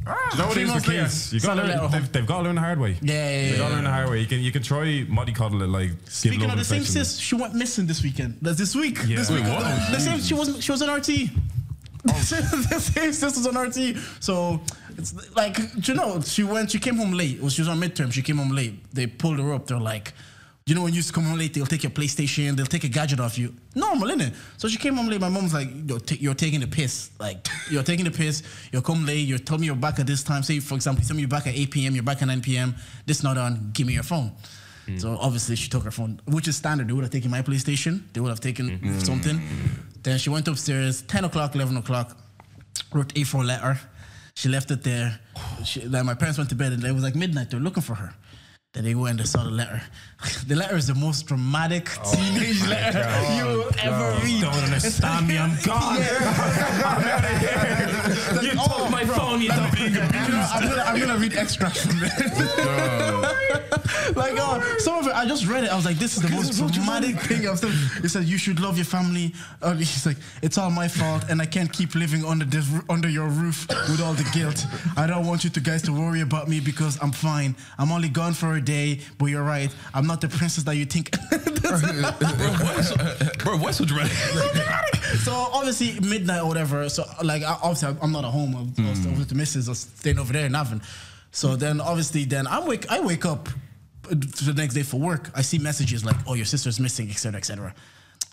Know 0.05 0.13
what 0.13 0.53
Three 0.53 0.63
the 0.63 0.70
months 0.70 0.88
later, 0.88 1.03
case? 1.03 1.34
You 1.34 1.39
got 1.39 1.57
send 1.57 1.59
a 1.59 1.63
letter 1.63 1.74
to 1.74 1.80
home. 1.80 1.91
they've, 1.91 2.11
they've 2.11 2.26
got 2.26 2.38
to 2.38 2.43
learn 2.43 2.55
the 2.55 2.61
hard 2.61 2.80
way. 2.80 2.97
Yeah, 3.01 3.13
yeah, 3.13 3.30
They 3.30 3.51
yeah. 3.51 3.57
got 3.57 3.70
to 3.70 3.76
learn 3.76 3.84
the 3.84 3.91
hard 3.91 4.09
way. 4.09 4.20
You 4.22 4.28
can 4.28 4.39
you 4.39 4.51
can 4.51 4.63
try 4.63 5.05
mollycoddle 5.05 5.61
it 5.61 5.67
like 5.67 5.91
Speaking 6.05 6.49
of 6.49 6.57
the 6.57 6.63
same 6.63 6.84
sis, 6.84 7.17
she 7.17 7.36
went 7.36 7.53
missing 7.53 7.86
this 7.86 8.01
weekend. 8.01 8.38
That's 8.41 8.57
this 8.57 8.76
week. 8.76 8.97
Yeah. 9.05 9.17
This 9.17 9.30
week. 9.30 9.43
What? 9.43 9.63
The 9.91 9.99
same. 9.99 10.20
She 10.20 10.34
wasn't. 10.34 10.63
She 10.63 10.72
was 10.72 10.82
on 10.82 10.89
RT. 10.95 11.09
The 12.04 12.80
same 12.80 13.14
sis 13.14 13.36
was 13.36 13.47
on 13.47 13.58
RT. 13.58 13.97
So 14.20 14.62
it's 14.97 15.14
like 15.36 15.58
you 15.88 15.93
know 15.93 16.22
she 16.22 16.43
went. 16.43 16.72
She 16.72 16.80
came 16.80 16.95
home 16.95 17.12
late. 17.12 17.39
Well, 17.39 17.50
she 17.50 17.62
was 17.62 17.70
on 17.70 17.80
midterm. 17.80 18.12
She 18.12 18.22
came 18.22 18.38
home 18.38 18.52
late. 18.52 18.93
They 18.93 19.08
pulled 19.08 19.39
her 19.39 19.54
up. 19.54 19.68
They're 19.68 19.80
like. 19.80 20.14
You 20.66 20.76
know 20.76 20.84
when 20.84 20.93
you 20.93 20.97
used 20.97 21.08
to 21.08 21.16
come 21.16 21.24
home 21.24 21.39
late, 21.39 21.56
they'll 21.56 21.66
take 21.66 21.82
your 21.82 21.91
PlayStation, 21.91 22.56
they'll 22.56 22.64
take 22.68 22.84
a 22.84 22.88
gadget 22.89 23.20
off 23.20 23.39
you. 23.39 23.56
Normal, 23.74 24.10
innit? 24.10 24.36
So 24.58 24.68
she 24.68 24.78
came 24.78 24.93
home 24.97 25.08
late. 25.08 25.20
My 25.20 25.28
mom's 25.28 25.52
like, 25.52 25.68
you're, 25.88 26.00
you're 26.20 26.36
taking 26.36 26.60
the 26.60 26.68
piss. 26.68 27.10
Like, 27.20 27.47
you're 27.72 27.82
taking 27.82 28.06
the 28.06 28.12
piss. 28.12 28.43
You'll 28.72 28.84
come 28.84 29.04
late. 29.04 29.28
You're 29.28 29.39
telling 29.39 29.62
me 29.62 29.66
you're 29.66 29.76
back 29.76 29.97
at 29.97 30.06
this 30.06 30.22
time. 30.22 30.43
Say, 30.43 30.60
for 30.60 30.76
example, 30.76 31.02
you 31.02 31.08
tell 31.08 31.16
me 31.16 31.22
you're 31.24 31.30
back 31.30 31.47
at 31.47 31.56
8 31.56 31.72
p.m., 31.72 31.95
you're 31.95 32.04
back 32.04 32.22
at 32.22 32.28
9 32.28 32.41
p.m. 32.41 32.76
This 33.08 33.24
not 33.24 33.36
on. 33.36 33.72
Give 33.74 33.88
me 33.88 33.93
your 33.93 34.04
phone. 34.04 34.32
Mm. 34.90 35.02
So 35.02 35.18
obviously 35.20 35.56
she 35.56 35.70
took 35.70 35.84
her 35.84 35.92
phone, 35.92 36.20
which 36.26 36.48
is 36.48 36.56
standard. 36.56 36.88
They 36.88 36.94
would 36.94 37.04
have 37.04 37.12
taken 37.12 37.32
my 37.32 37.42
PlayStation. 37.42 38.02
They 38.14 38.22
would 38.22 38.30
have 38.30 38.40
taken 38.40 38.70
mm-hmm. 38.70 39.00
something. 39.00 39.42
Then 40.04 40.18
she 40.18 40.30
went 40.30 40.48
upstairs, 40.48 41.02
10 41.04 41.26
o'clock, 41.26 41.56
11 41.56 41.78
o'clock, 41.78 42.18
wrote 42.94 43.14
A4 43.14 43.46
letter. 43.46 43.80
She 44.34 44.50
left 44.50 44.72
it 44.72 44.84
there. 44.84 45.20
She, 45.66 45.82
like 45.82 46.06
my 46.06 46.14
parents 46.14 46.38
went 46.38 46.50
to 46.50 46.56
bed 46.56 46.72
and 46.72 46.84
it 46.84 46.94
was 46.94 47.04
like 47.04 47.16
midnight. 47.16 47.52
They're 47.52 47.60
looking 47.60 47.84
for 47.84 47.96
her. 47.96 48.14
Then 48.74 48.84
they 48.84 48.93
go 48.93 49.05
and 49.05 49.20
they 49.20 49.24
saw 49.24 49.43
the 49.43 49.49
letter. 49.49 49.82
The 50.47 50.55
letter 50.55 50.76
is 50.76 50.86
the 50.86 50.95
most 50.95 51.28
dramatic 51.28 51.89
teenage 52.11 52.61
letter 52.67 53.07
you 53.38 53.45
will 53.45 53.72
ever 53.82 54.20
read. 54.22 54.41
Don't 54.41 54.53
understand 54.53 55.28
me. 55.28 55.38
I'm 55.38 55.57
gone. 55.63 55.95
you 58.43 58.51
took 58.51 58.91
my 58.91 59.05
phone. 59.05 59.41
You 59.41 59.49
don't 59.49 59.74
being 59.74 59.95
I'm 59.95 60.63
gonna, 60.67 60.84
I'm 60.86 60.99
gonna 60.99 61.17
read 61.17 61.36
extracts 61.36 61.86
from 61.86 61.99
it. 62.03 62.11
like, 64.17 64.34
oh, 64.38 64.76
some 64.80 64.99
of 64.99 65.07
it, 65.07 65.13
I 65.13 65.26
just 65.26 65.47
read 65.47 65.63
it. 65.63 65.72
I 65.72 65.76
was 65.76 65.86
like, 65.86 65.97
this 65.97 66.17
is 66.17 66.24
the 66.24 66.30
most 66.30 66.57
dramatic 66.74 67.15
thing 67.22 67.47
I've. 67.47 67.63
It 68.03 68.09
said, 68.09 68.26
you 68.26 68.38
should 68.38 68.59
love 68.59 68.76
your 68.78 68.86
family. 68.86 69.34
Uh, 69.61 69.76
he's 69.76 70.05
like, 70.05 70.17
it's 70.41 70.57
all 70.57 70.70
my 70.70 70.88
fault, 70.88 71.30
and 71.30 71.41
I 71.41 71.45
can't 71.45 71.72
keep 71.72 71.95
living 71.95 72.26
under 72.26 72.45
this 72.45 72.67
under 72.89 73.07
your 73.09 73.28
roof 73.30 73.67
with 73.89 74.01
all 74.01 74.13
the 74.13 74.30
guilt. 74.34 74.65
I 74.97 75.07
don't 75.07 75.26
want 75.26 75.43
you 75.43 75.49
to 75.49 75.59
guys 75.61 75.82
to 75.84 75.93
worry 75.93 76.22
about 76.22 76.47
me 76.49 76.59
because 76.59 76.97
I'm 77.01 77.11
fine. 77.11 77.55
I'm 77.78 77.91
only 77.91 78.09
gone 78.09 78.34
for 78.34 78.55
a 78.55 78.59
day, 78.60 78.99
but 79.18 79.26
you're 79.28 79.43
right. 79.43 79.74
I'm 79.93 80.07
not 80.07 80.22
the 80.22 80.28
princess 80.28 80.64
that 80.66 80.76
you 80.76 80.86
think. 80.86 81.12
Bro, 81.70 81.78
why 81.78 82.82
so, 82.82 82.95
bro, 83.43 83.57
why 83.57 83.72
so 83.80 83.86
dramatic? 83.86 84.16
so 85.24 85.32
obviously 85.34 85.99
midnight 85.99 86.41
or 86.41 86.47
whatever. 86.47 86.88
So 86.89 87.03
like 87.24 87.43
I- 87.43 87.57
obviously 87.62 87.95
I'm 88.01 88.12
not 88.12 88.26
at 88.26 88.32
home. 88.32 88.55
I 88.55 88.62
was, 88.89 89.05
I 89.05 89.10
was 89.10 89.20
with 89.20 89.30
the 89.30 89.36
missus. 89.36 89.70
or 89.70 89.76
staying 89.76 90.18
over 90.20 90.34
there 90.34 90.45
and 90.45 90.53
nothing. 90.53 90.82
So 91.32 91.55
then 91.55 91.80
obviously 91.82 92.26
then 92.26 92.47
I 92.47 92.66
wake 92.66 92.89
I 92.91 92.99
wake 93.01 93.26
up 93.26 93.49
the 94.10 94.53
next 94.55 94.74
day 94.74 94.84
for 94.84 94.99
work. 94.99 95.30
I 95.36 95.41
see 95.41 95.60
messages 95.60 96.03
like 96.03 96.16
oh 96.28 96.34
your 96.34 96.45
sister's 96.45 96.80
missing 96.80 97.10
etc 97.10 97.38
etc. 97.38 97.76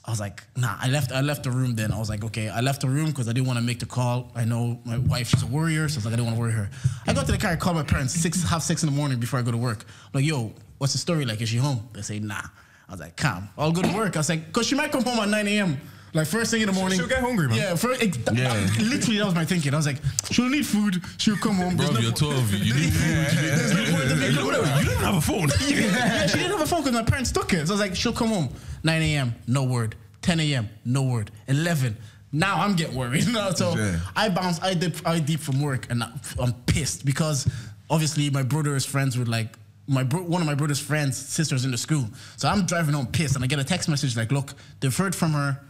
I 0.07 0.11
was 0.11 0.21
like 0.21 0.43
nah. 0.57 0.77
I 0.81 0.89
left 0.89 1.11
I 1.13 1.21
left 1.21 1.43
the 1.43 1.51
room 1.51 1.75
then. 1.75 1.91
I 1.93 1.99
was 1.99 2.09
like 2.09 2.25
okay 2.25 2.49
I 2.49 2.61
left 2.61 2.81
the 2.83 2.89
room 2.89 3.07
because 3.07 3.29
I 3.29 3.33
didn't 3.33 3.47
want 3.47 3.59
to 3.59 3.65
make 3.65 3.81
the 3.81 3.87
call. 3.87 4.31
I 4.35 4.45
know 4.45 4.79
my 4.85 4.99
wife 4.99 5.29
she's 5.29 5.43
a 5.43 5.47
warrior 5.47 5.89
so 5.89 5.97
I 5.97 5.99
was 5.99 6.05
like 6.05 6.13
I 6.15 6.17
didn't 6.17 6.27
want 6.27 6.37
to 6.37 6.41
worry 6.41 6.53
her. 6.53 6.71
I 7.07 7.13
got 7.13 7.27
to 7.27 7.33
the 7.33 7.39
car. 7.39 7.51
I 7.51 7.57
called 7.57 7.77
my 7.77 7.83
parents 7.83 8.15
six 8.15 8.43
half 8.43 8.63
six 8.63 8.83
in 8.83 8.89
the 8.91 8.95
morning 8.95 9.19
before 9.19 9.39
I 9.41 9.43
go 9.43 9.51
to 9.51 9.57
work. 9.57 9.85
I'm 9.89 10.11
like 10.15 10.25
yo 10.25 10.53
what's 10.79 10.93
the 10.93 10.99
story 10.99 11.25
like? 11.25 11.41
Is 11.41 11.49
she 11.49 11.57
home? 11.57 11.89
They 11.93 12.03
say 12.03 12.19
nah. 12.21 12.43
I 12.89 12.93
was 12.93 13.01
like 13.01 13.17
calm. 13.17 13.49
I'll 13.59 13.73
go 13.73 13.83
to 13.83 13.93
work. 13.97 14.17
I 14.17 14.21
was 14.21 14.29
like 14.29 14.53
cause 14.53 14.67
she 14.67 14.77
might 14.77 14.93
come 14.93 15.03
home 15.03 15.19
at 15.19 15.29
9 15.29 15.49
a.m. 15.49 15.81
Like 16.17 16.27
first 16.27 16.51
thing 16.51 16.63
in 16.63 16.67
the 16.67 16.73
morning. 16.73 16.99
she'll 16.99 17.07
get 17.09 17.21
hungry, 17.21 17.47
man. 17.49 17.59
Yeah, 17.59 17.75
first, 17.77 18.03
ex- 18.03 18.17
Yeah. 18.33 18.53
literally 18.81 19.19
that 19.19 19.27
was 19.27 19.35
my 19.35 19.45
thinking. 19.45 19.75
I 19.75 19.77
was 19.77 19.87
like, 19.87 19.99
she'll 20.31 20.49
need 20.49 20.67
food. 20.67 21.03
She'll 21.19 21.37
come 21.37 21.57
home. 21.57 21.77
Bro, 21.77 21.89
There's 21.89 21.99
no 21.99 22.01
you're 22.01 22.13
12. 22.13 22.55
You 22.55 22.75
need 22.75 22.93
food. 22.93 23.39
You 23.39 24.17
need- 24.17 24.31
You 24.31 24.35
don't 24.35 24.47
you 24.83 24.91
don't 24.91 25.05
have 25.05 25.17
a 25.17 25.21
phone. 25.21 25.49
yeah, 25.69 26.27
she 26.27 26.39
didn't 26.39 26.53
have 26.53 26.61
a 26.63 26.67
phone 26.67 26.81
because 26.83 26.95
my 26.95 27.03
parents 27.03 27.31
took 27.33 27.53
it. 27.53 27.67
So 27.67 27.73
I 27.73 27.75
was 27.75 27.81
like, 27.81 27.95
she'll 27.95 28.13
come 28.15 28.29
home. 28.29 28.49
9 28.83 29.03
a.m. 29.03 29.35
No 29.47 29.65
word. 29.65 29.95
10 30.23 30.41
a.m. 30.41 30.69
No 30.85 31.03
word. 31.03 31.31
11. 31.49 31.97
Now 32.33 32.63
I'm 32.65 32.75
getting 32.77 32.97
worried. 32.97 33.29
No, 33.33 33.51
so 33.53 33.77
Yeah. 33.77 34.01
I 34.17 34.29
bounced. 34.31 34.63
I 34.63 34.73
dip. 34.75 34.97
I 35.07 35.19
deep 35.21 35.41
from 35.41 35.61
work, 35.61 35.87
and 35.91 36.03
I- 36.03 36.13
I'm 36.41 36.55
pissed 36.67 37.05
because 37.05 37.47
obviously 37.91 38.31
my 38.31 38.43
brother 38.43 38.75
is 38.75 38.85
friends 38.87 39.19
with 39.19 39.29
like 39.29 39.55
my 39.87 40.03
bro- 40.03 40.23
one 40.23 40.41
of 40.41 40.47
my 40.47 40.55
brother's 40.55 40.81
friends' 40.81 41.17
sisters 41.19 41.65
in 41.67 41.71
the 41.73 41.79
school. 41.79 42.09
So 42.37 42.49
I'm 42.49 42.65
driving 42.67 42.95
home 42.95 43.07
pissed, 43.07 43.35
and 43.37 43.45
I 43.45 43.47
get 43.49 43.59
a 43.59 43.65
text 43.65 43.89
message 43.89 44.17
like, 44.17 44.33
"Look, 44.33 44.55
they've 44.81 44.97
heard 44.97 45.15
from 45.15 45.33
her. 45.33 45.61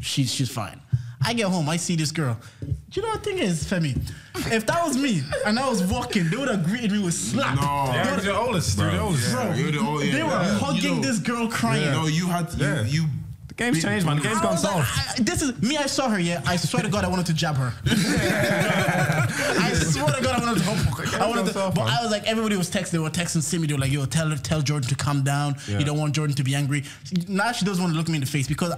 She's 0.00 0.32
she's 0.32 0.50
fine." 0.50 0.80
I 1.24 1.34
get 1.34 1.46
home, 1.46 1.68
I 1.68 1.76
see 1.76 1.94
this 1.94 2.10
girl. 2.10 2.36
Do 2.60 2.66
you 2.94 3.02
know 3.02 3.08
what 3.10 3.22
the 3.22 3.30
thing 3.30 3.38
is, 3.38 3.62
Femi? 3.62 3.96
If 4.52 4.66
that 4.66 4.84
was 4.84 4.96
me 4.96 5.22
and 5.46 5.56
I 5.56 5.68
was 5.68 5.80
walking, 5.84 6.28
they 6.28 6.36
would 6.36 6.48
have 6.48 6.64
greeted 6.64 6.90
me 6.90 6.98
with 6.98 7.14
slap. 7.14 7.54
No. 7.54 7.62
Yeah, 7.62 8.02
because 8.10 8.24
you're 8.24 8.34
the 8.34 8.40
oldest. 8.40 8.76
You're 8.76 8.90
the 8.90 8.98
oldest. 9.00 9.30
Yeah, 9.32 9.54
you're 9.54 9.70
the 9.70 9.78
old- 9.78 10.02
yeah, 10.04 10.12
They 10.16 10.22
were 10.24 10.28
yeah. 10.30 10.58
hugging 10.58 10.82
You 10.82 10.94
know- 10.96 11.00
this 11.02 11.18
girl 11.20 11.46
crying. 11.46 11.92
No, 11.92 12.06
you 12.08 12.26
had 12.26 12.50
to, 12.50 12.56
Yeah. 12.58 12.82
you, 12.82 13.02
you 13.02 13.08
The 13.46 13.54
game's 13.54 13.82
changed, 13.82 14.04
man. 14.04 14.16
The 14.16 14.22
game's 14.22 14.40
gone 14.40 14.50
was 14.54 14.64
like. 14.64 14.74
I- 14.84 15.14
this 15.22 15.42
is 15.42 15.62
me. 15.62 15.76
I 15.76 15.86
saw 15.86 16.08
her. 16.08 16.18
Yeah, 16.18 16.42
I 16.44 16.56
swear 16.56 16.82
to 16.82 16.88
God, 16.88 17.04
I 17.04 17.08
wanted 17.08 17.26
to 17.26 17.34
jab 17.34 17.54
her. 17.56 17.72
I 17.86 19.72
swear 19.74 20.06
to 20.06 20.22
God, 20.22 20.40
I 20.42 20.44
wanted 20.44 20.62
to. 20.64 21.22
I 21.22 21.28
wanted 21.28 21.46
to. 21.46 21.52
soft, 21.52 21.76
But 21.76 21.84
man. 21.84 21.96
I 21.98 22.02
was 22.02 22.10
like, 22.10 22.24
everybody 22.26 22.56
was 22.56 22.68
texting. 22.70 22.90
They 22.92 22.98
were 22.98 23.10
texting 23.10 23.42
Simi. 23.42 23.66
They 23.68 23.74
were 23.74 23.80
like, 23.80 23.92
"Yo, 23.92 24.04
tell 24.06 24.28
her, 24.30 24.36
tell 24.36 24.60
Jordan 24.62 24.88
to 24.88 24.94
calm 24.96 25.22
down. 25.22 25.56
Yeah. 25.68 25.78
You 25.78 25.84
don't 25.84 25.98
want 25.98 26.14
Jordan 26.14 26.34
to 26.36 26.42
be 26.42 26.54
angry." 26.54 26.84
Now 27.28 27.52
she 27.52 27.64
doesn't 27.64 27.80
want 27.82 27.92
to 27.94 27.98
look 27.98 28.08
me 28.08 28.14
in 28.16 28.20
the 28.22 28.26
face 28.26 28.48
because. 28.48 28.72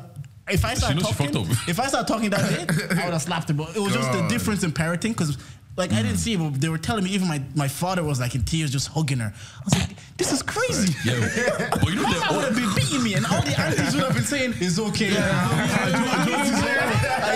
If 0.49 0.65
I 0.65 0.75
start 0.75 0.99
talking, 0.99 1.47
if 1.67 1.81
I 1.81 1.87
start 1.87 2.07
talking 2.07 2.31
that 2.31 2.49
day, 2.51 2.67
I 3.01 3.05
would 3.05 3.15
have 3.15 3.23
slapped 3.23 3.49
him. 3.49 3.57
But 3.57 3.75
it 3.75 3.81
was 3.81 3.95
just 3.95 4.13
the 4.13 4.21
God. 4.21 4.31
difference 4.31 4.63
in 4.63 4.73
parenting 4.73 5.11
because, 5.11 5.39
like, 5.77 5.93
I 5.93 6.03
didn't 6.03 6.15
mm. 6.15 6.19
see 6.19 6.35
it, 6.35 6.39
but 6.39 6.61
they 6.61 6.69
were 6.69 6.79
telling 6.79 7.05
me 7.05 7.11
even 7.11 7.27
my, 7.27 7.43
my 7.55 7.69
father 7.69 8.05
was 8.05 8.21
like 8.21 8.35
in 8.35 8.43
tears, 8.45 8.71
just 8.71 8.89
hugging 8.89 9.19
her. 9.19 9.33
I 9.35 9.65
was 9.65 9.75
like, 9.75 9.95
this 10.17 10.33
is 10.33 10.43
crazy. 10.43 10.95
Yeah. 11.05 11.69
But 11.71 11.89
you 11.89 11.97
know 11.97 12.03
Mama 12.03 12.37
would 12.37 12.45
have 12.45 12.55
been 12.55 12.73
beating 12.75 13.03
me, 13.03 13.15
and 13.15 13.27
all 13.27 13.43
the 13.43 13.59
aunties 13.61 13.95
would 13.95 14.05
have 14.05 14.15
been 14.15 14.23
saying, 14.23 14.55
"It's 14.61 14.79
okay." 14.79 15.11
I 15.11 15.91
do, 15.91 15.99
I 15.99 16.25
do, 16.25 16.33
it's 16.39 16.51
okay. 16.63 16.79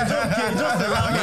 It's 0.00 0.12
okay. 0.12 0.48
Just 0.54 0.80
allow 0.86 1.10
me. 1.10 1.18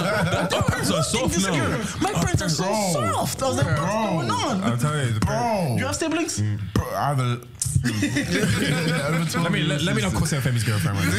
Our 0.55 0.63
parents 0.63 0.91
are 0.91 1.03
soft 1.13 1.37
now. 1.43 1.53
My 2.01 2.11
parents 2.11 2.41
are 2.41 2.49
so 2.49 2.63
soft. 2.93 3.41
I 3.41 3.47
was 3.47 3.57
like, 3.57 3.65
what's 3.65 3.93
going 3.93 4.31
on? 4.31 4.63
I'll 4.63 4.77
tell 4.77 4.95
you, 5.05 5.19
Bro. 5.19 5.67
you 5.69 5.79
you 5.79 5.85
have 5.85 5.95
siblings? 5.95 6.41
Mm, 6.41 6.59
bro, 6.73 6.85
I 6.89 7.07
have 7.07 7.19
a. 7.19 7.41
Let 9.39 9.51
me 9.51 9.63
let, 9.63 9.81
let 9.83 9.95
me 9.95 10.01
not 10.01 10.13
cuss 10.13 10.33
out 10.33 10.41
Femi's 10.43 10.63
girlfriend 10.63 10.97
right 10.97 11.05
now. 11.05 11.11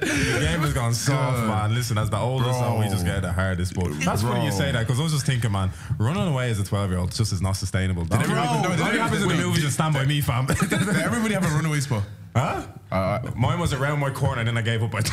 the 0.00 0.38
game 0.40 0.60
has 0.60 0.72
gone 0.72 0.94
soft, 0.94 1.38
man. 1.46 1.74
Listen, 1.74 1.98
as 1.98 2.10
the 2.10 2.18
oldest, 2.18 2.58
Bro. 2.58 2.68
oh, 2.68 2.80
we 2.80 2.88
just 2.88 3.04
get 3.04 3.22
the 3.22 3.32
hardest. 3.32 3.69
But 3.74 3.92
that's 4.00 4.22
funny 4.22 4.44
you 4.44 4.52
say 4.52 4.72
that 4.72 4.86
because 4.86 4.98
I 5.00 5.02
was 5.02 5.12
just 5.12 5.26
thinking, 5.26 5.52
man, 5.52 5.70
running 5.98 6.26
away 6.28 6.50
as 6.50 6.58
a 6.60 6.64
12 6.64 6.90
year 6.90 6.98
old 6.98 7.12
just 7.12 7.32
is 7.32 7.40
not 7.42 7.52
sustainable. 7.52 8.04
That 8.04 8.22
everybody- 8.22 8.48
only- 8.48 8.62
no, 8.62 8.76
did 8.76 8.80
only 8.86 8.98
happens 8.98 9.22
in 9.22 9.28
the 9.28 9.34
movies 9.36 9.64
and 9.64 9.72
Stand 9.72 9.94
By 9.94 10.04
Me, 10.06 10.20
fam. 10.20 10.46
Did 10.46 10.72
everybody 10.72 11.34
have 11.34 11.44
a 11.44 11.54
runaway 11.54 11.80
spot? 11.80 12.02
Huh? 12.34 12.62
Uh, 12.92 13.20
mine 13.36 13.58
was 13.60 13.72
around 13.72 14.00
my 14.00 14.10
corner, 14.10 14.40
and 14.40 14.48
then 14.48 14.56
I 14.56 14.62
gave 14.62 14.82
up. 14.82 14.94
I 14.94 14.98
was 14.98 15.06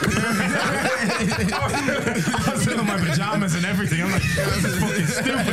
still 2.61 2.79
in 2.79 2.87
my 2.87 2.97
pajamas 2.97 3.53
and 3.55 3.65
everything. 3.65 4.01
I'm 4.01 4.11
like, 4.11 4.23
this 4.23 4.63
is 4.63 4.79
fucking 4.79 5.05
stupid. 5.05 5.47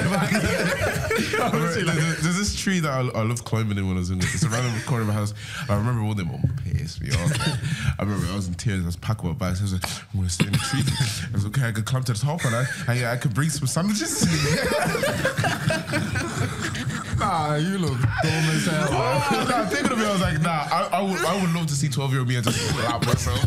There's, 1.52 2.22
there's 2.22 2.38
this 2.38 2.54
tree 2.56 2.80
that 2.80 2.90
I, 2.90 3.00
I 3.00 3.22
loved 3.22 3.44
climbing 3.44 3.76
in 3.76 3.86
when 3.86 3.96
I 3.96 4.00
was 4.00 4.10
in 4.10 4.18
it. 4.18 4.24
It's 4.32 4.44
around 4.44 4.72
the 4.74 4.80
corner 4.86 5.02
of 5.02 5.08
my 5.08 5.14
house. 5.14 5.34
I 5.68 5.76
remember 5.76 6.02
one 6.02 6.16
day, 6.16 6.22
mom 6.22 6.40
pissed 6.62 7.02
me 7.02 7.10
off. 7.10 7.32
I 7.98 8.02
remember 8.02 8.26
I 8.32 8.36
was 8.36 8.48
in 8.48 8.54
tears. 8.54 8.82
I 8.82 8.86
was 8.86 8.96
packing 8.96 9.28
my 9.28 9.34
bags. 9.34 9.60
I 9.60 9.64
was 9.64 9.72
like, 9.74 9.84
I'm 9.84 10.20
going 10.20 10.28
to 10.28 10.32
stay 10.32 10.46
in 10.46 10.52
the 10.52 10.58
tree. 10.58 10.82
I 11.28 11.32
was 11.34 11.44
okay. 11.46 11.68
I 11.68 11.72
could 11.72 11.84
climb 11.84 12.04
to 12.04 12.12
the 12.12 12.18
top 12.18 12.44
and 12.44 12.54
I, 12.54 12.64
I, 12.88 13.12
I 13.12 13.16
could 13.16 13.34
bring 13.34 13.50
some 13.50 13.66
sandwiches. 13.66 14.26
Nah, 17.18 17.54
you 17.56 17.78
look 17.78 17.98
dumb 18.00 18.08
as 18.24 18.66
hell. 18.66 18.88
oh, 18.90 19.46
nah, 19.48 19.64
thinking 19.66 19.92
of 19.92 20.00
it, 20.00 20.06
I 20.06 20.12
was 20.12 20.20
like, 20.20 20.40
nah, 20.42 20.66
I, 20.70 20.88
I, 20.92 21.02
would, 21.02 21.24
I 21.24 21.40
would 21.40 21.52
love 21.54 21.66
to 21.68 21.74
see 21.74 21.88
12 21.88 22.10
year 22.10 22.20
old 22.20 22.28
me 22.28 22.36
and 22.36 22.44
just 22.44 22.58
slap 22.60 23.06
myself. 23.06 23.40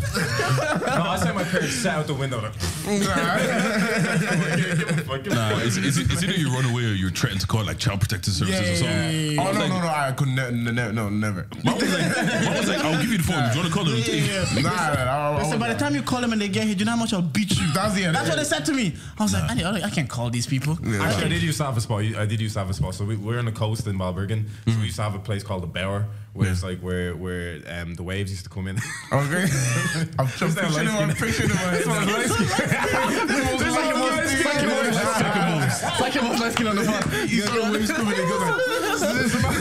No, 0.86 1.02
I 1.02 1.16
saw 1.16 1.32
my 1.32 1.44
parents 1.44 1.74
sat 1.74 1.98
out 1.98 2.06
the 2.06 2.14
window. 2.14 2.40
Like, 2.40 2.54
Nah, 2.88 2.94
it's, 5.10 5.76
it's, 5.76 5.96
it's 5.98 6.22
either 6.22 6.32
you 6.32 6.50
run 6.50 6.64
away 6.66 6.84
or 6.84 6.94
you're 6.94 7.10
threatened 7.10 7.40
to 7.40 7.46
call 7.46 7.64
like 7.64 7.78
child 7.78 8.00
protective 8.00 8.32
services 8.34 8.82
or 8.82 8.84
something. 8.84 9.38
Oh, 9.38 9.52
no, 9.52 9.66
no, 9.68 9.80
no. 9.80 9.88
I 9.88 10.12
could 10.12 10.28
ne- 10.28 10.50
ne- 10.50 10.72
ne- 10.72 10.92
no, 10.92 11.08
never. 11.08 11.46
Mom 11.64 11.76
was 11.78 11.92
like, 11.92 12.16
Mom 12.44 12.54
was 12.56 12.68
like, 12.68 12.78
I'll 12.78 13.00
give 13.00 13.10
you 13.12 13.18
the 13.18 13.24
phone. 13.24 13.48
Do 13.48 13.54
you 13.54 13.60
want 13.62 13.68
to 13.68 13.74
call 13.74 13.84
them? 13.84 14.62
Nah, 14.62 14.70
nah, 14.70 15.04
nah, 15.04 15.36
I, 15.38 15.42
They 15.42 15.50
said 15.50 15.60
by 15.60 15.72
the 15.72 15.78
time 15.78 15.94
you 15.94 16.02
call 16.02 16.20
them 16.20 16.32
and 16.32 16.40
they 16.40 16.48
get 16.48 16.64
here, 16.64 16.74
do 16.74 16.80
you 16.80 16.84
know 16.84 16.92
how 16.92 16.96
much 16.98 17.12
I'll 17.12 17.22
beat 17.22 17.50
you? 17.58 17.66
That's 17.72 17.94
the 17.94 18.04
end. 18.04 18.14
That's 18.14 18.28
what 18.28 18.36
they 18.38 18.44
said 18.44 18.64
to 18.66 18.72
me. 18.72 18.94
I 19.18 19.22
was 19.22 19.32
like, 19.32 19.44
I, 19.50 19.62
I, 19.62 19.82
I 19.86 19.90
can't 19.90 20.08
call 20.08 20.30
these 20.30 20.46
people. 20.46 20.74
Actually, 20.74 21.24
I 21.24 21.28
did 21.28 21.42
used 21.42 21.58
to 21.58 21.64
have 21.64 21.76
a 21.76 21.80
spot. 21.80 22.00
I 22.02 22.26
did 22.26 22.40
used 22.40 22.54
to 22.54 22.60
have 22.60 22.70
a 22.70 22.74
spot. 22.74 22.94
So 22.94 23.04
we, 23.04 23.16
we're 23.16 23.38
on 23.38 23.44
the 23.46 23.52
coast 23.52 23.86
in 23.86 23.96
Balbriggan. 23.98 24.44
So 24.66 24.76
we 24.78 24.84
used 24.84 24.96
to 24.96 25.02
have 25.02 25.14
a 25.14 25.18
place 25.18 25.42
called 25.42 25.62
the 25.62 25.66
Bower, 25.68 26.06
where 26.38 26.50
it's 26.52 26.62
like 26.62 26.78
where 26.78 27.16
where 27.16 27.60
um, 27.66 27.94
the 27.96 28.02
waves 28.04 28.30
used 28.30 28.44
to 28.44 28.50
come 28.50 28.68
in. 28.68 28.78
Okay. 29.12 29.46
I'm 30.18 30.26
Just 30.28 30.38
just 30.38 30.54
that 30.56 30.64
picturing 30.66 30.86
light 30.88 31.02
I'm 31.02 31.10
skin. 31.16 31.26
picturing 31.26 31.48
This 31.48 31.86
one's 31.86 32.06
light 32.12 32.28
skin. 32.28 32.46
There's 33.58 33.74
like 33.74 33.94
a 33.94 33.98
most 33.98 34.32
It's 34.32 34.44
like 36.00 36.14
a 36.14 36.20
light 36.22 36.52
skin 36.52 36.66
on 36.68 36.76
the 36.76 36.84
phone. 36.84 37.28
You 37.28 37.40
saw 37.42 37.54
the 37.54 37.72
waves 37.72 37.90
coming 37.90 38.18
and 38.18 38.28
going 38.28 39.58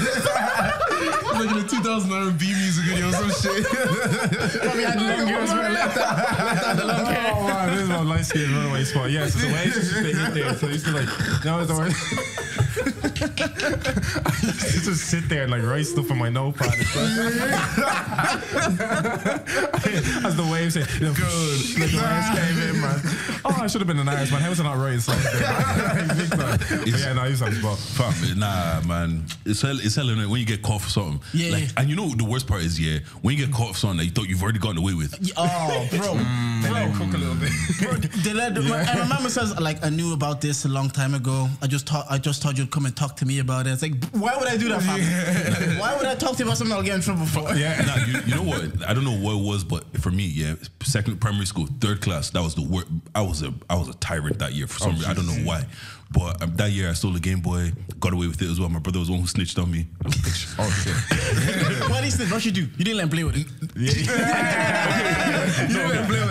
like 1.38 1.52
in 1.52 1.58
a 1.58 1.68
2000 1.68 2.12
R&B 2.12 2.46
music 2.46 2.86
video 2.86 3.10
or 3.10 3.12
some 3.14 3.30
shit. 3.32 3.66
Probably 3.66 4.84
had 4.84 5.02
long 5.02 5.28
hairs 5.28 5.50
when 5.50 5.60
I 5.60 5.70
left 5.70 5.98
out, 5.98 6.18
left 6.18 6.64
out 6.66 6.76
the 6.78 6.86
long 6.86 7.06
hair. 7.06 7.32
Oh 7.36 7.44
wow, 7.46 7.66
this 7.70 7.82
is 7.82 7.90
my 7.90 8.02
light 8.02 8.26
skin 8.26 8.54
runaway 8.56 8.84
spot. 8.84 9.12
Yeah, 9.12 9.28
so 9.28 9.40
the 9.40 9.54
waves 9.54 9.76
used 9.76 9.94
to 9.94 10.02
hit 10.04 10.34
there. 10.34 10.56
So 10.56 10.68
I 10.68 10.72
used 10.72 10.86
to 10.86 10.92
like, 10.92 11.10
no, 11.46 11.60
it's 11.60 11.72
alright. 11.72 11.94
I 12.80 14.40
used 14.44 14.72
to 14.86 14.92
just 14.92 15.06
sit 15.10 15.28
there 15.30 15.44
and 15.44 15.52
like 15.52 15.64
write 15.64 15.86
stuff 15.86 16.10
on 16.12 16.18
my 16.18 16.30
notepad 16.30 16.74
and. 16.74 16.88
As 20.26 20.36
the 20.36 20.48
waves 20.52 20.76
hit, 20.76 20.88
you 21.00 21.08
know, 21.08 21.14
good. 21.14 21.28
Like 21.78 21.92
the 21.92 21.98
waves 22.02 22.30
came 22.40 22.70
in, 22.70 22.82
man. 22.82 23.00
Oh, 23.46 23.58
I 23.62 23.68
should 23.68 23.82
have 23.82 23.88
been 23.88 24.00
an 24.00 24.10
Irishman. 24.10 24.42
How 24.42 24.50
was 24.50 24.60
I 24.60 24.64
not 24.64 24.78
writing 24.78 25.00
songs 25.00 25.24
there? 25.32 26.16
Big 26.16 26.30
time. 26.30 26.60
But 26.60 26.88
yeah, 26.88 27.14
no, 27.14 27.22
I 27.22 27.28
used 27.28 27.44
to 27.44 27.50
have 27.50 27.64
a 27.64 27.76
spot. 27.78 28.14
Fam, 28.14 28.40
nah, 28.40 28.82
man. 28.82 29.24
It's 29.46 29.62
hell, 29.62 29.78
it's 29.80 29.96
hell 29.96 30.08
when 30.08 30.40
you 30.40 30.46
get 30.46 30.62
caught 30.62 30.82
for 30.82 30.90
something. 30.90 31.22
Yeah, 31.34 31.52
Like, 31.54 31.64
yeah. 31.64 31.70
and 31.78 31.90
you 31.90 31.96
know 31.96 32.10
the 32.10 32.24
worst 32.26 32.48
part 32.48 32.62
is, 32.64 32.80
yeah, 32.80 33.00
when 33.22 33.36
you 33.38 33.46
get 33.46 33.54
caught 33.56 33.74
for 33.74 33.80
something 33.80 33.98
that 34.00 34.06
you 34.06 34.12
thought 34.12 34.28
you've 34.28 34.42
already 34.44 34.60
gotten 34.60 34.78
away 34.80 34.94
with. 34.94 35.14
Oh, 35.38 35.88
bro. 35.92 36.18
Mm. 36.28 36.64
They 36.64 36.72
let 36.72 36.90
it 36.90 36.96
cook 36.96 37.14
a 37.14 37.18
little 37.18 37.36
bit. 37.36 37.52
Bro, 37.80 37.92
they 38.24 38.34
let, 38.34 38.58
and 38.58 38.68
my 39.00 39.06
mama 39.16 39.30
says 39.30 39.58
like 39.60 39.84
I 39.86 39.90
knew 39.90 40.14
about 40.14 40.42
this 40.42 40.66
a 40.66 40.68
long 40.68 40.90
time 40.90 41.14
ago. 41.14 41.48
I 41.62 41.68
just 41.68 41.88
thought 41.88 42.06
I 42.10 42.18
just 42.18 42.42
thought 42.42 42.58
come 42.68 42.86
and 42.86 42.96
talk 42.96 43.18
to 43.18 43.26
me 43.26 43.40
about 43.40 43.68
it. 43.68 43.72
It's 43.72 43.82
like 43.82 44.04
why 44.12 44.36
would 44.38 44.48
I 44.48 44.58
do 44.58 44.70
that, 44.70 44.82
fam? 44.82 45.80
Why 45.80 45.96
would 45.96 46.06
I 46.06 46.16
talk 46.16 46.34
to 46.34 46.40
you 46.40 46.46
about 46.46 46.58
something 46.58 46.76
I'll 46.76 46.84
get 46.84 46.96
in 46.96 47.02
trouble 47.02 47.26
for? 47.26 47.54
Yeah. 47.54 47.82
nah, 47.86 48.06
you, 48.06 48.20
you 48.26 48.36
know 48.36 48.44
what? 48.44 48.88
I 48.88 48.94
don't 48.94 49.04
know 49.04 49.18
what 49.18 49.36
it 49.36 49.44
was, 49.44 49.64
but 49.64 49.86
for 50.02 50.12
me, 50.12 50.26
yeah, 50.26 50.56
second 50.84 51.20
primary 51.20 51.46
school, 51.46 51.68
third 51.80 52.02
class, 52.02 52.30
that 52.32 52.42
was 52.42 52.56
the 52.56 52.64
worst. 52.64 52.88
I 53.16 53.22
was 53.22 53.42
a 53.42 53.54
I 53.70 53.76
was 53.76 53.90
a 53.90 53.96
tyrant 53.96 54.40
that 54.40 54.54
year 54.54 54.68
for 54.68 54.80
some 54.80 54.92
oh, 54.92 54.94
reason. 54.94 55.12
I 55.12 55.14
don't 55.14 55.28
know 55.28 55.46
why. 55.46 55.66
But 56.12 56.42
um, 56.42 56.56
that 56.56 56.72
year 56.72 56.90
I 56.90 56.94
stole 56.94 57.16
a 57.16 57.20
Game 57.20 57.42
Boy, 57.42 57.72
got 58.00 58.14
away 58.14 58.28
with 58.28 58.42
it 58.42 58.50
as 58.50 58.60
well. 58.60 58.70
My 58.70 58.80
brother 58.80 59.00
was 59.00 59.08
the 59.10 59.14
one 59.14 59.22
who 59.22 59.28
snitched 59.28 59.60
on 59.60 59.70
me. 59.72 59.88
oh 60.06 60.70
shit. 60.84 60.96
What 61.90 62.04
is 62.06 62.18
this? 62.18 62.32
What 62.32 62.42
should 62.42 62.56
you 62.58 62.66
do? 62.66 62.72
You 62.78 62.86
didn't 62.86 62.98
let 62.98 63.04
him 63.04 63.10
play 63.10 63.24
with 63.24 63.36
it. 63.38 63.48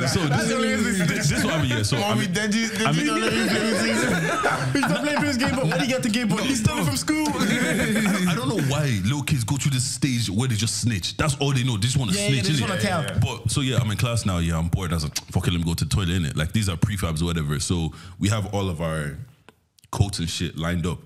So 0.09 0.20
this, 0.20 0.49
this, 0.49 1.09
this 1.09 1.31
is 1.33 1.45
what 1.45 1.55
happened. 1.55 1.70
Yeah. 1.70 1.83
So 1.83 1.97
I 1.97 2.01
Mommy, 2.01 2.20
mean, 2.22 2.33
did 2.33 2.55
you, 2.55 2.68
did 2.68 2.83
I 2.87 2.91
you 2.93 2.97
mean- 2.99 3.07
know 3.07 3.20
that 3.20 4.70
He's 4.72 4.81
not 4.89 5.03
playing 5.03 5.22
his 5.22 5.37
game 5.37 5.55
boy. 5.57 5.64
What 5.64 5.72
did 5.79 5.83
he 5.83 5.89
get 5.89 6.03
the 6.03 6.09
game 6.09 6.29
boy? 6.29 6.37
He 6.39 6.55
stole 6.55 6.79
it 6.79 6.85
from 6.85 6.97
school. 6.97 7.27
I 7.29 8.35
don't 8.37 8.49
know 8.49 8.61
why 8.72 9.01
little 9.05 9.22
kids 9.22 9.45
go 9.45 9.57
through 9.57 9.72
this 9.72 9.85
stage 9.85 10.31
where 10.31 10.49
they 10.49 10.55
just 10.55 10.81
snitch. 10.81 11.16
That's 11.16 11.37
all 11.37 11.53
they 11.53 11.64
know. 11.64 11.74
They 11.77 11.83
just 11.83 11.97
want 11.97 12.12
to 12.12 12.16
Yeah, 12.16 12.24
yeah, 12.29 12.31
snitch. 12.31 12.43
they 12.45 12.51
just 12.51 12.62
wanna 12.68 12.81
tell. 12.81 13.05
But 13.20 13.51
so 13.51 13.61
yeah, 13.61 13.79
I'm 13.79 13.91
in 13.91 13.97
class 13.97 14.24
now. 14.27 14.39
Yeah, 14.39 14.59
I'm 14.59 14.68
bored. 14.68 14.93
I 14.93 14.95
was 14.95 15.05
like, 15.05 15.16
fuck 15.33 15.47
it, 15.47 15.51
let 15.53 15.59
me 15.59 15.64
go 15.64 15.74
to 15.74 15.85
the 15.85 15.91
toilet. 15.95 16.11
In 16.11 16.24
it, 16.24 16.37
like 16.37 16.53
these 16.53 16.68
are 16.68 16.77
prefabs 16.77 17.20
or 17.22 17.27
whatever. 17.27 17.59
So 17.61 17.93
we 18.18 18.29
have 18.29 18.55
all 18.55 18.68
of 18.70 18.81
our 18.81 19.18
coats 19.97 20.19
and 20.19 20.29
shit 20.29 20.59
lined 20.59 20.87
up. 20.87 20.99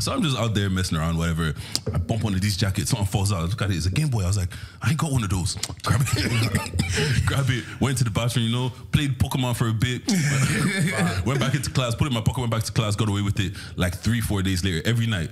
So 0.00 0.12
I'm 0.12 0.22
just 0.22 0.36
out 0.36 0.52
there 0.54 0.68
messing 0.68 0.98
around, 0.98 1.16
whatever. 1.16 1.54
I 1.94 1.98
bump 1.98 2.24
one 2.24 2.34
of 2.34 2.40
these 2.40 2.56
jackets, 2.56 2.90
something 2.90 3.06
falls 3.06 3.32
out. 3.32 3.38
I 3.38 3.42
look 3.44 3.62
at 3.62 3.70
it, 3.70 3.76
it's 3.76 3.86
a 3.86 3.90
Game 3.90 4.08
Boy. 4.08 4.24
I 4.24 4.26
was 4.26 4.36
like, 4.36 4.50
I 4.82 4.90
ain't 4.90 4.98
got 4.98 5.12
one 5.12 5.22
of 5.22 5.30
those. 5.30 5.54
Grab 5.84 6.02
it, 6.02 7.26
grab 7.26 7.46
it. 7.48 7.64
Went 7.80 7.96
to 7.98 8.04
the 8.04 8.10
bathroom, 8.10 8.46
you 8.46 8.52
know, 8.52 8.72
played 8.92 9.18
Pokemon 9.18 9.56
for 9.56 9.68
a 9.68 9.72
bit. 9.72 10.02
went 11.26 11.38
back 11.40 11.54
into 11.54 11.70
class, 11.70 11.94
put 11.94 12.06
it 12.06 12.08
in 12.08 12.14
my 12.14 12.20
pocket, 12.20 12.40
went 12.40 12.50
back 12.50 12.64
to 12.64 12.72
class, 12.72 12.96
got 12.96 13.08
away 13.08 13.22
with 13.22 13.38
it. 13.38 13.52
Like 13.76 13.94
three, 13.94 14.20
four 14.20 14.42
days 14.42 14.64
later, 14.64 14.82
every 14.84 15.06
night. 15.06 15.30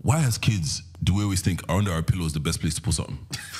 Why, 0.00 0.20
as 0.20 0.38
kids, 0.38 0.82
do 1.02 1.14
we 1.14 1.22
always 1.22 1.40
think 1.40 1.62
under 1.68 1.92
our 1.92 2.02
pillow 2.02 2.24
is 2.24 2.32
the 2.32 2.40
best 2.40 2.60
place 2.60 2.74
to 2.74 2.82
put 2.82 2.94
something? 2.94 3.18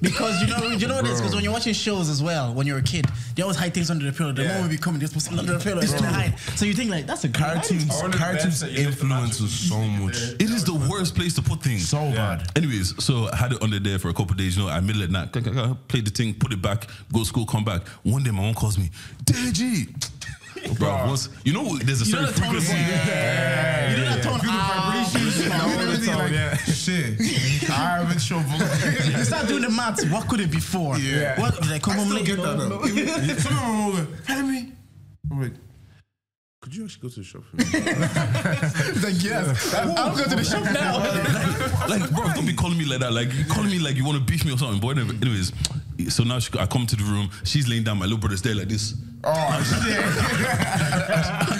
Because 0.00 0.40
you 0.40 0.48
know, 0.48 0.66
you 0.68 0.88
know 0.88 1.02
this. 1.02 1.20
Because 1.20 1.34
when 1.34 1.44
you're 1.44 1.52
watching 1.52 1.74
shows 1.74 2.08
as 2.08 2.22
well, 2.22 2.54
when 2.54 2.66
you're 2.66 2.78
a 2.78 2.82
kid, 2.82 3.06
they 3.34 3.42
always 3.42 3.58
hide 3.58 3.74
things 3.74 3.90
under 3.90 4.04
the 4.06 4.12
pillow. 4.12 4.32
The 4.32 4.44
moment 4.44 4.70
we 4.70 4.76
become, 4.76 4.94
they 4.94 5.00
just 5.00 5.12
put 5.12 5.22
something 5.22 5.40
under 5.40 5.58
the 5.58 5.62
pillow. 5.62 5.82
It's 5.82 5.92
to 5.92 6.06
hide. 6.06 6.38
So 6.56 6.64
you 6.64 6.72
think 6.72 6.90
like 6.90 7.06
that's 7.06 7.24
a 7.24 7.28
good 7.28 7.36
Cartoons, 7.36 7.90
I 7.90 8.02
wonder 8.02 8.16
cartoons 8.16 8.44
best 8.44 8.60
that 8.60 8.70
you 8.70 8.76
did 8.78 8.94
for 8.96 9.04
influence 9.04 9.42
us 9.42 9.52
so 9.52 9.78
much. 9.78 10.16
It 10.16 10.50
is 10.50 10.64
the 10.64 10.74
worst 10.90 11.14
place 11.14 11.34
to 11.34 11.42
put 11.42 11.62
things. 11.62 11.88
So 11.88 11.98
bad. 12.12 12.50
Anyways, 12.56 13.02
so 13.04 13.28
I 13.32 13.36
had 13.36 13.52
it 13.52 13.62
under 13.62 13.78
there 13.78 13.98
for 13.98 14.08
a 14.08 14.14
couple 14.14 14.32
of 14.32 14.38
days. 14.38 14.56
You 14.56 14.64
know, 14.64 14.70
I 14.70 14.80
middle 14.80 15.02
at 15.02 15.10
night, 15.10 15.32
played 15.88 16.06
the 16.06 16.10
thing, 16.10 16.34
put 16.34 16.52
it 16.52 16.62
back, 16.62 16.86
go 17.12 17.20
to 17.20 17.24
school, 17.26 17.44
come 17.44 17.64
back. 17.64 17.86
One 18.02 18.22
day, 18.22 18.30
my 18.30 18.40
mom 18.40 18.54
calls 18.54 18.78
me, 18.78 18.90
Deji. 19.24 19.94
Bro, 20.78 21.06
once, 21.06 21.28
you 21.44 21.52
know, 21.52 21.76
there's 21.78 22.02
a 22.02 22.04
You 22.04 22.12
know 22.16 22.26
certain 22.26 22.34
the 22.34 22.40
tone 22.40 22.56
of 22.56 22.64
frequency. 22.64 22.72
voice. 22.72 23.90
You 23.90 23.96
know 23.96 24.04
that 24.10 24.22
tone. 24.22 24.40
Ah, 24.44 25.12
Everything 25.80 26.14
like, 26.14 26.32
yeah. 26.32 26.54
shit. 26.56 27.20
I 27.70 27.98
haven't 27.98 28.18
shown 28.20 28.44
You 29.18 29.24
start 29.24 29.48
doing 29.48 29.62
the 29.62 29.70
maths. 29.70 30.04
What 30.06 30.28
could 30.28 30.40
it 30.40 30.50
be 30.50 30.60
for? 30.60 30.96
Yeah. 30.98 31.38
What 31.40 31.60
did 31.60 31.72
I 31.72 31.78
come 31.78 31.94
I 31.94 31.96
home 31.96 32.06
still 32.06 32.16
late? 32.18 32.26
get 32.26 32.36
that 32.42 32.58
though. 32.58 32.84
Even- 32.86 33.38
Some 33.38 33.52
of 33.54 33.60
them 33.62 33.86
will 33.94 34.06
Henry. 34.26 34.72
I'm 35.30 35.42
like, 35.42 35.52
could 36.60 36.74
you 36.76 36.84
actually 36.84 37.02
go 37.02 37.08
to 37.08 37.20
the 37.20 37.24
shop 37.24 37.42
for 37.44 37.56
me? 37.56 37.64
Like 39.02 39.22
yes, 39.24 39.74
I'll 39.74 40.14
go 40.14 40.24
to 40.24 40.36
the 40.36 40.44
shop 40.44 40.62
now. 40.64 40.98
like, 41.88 42.10
bro, 42.10 42.32
don't 42.34 42.46
be 42.46 42.52
calling 42.52 42.76
me 42.76 42.84
like 42.84 43.00
that. 43.00 43.12
Like, 43.12 43.32
you 43.32 43.44
calling 43.46 43.70
me 43.70 43.78
like 43.78 43.96
you 43.96 44.04
want 44.04 44.18
to 44.18 44.24
beef 44.24 44.44
me 44.44 44.52
or 44.52 44.58
something. 44.58 44.78
But 44.80 44.98
anyways, 44.98 45.52
so 46.14 46.22
now 46.22 46.38
she, 46.38 46.50
I 46.58 46.66
come 46.66 46.86
to 46.86 46.96
the 46.96 47.04
room. 47.04 47.30
She's 47.44 47.66
laying 47.66 47.84
down. 47.84 47.98
My 47.98 48.04
little 48.04 48.18
brother's 48.18 48.42
there 48.42 48.54
like 48.54 48.68
this. 48.68 48.94
oh, 49.24 49.82
shit. 49.84 49.98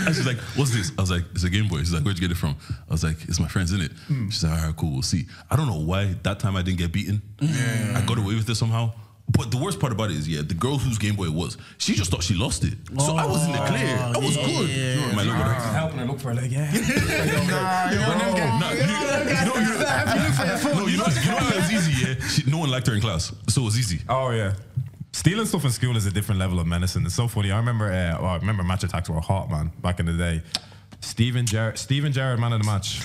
And 0.07 0.15
she's 0.15 0.27
like, 0.27 0.39
"What's 0.57 0.71
this?" 0.73 0.93
I 0.99 1.01
was 1.01 1.11
like, 1.11 1.25
"It's 1.33 1.45
a 1.45 1.51
Game 1.51 1.69
Boy." 1.69 1.79
She's 1.79 1.93
like, 1.95 2.03
"Where'd 2.05 2.19
you 2.19 2.29
get 2.29 2.35
it 2.37 2.39
from?" 2.39 2.57
I 2.89 2.93
was 2.93 3.03
like, 3.03 3.17
"It's 3.29 3.41
my 3.41 3.49
friend's 3.49 3.73
in 3.73 3.81
it." 3.81 3.93
Hmm. 4.07 4.29
She's 4.29 4.45
like, 4.45 4.59
"All 4.61 4.67
right, 4.67 4.77
cool. 4.77 4.93
We'll 4.93 5.03
see." 5.03 5.27
I 5.51 5.57
don't 5.57 5.67
know 5.67 5.81
why 5.81 6.15
that 6.25 6.41
time 6.41 6.57
I 6.57 6.63
didn't 6.63 6.79
get 6.79 6.93
beaten. 6.93 7.23
I 7.41 8.03
got 8.07 8.19
away 8.19 8.35
with 8.35 8.49
it 8.51 8.55
somehow. 8.55 8.93
But 9.33 9.51
the 9.51 9.59
worst 9.59 9.79
part 9.79 9.93
about 9.93 10.11
it 10.11 10.17
is, 10.17 10.29
yeah, 10.29 10.43
the 10.43 10.55
girl 10.55 10.79
whose 10.79 10.99
Game 10.99 11.15
Boy 11.15 11.27
it 11.27 11.33
was, 11.33 11.57
she 11.79 11.95
just 11.95 12.11
thought 12.11 12.23
she 12.23 12.35
lost 12.35 12.65
it. 12.65 12.75
So 12.99 13.17
I 13.17 13.27
was 13.27 13.45
in 13.47 13.53
the 13.53 13.59
clear. 13.59 13.97
I 13.97 14.19
was 14.19 14.37
good. 14.37 15.15
My 15.15 15.23
little 15.23 15.35
brother. 15.35 15.55
Helping 15.55 15.99
her 15.99 16.05
look 16.07 16.21
for 16.21 16.35
like, 16.41 16.51
yeah. 16.51 16.71
Nah, 16.71 17.91
yo, 17.91 18.01
Nah, 18.59 18.71
you, 18.73 18.81
you 18.81 18.87
know, 18.87 19.55
you, 19.55 19.79
no, 20.75 20.87
you 20.87 20.97
know, 20.97 21.07
you 21.07 21.31
know 21.31 21.49
it 21.49 21.57
was 21.57 21.73
easy, 21.73 22.07
yeah? 22.07 22.27
She, 22.27 22.51
no 22.51 22.59
one 22.59 22.71
liked 22.71 22.87
her 22.87 22.95
in 22.95 23.01
class, 23.01 23.33
so 23.49 23.63
it 23.63 23.65
was 23.65 23.79
easy. 23.79 24.01
Oh 24.09 24.31
yeah. 24.31 24.55
Stealing 25.13 25.47
stuff 25.47 25.65
in 25.65 25.71
school 25.71 25.97
is 25.97 26.07
a 26.07 26.11
different 26.11 26.39
level 26.39 26.61
of 26.61 26.67
medicine. 26.67 27.05
It's 27.05 27.15
so 27.15 27.27
funny. 27.27 27.51
I 27.51 27.57
remember, 27.57 27.87
uh, 27.87 28.17
well, 28.21 28.31
I 28.31 28.37
remember 28.37 28.63
Match 28.63 28.83
Attax 28.83 29.09
were 29.09 29.21
hot, 29.21 29.51
man, 29.51 29.73
back 29.81 29.99
in 30.01 30.07
the 30.07 30.13
day. 30.13 30.43
Steven 31.01 31.47
Gerrard, 31.47 31.79
Steven 31.79 32.13
Gerrard, 32.13 32.39
man 32.39 32.53
of 32.53 32.61
the 32.61 32.67
match. 32.67 33.01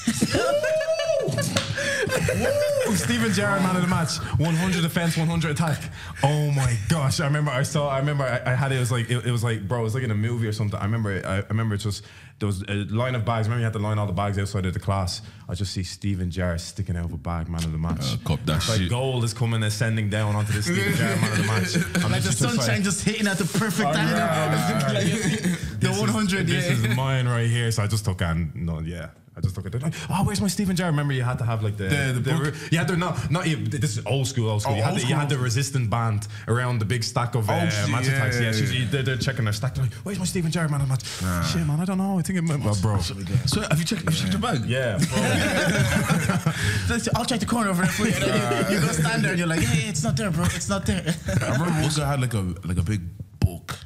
Woo! 1.27 2.95
Steven 2.95 3.31
Gerrard, 3.33 3.61
man 3.61 3.75
of 3.75 3.81
the 3.81 3.87
match. 3.87 4.17
100 4.39 4.81
defense, 4.81 5.17
100 5.17 5.51
attack. 5.51 5.81
Oh 6.23 6.51
my 6.51 6.75
gosh! 6.87 7.19
I 7.19 7.25
remember 7.25 7.51
I 7.51 7.63
saw. 7.63 7.89
I 7.89 7.99
remember 7.99 8.23
I, 8.23 8.51
I 8.51 8.55
had 8.55 8.71
it. 8.71 8.75
It 8.75 8.79
was 8.79 8.91
like 8.91 9.09
it, 9.09 9.25
it 9.25 9.31
was 9.31 9.43
like 9.43 9.67
bro. 9.67 9.79
It 9.81 9.83
was 9.83 9.95
like 9.95 10.03
in 10.03 10.11
a 10.11 10.15
movie 10.15 10.47
or 10.47 10.53
something. 10.53 10.79
I 10.79 10.83
remember. 10.85 11.11
It, 11.11 11.25
I, 11.25 11.37
I 11.37 11.43
remember 11.49 11.75
it 11.75 11.79
just 11.79 12.03
there 12.39 12.47
was 12.47 12.63
a 12.67 12.73
line 12.73 13.15
of 13.15 13.23
bags. 13.23 13.47
Remember 13.47 13.61
you 13.61 13.65
had 13.65 13.73
to 13.73 13.79
line 13.79 13.97
all 13.97 14.07
the 14.07 14.13
bags 14.13 14.37
outside 14.37 14.65
of 14.65 14.73
the 14.73 14.79
class. 14.79 15.21
I 15.47 15.53
just 15.55 15.73
see 15.73 15.83
Steven 15.83 16.29
Gerrard 16.29 16.59
sticking 16.59 16.97
out 16.97 17.05
of 17.05 17.13
a 17.13 17.17
bag, 17.17 17.47
man 17.49 17.63
of 17.63 17.71
the 17.71 17.77
match. 17.77 18.01
Uh, 18.01 18.17
cop 18.25 18.45
that 18.45 18.57
It's 18.57 18.69
like 18.69 18.89
gold 18.89 19.23
is 19.23 19.33
coming 19.33 19.63
ascending 19.63 20.09
down 20.09 20.35
onto 20.35 20.51
this 20.51 20.65
Steven 20.65 20.93
Gerrard 20.95 21.21
man 21.21 21.31
of 21.31 21.37
the 21.37 21.43
match. 21.43 21.75
I'm 22.03 22.11
Like 22.11 22.21
the 22.23 22.29
just 22.29 22.39
sunshine 22.39 22.67
like, 22.75 22.83
just 22.83 23.03
hitting 23.03 23.27
at 23.27 23.37
the 23.37 23.45
perfect 23.45 23.95
angle. 23.95 25.55
Like, 25.89 25.95
the 25.95 26.01
100, 26.01 26.47
This 26.47 26.65
yeah. 26.65 26.71
is 26.89 26.95
mine 26.97 27.27
right 27.27 27.47
here. 27.49 27.71
So 27.71 27.83
I 27.83 27.87
just 27.87 28.05
took 28.05 28.21
and 28.21 28.53
no, 28.55 28.79
yeah. 28.79 29.09
I 29.37 29.41
just 29.41 29.53
took 29.53 29.65
it. 29.65 29.71
They're 29.73 29.81
like, 29.81 29.93
oh, 30.09 30.23
where's 30.23 30.39
my 30.39 30.47
Steven 30.47 30.77
Gerrard? 30.77 30.93
Remember, 30.93 31.11
you 31.13 31.21
had 31.23 31.37
to 31.39 31.43
have 31.43 31.61
like 31.61 31.75
the 31.75 31.89
The- 31.89 32.19
the 32.21 32.31
book? 32.33 32.53
you 32.71 32.77
had 32.77 32.87
to 32.87 32.95
not 32.95 33.29
not 33.29 33.45
even, 33.47 33.65
this 33.69 33.97
is 33.97 34.05
old 34.05 34.27
school, 34.27 34.49
old 34.49 34.61
school. 34.61 34.75
Oh, 34.75 34.77
you, 34.77 34.83
had 34.83 34.93
old 34.93 35.01
the, 35.01 35.07
you 35.07 35.15
had 35.15 35.27
the 35.27 35.37
resistant 35.37 35.89
band 35.89 36.29
around 36.47 36.79
the 36.79 36.85
big 36.85 37.03
stack 37.03 37.35
of 37.35 37.49
uh, 37.49 37.53
Oh, 37.53 37.69
shit, 37.69 37.89
match 37.91 38.07
yeah, 38.07 38.13
attacks. 38.15 38.37
Yeah, 38.39 38.43
yeah, 38.45 38.51
so 38.53 38.63
yeah. 38.63 38.71
you- 38.79 38.85
they're, 38.87 39.03
they're 39.03 39.17
checking 39.17 39.43
their 39.43 39.51
stack. 39.53 39.75
They're 39.75 39.83
like, 39.83 39.93
where's 40.05 40.19
my 40.19 40.23
Steven 40.23 40.49
Gerrard 40.51 40.71
man 40.71 40.79
of 40.79 40.87
the 40.87 40.93
match? 40.93 41.51
Shit, 41.51 41.67
man, 41.67 41.81
I 41.81 41.83
don't 41.85 41.97
know. 41.97 42.17
I 42.17 42.21
think 42.21 42.39
it 42.39 42.43
might, 42.43 42.61
well, 42.63 42.77
bro. 42.81 42.97
So 42.99 43.13
have 43.59 43.77
you 43.77 43.83
checked, 43.83 44.03
have 44.05 44.13
you 44.13 44.19
checked 44.21 44.31
your 44.31 44.41
bag? 44.41 44.63
Yeah, 44.63 44.99
bro. 44.99 45.17
I'll 47.15 47.25
check 47.25 47.41
the 47.41 47.45
corner 47.45 47.71
over 47.71 47.81
there 47.81 47.91
for 47.91 48.07
you. 48.07 48.13
And 48.13 48.23
then 48.23 48.71
you, 48.71 48.75
you 48.79 48.81
go 48.85 48.91
stand 48.93 49.21
there 49.21 49.31
and 49.31 49.39
you're 49.39 49.49
like, 49.49 49.61
yeah, 49.61 49.73
yeah, 49.73 49.89
it's 49.89 50.03
not 50.03 50.15
there, 50.15 50.31
bro. 50.31 50.45
It's 50.45 50.69
not 50.69 50.85
there. 50.85 51.03
I 51.41 51.51
remember 51.57 51.81
one 51.81 51.91
guy 51.93 52.07
had 52.09 52.21
like 52.21 52.33
a 52.33 52.55
like 52.63 52.77
a 52.77 52.83
big 52.83 53.01
book 53.41 53.77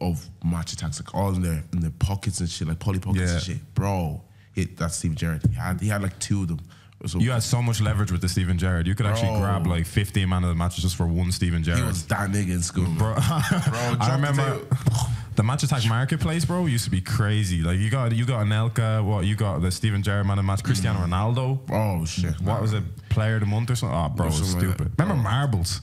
of 0.00 0.28
Match 0.44 0.74
Attax, 0.76 1.00
like 1.04 1.14
all 1.14 1.34
in 1.34 1.42
their 1.42 1.64
in 1.72 1.80
their 1.80 1.92
pockets 1.98 2.40
and 2.40 2.48
shit, 2.48 2.68
like 2.68 2.78
poly 2.78 2.98
pockets 2.98 3.24
Yeah. 3.30 3.34
and 3.34 3.42
shit. 3.42 3.74
Bro, 3.74 4.22
hit 4.52 4.76
that's 4.76 4.96
Steve 4.96 5.14
Gerrard. 5.14 5.42
He 5.46 5.54
had 5.54 5.80
he 5.80 5.88
had 5.88 6.02
like 6.02 6.18
two 6.18 6.42
of 6.42 6.48
them. 6.48 6.60
So 7.06 7.20
You 7.20 7.30
had 7.30 7.44
so 7.44 7.62
much 7.62 7.80
leverage 7.80 8.10
with 8.10 8.22
the 8.22 8.28
Steven 8.28 8.58
Gerrard. 8.58 8.88
You 8.88 8.96
could 8.96 9.06
actually 9.06 9.38
grab 9.38 9.68
like 9.68 9.86
15 9.86 10.28
man 10.28 10.42
of 10.42 10.48
the 10.48 10.56
matches 10.56 10.82
just 10.82 10.96
for 10.96 11.06
one 11.06 11.30
Steven 11.30 11.60
he 11.60 11.66
Gerrard. 11.66 11.84
was 11.86 12.04
that 12.08 12.28
nigga 12.30 12.50
in 12.50 12.60
school, 12.62 12.86
bro. 12.98 13.14
I 13.16 14.10
remember 14.16 14.60
the 15.36 15.44
match 15.44 15.62
attack 15.62 15.86
marketplace, 15.88 16.44
bro, 16.44 16.66
used 16.66 16.84
to 16.86 16.90
be 16.90 17.00
crazy. 17.00 17.62
Like 17.62 17.78
you 17.78 17.88
got 17.88 18.10
you 18.16 18.24
got 18.26 18.44
Anelka, 18.46 19.04
what 19.04 19.24
you 19.26 19.36
got 19.36 19.60
the 19.62 19.70
Steven 19.70 20.02
Gerrard 20.02 20.26
man 20.26 20.38
of 20.40 20.44
the 20.44 20.46
match, 20.48 20.64
Cristiano 20.64 20.98
Ronaldo. 20.98 21.60
Oh 21.70 22.04
shit! 22.04 22.40
What 22.40 22.60
was 22.60 22.72
it? 22.72 22.82
Player 23.10 23.34
of 23.36 23.40
the 23.40 23.46
month 23.46 23.70
or 23.70 23.76
something? 23.76 23.96
Oh, 23.96 24.08
bro, 24.08 24.26
it 24.26 24.30
was 24.30 24.38
Something 24.50 24.68
like 24.68 24.76
stupid. 24.76 24.96
that. 24.96 25.02
Remember 25.04 25.22
marbles? 25.22 25.80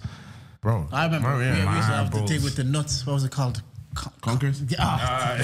bro? 0.62 0.88
I 0.92 1.06
remember 1.06 1.38
we, 1.38 1.44
yeah. 1.46 1.70
we 1.70 1.76
used 1.78 1.88
to 1.88 1.94
have 1.96 2.10
the 2.12 2.18
Marbles. 2.18 2.30
thing 2.32 2.44
with 2.44 2.56
the 2.58 2.64
nuts. 2.66 3.06
What 3.08 3.14
was 3.14 3.24
it 3.24 3.32
called? 3.32 3.62
Con- 3.96 4.14
Conkers? 4.22 4.62
Yeah, 4.68 4.78
ah, 4.80 5.38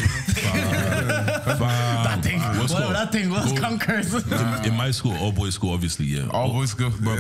that 2.06 2.20
thing. 2.24 2.40
What's 2.40 2.74
Whatever 2.74 2.94
called? 2.94 2.96
that 2.96 3.12
thing 3.12 3.30
was, 3.30 3.54
conkers. 3.60 4.14
In, 4.14 4.66
in 4.72 4.76
my 4.78 4.92
school, 4.92 5.16
all 5.18 5.32
boys 5.32 5.54
school, 5.56 5.74
obviously, 5.74 6.06
yeah. 6.06 6.28
All 6.32 6.52
boys 6.52 6.72
school. 6.72 6.90
Bro, 7.02 7.14
all, 7.14 7.20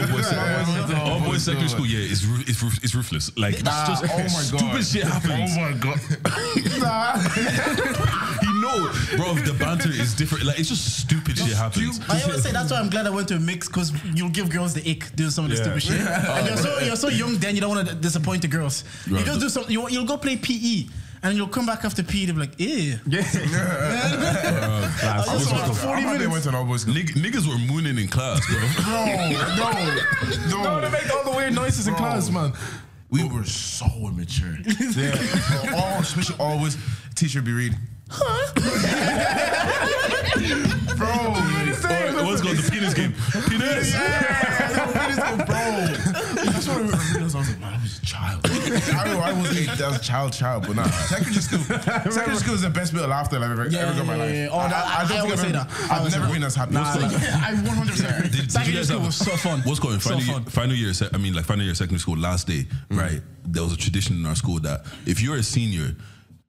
all 0.00 0.06
boys, 0.08 0.30
Yeah. 0.32 1.02
all 1.06 1.20
boys 1.20 1.42
secondary 1.44 1.68
school, 1.68 1.86
yeah, 1.86 2.00
it's 2.10 2.24
it's, 2.48 2.62
it's 2.84 2.94
ruthless. 2.94 3.30
Like 3.38 3.54
it's 3.54 3.62
just 3.62 4.04
oh 4.04 4.18
my 4.18 4.26
stupid 4.26 4.60
God. 4.72 4.84
shit 4.84 5.04
happens. 5.04 5.50
Oh 5.56 5.60
my 5.60 5.72
god! 5.78 6.00
You 6.56 8.28
know, 8.62 8.90
bro, 9.16 9.34
the 9.34 9.52
banter 9.58 9.90
is 9.90 10.14
different. 10.14 10.44
Like 10.46 10.58
it's 10.58 10.68
just 10.70 11.00
stupid 11.00 11.36
shit 11.36 11.52
happens. 11.54 12.00
I 12.08 12.22
always 12.22 12.42
say 12.42 12.52
that's 12.52 12.70
why 12.70 12.78
I'm 12.78 12.88
glad 12.88 13.06
I 13.06 13.10
went 13.10 13.28
to 13.28 13.36
a 13.36 13.40
mix 13.40 13.66
because 13.68 13.92
you'll 14.14 14.30
give 14.30 14.48
girls 14.48 14.72
the 14.74 14.88
ick 14.90 15.14
doing 15.16 15.30
some 15.30 15.44
of 15.44 15.50
the 15.50 15.56
Yeah. 15.58 15.62
stupid 15.64 15.82
shit. 15.82 16.00
Oh, 16.28 16.34
and 16.38 16.46
you're 16.48 16.56
so 16.56 16.78
you're 16.78 16.96
so 16.96 17.08
young 17.08 17.36
then 17.38 17.54
you 17.54 17.60
don't 17.60 17.74
want 17.76 17.88
to 17.88 17.94
disappoint 17.94 18.40
the 18.42 18.48
girls. 18.48 18.84
You 19.06 19.16
Right. 19.16 19.26
just 19.26 19.40
do 19.40 19.48
something. 19.48 19.72
You, 19.72 19.88
you'll 19.90 20.06
go 20.06 20.16
play 20.16 20.36
PE 20.36 20.86
and 21.24 21.36
you'll 21.36 21.48
come 21.48 21.66
back 21.66 21.84
after 21.84 22.02
PE. 22.02 22.24
They'll 22.26 22.34
be 22.34 22.40
like, 22.40 22.60
eh. 22.60 22.64
ew. 22.64 22.98
Lads, 23.06 23.36
I 25.02 25.24
just 25.24 25.38
this 25.38 25.52
want 25.52 25.68
was- 25.68 25.78
40 25.84 25.92
I 25.92 26.04
they 26.04 26.12
minutes. 26.12 26.30
went 26.32 26.42
to 26.44 26.48
an 26.50 26.54
all 26.54 26.64
boys 26.64 26.82
school. 26.82 26.94
Nig- 26.94 27.14
niggas 27.14 27.46
were 27.48 27.58
mooning 27.58 27.98
in 27.98 28.08
class, 28.08 28.40
bro. 28.46 28.58
No, 28.86 30.62
no, 30.62 30.62
No, 30.64 30.80
they 30.80 30.90
make 30.90 31.10
all 31.14 31.24
the 31.24 31.34
weird 31.36 31.54
noises 31.54 31.86
in 31.88 31.94
class, 31.94 32.30
man. 32.30 32.52
We 33.10 33.24
were 33.28 33.44
so 33.44 33.86
immature. 34.08 34.56
Yeah. 34.96 35.74
All, 35.76 36.00
especially 36.00 36.36
always, 36.38 36.76
teacher 37.14 37.42
be 37.42 37.52
reading. 37.52 37.78
Bro, 40.96 41.08
Or 41.08 42.24
what's 42.26 42.42
called 42.42 42.56
the 42.56 42.68
penis 42.70 42.94
game? 42.94 43.12
Penis. 43.48 43.92
bro. 43.92 45.56
That's 46.44 46.68
what 46.68 46.76
I 46.76 46.80
realized. 47.14 47.34
I 47.34 47.38
was 47.38 47.48
like, 47.48 47.60
man, 47.60 47.72
I 47.74 47.82
was 47.82 47.98
a 47.98 48.06
child. 48.06 48.40
I 48.44 49.04
know 49.08 49.20
I 49.20 49.32
was 49.32 49.50
a, 49.68 49.84
I 49.84 49.88
was 49.88 49.96
a 49.96 50.00
child, 50.02 50.32
child, 50.32 50.66
but 50.66 50.76
nah. 50.76 50.84
Secondary 50.84 51.42
school, 51.42 51.58
secondary 51.60 52.36
school 52.36 52.54
is 52.54 52.62
the 52.62 52.70
best 52.70 52.92
bit 52.92 53.02
of 53.02 53.10
laughter 53.10 53.36
I've 53.36 53.50
ever, 53.50 53.66
Yeah, 53.68 53.80
ever 53.80 53.92
got 53.92 54.00
in 54.02 54.06
my 54.06 54.16
yeah, 54.16 54.22
life. 54.22 54.34
yeah. 54.34 54.48
Oh, 54.52 54.68
that- 54.68 54.86
I 54.86 55.08
don't 55.08 55.18
always 55.22 55.40
think 55.40 55.54
say 55.54 55.58
I've 55.60 55.68
that. 55.68 55.80
ever- 55.80 55.92
I 55.92 55.96
I've 55.96 56.02
never 56.12 56.26
say 56.26 56.32
been 56.32 56.40
that. 56.42 56.46
as 56.46 56.54
happy. 56.54 56.74
Nah, 56.74 56.82
I 56.82 56.84
100%. 57.54 58.22
Did, 58.22 58.32
did 58.32 58.42
you 58.44 58.50
Secondary 58.50 58.76
guys 58.76 58.86
school 58.86 58.98
have 58.98 59.06
was 59.06 59.16
so 59.16 59.36
fun. 59.36 59.60
What's 59.60 59.80
going 59.80 60.00
So 60.00 60.10
final 60.10 60.24
year, 60.24 60.34
fun. 60.34 60.44
final 60.44 60.76
year? 60.76 60.92
I 61.12 61.16
mean, 61.18 61.34
like 61.34 61.44
final 61.46 61.64
year 61.64 61.74
secondary 61.74 62.00
school 62.00 62.16
last 62.18 62.46
day, 62.46 62.66
mm. 62.90 62.98
right? 63.00 63.20
There 63.46 63.62
was 63.62 63.72
a 63.72 63.76
tradition 63.76 64.16
in 64.16 64.26
our 64.26 64.34
school 64.36 64.60
that 64.60 64.84
if 65.06 65.20
you're 65.20 65.36
a 65.36 65.42
senior. 65.42 65.94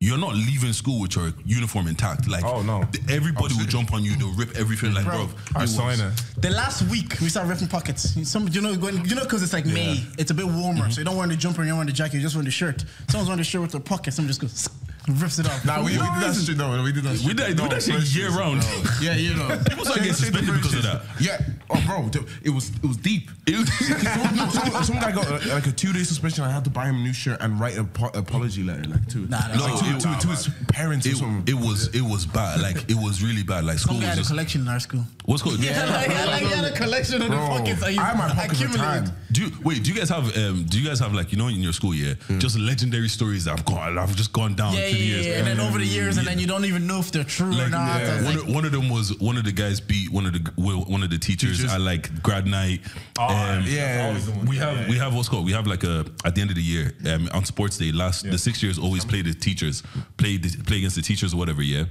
You're 0.03 0.17
not 0.17 0.35
leaving 0.35 0.73
school 0.73 0.99
with 0.99 1.15
your 1.15 1.31
uniform 1.45 1.87
intact. 1.87 2.27
Like, 2.27 2.43
Oh, 2.43 2.61
no. 2.61 2.83
th- 2.91 3.09
everybody 3.09 3.53
oh, 3.55 3.59
will 3.59 3.67
jump 3.67 3.93
on 3.93 4.03
you. 4.03 4.17
They'll 4.17 4.33
rip 4.33 4.53
everything. 4.57 4.93
Like, 4.93 5.05
bro, 5.05 5.29
I 5.55 5.63
sign 5.63 5.97
it. 5.97 6.03
Eh? 6.03 6.11
The 6.39 6.49
last 6.49 6.81
week 6.89 7.21
we 7.21 7.29
started 7.29 7.49
ripping 7.49 7.69
pockets. 7.69 8.03
Some, 8.29 8.49
you 8.49 8.59
know, 8.59 8.75
going, 8.75 9.05
you 9.05 9.15
know, 9.15 9.23
because 9.23 9.41
it's 9.43 9.53
like 9.53 9.65
May, 9.65 10.03
it's 10.17 10.29
a 10.29 10.33
bit 10.33 10.45
warmer, 10.45 10.81
mm-hmm. 10.81 10.91
so 10.91 10.99
you 10.99 11.05
don't 11.05 11.15
wear 11.15 11.25
the 11.25 11.37
jumper, 11.37 11.61
you 11.63 11.69
don't 11.69 11.77
wear 11.77 11.85
the 11.85 11.93
jacket, 11.93 12.15
you 12.15 12.21
just 12.21 12.35
wear 12.35 12.43
the 12.43 12.51
shirt. 12.51 12.83
Someone's 13.07 13.29
wearing 13.29 13.37
the 13.37 13.45
shirt 13.45 13.61
with 13.61 13.71
their 13.71 13.79
pockets, 13.79 14.17
someone 14.17 14.27
just 14.27 14.41
goes 14.41 14.69
rips 15.07 15.39
it 15.39 15.47
off. 15.47 15.65
Nah, 15.65 15.79
we, 15.79 15.85
we 15.85 15.91
did 15.93 15.99
that 15.99 16.43
shit. 16.45 16.57
No, 16.57 16.81
we 16.83 16.91
did 16.91 17.03
that. 17.03 17.11
We 17.11 17.17
shit. 17.17 17.37
did- 17.37 17.47
we 17.49 17.53
did 17.55 17.71
that 17.71 17.83
shit 17.83 17.95
first 17.95 18.15
year 18.15 18.25
years, 18.29 18.37
round. 18.37 18.59
no. 18.61 18.83
Yeah, 19.01 19.15
you 19.15 19.33
know. 19.35 19.47
People 19.69 19.85
started 19.85 20.01
getting 20.03 20.13
suspended 20.13 20.53
because 20.55 20.73
of 20.75 20.83
that. 20.83 21.01
Yeah. 21.19 21.39
Oh, 21.69 21.81
bro, 21.87 22.09
it 22.43 22.49
was 22.49 22.69
it 22.69 22.85
was 22.85 22.97
deep. 22.97 23.29
It- 23.45 23.67
some, 23.67 24.35
no, 24.37 24.47
some, 24.49 24.83
some 24.85 24.95
guy 24.95 25.11
got 25.11 25.27
uh, 25.27 25.53
like 25.53 25.67
a 25.67 25.71
two 25.71 25.91
day 25.91 26.03
suspension. 26.03 26.43
I 26.45 26.51
had 26.51 26.63
to 26.63 26.69
buy 26.69 26.85
him 26.87 26.95
a 26.95 26.99
new 26.99 27.11
shirt 27.13 27.41
and 27.41 27.59
write 27.59 27.75
an 27.77 27.89
apo- 27.93 28.17
apology 28.17 28.63
letter, 28.63 28.83
like 28.89 29.05
to 29.09 29.19
Nah, 29.27 29.39
that's 29.49 29.59
like, 29.61 29.73
not- 29.73 30.01
to, 30.01 30.09
it- 30.09 30.19
to, 30.19 30.19
to 30.21 30.27
his 30.29 30.49
parents 30.69 31.05
or 31.05 31.09
it, 31.09 31.17
something. 31.17 31.43
it 31.53 31.59
was 31.59 31.87
it 31.93 32.01
was 32.01 32.25
bad. 32.25 32.61
Like 32.61 32.89
it 32.89 32.95
was 32.95 33.21
really 33.23 33.43
bad. 33.43 33.65
Like 33.65 33.79
school 33.79 33.95
Some 33.95 34.01
guy 34.03 34.09
was 34.09 34.17
had 34.19 34.25
a 34.25 34.29
collection 34.29 34.61
in 34.61 34.67
our 34.69 34.79
school. 34.79 35.03
what's 35.25 35.41
called. 35.41 35.59
Yeah, 35.59 35.83
like, 35.85 36.07
like 36.07 36.41
he 36.43 36.47
had 36.49 36.63
a 36.65 36.71
collection 36.71 37.15
of 37.21 37.29
the 37.29 37.35
Bro, 37.35 37.47
pockets 37.47 37.79
that 37.81 37.91
he 37.91 37.97
I 37.99 38.03
had 38.05 38.17
my 38.17 38.29
pockets 38.33 38.59
for 38.61 38.65
accumulated. 38.67 39.05
time. 39.07 39.15
Do 39.33 39.41
you, 39.41 39.51
wait? 39.63 39.83
Do 39.83 39.91
you 39.91 39.97
guys 39.97 40.09
have 40.09 40.25
um, 40.37 40.63
Do 40.65 40.79
you 40.79 40.87
guys 40.87 40.99
have 40.99 41.13
like 41.13 41.31
you 41.31 41.37
know 41.37 41.47
in 41.47 41.55
your 41.55 41.73
school 41.73 41.93
yeah 41.95 42.13
just 42.37 42.57
legendary 42.57 43.09
stories 43.09 43.45
that 43.45 43.57
have 43.57 43.65
gone 43.65 43.97
I've 43.97 44.15
just 44.15 44.31
gone 44.31 44.53
down 44.53 44.73
Yeah, 44.73 44.85
through 44.95 45.05
the 45.05 45.11
yeah, 45.11 45.21
years. 45.21 45.37
and 45.37 45.47
then 45.47 45.59
over 45.59 45.77
the 45.79 45.85
years, 45.85 46.17
and 46.17 46.27
then 46.27 46.39
you 46.39 46.47
don't 46.47 46.65
even 46.65 46.87
know 46.87 46.99
if 46.99 47.11
they're 47.11 47.23
true 47.23 47.47
or 47.59 47.69
not. 47.69 47.99
yeah. 48.01 48.15
One, 48.15 48.25
like- 48.25 48.35
of, 48.47 48.53
one 48.55 48.65
of 48.65 48.71
them 48.71 48.89
was 48.89 49.17
one 49.19 49.37
of 49.37 49.43
the 49.43 49.51
guys 49.51 49.79
beat 49.79 50.09
one 50.11 50.25
of 50.25 50.33
the 50.33 50.51
one 50.61 51.03
of 51.03 51.09
the 51.09 51.17
teachers, 51.17 51.57
Teachers? 51.57 51.73
at 51.73 51.81
like 51.81 52.21
grad 52.23 52.45
night. 52.47 52.81
Um, 53.19 53.63
yeah. 53.65 54.17
we 54.47 54.57
have 54.57 54.87
we 54.87 54.97
have 54.97 55.13
what's 55.15 55.29
called 55.29 55.45
we 55.45 55.51
have 55.53 55.67
like 55.67 55.83
a 55.83 56.05
at 56.25 56.35
the 56.35 56.41
end 56.41 56.49
of 56.49 56.55
the 56.55 56.61
year 56.63 56.93
um, 57.07 57.29
on 57.33 57.45
sports 57.45 57.77
day 57.77 57.91
last 57.91 58.23
the 58.29 58.37
six 58.37 58.61
years 58.63 58.77
always 58.79 59.05
play 59.05 59.21
the 59.21 59.33
teachers 59.33 59.83
play 60.17 60.37
the, 60.37 60.49
play 60.63 60.77
against 60.77 60.95
the 60.95 61.01
teachers 61.01 61.33
or 61.33 61.37
whatever 61.37 61.61
yeah. 61.61 61.85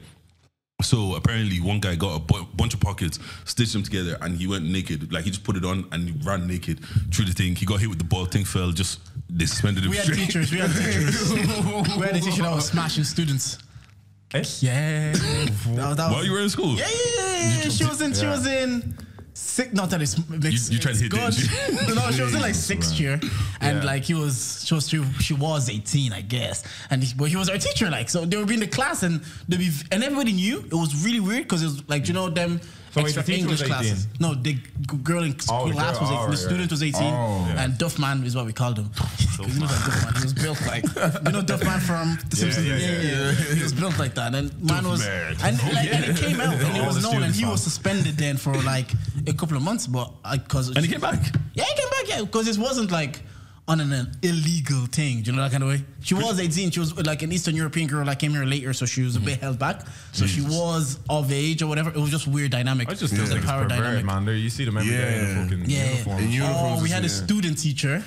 So 0.83 1.15
apparently 1.15 1.61
one 1.61 1.79
guy 1.79 1.95
got 1.95 2.17
a 2.17 2.19
bu- 2.19 2.45
bunch 2.57 2.75
of 2.75 2.81
pockets, 2.81 3.21
stitched 3.45 3.73
them 3.73 3.85
together, 3.85 4.19
and 4.21 4.37
he 4.37 4.49
went 4.49 4.65
naked. 4.65 5.13
Like 5.13 5.23
he 5.23 5.31
just 5.31 5.45
put 5.45 5.57
it 5.57 5.65
on 5.65 5.87
and 5.93 6.09
he 6.09 6.15
ran 6.27 6.49
naked 6.49 6.81
through 7.15 7.27
the 7.27 7.33
thing. 7.33 7.55
He 7.55 7.65
got 7.65 7.79
hit 7.79 7.89
with 7.89 7.99
the 7.99 8.05
ball, 8.05 8.25
thing 8.25 8.45
fell. 8.45 8.73
Just 8.73 8.99
they 9.35 9.47
suspended 9.47 9.85
him. 9.85 9.91
we 9.91 9.97
had 9.97 10.05
straight. 10.07 10.19
teachers. 10.27 10.53
We 10.53 10.59
had 10.59 10.71
teachers. 10.71 11.33
we 11.99 12.07
had 12.07 12.17
a 12.17 12.21
teacher 12.21 12.43
that 12.43 12.55
was 12.55 12.67
smashing 12.67 13.05
students. 13.05 13.59
Eh? 14.35 14.43
Yeah. 14.61 15.13
That, 15.13 15.97
that 15.97 16.11
While 16.11 16.19
was, 16.19 16.27
you 16.27 16.33
were 16.33 16.41
in 16.41 16.49
school. 16.51 16.75
yeah, 16.77 16.87
yeah, 16.89 17.27
yeah, 17.27 17.63
yeah. 17.65 17.69
She 17.71 17.85
was 17.85 18.01
in. 18.01 18.13
She 18.15 18.27
was 18.27 18.47
in. 18.47 18.97
Sick, 19.35 19.73
not 19.73 19.89
that 19.91 20.03
it's 20.03 20.17
mixed. 20.29 20.71
You- 20.71 20.77
you 20.77 20.79
tried 20.83 20.95
to 20.97 21.03
hit, 21.03 21.11
good. 21.11 21.33
didn't 21.33 21.95
no, 21.95 22.11
she 22.11 22.21
was 22.23 22.35
in 22.35 22.41
like 22.43 22.55
sixth 22.55 23.01
year, 23.01 23.19
and 23.63 23.83
like 23.83 24.05
he 24.05 24.13
was, 24.13 24.63
she 24.67 24.75
was, 24.75 24.87
she, 24.89 25.03
she 25.21 25.33
was 25.33 25.71
eighteen, 25.71 26.13
I 26.13 26.21
guess, 26.21 26.63
and 26.91 27.03
he, 27.03 27.15
but 27.15 27.29
he 27.31 27.37
was 27.37 27.49
our 27.49 27.57
teacher, 27.57 27.89
like 27.91 28.11
so 28.11 28.27
they 28.27 28.37
would 28.37 28.47
be 28.47 28.55
in 28.55 28.61
the 28.61 28.67
class, 28.67 29.03
and 29.03 29.23
they 29.49 29.57
be, 29.57 29.71
and 29.91 30.05
everybody 30.05 30.33
knew 30.33 30.59
it 30.61 30.75
was 30.75 31.03
really 31.03 31.19
weird 31.19 31.45
because 31.45 31.63
it 31.63 31.67
was 31.67 31.89
like 31.89 32.09
you 32.09 32.15
know 32.15 32.29
them 32.29 32.61
So 32.93 33.01
extra 33.01 33.25
English 33.35 33.63
classes. 33.63 34.07
No, 34.21 34.35
the 34.35 34.53
g- 34.55 34.61
girl 35.03 35.23
in 35.23 35.39
school 35.41 35.63
Oh, 35.63 35.69
the 35.69 35.73
class 35.75 35.99
girl, 35.99 36.09
was 36.09 36.11
18, 36.11 36.19
oh, 36.27 36.31
the 36.31 36.37
student 36.37 36.71
was 36.71 36.83
eighteen, 36.83 37.15
Oh. 37.15 37.55
and 37.57 37.73
Duffman 37.75 38.25
is 38.27 38.37
what 38.37 38.45
we 38.45 38.53
called 38.53 38.79
him. 38.79 38.91
he 39.33 39.37
was 39.61 39.73
like. 39.73 40.17
He 40.17 40.23
was 40.25 40.35
built 40.35 40.61
like 40.67 40.85
you 40.85 41.33
know 41.33 41.43
Duffman 41.43 41.81
from 41.81 42.19
The 42.31 42.37
Simpsons. 42.37 42.67
yeah, 42.67 42.77
yeah, 42.77 43.55
He 43.57 43.63
was 43.63 43.73
built 43.73 43.99
like 43.99 44.15
that, 44.17 44.35
and 44.35 44.53
man 44.63 44.87
was 44.87 45.07
and 45.07 45.57
like 45.73 45.89
and 45.95 46.05
it 46.05 46.17
came 46.19 46.39
out 46.41 46.55
and 46.55 46.77
it 46.77 46.85
was 46.87 47.03
known, 47.03 47.23
and 47.23 47.35
he 47.35 47.45
was 47.47 47.63
suspended 47.63 48.17
then 48.19 48.37
for 48.37 48.55
like 48.63 48.93
a 49.27 49.33
couple 49.33 49.57
of 49.57 49.63
months, 49.63 49.87
but 49.87 50.13
uh, 50.25 50.37
because 50.37 50.69
And 50.69 50.85
he 50.85 50.89
came 50.93 51.01
back. 51.01 51.21
yeah, 51.55 51.65
he 51.65 51.75
came 51.81 51.91
back, 51.91 52.05
yeah, 52.09 52.21
because 52.21 52.47
it 52.47 52.59
wasn't 52.59 52.91
like 52.93 53.21
on 53.69 53.81
an, 53.81 53.93
an 53.93 54.11
illegal 54.23 54.87
thing. 54.87 55.23
Do 55.23 55.31
you 55.31 55.37
know 55.37 55.43
that 55.43 55.53
kind 55.53 55.63
of 55.63 55.69
way? 55.69 55.85
She 56.03 56.15
was 56.15 56.41
18. 56.41 56.73
She 56.73 56.81
was 56.81 56.97
like 57.07 57.23
an 57.23 57.31
Eastern 57.33 57.55
European 57.55 57.87
girl 57.87 58.05
that 58.07 58.19
came 58.19 58.33
here 58.33 58.45
later, 58.45 58.73
so 58.73 58.87
she 58.87 59.03
was 59.03 59.15
a 59.17 59.21
bit 59.21 59.39
held 59.41 59.59
back. 59.59 59.83
So 60.13 60.27
she 60.27 60.41
was 60.41 60.99
of 61.09 61.31
age 61.33 61.63
or 61.63 61.69
whatever. 61.69 61.91
It 61.91 61.97
was 61.97 62.11
just 62.11 62.27
weird 62.27 62.51
dynamic. 62.51 62.89
I 62.89 62.95
just 62.95 63.13
It 63.13 63.17
feel 63.17 63.21
was 63.23 63.31
a 63.31 63.35
like 63.35 63.43
it's 63.43 63.51
power 63.51 63.63
perverted, 63.63 63.85
dynamic. 63.85 64.05
man. 64.05 64.25
There, 64.25 64.35
you 64.35 64.51
see 64.51 64.65
them 64.65 64.77
every 64.77 64.91
day 64.91 65.19
in 65.19 65.25
Yeah. 65.25 65.31
a 65.31 65.45
fucking 65.45 65.71
Yeah. 65.71 65.91
uniform. 65.91 66.19
In 66.19 66.31
uniforms 66.33 66.81
oh, 66.81 66.83
we 66.83 66.91
and 66.91 66.95
had 66.95 67.05
a 67.05 67.09
student 67.09 67.59
teacher. 67.59 68.05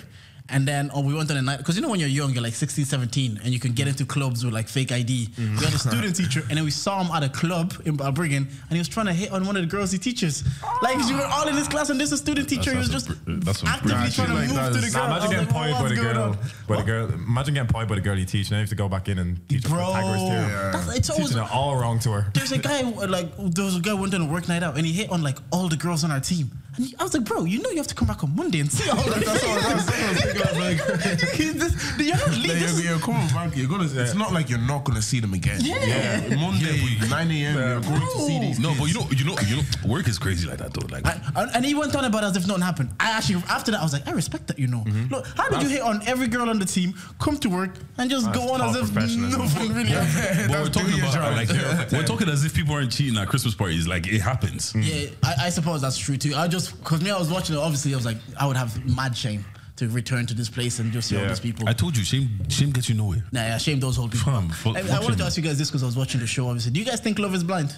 And 0.48 0.68
then 0.68 0.92
oh, 0.94 1.02
we 1.02 1.14
went 1.16 1.32
on 1.32 1.38
a 1.38 1.42
night 1.42 1.58
because 1.58 1.76
you 1.76 1.82
know 1.82 1.90
when 1.90 2.00
you're 2.00 2.08
young, 2.08 2.32
you're 2.32 2.44
like 2.44 2.54
16, 2.54 2.86
17, 2.86 3.40
and 3.44 3.52
you 3.52 3.60
can 3.60 3.72
get 3.74 3.88
into 3.88 4.06
clubs 4.06 4.46
with 4.46 4.54
like 4.54 4.68
fake 4.68 4.92
ID. 4.92 5.28
Mm-hmm. 5.28 5.58
We 5.58 5.66
had 5.66 5.74
a 5.74 5.78
student 5.90 6.16
teacher, 6.16 6.42
and 6.50 6.58
then 6.58 6.64
we 6.64 6.70
saw 6.72 7.02
him 7.04 7.12
at 7.12 7.24
a 7.24 7.30
club 7.30 7.74
in 7.86 7.98
Balbriggan, 7.98 8.38
and 8.46 8.72
he 8.72 8.78
was 8.78 8.88
trying 8.88 9.08
to 9.08 9.14
hit 9.14 9.32
on 9.32 9.46
one 9.48 9.56
of 9.58 9.64
the 9.64 9.68
girls 9.68 9.92
he 9.92 9.98
teaches. 9.98 10.44
Like 10.84 10.98
we 10.98 11.16
were 11.16 11.26
all 11.26 11.48
in 11.48 11.56
this 11.56 11.68
class, 11.68 11.90
and 11.90 12.00
this 12.00 12.12
is 12.12 12.20
a 12.20 12.24
student 12.24 12.48
teacher. 12.48 12.72
He 12.72 12.78
was 12.78 12.90
just 12.90 13.08
br- 13.26 13.32
that's 13.40 13.64
a 13.64 13.68
actively 13.68 13.92
trying 13.96 14.10
to 14.10 14.46
shit. 14.46 14.56
move 14.56 14.74
to 14.74 14.82
the 14.82 14.90
girl. 14.92 15.08
Nah, 15.08 15.16
I 15.16 15.20
was 15.20 15.26
imagine 15.26 15.30
like, 15.30 15.30
getting 15.32 15.48
pointed 15.48 15.74
by 15.80 15.90
the 15.90 15.96
girl, 15.96 16.38
by 16.68 16.76
the 16.78 16.84
girl. 16.84 17.12
Imagine 17.14 17.54
getting 17.56 17.70
pointed 17.70 17.90
by 17.90 17.96
the 17.96 18.02
girl 18.02 18.20
you 18.20 18.26
teach, 18.26 18.48
and 18.48 18.52
then 18.52 18.60
you 18.60 18.64
have 18.64 18.70
to 18.70 18.76
go 18.76 18.88
back 18.88 19.10
in 19.10 19.18
and 19.18 19.50
teach 19.50 19.64
her 19.64 19.70
Bro, 19.70 19.86
Pythagoras 19.94 20.22
theorem. 20.22 20.72
that's, 20.74 20.96
it's 20.98 21.10
always 21.10 21.28
Teaching 21.30 21.44
it 21.44 21.52
all 21.52 21.76
wrong 21.76 21.98
to 22.00 22.12
her. 22.12 22.28
there's 22.36 22.52
a 22.52 22.60
guy 22.60 22.82
like 22.84 23.36
there 23.38 23.66
was 23.66 23.78
a 23.78 23.80
guy 23.80 23.94
went 23.94 24.14
on 24.14 24.22
a 24.22 24.26
work 24.32 24.48
night 24.48 24.62
out 24.62 24.78
and 24.78 24.86
he 24.86 24.94
hit 24.94 25.10
on 25.10 25.24
like 25.24 25.40
all 25.52 25.68
the 25.70 25.76
girls 25.78 26.04
on 26.04 26.12
our 26.12 26.20
team. 26.20 26.52
And 26.78 26.86
he, 26.86 26.96
I 27.00 27.04
was 27.04 27.14
like, 27.14 27.24
bro, 27.24 27.46
you 27.46 27.62
know 27.62 27.70
you 27.70 27.78
have 27.78 27.88
to 27.88 27.96
come 27.96 28.08
back 28.08 28.24
on 28.24 28.36
Monday 28.36 28.60
and 28.60 28.72
see 28.72 28.90
all 28.90 28.98
that. 28.98 29.24
That's 29.26 29.44
what 29.48 29.62
that's 29.62 29.86
what 29.86 30.00
I 30.00 30.12
was 30.14 30.20
thinking. 30.20 30.42
I 30.42 30.50
was 30.52 30.58
like, 32.00 32.00
You're 32.06 32.16
not 32.18 32.30
leaving. 32.32 32.50
Like, 32.50 32.60
you're, 32.60 32.92
you're 32.92 33.00
coming 33.00 33.28
back. 33.30 33.56
You're 33.56 33.68
gonna. 33.70 33.86
It's 33.92 34.14
not 34.16 34.34
like 34.34 34.50
you're 34.50 34.60
not 34.60 34.84
gonna 34.84 35.02
see 35.02 35.20
them 35.20 35.34
again. 35.34 35.60
Yeah. 35.62 36.36
Monday, 36.36 36.98
9 37.10 37.32
a.m. 37.32 37.56
You're 37.58 37.82
going 37.82 38.02
to 38.02 38.08
see 38.20 38.40
these. 38.40 38.60
No, 38.60 38.70
kids. 38.70 38.80
but 38.80 38.88
you 38.88 38.94
know, 38.96 39.08
you 39.12 39.26
know, 39.26 39.36
you 39.48 39.56
know, 39.58 39.64
work 39.94 40.08
is 40.08 40.18
crazy 40.20 40.48
like 40.48 40.58
that 40.60 40.74
though. 40.74 40.86
Like, 40.92 41.06
I- 41.06 41.20
and- 41.42 41.52
and 41.56 41.66
he 41.66 41.74
went 41.76 41.96
on 41.96 42.04
about 42.06 42.24
it 42.24 42.28
as 42.28 42.38
if 42.38 42.48
nothing 42.48 42.64
happened. 42.64 42.90
I 43.00 43.12
actually, 43.12 43.42
after 43.50 43.72
that, 43.72 43.80
I 43.80 43.84
was 43.84 43.94
like, 43.94 44.08
I 44.08 44.12
respect 44.12 44.48
that, 44.48 44.60
you 44.60 44.68
know. 44.68 44.84
Mm-hmm. 44.86 45.14
Look, 45.14 45.26
how 45.38 45.50
did 45.50 45.62
you 45.64 45.70
hit 45.70 45.82
on 45.82 46.02
every 46.08 46.28
girl 46.28 46.50
on 46.50 46.60
the 46.60 46.66
team, 46.66 46.94
come 47.20 47.38
to 47.38 47.50
work, 47.50 47.72
and 47.98 48.10
just 48.10 48.32
go 48.34 48.52
on 48.54 48.62
as 48.62 48.76
if 48.76 48.94
nothing 48.94 49.74
really 49.74 49.90
happened? 49.90 50.52
but 50.52 50.62
we're 50.62 50.70
talking 50.70 51.00
about 51.00 51.32
like 51.34 51.50
we're 51.92 52.04
talking 52.04 52.30
as 52.30 52.44
if 52.44 52.54
people 52.54 52.74
aren't 52.76 52.92
cheating 52.92 53.18
at 53.18 53.28
Christmas 53.28 53.56
parties. 53.56 53.88
Like 53.88 54.08
it 54.08 54.22
happens. 54.22 54.74
Yeah, 54.76 55.10
I, 55.24 55.46
I 55.46 55.50
suppose 55.50 55.82
that's 55.82 55.98
true 55.98 56.18
too. 56.18 56.36
I 56.36 56.48
just, 56.48 56.65
because 56.72 57.02
me, 57.02 57.12
I 57.12 57.18
was 57.18 57.30
watching 57.32 57.56
it, 57.56 57.60
obviously, 57.60 57.94
I 57.94 57.98
was 57.98 58.06
like, 58.06 58.18
I 58.40 58.46
would 58.48 58.58
have 58.58 58.86
mad 58.86 59.16
shame 59.16 59.46
to 59.78 59.90
return 59.90 60.26
to 60.26 60.34
this 60.34 60.50
place 60.50 60.80
and 60.80 60.92
just 60.94 61.10
see 61.10 61.16
all 61.18 61.24
Yeah. 61.24 61.28
these 61.30 61.40
people. 61.40 61.68
I 61.68 61.74
told 61.74 61.98
you, 61.98 62.04
shame, 62.04 62.30
shame 62.50 62.72
gets 62.72 62.88
you 62.88 62.96
nowhere. 62.96 63.24
Nah, 63.32 63.42
yeah, 63.42 63.58
shame 63.58 63.80
those 63.80 63.98
whole 63.98 64.08
people. 64.08 64.32
Fam, 64.32 64.50
fu- 64.50 64.70
I, 64.70 64.80
I 64.80 64.82
fucking- 64.84 65.04
wanted 65.04 65.18
to 65.18 65.24
ask 65.26 65.36
you 65.38 65.44
guys 65.44 65.58
this 65.58 65.70
because 65.70 65.84
I 65.84 65.86
was 65.86 65.98
watching 65.98 66.22
the 66.22 66.28
show. 66.28 66.48
Obviously, 66.48 66.72
do 66.72 66.80
you 66.80 66.86
guys 66.86 67.00
think 67.02 67.20
Love 67.20 67.36
is 67.36 67.44
Blind? 67.44 67.76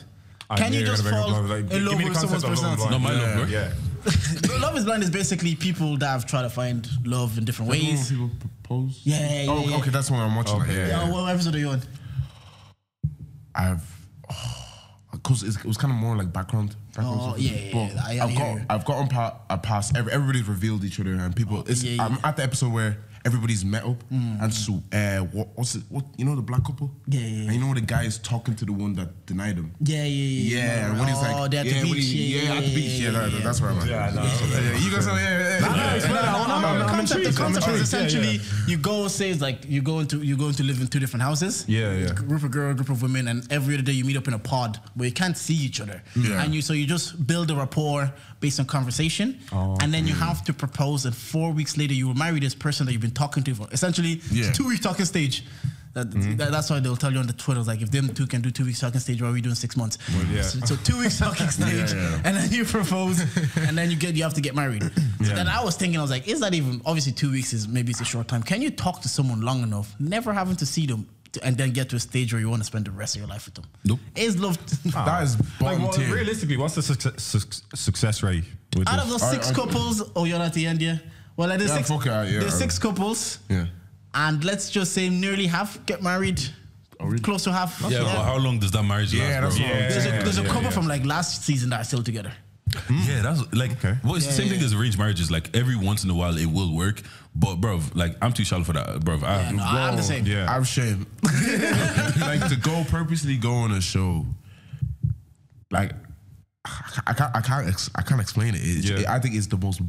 I 0.49 0.57
Can 0.57 0.71
knew 0.71 0.77
you 0.79 0.83
were 0.85 0.91
just 0.91 1.03
gonna 1.03 1.15
bring 1.15 1.23
up 1.23 1.29
fall 1.29 1.41
love, 1.41 1.49
like, 1.49 1.59
in 1.59 1.67
give 1.69 1.83
love 1.83 1.97
me 1.97 2.03
the 2.05 2.09
with 2.11 2.19
someone's 2.19 2.43
of 2.43 2.49
love 2.49 2.59
personality? 2.77 2.89
Not 2.91 3.01
my 3.01 3.11
love, 3.13 3.33
bro. 3.35 3.45
Yeah. 3.45 4.59
love 4.61 4.77
is 4.77 4.85
blind 4.85 5.03
is 5.03 5.09
basically 5.09 5.55
people 5.55 5.97
that 5.97 6.07
have 6.07 6.25
tried 6.25 6.43
to 6.43 6.49
find 6.49 6.87
love 7.05 7.37
in 7.37 7.43
different 7.43 7.69
ways. 7.71 8.09
People 8.11 8.29
propose. 8.63 9.01
Yeah, 9.03 9.19
yeah, 9.19 9.41
yeah. 9.43 9.51
Oh, 9.51 9.65
yeah. 9.67 9.75
okay, 9.77 9.89
that's 9.89 10.09
what 10.09 10.19
I'm 10.19 10.35
watching. 10.35 10.61
Okay. 10.61 10.73
Yeah, 10.73 10.87
yeah, 10.87 11.03
Yeah, 11.05 11.11
what 11.11 11.29
episode 11.33 11.55
are 11.55 11.59
you 11.59 11.69
on? 11.69 11.81
I've 13.55 13.81
because 15.27 15.43
it 15.43 15.65
was 15.65 15.77
kind 15.77 15.91
of 15.93 15.99
more 15.99 16.15
like 16.15 16.31
background. 16.31 16.75
background 16.95 17.19
Oh, 17.21 17.29
stuff. 17.31 17.39
yeah, 17.39 17.51
yeah, 17.51 17.71
But 17.73 17.95
yeah, 17.95 18.01
I- 18.05 18.17
I 18.19 18.23
I've 18.25 18.35
got. 18.37 18.57
I've 18.69 18.85
gotten 18.85 19.07
pa- 19.09 19.37
a 19.49 19.57
past. 19.57 19.95
Every, 19.97 20.11
everybody's 20.13 20.47
revealed 20.47 20.83
each 20.83 20.99
other, 20.99 21.13
and 21.13 21.35
people. 21.35 21.63
It's, 21.67 21.83
yeah, 21.83 22.03
I'm 22.05 22.17
at 22.23 22.37
the 22.37 22.43
episode 22.43 22.71
where 22.71 22.97
everybody's 23.27 23.63
met 23.65 23.83
up, 23.83 23.99
and 24.41 24.51
so 24.53 24.71
uh, 24.93 25.19
what, 25.35 25.47
what's 25.55 25.75
it? 25.75 25.83
What 25.89 26.05
you 26.17 26.25
know 26.25 26.35
the 26.35 26.41
black 26.41 26.63
couple? 26.63 26.89
Yeah, 27.07 27.19
yeah, 27.19 27.43
And 27.47 27.53
you 27.55 27.59
know 27.59 27.73
the 27.73 27.81
guy 27.95 28.03
is 28.11 28.17
talking 28.17 28.55
to 28.55 28.65
the 28.65 28.73
one 28.83 28.93
that 28.95 29.09
denied 29.25 29.57
him. 29.61 29.69
Yeah, 29.81 30.03
yeah, 30.03 30.05
yeah. 30.05 30.57
Yeah, 30.57 30.89
and 30.89 30.99
when 30.99 31.07
he's 31.09 31.21
like, 31.21 31.35
oh, 31.35 31.47
they're 31.47 31.59
at 31.59 31.65
yeah, 31.67 31.73
the 31.81 31.87
when 31.89 31.93
beach. 31.97 32.05
he- 32.05 32.35
yeah, 32.35 32.41
yeah, 32.53 32.57
at 32.57 32.63
the 32.67 32.75
beach. 32.75 32.95
Yeah, 33.03 33.11
that- 33.11 33.43
that's 33.43 33.59
where 33.61 33.71
I'm 33.71 33.79
at. 33.79 33.87
Yeah, 33.87 34.07
I 34.07 34.11
know. 34.15 34.23
Yeah, 34.23 34.77
you 34.83 34.91
guys, 34.91 35.05
yeah, 35.05 35.19
yeah, 35.19 35.59
yeah. 35.59 36.07
No, 36.07 36.47
no, 36.47 36.73
no, 36.73 36.79
the 36.79 36.85
concept, 36.95 37.27
I'm 37.27 37.33
concept 37.33 37.67
is 37.67 37.93
intrigued, 37.93 38.13
yeah, 38.13 38.29
essentially 38.31 38.39
you 38.67 38.77
go 38.77 39.07
say 39.07 39.29
it's 39.29 39.41
like 39.41 39.59
you 39.67 39.81
go 39.81 39.99
into 39.99 40.17
you 40.29 40.35
go 40.37 40.47
into 40.47 40.63
live 40.63 40.79
in 40.81 40.87
two 40.87 40.99
different 41.03 41.23
houses. 41.23 41.65
Yeah, 41.67 41.93
yeah. 41.93 42.13
Group 42.13 42.43
of 42.43 42.51
girl, 42.51 42.73
group 42.73 42.89
of 42.89 43.01
women, 43.01 43.27
and 43.27 43.39
every 43.51 43.73
other 43.75 43.83
day 43.83 43.93
you 43.99 44.05
meet 44.05 44.17
up 44.17 44.27
in 44.27 44.33
a 44.33 44.39
pod 44.39 44.79
where 44.95 45.07
you 45.09 45.13
can't 45.21 45.37
see 45.37 45.55
each 45.67 45.79
other. 45.81 46.01
Yeah. 46.15 46.41
And 46.43 46.53
you 46.55 46.61
so 46.61 46.73
you 46.73 46.85
just 46.85 47.25
build 47.27 47.51
a 47.51 47.55
rapport 47.55 48.11
based 48.39 48.59
on 48.59 48.65
conversation, 48.65 49.39
oh, 49.51 49.77
and 49.81 49.93
then 49.93 50.05
you 50.07 50.13
have 50.13 50.43
to 50.45 50.53
propose. 50.53 51.05
And 51.05 51.15
four 51.15 51.51
weeks 51.51 51.77
later, 51.77 51.93
you 51.93 52.07
will 52.07 52.15
marry 52.15 52.39
this 52.39 52.55
person 52.55 52.85
that 52.85 52.91
you've 52.91 53.01
been 53.01 53.11
talking 53.11 53.43
to 53.43 53.55
for 53.55 53.67
essentially 53.71 54.21
Yeah. 54.31 54.51
two 54.51 54.67
week 54.67 54.81
talking 54.81 55.05
stage. 55.05 55.43
Mm-hmm. 55.43 56.11
That, 56.21 56.37
that- 56.37 56.51
that's 56.51 56.69
why 56.69 56.79
they'll 56.79 56.95
tell 56.95 57.11
you 57.11 57.17
on 57.17 57.25
the 57.25 57.33
Twitter 57.33 57.63
like 57.63 57.81
if 57.81 57.89
them 57.89 58.09
two 58.09 58.27
can 58.27 58.41
do 58.41 58.51
two 58.51 58.65
weeks 58.65 58.79
talking 58.79 58.99
stage, 58.99 59.19
why 59.19 59.29
are 59.29 59.33
we 59.33 59.41
doing 59.41 59.55
six 59.55 59.75
months? 59.75 59.97
yeah. 60.31 60.43
So, 60.43 60.59
so 60.59 60.75
two 60.83 60.99
weeks 60.99 61.17
talking 61.17 61.47
stage, 61.59 61.91
yeah. 61.91 62.21
and 62.23 62.37
then 62.37 62.51
you 62.51 62.65
propose, 62.65 63.19
and 63.57 63.75
then 63.75 63.89
you 63.89 63.97
get 63.97 64.13
you 64.15 64.21
have 64.21 64.35
to 64.35 64.41
get 64.41 64.53
married. 64.55 64.83
So 65.17 65.29
Yeah. 65.29 65.33
then 65.33 65.47
I 65.47 65.63
was 65.63 65.75
thinking, 65.75 65.97
I 65.97 66.03
was 66.03 66.11
like, 66.11 66.27
is 66.27 66.41
that 66.41 66.53
even 66.53 66.79
obviously 66.85 67.11
two 67.11 67.31
weeks 67.31 67.51
is 67.51 67.67
maybe 67.67 67.89
it's 67.89 68.01
a 68.01 68.05
short 68.05 68.27
time. 68.27 68.43
Can 68.43 68.61
you 68.61 68.69
talk 68.69 69.01
to 69.01 69.09
someone 69.09 69.41
long 69.41 69.63
enough, 69.63 69.95
never 69.99 70.31
having 70.31 70.55
to 70.57 70.65
see 70.67 70.85
them, 70.85 71.07
to, 71.33 71.43
and 71.43 71.57
then 71.57 71.71
get 71.71 71.89
to 71.89 71.95
a 71.95 71.99
stage 71.99 72.33
where 72.33 72.39
you 72.39 72.49
want 72.49 72.61
to 72.61 72.65
spend 72.65 72.85
the 72.85 72.91
rest 72.91 73.15
of 73.15 73.21
your 73.21 73.29
life 73.29 73.45
with 73.45 73.55
them? 73.55 73.65
Nope. 73.85 73.99
Is 74.15 74.37
love 74.39 74.57
ah. 74.95 75.05
That 75.05 75.23
is 75.23 75.37
Like, 75.61 75.79
bottom 75.79 76.03
well, 76.03 76.15
realistically, 76.15 76.57
what's 76.57 76.75
the 76.75 76.81
success, 76.81 77.21
suc- 77.21 77.53
success 77.75 78.23
rate 78.23 78.43
with 78.75 78.87
out 78.87 78.95
this? 78.95 79.03
of 79.05 79.09
those 79.09 79.23
I- 79.23 79.31
six 79.33 79.49
I- 79.49 79.53
couples? 79.53 80.03
Oh, 80.15 80.25
you're 80.25 80.39
at 80.41 80.53
the 80.53 80.65
end, 80.65 80.81
yeah. 80.81 80.97
Well, 81.35 81.49
like, 81.49 81.59
there's 81.59 81.71
Yeah, 81.71 81.77
six. 81.77 81.89
fuck 81.89 82.05
it, 82.05 82.09
yeah. 82.09 82.39
there's 82.39 82.57
six 82.57 82.79
couples, 82.79 83.39
Yeah. 83.49 83.65
and 84.13 84.43
let's 84.43 84.69
just 84.69 84.93
say 84.93 85.09
nearly 85.09 85.47
half 85.47 85.85
get 85.85 86.01
married. 86.01 86.41
Oh, 86.99 87.13
Close 87.21 87.43
to 87.43 87.53
half. 87.53 87.79
Yeah, 87.89 87.99
but 87.99 88.23
how 88.23 88.37
long 88.37 88.57
does 88.57 88.71
that 88.71 88.81
marriage 88.81 89.13
Yeah, 89.13 89.41
last, 89.41 89.57
bro? 89.57 89.67
Yeah. 89.67 89.87
There's 89.89 90.05
a, 90.07 90.09
there's 90.09 90.37
a 90.39 90.41
yeah, 90.41 90.47
couple 90.47 90.63
yeah. 90.63 90.69
from 90.71 90.87
like 90.87 91.05
last 91.05 91.43
season 91.43 91.69
that 91.69 91.81
are 91.81 91.83
still 91.83 92.01
together. 92.01 92.33
Yeah, 92.89 93.21
that's 93.21 93.41
like 93.53 93.71
well, 94.03 94.15
it's 94.15 94.25
the 94.27 94.33
same 94.33 94.47
Yeah, 94.47 94.53
thing 94.53 94.63
as 94.63 94.73
arranged 94.73 94.97
marriages. 94.99 95.31
Like 95.31 95.55
every 95.55 95.75
once 95.75 96.03
in 96.03 96.09
a 96.09 96.13
while, 96.13 96.37
it 96.37 96.45
will 96.45 96.75
work, 96.75 97.01
but 97.35 97.55
bro, 97.55 97.79
like 97.93 98.15
I'm 98.21 98.33
too 98.33 98.43
shallow 98.43 98.63
for 98.63 98.73
that, 98.73 98.99
bro. 99.03 99.15
I, 99.23 99.41
Yeah, 99.43 99.51
no, 99.51 99.63
I'm 99.63 99.95
the 99.95 100.03
same. 100.03 100.25
Yeah. 100.25 100.45
I'm 100.53 100.63
shame. 100.63 101.05
like 102.21 102.47
to 102.49 102.57
go 102.61 102.83
purposely 102.89 103.37
go 103.37 103.53
on 103.53 103.71
a 103.71 103.81
show. 103.81 104.25
Like 105.71 105.93
I 107.05 107.13
can't, 107.13 107.35
I 107.35 107.41
can't, 107.41 107.67
ex- 107.67 107.89
I 107.95 108.01
can't 108.01 108.21
explain 108.21 108.53
it. 108.55 108.61
It's- 108.61 108.83
Yeah. 109.01 109.13
I 109.13 109.19
think 109.19 109.35
it's 109.35 109.47
the 109.47 109.57
most 109.57 109.81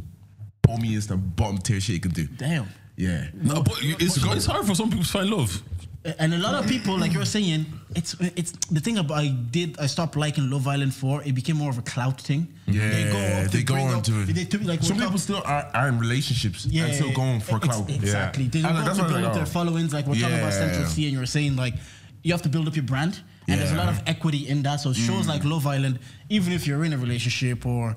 bummiest 0.67 1.11
and 1.11 1.35
bottom 1.37 1.59
tier 1.59 1.81
shit 1.81 1.95
you 1.95 2.01
can 2.01 2.13
do. 2.13 2.27
Damn. 2.27 2.69
Yeah. 2.97 3.27
no, 3.35 3.63
but 3.63 3.75
it's, 3.81 4.17
it's 4.17 4.47
hard 4.47 4.67
for 4.67 4.75
some 4.75 4.89
people 4.91 5.05
to 5.05 5.11
find 5.11 5.31
love. 5.31 5.63
And 6.19 6.33
a 6.35 6.39
lot 6.39 6.55
of 6.55 6.67
people, 6.69 6.99
like 6.99 7.13
you 7.13 7.19
were 7.19 7.25
saying, 7.39 7.67
it's 7.95 8.15
it's 8.41 8.53
the 8.71 8.81
thing 8.81 8.99
about 8.99 9.19
I 9.19 9.29
did 9.29 9.79
I 9.79 9.87
stopped 9.87 10.17
liking 10.17 10.49
Love 10.51 10.67
Island 10.67 10.95
for 10.95 11.23
it 11.23 11.35
became 11.35 11.57
more 11.57 11.71
of 11.71 11.79
a 11.79 11.83
clout 11.83 12.21
thing. 12.21 12.49
Yeah, 12.67 13.47
they 13.49 13.63
go 13.63 13.75
bring 13.75 13.89
on 13.89 13.95
up- 13.97 14.05
to 14.05 14.21
it. 14.23 14.27
They, 14.35 14.45
to, 14.45 14.59
like 14.65 14.83
Some 14.83 14.97
people 14.97 15.07
talking- 15.11 15.19
still 15.19 15.43
are, 15.45 15.69
are 15.75 15.89
in 15.89 15.99
relationships 15.99 16.65
and 16.65 16.95
still 16.95 17.13
going 17.13 17.41
for 17.41 17.59
clout. 17.59 17.91
Exactly. 17.91 18.47
They 18.49 18.63
I 18.63 18.73
go 18.73 18.83
that's 18.85 18.99
to 18.99 19.05
build 19.05 19.25
up 19.25 19.35
their 19.35 19.47
followings, 19.47 19.93
like 19.93 20.07
we're 20.07 20.15
talking 20.21 20.39
about 20.39 20.53
Yeah. 20.53 20.63
Central 20.65 20.87
C, 20.87 21.05
and 21.05 21.13
you 21.13 21.19
were 21.19 21.27
saying 21.27 21.57
like 21.57 21.75
you 22.23 22.33
have 22.33 22.43
to 22.43 22.49
build 22.49 22.67
up 22.69 22.75
your 22.77 22.85
brand, 22.85 23.21
and 23.49 23.61
there's 23.61 23.73
a 23.73 23.77
lot 23.77 23.89
of 23.89 24.03
equity 24.07 24.49
in 24.49 24.63
that. 24.63 24.77
So 24.81 24.93
shows 24.93 25.25
Mm. 25.27 25.29
like 25.35 25.45
Love 25.45 25.67
Island, 25.67 25.99
even 26.29 26.53
if 26.53 26.67
you're 26.67 26.85
in 26.85 26.93
a 26.93 26.99
relationship 26.99 27.67
or 27.67 27.97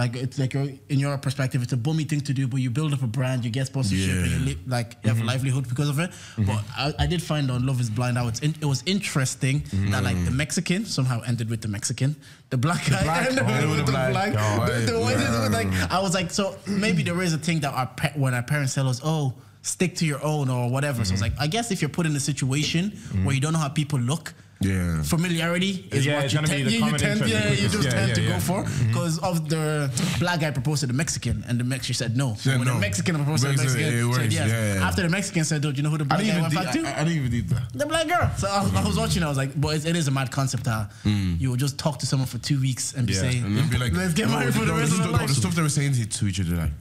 like 0.00 0.16
it's 0.16 0.38
like 0.38 0.54
you're, 0.54 0.70
in 0.88 0.98
your 0.98 1.16
perspective, 1.18 1.62
it's 1.62 1.74
a 1.74 1.76
bummy 1.76 2.04
thing 2.04 2.22
to 2.22 2.32
do, 2.32 2.48
but 2.48 2.56
you 2.56 2.70
build 2.70 2.94
up 2.94 3.02
a 3.02 3.06
brand, 3.06 3.44
you 3.44 3.50
get 3.50 3.66
sponsorship, 3.66 4.24
and 4.24 4.30
you 4.30 4.38
li- 4.46 4.58
like 4.66 4.96
you 5.02 5.10
have 5.10 5.20
a 5.20 5.24
livelihood 5.24 5.68
because 5.68 5.90
of 5.90 5.98
it. 5.98 6.10
Mm-hmm. 6.10 6.46
But 6.46 6.64
I, 6.76 7.04
I 7.04 7.06
did 7.06 7.22
find 7.22 7.50
on 7.50 7.66
Love 7.66 7.80
Is 7.80 7.90
Blind 7.90 8.16
it's 8.16 8.40
in, 8.40 8.54
it 8.62 8.64
was 8.64 8.82
interesting 8.86 9.62
that 9.90 10.02
like 10.02 10.16
mm. 10.16 10.24
the 10.24 10.30
Mexican 10.30 10.86
somehow 10.86 11.20
ended 11.26 11.50
with 11.50 11.60
the 11.60 11.68
Mexican, 11.68 12.16
the 12.48 12.56
black 12.56 12.88
guy 12.88 13.02
black- 13.02 13.28
ended 13.28 13.44
oh, 13.46 13.68
with 13.68 13.76
the 13.76 13.84
the 13.84 13.92
black. 13.92 14.32
black. 14.32 14.70
The- 14.70 14.92
the 14.92 14.98
way 14.98 15.12
yeah. 15.12 15.42
was 15.42 15.50
like 15.50 15.68
I 15.90 16.00
was 16.00 16.14
like, 16.14 16.30
so 16.30 16.56
maybe 16.66 17.02
there 17.02 17.20
is 17.20 17.34
a 17.34 17.38
thing 17.38 17.60
that 17.60 17.74
our 17.74 17.88
pa- 17.88 18.14
when 18.16 18.32
our 18.32 18.42
parents 18.42 18.74
tell 18.74 18.88
us, 18.88 19.02
oh, 19.04 19.34
stick 19.60 19.96
to 19.96 20.06
your 20.06 20.24
own 20.24 20.48
or 20.48 20.70
whatever. 20.70 21.04
So 21.04 21.12
it's 21.12 21.22
mm-hmm. 21.22 21.36
like 21.36 21.44
I 21.44 21.46
guess 21.46 21.70
if 21.70 21.82
you're 21.82 21.90
put 21.90 22.06
in 22.06 22.16
a 22.16 22.20
situation 22.20 22.92
where 23.22 23.32
mm. 23.32 23.34
you 23.34 23.40
don't 23.40 23.52
know 23.52 23.58
how 23.58 23.68
people 23.68 23.98
look. 23.98 24.32
Yeah. 24.62 25.02
Familiarity 25.02 25.88
is 25.90 26.04
Yeah, 26.04 26.16
what 26.16 26.24
it's 26.24 26.34
you 26.34 26.38
gonna 26.38 26.48
be 26.48 26.52
tend, 26.52 26.66
the 26.66 26.72
yeah, 26.72 26.86
you 26.86 26.98
tend, 26.98 27.20
yeah, 27.30 27.48
you 27.50 27.68
just 27.68 27.82
Yeah, 27.82 27.90
tend 27.90 28.08
yeah, 28.08 28.14
to 28.14 28.20
yeah. 28.20 28.28
go 28.28 28.40
for 28.40 28.62
because 28.88 29.18
mm-hmm. 29.18 29.24
of 29.24 29.48
the 29.48 29.90
black 30.18 30.40
guy 30.40 30.50
proposed 30.50 30.80
to 30.82 30.86
the 30.86 30.92
Mexican 30.92 31.42
and 31.48 31.58
the 31.58 31.64
Mexican 31.64 31.94
said 31.94 32.14
no. 32.14 32.34
Said 32.34 32.58
when 32.58 32.68
no. 32.68 32.74
the 32.74 32.80
Mexican 32.80 33.16
proposed 33.16 33.42
to 33.44 33.48
the 33.52 33.56
Mexican, 33.56 33.80
Mexican, 33.82 34.10
it 34.10 34.14
said 34.14 34.32
yes. 34.34 34.48
yeah, 34.50 34.74
yeah. 34.74 34.86
After 34.86 35.00
the 35.02 35.08
Mexican 35.08 35.44
said, 35.44 35.62
"Do 35.62 35.70
you 35.70 35.82
know 35.82 35.88
who 35.88 35.96
the 35.96 36.04
I 36.04 36.08
black 36.08 36.18
didn't 36.20 36.28
guy 36.32 36.38
even 36.40 36.42
went 36.42 36.74
deep, 36.74 36.84
back 36.84 36.92
to?" 36.92 36.98
I, 36.98 37.00
I 37.00 37.04
didn't 37.04 37.18
even 37.20 37.30
deep 37.30 37.48
that. 37.48 37.72
the 37.72 37.86
black 37.86 38.06
girl. 38.06 38.30
So 38.36 38.48
I, 38.48 38.52
I 38.52 38.60
was 38.60 38.70
mm-hmm. 38.70 38.98
watching. 38.98 39.22
I 39.22 39.28
was 39.28 39.38
like, 39.38 39.58
"But 39.58 39.76
it, 39.76 39.86
it 39.86 39.96
is 39.96 40.08
a 40.08 40.10
mad 40.10 40.30
concept 40.30 40.64
that 40.64 40.90
mm-hmm. 41.04 41.36
you 41.38 41.48
will 41.48 41.56
just 41.56 41.78
talk 41.78 41.98
to 42.00 42.06
someone 42.06 42.26
for 42.28 42.36
two 42.38 42.60
weeks 42.60 42.92
and 42.92 43.06
be 43.06 43.14
Yeah. 43.14 43.20
saying, 43.20 43.42
And 43.44 43.56
then 43.56 43.70
be 43.70 43.78
like, 43.78 43.94
let's 43.94 44.12
get 44.12 44.28
no, 44.28 44.38
married 44.38 44.54
for 44.54 44.66
the 44.66 44.74
rest 44.74 44.92
of 44.92 44.98
the, 44.98 45.04
our 45.04 45.12
no, 45.12 45.18
life." 45.20 45.28
the 45.28 45.34
stuff 45.36 45.54
they 45.54 45.62
were 45.62 45.70
saying 45.70 45.94
to, 45.94 46.06
to 46.06 46.26
each 46.26 46.38
other, 46.38 46.56
like, 46.56 46.72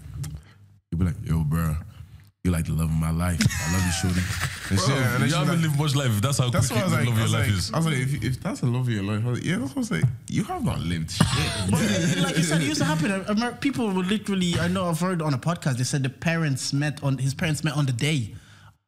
you'd 0.92 1.00
be 1.00 1.06
like, 1.06 1.16
yo, 1.24 1.46
bro, 1.46 1.78
you 2.46 2.52
like 2.52 2.66
the 2.66 2.72
love 2.72 2.86
of 2.90 2.96
my 2.96 3.12
life. 3.12 3.38
I 3.68 3.74
love 3.74 3.84
you, 3.86 3.92
shorty. 3.92 4.22
And 4.70 4.80
shit, 4.80 4.90
and 4.92 4.98
then 5.00 5.22
you 5.22 5.26
she's 5.30 5.36
haven't 5.36 5.56
like- 5.56 5.64
lived 5.64 5.80
much 5.80 5.96
life. 5.96 6.08
if 6.12 6.22
That's 6.22 6.38
how 6.38 6.50
That's 6.52 6.68
quick 6.70 6.86
what 6.86 6.94
I 6.94 6.98
was 7.00 7.06
the 7.06 7.10
like. 7.10 7.10
love 7.10 7.18
I 7.18 7.22
of 7.22 7.24
was 7.24 7.32
your 7.32 7.40
like, 7.40 7.48
life 7.50 7.58
is. 7.58 7.74
I 7.74 7.78
was 7.78 7.86
like 7.88 7.98
if, 7.98 8.24
if 8.24 8.44
that's 8.44 8.60
the 8.60 8.68
love 8.68 8.82
of 8.82 8.90
your 8.90 9.04
life, 9.04 9.26
I 9.26 9.30
was 9.30 9.40
like, 9.40 9.48
yeah, 9.48 9.58
that's 9.58 9.70
what 9.72 9.78
I 9.78 9.80
was 9.80 9.92
like. 9.92 10.04
You 10.30 10.44
have 10.44 10.64
not 10.64 10.80
lived 10.80 11.10
shit. 11.12 11.72
But 11.72 11.82
like 12.24 12.38
you 12.38 12.44
said, 12.44 12.62
it 12.62 12.68
used 12.68 12.80
to 12.80 12.86
happen. 12.86 13.26
Amer- 13.30 13.54
People 13.56 13.90
would 13.92 14.06
literally. 14.06 14.54
I 14.60 14.68
know 14.68 14.86
I've 14.86 15.00
heard 15.00 15.22
on 15.24 15.34
a 15.34 15.40
podcast. 15.40 15.78
They 15.78 15.84
said 15.84 16.04
the 16.04 16.10
parents 16.10 16.72
met 16.72 17.02
on 17.04 17.18
his 17.18 17.34
parents 17.34 17.64
met 17.64 17.76
on 17.76 17.88
the 17.88 17.94
day 17.94 18.36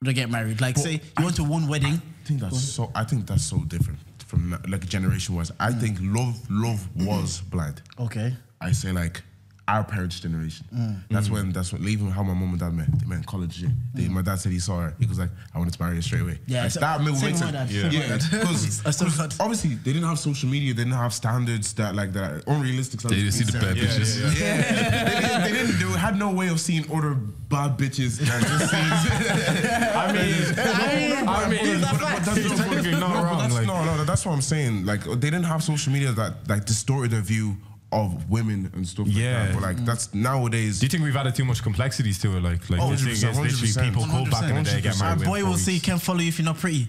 they 0.04 0.14
get 0.14 0.30
married. 0.30 0.62
Like 0.62 0.78
say 0.78 1.02
you 1.18 1.24
went 1.26 1.36
to 1.38 1.44
one 1.44 1.68
wedding. 1.68 1.94
I 1.96 2.28
think 2.28 2.42
that's 2.42 2.62
so. 2.62 2.92
I 2.94 3.04
think 3.04 3.26
that's 3.26 3.44
so 3.44 3.58
different 3.62 3.98
from 4.28 4.56
like 4.70 4.86
generation 4.86 5.34
wise. 5.36 5.52
I 5.60 5.72
think 5.74 5.98
love, 6.00 6.40
love 6.50 6.88
was 6.96 7.42
blind. 7.42 7.82
Okay. 8.00 8.36
I 8.62 8.72
say 8.72 8.92
like 8.92 9.24
our 9.68 9.84
parents' 9.84 10.20
generation. 10.20 10.66
That's 11.10 11.30
when 11.30 11.52
that's 11.52 11.72
when 11.72 11.88
even 11.88 12.10
how 12.10 12.24
my 12.24 12.34
mom 12.34 12.50
and 12.50 12.60
dad 12.60 12.74
met. 12.74 12.88
They 13.00 13.06
met 13.06 13.20
in 13.20 13.24
college. 13.24 13.62
Yeah. 13.62 13.70
They, 13.94 14.08
My 14.10 14.22
dad 14.22 14.36
said 14.40 14.52
he 14.52 14.60
saw 14.60 14.82
her. 14.82 14.94
He 15.00 15.06
was 15.06 15.18
like, 15.20 15.30
I 15.54 15.58
wanted 15.60 15.74
to 15.76 15.82
marry 15.82 15.96
her 15.96 16.02
straight 16.02 16.22
away. 16.24 16.40
Yeah, 16.48 16.64
like, 16.64 16.72
so- 16.72 16.80
that 16.82 17.02
made 17.02 17.16
same 17.16 17.26
makes 17.28 17.40
sense. 17.40 17.52
dad, 17.52 17.70
same 17.70 17.84
with 17.84 17.94
my 17.94 18.18
dad. 18.18 18.22
because 18.32 18.86
I 18.86 18.92
still 18.92 19.08
obviously 19.40 19.76
they 19.76 19.94
didn't 19.94 20.08
have 20.08 20.20
social 20.20 20.50
media. 20.50 20.74
They 20.74 20.84
didn't 20.84 20.98
have 20.98 21.14
standards 21.14 21.74
that 21.76 21.96
like 21.96 22.12
that 22.14 22.44
unrealistic. 22.48 23.02
They 23.02 23.16
didn't 23.16 23.32
see 23.32 23.46
the 23.46 23.60
bad 23.60 23.78
Yeah, 23.78 23.84
bitches. 23.84 24.40
yeah, 24.40 24.48
yeah. 24.48 25.04
they, 25.06 25.22
didn't, 25.22 25.44
they 25.44 25.52
didn't. 25.52 25.92
They 25.94 25.98
had 26.00 26.18
no 26.18 26.32
way 26.32 26.48
of 26.50 26.60
seeing 26.60 26.84
other 26.92 27.14
bad 27.14 27.78
bitches. 27.78 28.18
than 28.18 28.42
just 28.42 28.72
seeing- 28.72 28.84
I 28.84 30.12
mean, 30.12 31.28
I 31.28 31.50
mean, 31.50 31.82
that's- 31.82 33.00
not 33.00 33.24
wrong, 33.24 33.66
no, 33.68 33.96
no, 33.98 34.04
that's 34.06 34.26
what 34.26 34.34
I'm 34.34 34.42
saying. 34.42 34.86
Like 34.86 35.04
they 35.04 35.16
didn't 35.30 35.44
have 35.44 35.64
social 35.64 35.94
media 35.94 36.12
that 36.14 36.48
like 36.50 36.66
distorted 36.66 37.12
their 37.12 37.22
view 37.22 37.58
of 37.92 38.30
women 38.30 38.72
and 38.74 38.88
stuff. 38.88 39.08
Yeah. 39.08 39.32
like 39.32 39.48
that. 39.48 39.54
but 39.54 39.62
like 39.64 39.86
that's 39.86 40.14
nowadays. 40.14 40.80
do 40.80 40.86
you 40.86 40.90
think 40.90 41.04
we've 41.04 41.16
added 41.16 41.36
too 41.36 41.46
much 41.46 41.62
complexities 41.62 42.20
to 42.20 42.38
it? 42.38 42.42
Like, 42.42 42.70
like 42.70 42.82
Oh, 42.82 42.92
the 42.92 42.98
thing 42.98 43.10
is 43.10 43.24
100%, 43.24 43.42
literally 43.42 43.90
people 43.90 44.04
could 44.06 44.32
back 44.32 44.50
in 44.50 44.56
the 44.56 44.64
day 44.64 44.82
get 44.82 45.00
married. 45.00 45.20
My 45.20 45.26
boy 45.26 45.32
within 45.32 45.46
will 45.46 45.54
four 45.54 45.60
say 45.60 45.72
he 45.74 45.80
can't 45.80 46.02
follow 46.02 46.20
you 46.20 46.30
if 46.30 46.40
you're 46.40 46.46
not 46.46 46.58
pretty. 46.58 46.88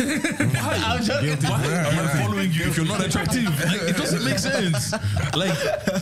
I'm 0.00 1.02
joking. 1.02 1.36
Why 1.48 1.64
am 1.64 1.98
I 2.06 2.22
following 2.22 2.52
you 2.52 2.64
if 2.66 2.76
you're 2.76 2.86
not 2.86 3.04
attractive? 3.04 3.44
Like, 3.64 3.82
it 3.90 3.96
doesn't 3.96 4.24
make 4.24 4.38
sense. 4.38 4.92
Like, 4.92 5.34
Like, 5.34 5.54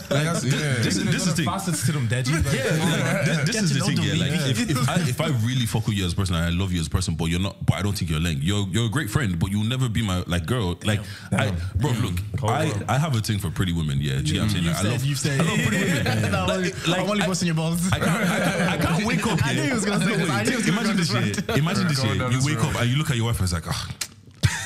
that's, 0.09 0.43
yeah. 0.43 0.51
this, 0.81 0.97
is- 0.97 1.05
this 1.05 1.15
is 1.27 1.35
the 1.35 1.43
thing. 1.43 1.45
facets 1.45 1.85
to 1.85 1.91
them, 1.91 2.07
Deji. 2.07 2.33
Like, 2.33 2.43
This, 2.43 3.37
this 3.37 3.55
Get 3.55 3.63
is 3.63 3.69
to 3.69 3.73
the 3.73 3.79
know 3.79 3.85
thing, 3.87 3.95
them, 3.95 4.05
yeah. 4.05 4.23
Like, 4.23 4.31
maybe. 4.31 4.51
if, 4.51 4.69
if 4.69 4.89
I 4.89 4.95
if 5.01 5.21
I 5.21 5.27
really 5.45 5.65
fuck 5.65 5.85
with 5.87 5.95
you 5.95 6.05
as 6.05 6.13
a 6.13 6.15
person, 6.15 6.35
I 6.35 6.49
love 6.49 6.71
you 6.71 6.79
as 6.81 6.87
a 6.87 6.89
person, 6.89 7.15
but 7.15 7.25
you're 7.25 7.39
not, 7.39 7.55
but 7.65 7.75
I 7.75 7.81
don't 7.81 7.97
think 7.97 8.09
you're 8.11 8.19
leng. 8.19 8.39
You're 8.41 8.67
you're 8.69 8.85
a 8.85 8.89
great 8.89 9.09
friend, 9.09 9.37
but 9.39 9.51
you'll 9.51 9.63
never 9.65 9.87
be 9.89 10.01
my 10.01 10.23
like 10.27 10.45
girl. 10.45 10.77
Like, 10.83 10.99
I, 11.31 11.51
bro, 11.75 11.91
look, 11.91 12.15
I 12.43 12.71
I 12.87 12.97
have 12.97 13.15
a 13.15 13.21
thing 13.21 13.39
for 13.39 13.49
pretty 13.49 13.73
women. 13.73 13.99
Yeah, 14.01 14.19
do 14.19 14.23
you 14.27 14.33
know 14.35 14.45
what 14.45 14.45
I'm 14.45 14.49
saying? 14.49 14.63
You 14.65 14.71
Like, 14.71 14.85
I 14.85 14.89
love 14.89 15.05
you 15.05 15.15
said. 15.15 15.41
I 15.41 15.43
love 15.43 15.59
pretty 15.67 15.83
women. 15.85 16.31
No, 16.33 16.45
Like- 16.45 16.87
like, 16.87 16.99
I'm 17.01 17.09
only 17.09 17.23
I- 17.23 17.27
busting 17.27 17.47
your 17.47 17.55
balls. 17.55 17.91
I 17.91 17.99
can't, 17.99 18.09
I, 18.09 18.25
can't, 18.39 18.71
I 18.71 18.77
can't 18.77 19.05
wake 19.11 19.25
up. 19.27 19.45
I 19.45 19.51
yeah. 19.51 19.55
knew 19.61 19.67
he 19.67 19.73
was 19.73 19.85
gonna 19.85 20.05
say 20.05 20.11
No, 20.11 20.17
this. 20.17 20.29
I 20.29 20.43
knew 20.43 20.49
he 20.51 20.55
was 20.57 20.65
gonna 20.65 20.77
Imagine 20.81 20.95
go 20.97 20.97
this 21.03 21.09
this 21.09 21.35
shit. 21.45 21.57
Imagine 21.57 21.87
this 21.87 21.97
Going 21.99 22.09
shit. 22.11 22.19
down 22.19 22.31
You 22.31 22.37
this 22.37 22.45
wake 22.47 22.57
road. 22.63 22.75
up 22.75 22.81
and 22.81 22.89
you 22.89 22.97
look 22.97 23.09
at 23.09 23.15
your 23.17 23.25
wife 23.25 23.39
and 23.39 23.43
it's 23.45 23.53
like, 23.53 23.67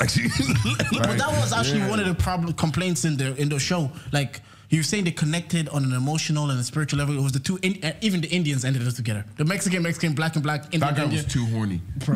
actually. 0.01 0.29
But 0.91 1.17
that 1.17 1.29
was 1.29 1.53
actually 1.53 1.81
one 1.89 1.99
of 1.99 2.07
the 2.07 2.15
problem 2.15 2.53
complaints 2.53 3.05
in 3.05 3.17
the 3.17 3.35
in 3.35 3.49
the 3.49 3.59
show. 3.59 3.91
Like 4.11 4.41
you 4.69 4.79
were 4.79 4.83
saying, 4.83 5.05
they 5.05 5.11
connected 5.11 5.69
on 5.69 5.83
an 5.85 5.93
emotional 5.93 6.49
and 6.49 6.59
a 6.59 6.63
spiritual 6.63 6.99
level. 6.99 7.17
It 7.17 7.21
was 7.21 7.31
the 7.31 7.39
two, 7.39 7.57
in, 7.61 7.79
uh, 7.83 7.93
even 8.01 8.19
the 8.21 8.27
Indians 8.27 8.65
ended 8.65 8.85
up 8.87 8.93
together. 8.93 9.25
The 9.37 9.45
Mexican, 9.45 9.81
Mexican, 9.83 10.13
black 10.13 10.35
and 10.35 10.43
black, 10.43 10.65
Indian, 10.65 10.81
That 10.81 10.95
guy 10.95 11.03
Indian. 11.03 11.23
was 11.23 11.33
too 11.33 11.45
horny. 11.45 11.81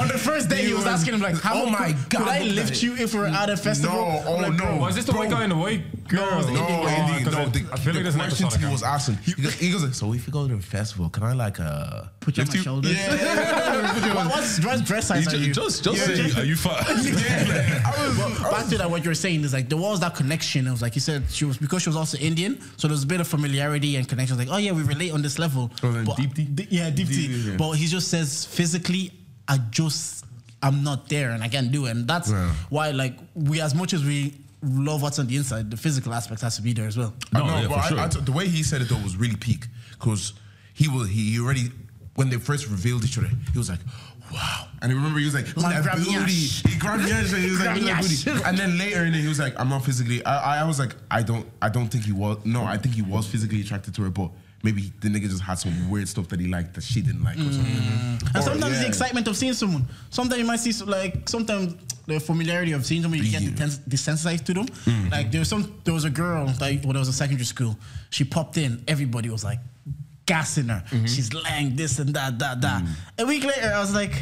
On 0.00 0.08
the 0.08 0.18
first 0.18 0.48
day, 0.48 0.64
he 0.64 0.72
was 0.74 0.86
asking 0.86 1.14
him 1.14 1.20
like, 1.20 1.34
"How 1.40 1.62
Oh 1.62 1.66
my 1.70 1.92
could, 1.92 2.10
God, 2.10 2.18
could 2.20 2.28
I 2.28 2.40
look 2.40 2.48
at 2.50 2.54
lift 2.70 2.82
you 2.82 2.94
if 2.96 3.12
we're 3.14 3.26
at 3.26 3.50
a 3.50 3.56
festival?" 3.56 3.96
No, 3.96 4.22
oh 4.26 4.36
like, 4.36 4.52
no. 4.52 4.56
bro, 4.58 4.76
Was 4.78 4.94
this 4.96 5.04
the 5.04 5.12
white 5.12 5.28
Bro. 5.28 5.38
guy 5.38 5.42
and 5.44 5.52
the 5.52 5.56
white 5.56 6.08
girl? 6.08 6.26
No, 6.26 6.32
it 6.32 6.36
was 6.36 6.46
the 6.46 6.52
No, 6.52 6.60
Indian 6.60 6.82
guy. 6.84 7.00
Indian, 7.00 7.18
because 7.18 7.34
no, 7.34 7.40
I- 7.40 7.44
the, 7.46 7.58
I 7.58 7.62
feel 7.62 7.68
like 7.72 7.84
the 7.84 7.92
there's 8.02 8.14
an 8.14 8.20
questions 8.20 8.54
episode 8.54 8.66
he 8.66 8.72
was 8.72 8.82
asking. 8.82 9.16
He 9.24 9.32
goes, 9.42 9.54
he 9.54 9.70
goes 9.72 9.84
like, 9.84 9.94
so 9.94 10.12
if 10.14 10.26
you 10.26 10.32
go 10.32 10.46
to 10.48 10.54
a 10.54 10.60
festival, 10.60 11.08
can 11.10 11.22
I 11.24 11.32
like 11.32 11.58
uh 11.60 12.04
Put 12.20 12.36
you 12.36 12.42
on 12.42 12.46
lift 12.46 12.56
my 12.58 12.62
shoulders. 12.62 12.96
What- 14.14 14.26
What's 14.32 14.58
dress, 14.58 14.80
dress 14.82 15.06
size 15.08 15.32
are 15.32 15.36
You 15.36 15.46
you? 15.48 15.54
just 15.54 15.82
just 15.84 15.96
Yeah. 16.08 16.28
say, 16.28 16.40
are 16.40 16.44
you 16.44 16.56
fat? 16.56 16.86
But 18.42 18.50
back 18.50 18.66
to 18.68 18.78
that, 18.78 18.90
what 18.90 19.04
you're 19.04 19.14
saying 19.14 19.44
is 19.44 19.52
like 19.52 19.68
there 19.68 19.78
was 19.78 20.00
that 20.00 20.14
connection. 20.14 20.66
It 20.66 20.70
was 20.70 20.82
like 20.82 20.94
you 20.94 21.00
said, 21.00 21.30
she 21.32 21.44
was 21.44 21.56
because 21.58 21.82
she 21.82 21.88
was 21.88 21.96
also 21.96 22.18
Indian, 22.18 22.60
so 22.76 22.88
there 22.88 22.92
was 22.94 23.04
a 23.04 23.06
bit 23.06 23.20
of 23.20 23.28
familiarity 23.28 23.96
and 23.96 24.08
connection. 24.08 24.36
Like, 24.38 24.48
oh 24.50 24.56
yeah, 24.58 24.72
we 24.72 24.82
relate 24.82 25.12
on 25.12 25.22
this 25.22 25.38
level. 25.38 25.70
Oh, 25.82 26.04
But- 26.04 26.16
deep 26.16 26.34
tea? 26.34 26.44
d- 26.44 26.68
yeah, 26.70 26.90
deep, 26.90 27.08
Deep 27.08 27.16
tea. 27.16 27.26
tea, 27.28 27.50
yeah. 27.50 27.56
But 27.56 27.72
he 27.72 27.86
just 27.86 28.08
says 28.08 28.44
physically, 28.46 29.12
I 29.48 29.58
just 29.70 30.24
I'm 30.62 30.84
not 30.84 31.08
there 31.08 31.30
and 31.32 31.42
I 31.42 31.48
can't 31.48 31.72
do 31.72 31.86
it. 31.86 31.90
And 31.90 32.06
that's 32.06 32.30
Yeah. 32.30 32.54
why, 32.70 32.92
like, 32.92 33.18
we 33.34 33.60
as 33.60 33.74
much 33.74 33.92
as 33.94 34.04
we 34.04 34.34
love 34.62 35.02
what's 35.02 35.18
on 35.18 35.26
the 35.26 35.36
inside, 35.36 35.70
the 35.72 35.76
physical 35.76 36.14
aspect 36.14 36.40
has 36.42 36.54
to 36.56 36.62
be 36.62 36.72
there 36.72 36.86
as 36.86 36.96
well. 36.96 37.12
I 37.34 37.38
No, 37.40 37.46
know, 37.46 37.56
yeah, 37.62 37.66
but 37.68 37.74
for 37.74 37.80
I, 37.80 37.88
sure. 37.88 37.98
I 38.00 38.08
t- 38.08 38.20
the 38.20 38.30
way 38.32 38.46
he 38.48 38.62
said 38.62 38.80
it 38.80 38.88
though 38.88 38.98
was 39.02 39.16
really 39.16 39.34
peak 39.34 39.66
because 39.98 40.34
he 40.72 40.86
was 40.88 41.08
he 41.08 41.38
already 41.40 41.72
when 42.14 42.28
they 42.30 42.36
first 42.36 42.68
revealed 42.68 43.02
each 43.04 43.16
other, 43.18 43.30
he 43.52 43.58
was 43.58 43.68
like, 43.70 43.80
"Wow!" 44.32 44.68
And 44.80 44.90
I 44.90 44.94
remember 44.94 45.18
he 45.18 45.24
was 45.26 45.34
like, 45.34 45.54
"Look 45.56 45.66
at 45.66 45.82
that 45.82 45.82
grab 45.82 45.98
booty." 45.98 46.32
He 46.32 46.78
grabbed 46.78 47.04
me 47.04 47.10
and 47.12 47.26
he 47.26 47.50
was 47.50 47.60
like, 47.60 47.74
Grab 47.74 47.76
"Look 47.76 47.84
me 47.84 47.90
at 47.90 48.02
that 48.02 48.24
booty." 48.24 48.44
And 48.48 48.58
then 48.58 48.78
later, 48.78 49.02
and 49.04 49.14
then 49.14 49.22
he 49.22 49.28
was 49.28 49.38
like, 49.38 49.58
"I'm 49.60 49.68
not 49.68 49.84
physically." 49.84 50.24
I, 50.24 50.62
I 50.62 50.64
was 50.64 50.78
like, 50.78 50.94
"I 51.10 51.22
don't, 51.22 51.46
I 51.60 51.68
don't 51.68 51.88
think 51.88 52.04
he 52.04 52.12
was. 52.12 52.38
No, 52.44 52.64
I 52.64 52.76
think 52.78 52.94
he 52.94 53.02
was 53.02 53.26
physically 53.26 53.60
attracted 53.60 53.94
to 53.96 54.02
her, 54.02 54.10
but." 54.10 54.30
Maybe 54.64 54.92
the 55.00 55.08
nigga 55.08 55.28
just 55.28 55.42
had 55.42 55.54
some 55.54 55.90
weird 55.90 56.06
stuff 56.06 56.28
that 56.28 56.38
he 56.38 56.46
liked 56.46 56.74
that 56.74 56.84
she 56.84 57.02
didn't 57.02 57.24
like 57.24 57.36
or 57.36 57.50
something. 57.50 57.64
And 57.66 58.22
Or, 58.36 58.42
sometimes 58.42 58.78
the 58.78 58.86
excitement 58.86 59.26
of 59.26 59.36
seeing 59.36 59.54
someone. 59.54 59.88
Sometimes 60.10 60.38
you 60.40 60.46
might 60.46 60.60
see 60.60 60.70
so- 60.70 60.84
like 60.84 61.28
sometimes 61.28 61.74
the 62.06 62.20
familiarity 62.20 62.70
of 62.70 62.86
seeing 62.86 63.02
someone 63.02 63.18
you 63.20 63.28
get 63.28 63.42
Yeah. 63.42 63.48
deten- 63.50 63.80
desensitized 63.88 64.44
to 64.44 64.54
them. 64.54 64.66
Mm-hmm. 64.68 65.08
Like 65.10 65.32
there 65.32 65.40
was 65.40 65.48
some 65.48 65.80
there 65.82 65.92
was 65.92 66.04
a 66.04 66.10
girl 66.10 66.54
like 66.60 66.84
when 66.84 66.94
I 66.94 67.00
was 67.00 67.08
in 67.08 67.12
secondary 67.14 67.44
school. 67.44 67.76
She 68.10 68.22
popped 68.22 68.56
in. 68.56 68.84
Everybody 68.86 69.30
was 69.30 69.42
like 69.42 69.58
gassing 70.26 70.68
her. 70.68 70.82
Mm-hmm. 70.90 71.06
She's 71.06 71.32
lang 71.32 71.76
this 71.76 71.98
and 71.98 72.14
that 72.14 72.38
that 72.38 72.60
that. 72.60 72.82
Mm. 72.82 72.88
A 73.18 73.26
week 73.26 73.44
later, 73.44 73.72
I 73.74 73.80
was 73.80 73.94
like, 73.94 74.12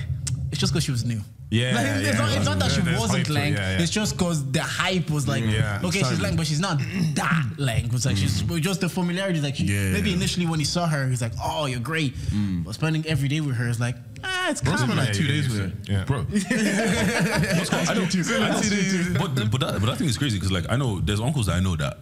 it's 0.51 0.59
just 0.61 0.73
because 0.73 0.85
she 0.85 0.91
was 0.93 1.05
new. 1.05 1.21
Yeah, 1.53 1.75
Like, 1.75 1.87
it's, 1.87 2.07
yeah, 2.07 2.13
not, 2.25 2.37
it's 2.37 2.47
not 2.47 2.59
that 2.61 2.71
she 2.71 2.81
wasn't 2.81 3.29
lang. 3.29 3.55
yeah, 3.55 3.73
yeah. 3.73 3.83
It's 3.83 3.91
just 3.91 4.17
because 4.17 4.53
the 4.53 4.63
hype 4.63 5.11
was 5.11 5.27
like, 5.27 5.43
Yeah, 5.45 5.81
okay, 5.83 5.99
she's 6.05 6.21
lang, 6.21 6.37
but 6.37 6.47
she's 6.47 6.61
not 6.61 6.79
that 7.17 7.45
lang. 7.59 7.87
It 7.87 7.93
was 7.93 8.07
like 8.07 8.17
she's 8.17 8.41
Mm-hmm. 8.43 8.59
just 8.59 8.81
the 8.81 8.89
familiarity. 8.89 9.41
Like 9.41 9.57
she, 9.57 9.65
maybe 9.67 10.13
initially 10.13 10.47
when 10.47 10.61
he 10.61 10.65
saw 10.65 10.87
her, 10.87 11.09
he's 11.09 11.21
like, 11.21 11.33
oh, 11.43 11.67
you're 11.67 11.81
great. 11.81 12.15
Mm. 12.31 12.63
But 12.63 12.75
spending 12.77 13.05
every 13.05 13.27
day 13.27 13.41
with 13.41 13.57
her 13.57 13.67
is 13.67 13.81
like, 13.81 13.97
ah, 14.23 14.51
it's 14.51 14.61
kind 14.61 14.81
of 14.81 14.97
like 14.97 15.13
two 15.13 15.27
days 15.27 15.49
with 15.49 15.59
her. 15.59 15.73
Yeah. 15.93 16.05
bro. 16.05 16.19
I 16.31 17.95
don't, 17.95 17.95
I 17.95 17.95
don't, 17.95 19.19
but 19.19 19.51
but 19.51 19.61
that 19.61 19.81
but 19.81 19.87
that 19.87 19.97
thing 19.99 20.09
is 20.09 20.17
crazy 20.19 20.37
because 20.39 20.53
like 20.53 20.67
I 20.71 20.77
know 20.77 21.01
there's 21.01 21.21
uncles 21.21 21.47
that 21.47 21.57
I 21.57 21.61
know 21.61 21.75
that 21.77 21.99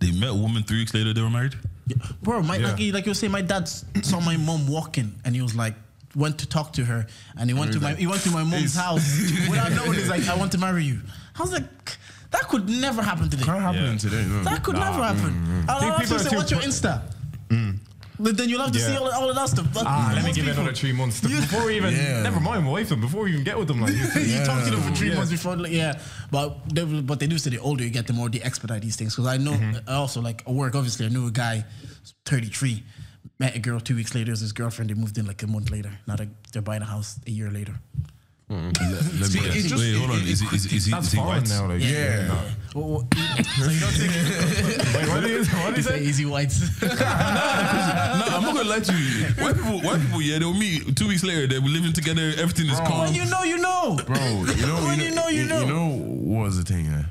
they 0.00 0.10
met 0.12 0.30
a 0.30 0.34
woman 0.34 0.62
three 0.62 0.78
weeks 0.78 0.94
later 0.94 1.12
they 1.12 1.20
were 1.20 1.28
married. 1.30 1.54
Bro, 2.22 2.42
my, 2.42 2.56
Yeah. 2.56 2.72
like, 2.72 2.92
like 2.92 3.04
you 3.06 3.10
were 3.10 3.14
saying, 3.14 3.32
my 3.32 3.42
dad 3.42 3.68
saw 4.02 4.20
my 4.20 4.36
mom 4.36 4.66
walking 4.66 5.14
and 5.24 5.34
he 5.34 5.42
was 5.42 5.54
like, 5.54 5.74
went 6.14 6.38
to 6.38 6.48
talk 6.48 6.72
to 6.72 6.84
her 6.84 7.06
and 7.38 7.50
he 7.50 7.54
went 7.54 7.72
to 7.74 7.80
my 7.80 7.92
he 7.94 8.06
went 8.06 8.22
to 8.22 8.30
my 8.30 8.42
mom's 8.42 8.74
house 8.74 9.06
without 9.50 9.70
knowing. 9.72 9.92
He's 9.94 10.08
like, 10.08 10.26
I 10.28 10.34
want 10.36 10.50
to 10.52 10.58
marry 10.58 10.82
you. 10.84 11.00
I 11.38 11.42
was 11.42 11.52
like, 11.52 11.64
that 12.30 12.48
could 12.48 12.68
never 12.68 13.02
happen 13.02 13.28
today. 13.28 13.44
Can't 13.44 13.60
happen 13.60 13.84
Yeah. 13.92 13.98
today. 13.98 14.24
No. 14.26 14.42
That 14.42 14.64
could 14.64 14.74
never 14.76 15.02
happen. 15.02 15.30
Mm, 15.32 15.64
mm. 15.64 15.68
I'll, 15.68 15.80
Think 15.80 15.92
I'll 15.92 15.98
people 16.00 16.14
also 16.16 16.26
are 16.26 16.30
say, 16.30 16.36
what's 16.36 16.50
your 16.50 16.60
Insta? 16.60 17.02
But 18.18 18.36
then 18.36 18.48
you'll 18.48 18.60
have 18.62 18.72
to 18.72 18.78
see 18.78 18.96
all, 18.96 19.10
all 19.12 19.28
of 19.28 19.36
that 19.36 19.48
stuff. 19.48 19.66
But 19.74 19.84
Ah, 19.86 20.10
let 20.14 20.22
me 20.22 20.28
most 20.28 20.36
give 20.36 20.44
it 20.46 20.48
people- 20.50 20.62
another 20.62 20.76
three 20.76 20.92
months 20.92 21.20
to, 21.20 21.28
before 21.28 21.66
we 21.66 21.76
even. 21.76 21.94
Yeah. 21.94 22.22
Never 22.22 22.40
mind, 22.40 22.64
we'll 22.64 22.74
wait 22.74 22.84
for 22.86 22.94
them 22.94 23.02
before 23.02 23.24
we 23.24 23.32
even 23.32 23.44
get 23.44 23.58
with 23.58 23.68
them. 23.68 23.80
Like, 23.80 23.92
you 23.94 24.44
talk 24.44 24.64
to 24.64 24.70
them 24.70 24.80
for 24.82 24.94
three 24.94 25.10
Yeah. 25.10 25.16
months 25.16 25.30
before, 25.30 25.56
like, 25.56 25.72
yeah. 25.72 25.98
But 26.30 26.68
they, 26.74 26.84
but 26.84 27.20
they 27.20 27.26
do 27.26 27.38
say 27.38 27.50
the 27.50 27.58
older 27.58 27.84
you 27.84 27.90
get, 27.90 28.06
the 28.06 28.12
more 28.12 28.28
they 28.28 28.40
expedite 28.40 28.82
these 28.82 28.96
things. 28.96 29.14
Because 29.14 29.26
I 29.28 29.36
know, 29.36 29.52
Mm-hmm. 29.52 29.88
I 29.88 29.94
also 29.94 30.20
like 30.20 30.42
at 30.46 30.52
work. 30.54 30.74
Obviously, 30.74 31.06
I 31.06 31.08
knew 31.10 31.26
a 31.26 31.30
guy, 31.30 31.64
33, 32.24 32.82
met 33.38 33.54
a 33.54 33.58
girl 33.58 33.80
two 33.80 33.96
weeks 33.96 34.14
later. 34.14 34.30
It 34.30 34.32
was 34.32 34.40
his 34.40 34.52
girlfriend. 34.52 34.90
They 34.90 34.94
moved 34.94 35.18
in 35.18 35.26
like 35.26 35.42
a 35.42 35.46
month 35.46 35.70
later. 35.70 35.92
Now 36.06 36.16
they- 36.16 36.28
they're 36.52 36.62
buying 36.62 36.82
a 36.82 36.86
house 36.86 37.18
a 37.26 37.30
year 37.30 37.50
later. 37.50 37.74
Mm-hmm. 38.50 39.20
Let 39.20 39.34
me 39.34 39.40
it's 39.58 39.68
just- 39.68 39.82
wait, 39.82 39.96
hold 39.96 40.10
on. 40.10 40.18
Is 40.18 40.38
he 40.40 40.46
is 40.54 40.64
he 40.64 40.76
is 40.76 40.84
he, 40.86 40.96
is 40.96 41.12
he 41.12 41.18
white? 41.18 41.48
now. 41.48 41.66
Like, 41.66 41.82
Yeah. 41.82 42.30
Well, 42.76 42.88
well, 42.88 43.08
so 43.10 43.70
you 43.70 43.80
don't 43.80 43.90
think 43.90 44.12
Wait, 44.94 45.08
what 45.08 45.20
did 45.22 45.30
you, 45.30 45.44
what 45.64 45.74
did 45.74 45.76
they 45.76 45.76
you 45.76 45.82
say 45.82 45.98
say? 45.98 46.04
easy 46.04 46.26
whites? 46.26 46.60
no, 46.82 46.88
I'm 46.90 48.42
not 48.42 48.54
gonna 48.54 48.68
lie 48.68 48.80
to 48.80 48.92
you. 48.92 49.24
White 49.42 49.56
people, 49.56 49.80
white 49.80 50.00
people, 50.00 50.22
yeah, 50.22 50.38
they'll 50.38 50.52
meet 50.54 50.94
two 50.96 51.08
weeks 51.08 51.24
later. 51.24 51.46
They're 51.48 51.60
living 51.60 51.92
together. 51.92 52.32
Everything 52.38 52.68
is 52.68 52.78
calm. 52.80 53.00
when 53.00 53.14
you 53.14 53.24
know, 53.24 53.42
you 53.42 53.58
know. 53.58 53.98
Bro, 54.06 54.16
you 54.16 54.66
know, 54.66 54.76
When 54.84 55.00
you 55.00 55.10
know, 55.10 55.28
you 55.28 55.44
know. 55.44 55.60
You 55.60 55.66
know 55.66 55.88
what 55.96 56.42
was 56.44 56.58
the 56.58 56.64
thing? 56.72 56.84
Yeah, 56.84 57.04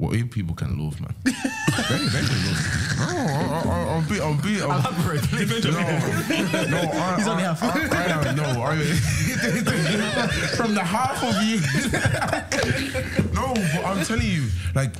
what 0.00 0.16
you 0.16 0.26
people 0.26 0.54
can 0.54 0.78
love, 0.82 0.98
man. 1.00 1.14
they, 1.24 1.30
they 1.30 2.22
can 2.24 2.46
love. 2.46 2.60
No, 2.98 3.04
I, 3.04 3.62
I, 3.66 3.84
I'll 3.92 4.08
be, 4.08 4.20
I'll 4.20 4.42
be, 4.42 4.62
I'll, 4.62 4.70
Elaborate, 4.70 5.22
please. 5.24 5.64
no, 5.64 5.70
no, 5.70 6.78
I, 6.90 7.16
He's 7.18 7.28
only 7.28 7.44
I, 7.44 7.54
half. 7.54 7.62
I, 7.62 7.66
I, 7.68 8.28
am- 8.30 8.36
no, 8.36 8.62
I, 8.62 8.76
from 10.56 10.74
the 10.74 10.80
half 10.82 11.22
of 11.22 11.42
you. 11.44 11.60
no, 13.34 13.52
but 13.54 13.84
I'm 13.84 14.04
telling 14.06 14.26
you, 14.26 14.48
like, 14.74 14.94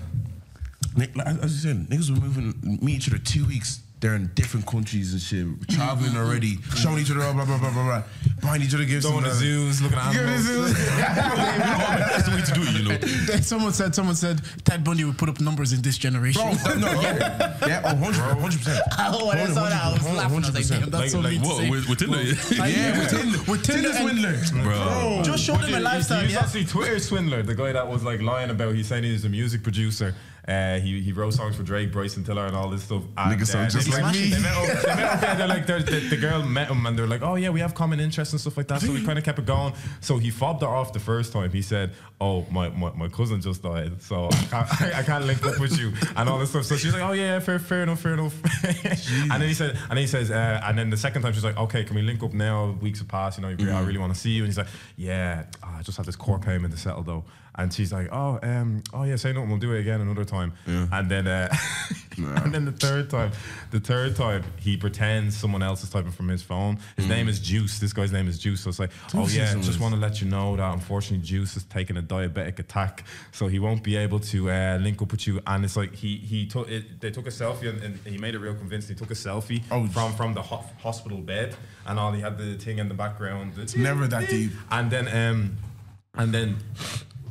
like, 0.97 1.17
as 1.43 1.53
you 1.65 1.71
said, 1.73 1.89
niggas 1.89 2.11
were 2.11 2.21
moving, 2.21 2.79
meet 2.83 2.97
each 2.97 3.09
other 3.09 3.19
two 3.19 3.47
weeks. 3.47 3.81
They're 4.01 4.15
in 4.15 4.31
different 4.35 4.65
countries 4.67 5.13
and 5.13 5.21
shit, 5.21 5.47
traveling 5.69 6.17
already, 6.17 6.57
showing 6.75 7.01
each 7.01 7.11
other, 7.11 7.21
blah 7.21 7.45
blah 7.45 7.59
blah 7.59 7.59
blah 7.71 7.85
blah, 7.85 8.03
buying 8.43 8.63
each 8.63 8.73
other 8.75 8.87
gifts. 8.87 9.05
Going 9.05 9.25
to 9.25 9.29
and, 9.31 9.39
zoos, 9.39 9.83
looking 9.83 9.99
at 9.99 10.15
Going 10.15 10.27
to 10.27 10.33
animals. 10.33 10.47
zoos. 10.47 10.87
That's 11.37 12.25
the 12.25 12.31
way 12.35 12.41
to 12.43 12.53
do 12.53 12.63
it, 12.63 13.09
you 13.11 13.35
know. 13.37 13.41
someone 13.43 13.73
said, 13.75 13.95
someone 13.95 14.15
said, 14.15 14.41
Ted 14.65 14.85
Bundy 14.85 15.05
would 15.05 15.19
put 15.19 15.29
up 15.29 15.39
numbers 15.41 15.75
in 15.75 15.83
this 15.83 15.99
generation. 15.99 16.41
Bro, 16.65 16.75
no, 16.77 17.01
yeah, 17.03 17.57
yeah, 17.67 17.83
oh, 17.85 17.95
100 17.97 18.59
percent. 18.59 18.81
Oh, 18.99 19.27
when 19.29 19.39
I 19.39 19.45
saw 19.47 19.69
that, 19.69 19.85
I 19.85 19.93
was 19.93 20.03
laughing. 20.17 20.45
I 20.45 20.49
was 20.49 20.71
like, 20.71 20.81
damn, 20.81 20.91
that's 20.91 21.03
Like, 21.03 21.11
so 21.11 21.21
like 21.21 21.33
mean 21.33 21.43
to 21.43 21.49
what? 21.49 21.57
say. 21.59 21.71
With, 21.71 21.89
with 21.91 21.99
Tinder, 21.99 22.23
Yeah, 22.23 22.99
with 22.99 23.11
Tinder, 23.11 23.39
with 23.53 23.63
Tinder 23.63 23.93
swindler, 23.93 24.63
bro. 24.65 25.21
Just 25.25 25.45
show 25.45 25.57
them 25.57 25.75
a 25.75 25.81
lifestyle, 25.81 26.23
You 26.25 26.31
yeah. 26.31 26.41
saw 26.43 26.47
see 26.47 26.65
Twitter 26.65 26.99
swindler, 27.01 27.43
the 27.43 27.55
guy 27.55 27.73
that 27.73 27.87
was 27.87 28.03
like 28.03 28.23
lying 28.23 28.49
about. 28.51 28.75
He 28.75 28.83
said 28.83 29.05
he 29.05 29.13
was 29.13 29.25
a 29.27 29.29
music 29.29 29.63
producer, 29.63 30.15
Uh, 30.47 30.78
he 30.78 31.01
he 31.01 31.12
wrote 31.12 31.34
songs 31.34 31.57
for 31.57 31.62
Drake, 31.62 31.93
Bryson 31.93 32.24
Tiller, 32.24 32.47
and 32.47 32.57
all 32.57 32.68
this 32.68 32.84
stuff. 32.84 33.03
And, 33.16 33.41
Niggas 33.41 33.47
sound 33.49 33.66
uh, 33.66 33.70
just 33.70 33.88
like 33.88 34.12
me. 34.14 34.30
They 34.30 34.41
met 34.41 34.57
up, 34.57 34.82
they 34.82 34.95
met 34.95 35.24
up, 35.24 35.38
they're 35.38 35.49
like, 35.49 35.66
they're, 35.66 35.82
the, 35.82 36.01
the 36.09 36.16
girl 36.16 36.43
met 36.43 36.68
him, 36.68 36.86
and 36.86 36.99
they're 36.99 37.07
like, 37.07 37.22
oh 37.22 37.34
yeah, 37.34 37.51
we 37.51 37.61
have 37.61 37.74
common 37.74 38.01
interests 38.01 38.32
and 38.32 38.41
stuff 38.41 38.57
like 38.57 38.68
that. 38.68 38.80
So 38.80 38.93
we 38.93 39.05
kind 39.05 39.18
of 39.18 39.24
kept 39.24 39.38
it 39.38 39.47
going. 39.47 39.74
So 40.01 40.18
he 40.18 40.30
fobbed 40.30 40.62
her 40.62 40.68
off 40.68 40.93
the 40.93 41.01
first 41.01 41.32
time. 41.32 41.51
He 41.51 41.62
said, 41.62 41.93
oh 42.20 42.47
my 42.51 42.68
my, 42.70 42.93
my 42.93 43.09
cousin 43.09 43.41
just 43.41 43.62
died, 43.62 44.03
so 44.03 44.26
I 44.26 44.30
can't, 44.30 44.82
I, 44.82 44.93
I 45.01 45.03
can't 45.03 45.24
link 45.26 45.45
up 45.45 45.59
with 45.59 45.78
you 45.78 45.93
and 46.16 46.28
all 46.28 46.38
this 46.38 46.51
stuff. 46.51 46.64
So 46.64 46.76
she's 46.76 46.93
like, 46.93 47.03
oh 47.03 47.12
yeah, 47.12 47.38
fair 47.41 47.59
fair 47.59 47.82
enough, 47.82 48.01
fair 48.01 48.14
enough. 48.14 48.34
and 48.64 49.30
then 49.30 49.49
he 49.49 49.55
said, 49.55 49.70
and 49.70 49.91
then 49.91 49.99
he 49.99 50.07
says, 50.07 50.30
uh, 50.30 50.61
and 50.64 50.78
then 50.78 50.91
the 50.91 50.97
second 50.97 51.22
time 51.22 51.32
she's 51.32 51.45
like, 51.45 51.57
okay, 51.57 51.84
can 51.84 51.97
we 51.97 52.03
link 52.03 52.22
up 52.22 52.32
now? 52.32 52.76
Weeks 52.80 52.99
have 53.01 53.09
passed, 53.09 53.38
you 53.38 53.43
know, 53.43 53.76
I 53.76 53.82
really 53.82 53.99
want 53.99 54.14
to 54.14 54.18
see 54.18 54.30
you. 54.30 54.43
And 54.43 54.49
he's 54.49 54.59
like, 54.59 54.68
yeah, 54.97 55.45
ah, 55.62 55.78
I 55.78 55.82
just 55.82 55.97
have 55.97 56.07
this 56.07 56.16
core 56.16 56.38
payment 56.38 56.72
to 56.72 56.78
settle 56.78 57.03
though. 57.03 57.24
And 57.57 57.73
she's 57.73 57.93
like, 57.93 58.09
oh, 58.13 58.39
um, 58.43 58.83
oh 58.95 59.05
yeah, 59.05 59.17
say 59.17 59.33
nothing, 59.33 59.51
we'll 59.51 59.59
do 59.59 59.73
it 59.75 59.81
again 59.81 60.01
another 60.01 60.25
time. 60.25 60.53
And 60.67 61.11
then, 61.11 61.27
uh, 61.27 61.53
and 62.17 62.53
then 62.55 62.65
the 62.65 62.73
third 62.73 63.11
time, 63.11 63.33
the 63.71 63.81
third 63.81 64.17
time, 64.17 64.45
he 64.59 64.77
pretends 64.77 65.37
someone 65.37 65.63
else 65.63 65.83
is 65.83 65.91
typing 65.91 66.13
from 66.13 66.29
his 66.29 66.43
phone. 66.43 66.79
His 66.97 67.07
name 67.09 67.29
is 67.29 67.41
Juice. 67.41 67.79
This 67.79 67.93
guy's 67.93 68.13
name 68.13 68.29
is 68.29 68.39
Juice. 68.39 68.61
So 68.61 68.71
it's 68.71 68.79
like, 68.79 68.93
oh 69.15 69.27
yeah, 69.29 69.55
just 69.57 69.81
want 69.81 69.95
to 69.95 70.01
let 70.01 70.21
you 70.23 70.29
know 70.29 70.57
that 70.57 70.73
unfortunately 70.73 71.27
Juice 71.27 71.57
is 71.57 71.65
taking 71.65 71.97
a 71.97 72.03
diabetic 72.03 72.59
attack, 72.59 73.05
so 73.33 73.47
he 73.49 73.59
won't 73.59 73.83
be 73.83 73.97
able 73.97 74.21
to 74.21 74.51
uh, 74.51 74.79
link 74.81 75.03
up 75.03 75.11
with 75.11 75.27
you. 75.27 75.41
And 75.47 75.65
it's 75.65 75.77
like 75.77 75.95
he 75.95 76.17
he 76.17 76.47
took 76.47 76.69
it. 76.71 77.01
They 77.01 77.11
took 77.11 77.27
a 77.27 77.31
selfie 77.31 77.69
and, 77.69 77.83
and 77.83 77.99
he 78.07 78.17
made 78.17 78.35
it 78.35 78.39
real 78.39 78.55
convincing. 78.55 78.95
He 78.97 78.99
took 78.99 79.11
a 79.11 79.15
selfie 79.15 79.63
Oh, 79.71 79.87
from 79.89 80.13
from 80.15 80.35
the 80.35 80.43
ho- 80.43 80.65
hospital 80.83 81.19
bed, 81.19 81.57
and 81.87 81.99
all 81.99 82.13
he 82.13 82.21
had 82.21 82.39
the 82.39 82.55
thing 82.57 82.79
in 82.79 82.89
the 82.89 82.95
background. 82.95 83.55
It's 83.59 83.77
never 83.77 84.07
that 84.07 84.29
deep. 84.31 84.53
And 84.71 84.91
then 84.91 85.09
um, 85.09 85.57
and 86.15 86.33
then 86.33 86.57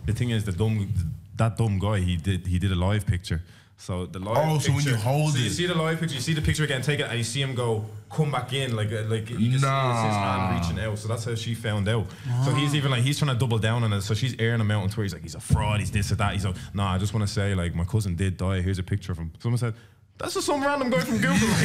the 0.10 0.18
thing 0.20 0.30
is, 0.32 0.44
the 0.44 0.52
dumb 0.52 0.92
that 1.38 1.58
dumb 1.58 1.80
guy 1.80 2.00
he 2.00 2.18
did 2.18 2.46
he 2.48 2.60
did 2.60 2.72
a 2.72 2.76
live 2.76 3.06
picture. 3.06 3.42
So 3.78 4.06
the 4.06 4.20
live 4.20 4.38
Oh, 4.38 4.60
so 4.60 4.74
when 4.74 4.84
you 4.84 4.96
hold 4.96 5.32
so 5.34 5.40
you 5.40 5.50
see 5.50 5.66
the 5.66 5.74
live 5.74 6.00
picture, 6.02 6.16
you 6.16 6.22
see 6.22 6.34
the 6.34 6.42
picture 6.42 6.66
again, 6.66 6.82
take 6.82 7.00
it, 7.00 7.08
and 7.10 7.18
you 7.18 7.24
see 7.24 7.42
him 7.42 7.56
go 7.56 7.86
come 8.12 8.30
back 8.30 8.52
in 8.52 8.76
like 8.76 8.92
uh, 8.92 9.04
like 9.14 9.30
you 9.30 9.38
can 9.38 9.40
see 9.40 9.46
it's 9.46 9.54
his 9.54 9.64
hand 9.64 10.42
Nah. 10.44 10.60
reaching 10.60 10.80
out. 10.86 10.98
So 10.98 11.08
that's 11.08 11.24
how 11.24 11.34
she 11.36 11.56
found 11.56 11.88
out. 11.88 12.06
So 12.44 12.52
he's 12.54 12.76
even 12.76 12.92
like 12.92 13.04
he's 13.04 13.18
trying 13.20 13.32
to 13.34 13.40
double 13.40 13.58
down 13.58 13.84
on 13.86 13.94
it. 13.94 14.02
So 14.02 14.14
she's 14.14 14.36
airing 14.38 14.60
him 14.60 14.70
out 14.72 14.84
on 14.84 14.90
Twitter. 14.90 15.04
He's 15.04 15.14
like 15.14 15.22
he's 15.22 15.36
a 15.36 15.40
fraud. 15.40 15.80
He's 15.80 15.92
this 15.92 16.12
or 16.12 16.16
that. 16.16 16.34
He's 16.34 16.46
like 16.46 16.56
nah. 16.74 16.94
I 16.96 16.98
just 16.98 17.14
want 17.14 17.26
to 17.26 17.34
say 17.34 17.56
like 17.56 17.74
my 17.74 17.86
cousin 17.86 18.16
did 18.16 18.36
die. 18.36 18.60
Here's 18.62 18.80
a 18.80 18.84
picture 18.84 19.14
of 19.14 19.18
him. 19.18 19.32
Someone 19.40 19.58
said. 19.60 19.74
That's 20.20 20.34
just 20.34 20.48
some 20.48 20.62
random 20.62 20.90
guy 20.90 21.00
from 21.00 21.16
Google. 21.18 21.48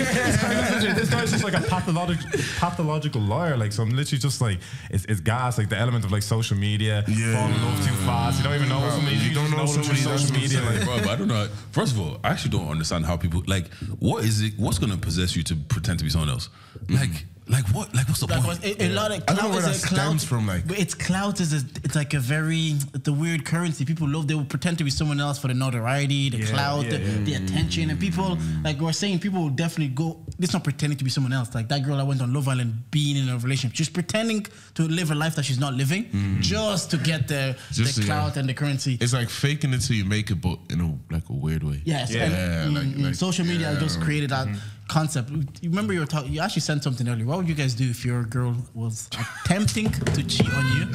this 0.94 1.10
guy's 1.10 1.32
just 1.32 1.42
like 1.42 1.54
a 1.54 1.60
pathological, 1.60 2.30
pathological 2.58 3.20
liar. 3.20 3.56
Like, 3.56 3.72
so 3.72 3.82
I'm 3.82 3.90
literally 3.90 4.20
just 4.20 4.40
like, 4.40 4.60
it's, 4.90 5.04
it's 5.06 5.18
gas, 5.20 5.58
like 5.58 5.68
the 5.68 5.76
element 5.76 6.04
of 6.04 6.12
like 6.12 6.22
social 6.22 6.56
media, 6.56 7.04
Yeah. 7.08 7.34
falling 7.36 7.54
in 7.54 7.62
love 7.64 7.84
too 7.84 7.92
fast. 8.06 8.38
You 8.38 8.44
don't 8.44 8.54
even 8.54 8.68
know 8.68 8.88
somebody. 8.90 9.16
you 9.16 9.22
You 9.30 9.34
don't 9.34 9.44
don't 9.50 9.50
know 9.58 9.64
know 9.64 9.66
somebody, 9.66 9.96
through 10.00 10.10
that's 10.12 10.22
social 10.22 10.34
what 10.36 10.36
I'm 10.36 10.42
media. 10.42 10.58
saying. 10.58 10.76
Like, 10.76 10.84
Bro, 10.84 10.98
but 10.98 11.08
I 11.10 11.16
don't 11.16 11.28
know. 11.28 11.48
First 11.72 11.92
of 11.94 12.00
all, 12.00 12.20
I 12.22 12.28
actually 12.30 12.52
don't 12.52 12.68
understand 12.68 13.06
how 13.06 13.16
people 13.16 13.42
like. 13.48 13.72
What 13.98 14.24
is 14.24 14.40
it? 14.40 14.54
What's 14.56 14.78
gonna 14.78 14.96
possess 14.98 15.34
you 15.34 15.42
to 15.44 15.56
pretend 15.56 15.98
to 15.98 16.04
be 16.04 16.10
someone 16.10 16.30
else? 16.30 16.48
Like, 16.88 17.26
like 17.46 17.66
what? 17.74 17.94
Like, 17.94 18.08
what's 18.08 18.20
the 18.20 18.26
Like, 18.26 18.42
point? 18.42 18.64
a, 18.64 18.86
a 18.86 18.88
lot 18.94 19.10
of 19.10 19.22
I 19.28 19.34
don't 19.34 19.36
know 19.36 19.42
clout 19.42 19.50
where 19.62 19.70
is 19.70 19.82
that 19.82 19.88
clout, 19.88 20.06
stems 20.06 20.24
from, 20.24 20.46
like- 20.46 20.66
but 20.66 20.78
it's 20.78 20.94
clout 20.94 21.40
is 21.40 21.52
a, 21.52 21.60
it's 21.84 21.94
like 21.94 22.14
a 22.14 22.18
very 22.20 22.74
it's 22.94 23.06
a 23.06 23.12
weird 23.12 23.44
currency. 23.44 23.84
People 23.84 24.08
love 24.08 24.26
they 24.28 24.34
will 24.34 24.44
pretend 24.46 24.78
to 24.78 24.84
be 24.84 24.90
someone 24.90 25.20
else 25.20 25.38
for 25.38 25.48
the 25.48 25.54
notoriety, 25.54 26.30
the 26.30 26.38
Yeah, 26.38 26.46
clout, 26.46 26.84
yeah, 26.84 26.90
the, 26.92 26.98
yeah. 27.00 27.18
the 27.24 27.34
attention, 27.34 27.90
and 27.90 28.00
people 28.00 28.38
like 28.62 28.80
we're 28.80 28.92
saying 28.92 29.18
people 29.18 29.42
will 29.42 29.50
definitely 29.50 29.94
go. 29.94 30.20
It's 30.38 30.52
not 30.54 30.64
pretending 30.64 30.96
to 30.98 31.04
be 31.04 31.10
someone 31.10 31.32
else. 31.34 31.54
Like 31.54 31.68
that 31.68 31.82
girl 31.84 31.96
that 31.98 32.06
went 32.06 32.22
on 32.22 32.32
Love 32.32 32.48
Island, 32.48 32.90
being 32.90 33.16
in 33.16 33.28
a 33.28 33.36
relationship, 33.38 33.74
just 33.76 33.92
pretending 33.92 34.46
to 34.74 34.82
live 34.88 35.10
a 35.10 35.14
life 35.14 35.34
that 35.36 35.44
she's 35.44 35.60
not 35.60 35.74
living, 35.74 36.38
just 36.40 36.90
to 36.92 36.96
get 36.96 37.28
the 37.28 37.56
Just 37.72 37.96
the 37.96 38.00
to- 38.02 38.06
clout 38.06 38.36
and 38.38 38.48
the 38.48 38.54
currency. 38.54 38.96
It's 39.00 39.12
like 39.12 39.28
faking 39.28 39.72
it 39.74 39.80
till 39.82 39.96
you 39.96 40.04
make 40.06 40.30
it, 40.30 40.40
but 40.40 40.58
in 40.70 40.80
a 40.80 41.12
like 41.14 41.28
a 41.28 41.32
weird 41.34 41.62
way. 41.62 41.82
Yes, 41.84 42.10
Yeah. 42.10 42.24
and, 42.24 42.32
Yeah, 42.32 42.64
mm, 42.66 42.74
like- 42.74 42.96
mm, 42.96 43.04
like- 43.04 43.14
social 43.14 43.44
media 43.44 43.72
yeah. 43.72 43.80
just 43.80 44.00
created 44.00 44.30
that 44.30 44.46
Mm-hmm. 44.48 44.58
Concept. 44.88 45.30
You 45.62 45.70
remember 45.70 45.92
you 45.92 46.00
were 46.00 46.06
talking. 46.06 46.32
You 46.32 46.40
actually 46.40 46.62
sent 46.62 46.82
something 46.84 47.08
earlier. 47.08 47.24
What 47.26 47.38
would 47.38 47.48
you 47.48 47.54
guys 47.54 47.74
do 47.74 47.88
if 47.88 48.04
your 48.04 48.24
girl 48.24 48.56
was 48.74 49.08
attempting 49.44 49.90
to 49.90 50.22
cheat 50.22 50.52
on 50.54 50.66
you? 50.76 50.86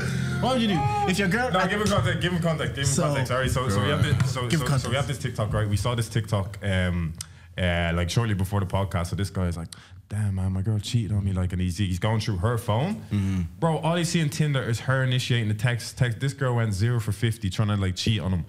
What 0.42 0.54
would 0.54 0.62
you 0.62 0.70
do 0.70 0.80
if 1.08 1.18
your 1.20 1.28
girl? 1.28 1.52
No, 1.52 1.68
give 1.68 1.82
him 1.82 1.88
context. 1.88 2.22
Give 2.22 2.34
him 2.34 2.42
context. 2.42 2.76
Give 2.76 2.84
him 2.86 2.90
So- 2.94 3.04
context. 3.04 3.28
Sorry. 3.30 3.50
So, 3.50 3.70
so 3.70 3.82
we 3.84 3.90
have 3.90 4.04
this. 4.04 4.32
So, 4.34 4.48
Give 4.48 4.60
so, 4.60 4.66
context. 4.66 4.84
so 4.86 4.90
we 4.90 4.96
have 4.96 5.08
this 5.08 5.18
TikTok, 5.18 5.54
right? 5.54 5.68
We 5.68 5.78
saw 5.78 5.96
this 5.96 6.10
TikTok, 6.10 6.58
um, 6.64 7.14
uh, 7.58 7.92
like 7.96 8.10
shortly 8.10 8.36
before 8.36 8.60
the 8.60 8.66
podcast. 8.66 9.08
So 9.08 9.16
this 9.16 9.30
guy 9.30 9.48
is 9.48 9.58
like, 9.58 9.68
"Damn 10.08 10.36
man, 10.36 10.52
my 10.54 10.62
girl 10.62 10.80
cheated 10.80 11.12
on 11.12 11.24
me." 11.26 11.34
Like, 11.34 11.52
and 11.54 11.62
he's 11.62 11.78
he's 11.78 12.00
going 12.00 12.20
through 12.20 12.38
her 12.38 12.58
phone, 12.58 12.96
Mm-hmm. 13.12 13.42
bro. 13.60 13.78
All 13.80 13.98
you 13.98 14.06
see 14.06 14.20
in 14.20 14.30
Tinder 14.30 14.62
is 14.64 14.82
her 14.82 15.04
initiating 15.04 15.48
the 15.50 15.54
text. 15.56 15.98
Text. 15.98 16.20
This 16.20 16.34
girl 16.34 16.56
went 16.56 16.74
zero 16.74 17.00
for 17.00 17.12
fifty 17.12 17.50
trying 17.50 17.70
to 17.70 17.76
like 17.78 17.96
cheat 17.96 18.22
on 18.22 18.32
him. 18.32 18.46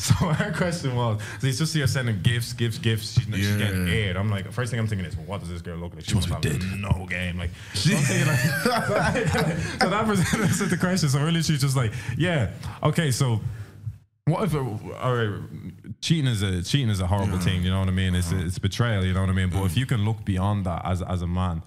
So 0.10 0.14
her 0.14 0.50
question 0.52 0.96
was, 0.96 1.20
so 1.40 1.46
he's 1.46 1.58
just 1.58 1.72
see 1.72 1.80
her 1.80 1.86
sending 1.86 2.22
gifts, 2.22 2.52
gifts, 2.54 2.78
gifts. 2.78 3.12
She's, 3.12 3.24
she's 3.34 3.56
getting 3.56 3.86
Yeah. 3.86 3.92
aired. 3.92 4.16
I'm 4.16 4.30
like, 4.30 4.50
first 4.50 4.70
thing 4.70 4.80
I'm 4.80 4.86
thinking 4.86 5.06
is, 5.06 5.14
what 5.16 5.40
does 5.40 5.50
this 5.50 5.60
girl 5.62 5.76
look 5.76 5.94
like? 5.94 6.04
She, 6.04 6.14
must 6.14 6.28
must 6.30 6.42
be 6.42 6.48
have 6.50 6.60
dead. 6.60 6.80
no 6.80 7.06
game. 7.08 7.36
Like, 7.38 7.50
so 7.74 7.94
I'm 7.94 8.02
thinking 8.04 8.26
like, 8.26 8.38
so, 8.38 8.70
so 9.80 9.90
that 9.90 10.04
presents 10.06 10.58
the 10.70 10.76
question. 10.78 11.08
So 11.10 11.20
really, 11.22 11.42
she's 11.42 11.60
just 11.60 11.76
like, 11.76 11.92
yeah, 12.16 12.50
okay, 12.82 13.10
so. 13.10 13.40
What 14.26 14.44
if, 14.44 14.54
uh, 14.54 14.58
all 15.00 15.14
right, 15.16 15.40
cheating 16.00 16.26
is 16.30 16.42
a 16.42 16.62
cheating 16.62 16.88
is 16.88 17.00
a 17.00 17.06
horrible 17.06 17.38
thing, 17.38 17.62
you 17.64 17.70
know 17.70 17.80
what 17.80 17.88
I 17.88 17.90
mean? 17.92 18.14
It's 18.14 18.30
it's 18.30 18.58
betrayal, 18.60 19.04
you 19.04 19.12
know 19.12 19.22
what 19.22 19.30
I 19.30 19.32
mean? 19.32 19.50
But 19.50 19.64
if 19.64 19.76
you 19.76 19.86
can 19.86 20.04
look 20.04 20.24
beyond 20.24 20.66
that 20.66 20.82
as 20.84 21.02
as 21.02 21.22
a 21.22 21.26
man, 21.26 21.62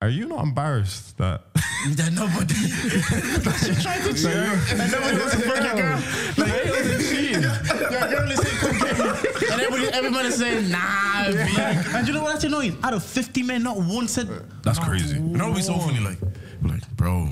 are 0.00 0.08
you 0.08 0.26
not 0.26 0.44
embarrassed 0.44 1.18
that 1.18 1.42
that 1.96 2.12
nobody. 2.12 2.54
She's 3.64 3.82
trying 3.82 4.02
to 4.02 4.14
cheat. 4.14 4.26
And 4.26 4.92
nobody 4.92 5.18
wants 5.18 5.34
to 5.34 5.40
fuck 5.42 5.62
your 5.62 5.74
girl. 5.74 5.96
like, 6.38 6.66
it 6.66 6.96
was 6.96 7.10
cheating? 7.10 7.42
Your 7.42 8.08
girl 8.08 8.30
is 8.30 8.38
saying, 8.38 8.58
"Come 8.58 8.78
get 8.78 8.98
me," 8.98 9.52
and 9.52 9.60
everybody, 9.60 9.88
everybody's 9.92 10.36
saying, 10.36 10.70
"Nah." 10.70 11.30
B." 11.30 11.94
And 11.96 12.06
you 12.06 12.14
know 12.14 12.22
what? 12.22 12.32
That's 12.32 12.44
annoying. 12.44 12.78
Out 12.82 12.94
of 12.94 13.04
50 13.04 13.42
men, 13.42 13.62
not 13.62 13.76
one 13.76 14.08
said. 14.08 14.28
That's 14.62 14.78
crazy. 14.78 15.16
You 15.16 15.22
know 15.22 15.54
so 15.56 15.78
funny? 15.78 16.00
Like, 16.00 16.18
like, 16.62 16.88
bro, 16.96 17.28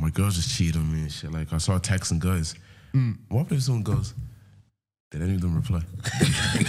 my 0.00 0.10
girl 0.10 0.30
just 0.30 0.56
cheated 0.56 0.76
on 0.76 0.92
me 0.92 1.02
and 1.02 1.12
shit. 1.12 1.32
Like, 1.32 1.52
I 1.52 1.58
saw 1.58 1.78
texting 1.78 2.18
guys. 2.18 2.54
Mm. 2.94 3.16
What 3.28 3.50
if 3.52 3.62
someone 3.62 3.82
goes, 3.82 4.14
did 5.10 5.22
any 5.22 5.36
of 5.36 5.40
them 5.40 5.56
reply? 5.56 5.80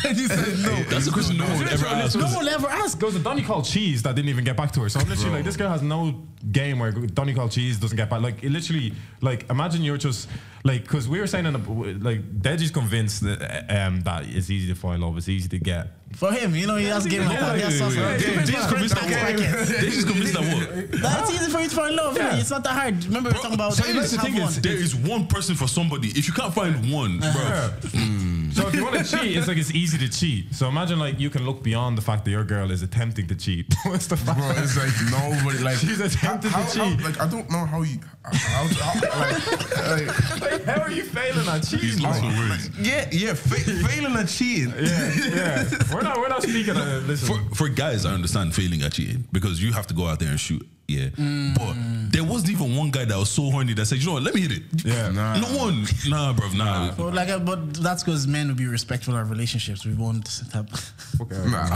and 0.07 0.17
he 0.17 0.25
said 0.27 0.59
no. 0.59 0.83
That's 0.83 1.05
the 1.05 1.11
question 1.11 1.37
no 1.37 1.43
one 1.43 1.67
ever 1.67 1.85
asked. 1.87 2.15
No 2.15 2.27
one 2.27 2.47
ever 2.47 2.67
asked. 2.67 2.97
There 2.97 3.07
was 3.07 3.17
a 3.17 3.19
Donny 3.19 3.41
called 3.41 3.65
Cheese 3.65 4.01
that 4.03 4.15
didn't 4.15 4.29
even 4.29 4.45
get 4.45 4.55
back 4.55 4.71
to 4.73 4.81
her. 4.81 4.87
So 4.87 5.01
I'm 5.01 5.09
literally 5.09 5.31
like, 5.31 5.43
this 5.43 5.57
girl 5.57 5.69
has 5.69 5.81
no 5.81 6.23
game 6.49 6.79
where 6.79 6.91
Donny 6.91 7.33
called 7.33 7.51
Cheese 7.51 7.77
doesn't 7.79 7.97
get 7.97 8.09
back. 8.09 8.21
Like, 8.21 8.41
it 8.41 8.49
literally, 8.49 8.93
like, 9.19 9.49
imagine 9.49 9.81
you're 9.81 9.97
just 9.97 10.29
like, 10.63 10.83
because 10.83 11.09
we 11.09 11.19
were 11.19 11.27
saying 11.27 11.47
in 11.47 11.53
the, 11.53 11.59
like, 11.99 12.41
Deji's 12.41 12.71
convinced 12.71 13.23
that 13.23 13.65
um 13.69 13.99
that 14.01 14.23
it's 14.25 14.49
easy 14.49 14.67
to 14.73 14.75
find 14.75 15.01
love, 15.01 15.17
it's 15.17 15.27
easy 15.27 15.49
to 15.49 15.59
get. 15.59 15.98
For 16.19 16.33
him, 16.33 16.53
you 16.53 16.67
know, 16.67 16.75
he 16.75 16.83
has 16.87 17.05
game 17.05 17.25
like 17.25 17.39
that. 17.39 17.55
He 17.55 17.61
has 17.61 17.77
sauce 17.77 17.95
like 17.95 18.19
just 18.19 18.67
convinced 18.67 18.95
that 18.95 19.05
what? 19.05 19.67
They 19.67 19.89
just 19.89 20.05
convinced 20.05 20.33
that 20.33 20.43
what? 20.53 20.91
That's 21.01 21.31
easy 21.31 21.49
for 21.49 21.61
you 21.61 21.69
to 21.69 21.75
find 21.75 21.95
love. 21.95 22.17
Yeah. 22.17 22.35
It's 22.35 22.49
not 22.49 22.61
that 22.65 22.73
hard. 22.73 23.05
Remember, 23.05 23.29
we 23.29 23.35
were 23.35 23.39
talking 23.41 23.53
about. 23.53 23.73
So 23.73 23.83
that's 23.93 24.11
the 24.11 24.17
thing 24.17 24.35
is, 24.35 24.59
there 24.59 24.75
is 24.75 24.93
one 24.97 25.27
person 25.27 25.55
for 25.55 25.69
somebody. 25.69 26.09
If 26.09 26.27
you 26.27 26.33
can't 26.33 26.53
find 26.53 26.91
one, 26.91 27.23
uh-huh. 27.23 27.69
bro, 27.79 27.89
hmm. 27.91 28.51
So 28.51 28.67
if 28.67 28.75
you 28.75 28.83
want 28.83 28.97
to 28.97 29.03
cheat, 29.05 29.37
it's 29.37 29.47
like 29.47 29.57
it's 29.57 29.71
easy 29.73 29.97
to 29.99 30.09
cheat. 30.09 30.53
So 30.53 30.67
imagine 30.67 30.99
like 30.99 31.19
you 31.19 31.29
can 31.29 31.45
look 31.45 31.63
beyond 31.63 31.97
the 31.97 32.01
fact 32.01 32.25
that 32.25 32.31
your 32.31 32.43
girl 32.43 32.69
is 32.71 32.81
attempting 32.81 33.27
to 33.27 33.35
cheat. 33.35 33.73
What's 33.85 34.07
the 34.07 34.17
fact? 34.17 34.39
Bro, 34.39 34.51
it's 34.57 34.75
like 34.75 34.91
nobody 35.09 35.63
like 35.63 35.77
She's 35.85 36.01
attempted 36.01 36.51
how, 36.51 36.65
to 36.65 36.79
how- 36.79 36.89
cheat. 36.89 37.01
like 37.01 37.21
I 37.21 37.27
don't 37.27 37.49
know 37.49 37.65
how 37.65 37.83
you 37.83 37.99
how, 38.25 38.67
how, 38.67 39.19
like, 39.19 39.87
like 39.87 40.41
Like, 40.41 40.63
how 40.65 40.81
are 40.81 40.91
you 40.91 41.03
failing 41.03 41.47
at 41.47 41.61
cheating? 41.63 41.79
he's 41.79 42.01
lost 42.01 42.21
bro? 42.21 42.31
for 42.31 42.49
words. 42.49 42.69
yeah 42.79 43.07
yeah 43.11 43.33
fa- 43.33 43.87
failing 43.87 44.15
at 44.17 44.27
cheating. 44.27 44.73
Yeah, 44.77 45.13
yeah. 45.15 45.93
We're 45.93 46.01
not. 46.01 46.08
We're 46.17 46.27
not 46.29 46.43
speaking. 46.43 46.75
Of, 46.75 47.07
listen. 47.07 47.27
For, 47.49 47.55
for 47.55 47.69
guys, 47.69 48.05
I 48.05 48.13
understand 48.13 48.53
failing 48.55 48.81
at 48.83 48.93
cheating 48.93 49.23
because 49.31 49.61
you 49.61 49.71
have 49.73 49.87
to 49.87 49.93
go 49.93 50.05
out 50.07 50.19
there 50.19 50.29
and 50.29 50.39
shoot. 50.39 50.65
Yeah, 50.87 51.09
but 51.55 51.75
there 52.11 52.23
wasn't 52.23 52.49
even 52.49 52.75
one 52.75 52.89
guy 52.89 53.05
that 53.05 53.15
was 53.15 53.29
so 53.29 53.51
horny 53.51 53.73
that 53.75 53.85
said, 53.85 53.99
"You 53.99 54.07
know 54.07 54.13
what? 54.13 54.23
Let 54.23 54.33
me 54.33 54.41
hit 54.41 54.53
it." 54.53 54.63
yeah. 54.83 55.11
Nah. 55.11 55.37
No 55.39 55.47
one, 55.55 55.85
nah, 56.07 56.33
bro, 56.33 56.49
nah. 56.53 56.91
But 56.97 57.13
like, 57.13 57.29
uh, 57.29 57.37
but 57.37 57.75
that's 57.75 58.01
because 58.03 58.25
men 58.25 58.47
will 58.47 58.55
be 58.55 58.65
respectful 58.65 59.15
of 59.15 59.29
relationships. 59.29 59.85
We 59.85 59.93
won't 59.93 60.27
have. 60.51 60.67
Nah. 61.29 61.75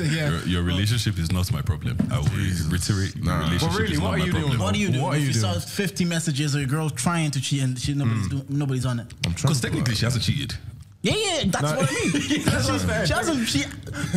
yeah. 0.00 0.30
Your, 0.30 0.38
your 0.46 0.62
relationship 0.62 1.18
is 1.18 1.30
not 1.32 1.50
my 1.52 1.60
problem. 1.62 1.96
I 2.10 2.18
will 2.18 2.26
reiterate. 2.28 3.16
Your 3.16 3.24
Nah. 3.26 3.40
relationship 3.44 3.68
But 3.70 3.78
really, 3.78 3.92
is 3.94 4.00
what 4.00 4.04
not 4.10 4.14
are 4.14 4.18
my 4.18 4.24
you 4.24 4.30
problem. 4.32 4.50
doing? 4.52 4.62
What 4.62 4.74
do 4.74 4.80
you 4.80 4.88
do? 4.90 5.02
What 5.02 5.14
are 5.14 5.16
if 5.16 5.22
you 5.22 5.28
you 5.28 5.32
saw 5.34 5.58
50 5.58 6.04
messages 6.04 6.54
of 6.54 6.62
a 6.62 6.66
girl 6.66 6.88
trying 6.90 7.30
to 7.32 7.40
cheat 7.40 7.62
and 7.62 7.78
she, 7.78 7.94
nobody's, 7.94 8.28
do, 8.28 8.42
nobody's 8.48 8.86
on 8.86 9.00
it. 9.00 9.06
I'm 9.26 9.34
trying 9.34 9.48
Because 9.48 9.60
technically, 9.60 9.94
she 9.94 10.04
hasn't 10.04 10.24
cheated. 10.24 10.54
Yeah, 11.08 11.38
yeah, 11.38 11.44
that's 11.46 11.62
what 11.62 11.88
I 11.88 11.94
mean. 11.94 12.10
She's- 12.22 13.06
she 13.08 13.12
hasn't, 13.14 13.48
she, 13.48 13.64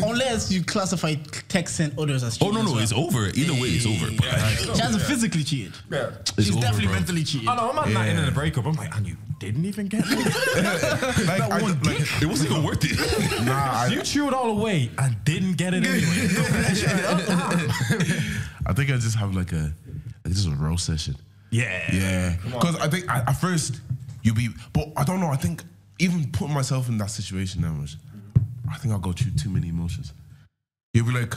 unless 0.04 0.52
you 0.52 0.64
classify 0.64 1.16
texting 1.50 1.98
others 2.02 2.24
as 2.24 2.38
cheating. 2.38 2.56
Oh 2.56 2.58
no, 2.58 2.64
no, 2.66 2.72
well. 2.74 2.82
it's 2.84 2.94
over. 2.94 3.28
Either 3.34 3.54
way, 3.54 3.70
it's 3.70 3.86
over. 3.86 4.12
But 4.18 4.28
like, 4.28 4.58
She 4.76 4.82
hasn't 4.82 5.04
physically 5.04 5.44
cheated. 5.44 5.74
Yeah. 5.90 6.12
She's 6.38 6.52
over, 6.52 6.62
definitely 6.62 6.88
bro. 6.88 6.96
mentally 6.96 7.24
cheated. 7.24 7.48
Oh 7.48 7.56
no, 7.56 7.70
I'm 7.70 7.76
not 7.76 7.90
not 7.92 8.08
in 8.08 8.20
a 8.20 8.32
breakup. 8.32 8.66
I'm 8.66 8.74
like, 8.76 8.96
and 8.96 9.08
you 9.08 9.16
didn't 9.40 9.66
even 9.66 9.88
get 9.88 10.08
me. 10.08 10.16
like, 11.26 11.42
I, 11.42 11.60
like, 11.60 12.22
it 12.22 12.26
wasn't 12.28 12.52
even 12.52 12.64
worth 12.64 12.84
it. 12.84 12.98
nah, 13.46 13.72
I, 13.74 13.88
you 13.88 14.02
threw 14.02 14.28
it 14.28 14.34
all 14.34 14.50
away 14.52 14.92
and 14.98 15.16
didn't 15.24 15.54
get 15.58 15.74
it 15.74 15.84
anyway. 15.86 16.28
I 18.66 18.74
think 18.74 18.92
I 18.92 18.98
just 18.98 19.16
have 19.16 19.36
like 19.36 19.52
a 19.52 19.74
like 20.24 20.34
just 20.34 20.48
a 20.48 20.52
roast 20.52 20.86
session. 20.86 21.16
yeah. 21.50 21.82
Yeah, 21.92 22.36
because 22.46 22.76
I 22.78 22.88
think 22.88 23.10
I, 23.10 23.20
at 23.20 23.34
first 23.34 23.82
you'll 24.24 24.36
be. 24.36 24.50
But 24.74 24.90
I 24.96 25.04
don't 25.04 25.20
know. 25.20 25.28
I 25.30 25.36
think 25.38 25.64
even 26.02 26.32
putting 26.32 26.54
myself 26.54 26.90
in 26.90 26.98
that 26.98 27.12
situation 27.12 27.62
now, 27.62 27.76
I 28.72 28.78
think 28.78 28.92
I'll 28.94 29.00
go 29.00 29.12
through 29.12 29.34
too 29.34 29.50
many 29.50 29.70
emotions. 29.70 30.14
You'll 30.94 31.06
be 31.06 31.14
like, 31.14 31.36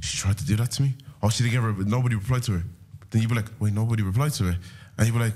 she 0.00 0.18
tried 0.18 0.36
to 0.38 0.44
do 0.44 0.56
that 0.56 0.72
to 0.72 0.82
me. 0.82 0.94
Oh, 1.22 1.28
she 1.28 1.44
didn't 1.44 1.54
get 1.54 1.62
her, 1.62 1.72
but 1.72 1.86
nobody 1.86 2.16
replied 2.16 2.42
to 2.44 2.52
her. 2.52 2.64
Then 3.10 3.22
you'll 3.22 3.30
be 3.30 3.36
like, 3.36 3.50
wait, 3.60 3.72
nobody 3.72 4.02
replied 4.02 4.32
to 4.34 4.44
her, 4.44 4.58
and 4.98 5.06
you'll 5.06 5.16
be 5.16 5.24
like. 5.24 5.34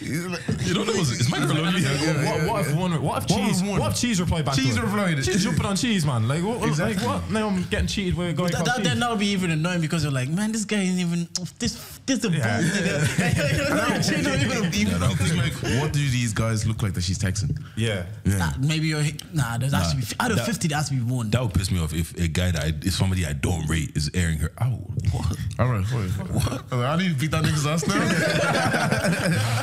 You're 0.00 0.28
like- 0.30 0.42
You 0.66 0.74
don't 0.74 0.86
know, 0.86 0.92
is, 0.94 1.12
is 1.12 1.30
my 1.30 1.38
girl 1.38 1.58
only? 1.58 1.82
What, 1.82 2.48
what 2.48 2.60
if 2.66 2.74
one? 2.74 3.02
What 3.02 3.24
if 3.24 3.30
What 3.30 3.46
cheese? 3.46 3.60
if 3.62 3.68
What 3.68 3.92
if 3.92 3.98
cheese 3.98 4.20
replied 4.20 4.44
back? 4.44 4.54
Cheese 4.56 4.76
to 4.76 4.82
it? 4.82 4.84
replied. 4.84 5.22
Cheese 5.22 5.44
jumping 5.44 5.66
on 5.66 5.76
cheese, 5.76 6.04
man. 6.06 6.26
Like 6.28 6.42
what? 6.42 6.66
Exactly. 6.68 7.04
Like 7.06 7.22
what? 7.22 7.30
Now 7.30 7.48
I'm 7.48 7.62
getting 7.64 7.86
cheated 7.86 8.16
with 8.16 8.30
a 8.30 8.32
guy 8.32 8.48
That, 8.48 8.64
that, 8.64 8.76
cheese. 8.76 8.84
then 8.84 9.00
that 9.00 9.10
would 9.10 9.18
be 9.20 9.26
even 9.28 9.50
annoying 9.50 9.80
because 9.80 10.02
you're 10.02 10.12
like, 10.12 10.28
man, 10.28 10.52
this 10.52 10.64
guy 10.64 10.82
isn't 10.82 10.98
even 10.98 11.28
this. 11.58 11.98
This 12.06 12.24
a 12.24 12.30
Yeah. 12.30 12.60
bold 12.60 12.70
nigga. 12.72 14.04
She 14.04 14.22
not 14.22 14.34
even 14.38 14.64
a 14.64 14.68
Even 14.76 15.16
thinking 15.16 15.36
like, 15.38 15.52
what 15.80 15.92
do 15.92 15.98
these 15.98 16.32
guys 16.32 16.66
look 16.66 16.82
like 16.82 16.92
that 16.94 17.02
she's 17.02 17.18
texting? 17.18 17.58
Yeah. 17.76 18.06
Yeah. 18.24 18.36
Nah, 18.38 18.52
maybe 18.60 18.86
you're 18.88 19.02
nah. 19.32 19.58
There's 19.58 19.74
actually 19.74 20.02
out 20.20 20.30
of 20.30 20.36
that- 20.38 20.46
fifty, 20.46 20.68
there 20.68 20.78
has 20.78 20.88
to 20.90 20.94
be 20.94 21.00
one. 21.00 21.30
That 21.30 21.42
would 21.42 21.54
piss 21.54 21.70
me 21.70 21.80
off 21.80 21.92
if 21.94 22.14
a 22.16 22.28
guy 22.28 22.50
that 22.52 22.62
I, 22.64 22.72
is 22.82 22.94
somebody 22.96 23.26
I 23.26 23.32
don't 23.32 23.66
rate 23.66 23.92
is 23.96 24.10
airing 24.14 24.38
her 24.38 24.52
out. 24.58 24.78
What? 25.12 25.36
All 25.58 25.68
right, 25.68 25.84
wait. 25.92 26.10
What? 26.10 26.64
I 26.72 26.96
need 26.96 27.08
to 27.14 27.14
beat 27.20 27.30
that 27.32 27.44
nigga's 27.44 27.66
ass 27.66 27.86
now. 27.86 27.96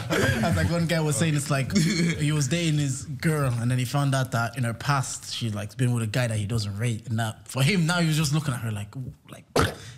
As 0.44 0.56
like 0.56 0.70
one 0.70 0.86
guy 0.88 1.00
was 1.00 1.16
saying, 1.16 1.36
it's 1.36 1.50
like 1.52 1.76
he 1.78 2.32
was 2.32 2.48
dating 2.48 2.78
his 2.80 3.04
girl, 3.06 3.54
and 3.60 3.70
then 3.72 3.78
he 3.80 3.86
found 3.86 4.14
out 4.16 4.32
that 4.32 4.58
in 4.58 4.64
her 4.64 4.74
past 4.74 5.34
she 5.34 5.50
like 5.50 5.76
been 5.78 5.94
with 5.94 6.04
a 6.04 6.08
guy 6.08 6.28
that 6.28 6.38
he 6.38 6.46
doesn't 6.46 6.78
rate, 6.78 7.08
and 7.08 7.20
that 7.20 7.48
for 7.48 7.62
him 7.64 7.86
now 7.86 8.00
he 8.00 8.08
was 8.08 8.18
just 8.18 8.34
looking 8.34 8.54
at 8.54 8.60
her 8.62 8.72
like, 8.72 8.94
like 9.32 9.46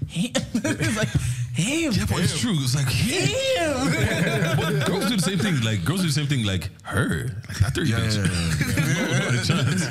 him. 0.07 0.31
it's 0.53 0.97
like 0.97 1.09
him. 1.55 1.93
Yeah, 1.93 2.05
but 2.09 2.19
it's 2.23 2.39
true. 2.39 2.55
It's 2.59 2.75
like, 2.75 2.87
yeah. 3.05 3.83
Him. 3.89 4.57
But 4.57 4.85
girls 4.87 5.07
do 5.09 5.15
the 5.15 5.21
same 5.21 5.39
thing. 5.39 5.61
Like 5.61 5.83
girls 5.85 6.01
do 6.01 6.07
the 6.07 6.13
same 6.13 6.27
thing. 6.27 6.45
Like 6.45 6.69
her, 6.83 7.29
like 7.47 7.57
that 7.59 7.73
dirty 7.73 7.91
Yeah, 7.91 7.99
bitch. 7.99 8.17
yeah, 8.17 9.09
No, 9.09 9.19
not 9.25 9.33
a 9.33 9.47
chance. 9.47 9.85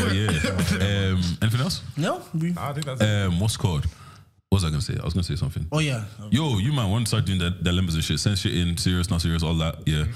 But 0.00 0.14
yeah. 0.14 0.32
Um, 1.16 1.22
anything 1.42 1.60
else? 1.60 1.82
no, 1.96 2.22
we, 2.34 2.54
I 2.56 2.72
think 2.72 2.86
that's. 2.86 3.00
it. 3.00 3.08
Um, 3.08 3.40
what's 3.40 3.56
called? 3.56 3.86
What 4.56 4.62
was 4.62 4.64
I 4.64 4.70
gonna 4.70 4.80
say? 4.80 4.96
I 4.98 5.04
was 5.04 5.12
gonna 5.12 5.22
say 5.22 5.36
something. 5.36 5.66
oh 5.70 5.80
yeah. 5.80 6.04
Yo, 6.30 6.56
you 6.56 6.72
man, 6.72 6.90
want 6.90 7.04
to 7.04 7.08
start 7.10 7.26
doing 7.26 7.38
that 7.40 7.62
dilemmas 7.62 7.94
and 7.94 8.02
shit? 8.02 8.18
Send 8.18 8.38
shit 8.38 8.56
in, 8.56 8.78
serious, 8.78 9.10
not 9.10 9.20
serious, 9.20 9.42
all 9.42 9.52
that. 9.56 9.86
Yeah. 9.86 10.06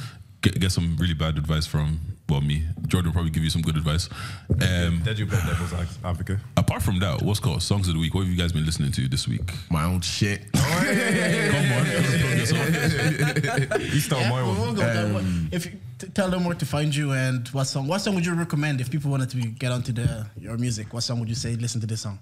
Get, 0.41 0.59
get 0.59 0.73
some 0.73 0.97
really 0.97 1.13
bad 1.13 1.37
advice 1.37 1.67
from 1.67 2.01
well 2.27 2.41
me. 2.41 2.65
Jordan 2.87 3.11
will 3.11 3.13
probably 3.13 3.33
give 3.33 3.45
you 3.45 3.51
some 3.51 3.61
good 3.61 3.77
advice. 3.77 4.09
Um, 4.49 5.03
Did 5.05 5.19
you 5.19 5.27
play 5.27 5.39
devil's 5.45 5.75
ad- 5.75 5.89
advocate? 6.03 6.39
apart 6.57 6.81
from 6.83 6.99
that, 7.01 7.21
what's 7.21 7.39
called 7.39 7.61
songs 7.63 7.87
of 7.89 7.93
the 7.95 8.01
week? 8.01 8.15
What 8.15 8.23
have 8.23 8.31
you 8.33 8.39
guys 8.39 8.51
been 8.51 8.65
listening 8.65 8.93
to 8.93 9.09
this 9.09 9.29
week? 9.29 9.53
My 9.71 9.85
own 9.85 10.01
shit. 10.01 10.51
Come 10.55 10.63
on, 10.63 11.85
plug 11.85 12.39
yourself. 12.39 13.83
He 13.83 14.01
stole 14.01 14.21
Yeah, 14.21 14.31
my 14.31 14.43
we'll 14.43 14.55
one. 14.55 14.75
go 14.75 14.81
with 14.83 14.95
that 14.95 15.13
one. 15.13 15.49
If 15.53 15.67
you 15.67 15.73
t- 15.99 16.09
tell 16.15 16.31
them 16.31 16.47
where 16.47 16.55
to 16.55 16.65
find 16.65 16.97
you 16.97 17.13
and 17.13 17.47
what 17.49 17.65
song, 17.65 17.87
what 17.87 17.99
song 17.99 18.15
would 18.15 18.25
you 18.25 18.33
recommend 18.35 18.81
if 18.81 18.91
people 18.91 19.11
wanted 19.11 19.29
to 19.31 19.37
get 19.49 19.71
onto 19.71 19.93
the 19.93 20.27
your 20.41 20.57
music? 20.57 20.95
What 20.95 21.03
song 21.03 21.21
would 21.21 21.29
you 21.29 21.35
say? 21.35 21.57
Listen 21.57 21.83
to 21.83 21.87
this 21.87 22.01
song. 22.01 22.19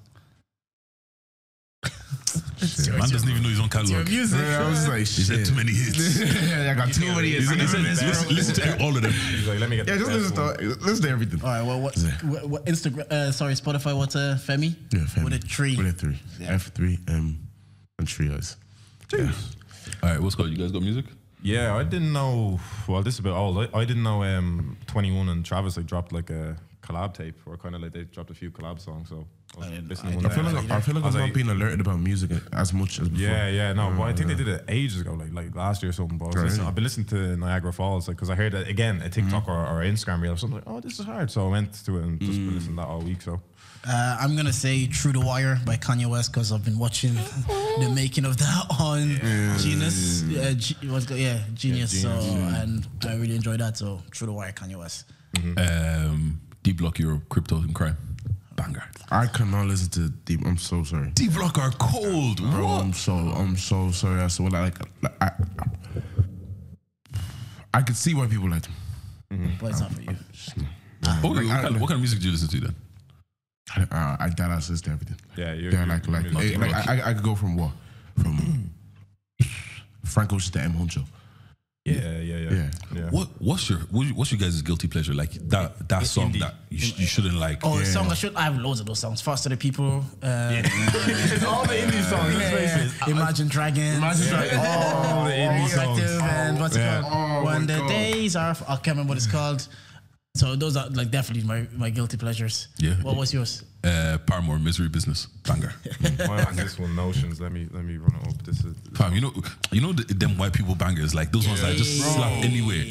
Man 2.60 3.08
doesn't 3.08 3.28
even 3.28 3.42
know 3.42 3.48
his 3.48 3.60
own 3.60 3.68
catalog. 3.68 4.08
music. 4.08 4.40
Yeah, 4.40 4.64
I 4.64 4.68
was 4.68 4.88
like, 4.88 5.06
shit. 5.06 5.16
He 5.16 5.22
said 5.22 5.36
shit. 5.38 5.46
too 5.46 5.54
many 5.54 5.72
hits. 5.72 6.18
yeah, 6.48 6.72
I 6.72 6.74
got 6.74 6.92
too 6.92 7.06
many. 7.14 7.30
He 7.30 7.42
said, 7.42 7.58
listen, 7.58 7.82
listen, 7.82 8.34
listen 8.34 8.54
to 8.54 8.82
all 8.82 8.96
of 8.96 9.02
them. 9.02 9.12
He's 9.12 9.46
like, 9.46 9.60
let 9.60 9.70
me 9.70 9.76
get. 9.76 9.86
Yeah, 9.86 9.96
just 9.96 10.10
listen 10.10 10.34
to 10.36 10.76
listen 10.80 11.02
to 11.04 11.10
everything. 11.10 11.40
All 11.42 11.48
right. 11.48 11.62
Well, 11.62 11.80
what, 11.80 11.96
what, 12.24 12.48
what 12.48 12.64
Instagram? 12.66 13.10
Uh, 13.10 13.32
sorry, 13.32 13.54
Spotify. 13.54 13.96
What's 13.96 14.16
uh, 14.16 14.38
Femi? 14.40 14.74
Yeah, 14.92 15.06
family. 15.06 15.32
With 15.32 15.44
a 15.44 15.46
tree. 15.46 15.76
With 15.76 15.86
a 15.86 15.92
three. 15.92 16.18
F 16.42 16.72
three 16.74 16.98
M 17.08 17.38
and 17.98 18.08
trios. 18.08 18.56
Yeah. 19.12 19.32
All 20.02 20.10
right, 20.10 20.20
what's 20.20 20.34
called? 20.34 20.50
You 20.50 20.56
guys 20.56 20.72
got 20.72 20.82
music? 20.82 21.06
Yeah, 21.42 21.76
I 21.76 21.84
didn't 21.84 22.12
know. 22.12 22.58
Well, 22.88 23.02
this 23.02 23.14
is 23.14 23.20
a 23.20 23.22
bit 23.22 23.30
old. 23.30 23.58
I, 23.58 23.78
I 23.78 23.84
didn't 23.84 24.02
know. 24.02 24.22
Um, 24.22 24.76
Twenty 24.86 25.16
One 25.16 25.28
and 25.28 25.44
Travis 25.44 25.76
like 25.76 25.86
dropped 25.86 26.12
like 26.12 26.30
a 26.30 26.56
collab 26.88 27.12
tape, 27.14 27.38
or 27.46 27.56
kind 27.56 27.74
of 27.74 27.82
like 27.82 27.92
they 27.92 28.04
dropped 28.04 28.30
a 28.30 28.34
few 28.34 28.50
collab 28.50 28.80
songs. 28.80 29.08
So 29.10 29.26
I 29.56 29.58
was 29.58 29.68
listening 29.88 30.24
I 30.24 30.28
feel 30.30 30.44
like 30.44 30.70
I 30.70 30.80
feel 30.80 30.94
like 30.94 31.04
I 31.04 31.08
I'm 31.08 31.14
was 31.14 31.14
not 31.16 31.34
being 31.34 31.48
alerted 31.48 31.80
about 31.80 31.98
music 32.00 32.30
as 32.52 32.72
much 32.72 32.98
as 33.00 33.08
before. 33.08 33.26
Yeah, 33.26 33.48
yeah, 33.48 33.72
no, 33.72 33.92
but 33.96 34.04
I 34.04 34.12
think 34.14 34.28
they 34.28 34.34
did 34.34 34.48
it 34.48 34.64
ages 34.68 35.00
ago, 35.02 35.12
like 35.14 35.32
like 35.32 35.54
last 35.54 35.82
year 35.82 35.90
or 35.90 35.92
something. 35.92 36.18
But 36.18 36.36
I 36.36 36.42
was 36.44 36.58
right. 36.58 36.66
I've 36.68 36.74
been 36.74 36.84
listening 36.84 37.06
to 37.08 37.36
Niagara 37.36 37.72
Falls, 37.72 38.08
like 38.08 38.16
because 38.16 38.30
I 38.30 38.34
heard 38.34 38.52
that 38.52 38.68
again 38.68 39.02
a 39.02 39.08
TikTok 39.08 39.44
Mm-hmm. 39.46 39.50
or, 39.50 39.82
or 39.82 39.84
Instagram 39.84 40.22
reel 40.22 40.32
or 40.32 40.36
something. 40.36 40.58
Like, 40.60 40.68
oh, 40.68 40.80
this 40.80 40.98
is 40.98 41.04
hard, 41.04 41.30
so 41.30 41.46
I 41.46 41.50
went 41.50 41.72
to 41.86 41.98
it 41.98 42.02
and 42.04 42.18
just 42.20 42.32
been 42.32 42.54
listening 42.54 42.76
to 42.76 42.82
that 42.82 42.88
all 42.88 43.00
week. 43.00 43.22
So 43.22 43.40
Uh, 43.86 44.16
I'm 44.20 44.34
gonna 44.36 44.52
say 44.52 44.86
"Through 44.86 45.12
the 45.18 45.24
Wire" 45.30 45.56
by 45.64 45.76
Kanye 45.76 46.06
West 46.14 46.32
because 46.32 46.50
I've 46.52 46.64
been 46.64 46.78
watching 46.78 47.14
the 47.84 47.90
making 47.94 48.24
of 48.24 48.36
that 48.38 48.64
on 48.80 49.02
Genius. 49.62 50.22
Yeah, 50.24 50.52
G- 50.54 50.76
what's 50.92 51.06
go- 51.06 51.14
yeah, 51.14 51.38
Genius. 51.54 51.92
so 52.02 52.10
and 52.60 52.86
I 53.06 53.14
really 53.14 53.36
enjoyed 53.36 53.60
that. 53.60 53.76
So 53.76 54.02
"Through 54.14 54.26
the 54.30 54.32
Wire," 54.40 54.52
Kanye 54.52 54.76
West. 54.76 55.04
Um, 55.56 56.40
D 56.68 56.74
Block 56.74 56.98
Europe, 56.98 57.26
Crypto 57.30 57.56
and 57.56 57.74
Crime. 57.74 57.96
Banger. 58.54 58.84
I 59.10 59.26
cannot 59.26 59.68
listen 59.68 59.88
to 59.92 60.10
deep. 60.26 60.40
I'm 60.44 60.58
so 60.58 60.84
sorry. 60.84 61.08
D 61.14 61.30
Block 61.30 61.56
are 61.56 61.70
cold. 61.78 62.42
Bro, 62.42 62.66
What? 62.66 62.82
I'm 62.84 62.92
so 62.92 63.14
I'm 63.14 63.56
so 63.56 63.90
sorry. 63.90 64.20
I 64.20 64.26
saw 64.26 64.42
like, 64.44 64.76
like 65.00 65.12
I, 65.22 65.30
I 67.72 67.80
could 67.80 67.96
see 67.96 68.12
why 68.12 68.26
people 68.26 68.50
like. 68.50 68.64
But 69.58 69.70
it's 69.70 69.80
not 69.80 69.92
for 69.94 70.02
you. 70.02 70.08
What, 70.08 71.22
what, 71.22 71.46
kind 71.46 71.74
of, 71.74 71.80
what 71.80 71.88
kind 71.88 71.92
of 71.92 72.00
music 72.00 72.20
do 72.20 72.26
you 72.26 72.32
listen 72.32 72.48
to 72.48 72.60
then? 72.60 72.74
I, 73.90 74.16
I 74.20 74.28
doubt 74.28 74.50
I 74.50 74.56
listen 74.56 74.76
to 74.76 74.90
everything. 74.90 75.16
yeah, 75.38 75.54
you're, 75.54 75.72
Yeah, 75.72 75.84
you're- 75.86 75.86
like 75.86 76.06
like, 76.08 76.24
you're- 76.32 76.54
eh, 76.54 76.58
like 76.58 76.86
I, 76.86 76.98
I- 77.00 77.10
I 77.10 77.14
could 77.14 77.22
go 77.22 77.34
from 77.34 77.56
what 77.56 77.70
from 78.20 78.70
Frank 80.04 80.34
Ocean 80.34 80.52
to 80.52 80.60
M 80.60 80.72
Huncho. 80.72 81.04
Yeah, 81.94 82.18
yeah, 82.18 82.36
yeah, 82.36 82.50
Yeah. 82.50 82.70
yeah. 82.94 83.10
What 83.10 83.28
what's 83.38 83.68
your 83.70 83.78
what's 83.90 84.30
your 84.32 84.38
guys' 84.40 84.62
guilty 84.62 84.88
pleasure? 84.88 85.14
Like 85.14 85.32
that 85.48 85.88
that 85.88 86.06
song 86.06 86.32
indie. 86.32 86.40
that 86.40 86.54
you, 86.70 86.78
sh- 86.78 86.98
you 86.98 87.06
shouldn't 87.06 87.34
like. 87.36 87.64
Oh, 87.64 87.78
the 87.78 87.86
song 87.86 88.10
I 88.10 88.14
should. 88.14 88.34
I 88.36 88.42
have 88.42 88.58
loads 88.58 88.80
of 88.80 88.86
those 88.86 88.98
songs. 88.98 89.20
Foster 89.20 89.48
the 89.48 89.56
People. 89.56 90.04
Uh, 90.22 90.62
it's 90.64 91.44
all 91.50 91.64
the 91.66 91.74
indie 91.74 92.02
songs. 92.02 92.34
yeah, 92.34 92.38
let's 92.38 92.72
face 92.74 93.02
it. 93.06 93.10
Imagine 93.10 93.48
Dragons. 93.48 93.96
Imagine 93.98 94.28
Dragons. 94.28 94.58
All 94.58 95.24
the 95.24 95.30
indie 95.32 95.68
songs. 95.68 96.00
And 96.22 96.60
what's 96.60 96.76
Yeah. 96.76 96.98
it 96.98 97.02
called? 97.02 97.14
Oh 97.14 97.44
when 97.44 97.66
the 97.66 97.78
God. 97.78 97.88
days 97.88 98.36
are. 98.36 98.56
I 98.68 98.74
can't 98.76 98.86
remember 98.88 99.10
what 99.10 99.16
it's 99.18 99.26
called. 99.26 99.66
So 100.34 100.54
those 100.54 100.76
are 100.76 100.88
like 100.90 101.10
definitely 101.10 101.46
my, 101.48 101.66
my 101.76 101.90
guilty 101.90 102.16
pleasures. 102.16 102.68
Yeah. 102.78 102.94
What 103.02 103.16
was 103.16 103.34
yours? 103.34 103.64
Uh, 103.82 104.18
Paramore, 104.26 104.58
Misery 104.58 104.88
Business, 104.88 105.26
banger. 105.46 105.72
Mine 106.00 106.46
was 106.46 106.56
this 106.56 106.78
one, 106.78 106.94
Notions. 106.94 107.40
Let 107.40 107.52
me 107.52 107.66
let 107.72 107.84
me 107.84 107.96
run 107.96 108.14
it 108.22 108.28
up. 108.28 108.42
This 108.44 108.64
is 108.64 108.76
Fam, 108.94 109.14
you 109.14 109.20
know, 109.20 109.32
you 109.72 109.80
know 109.80 109.92
the, 109.92 110.14
them 110.14 110.36
white 110.38 110.52
people 110.52 110.74
bangers, 110.74 111.14
like 111.14 111.32
those 111.32 111.46
ones 111.46 111.60
that 111.62 111.76
just 111.76 112.00
slap 112.14 112.32
anywhere. 112.44 112.84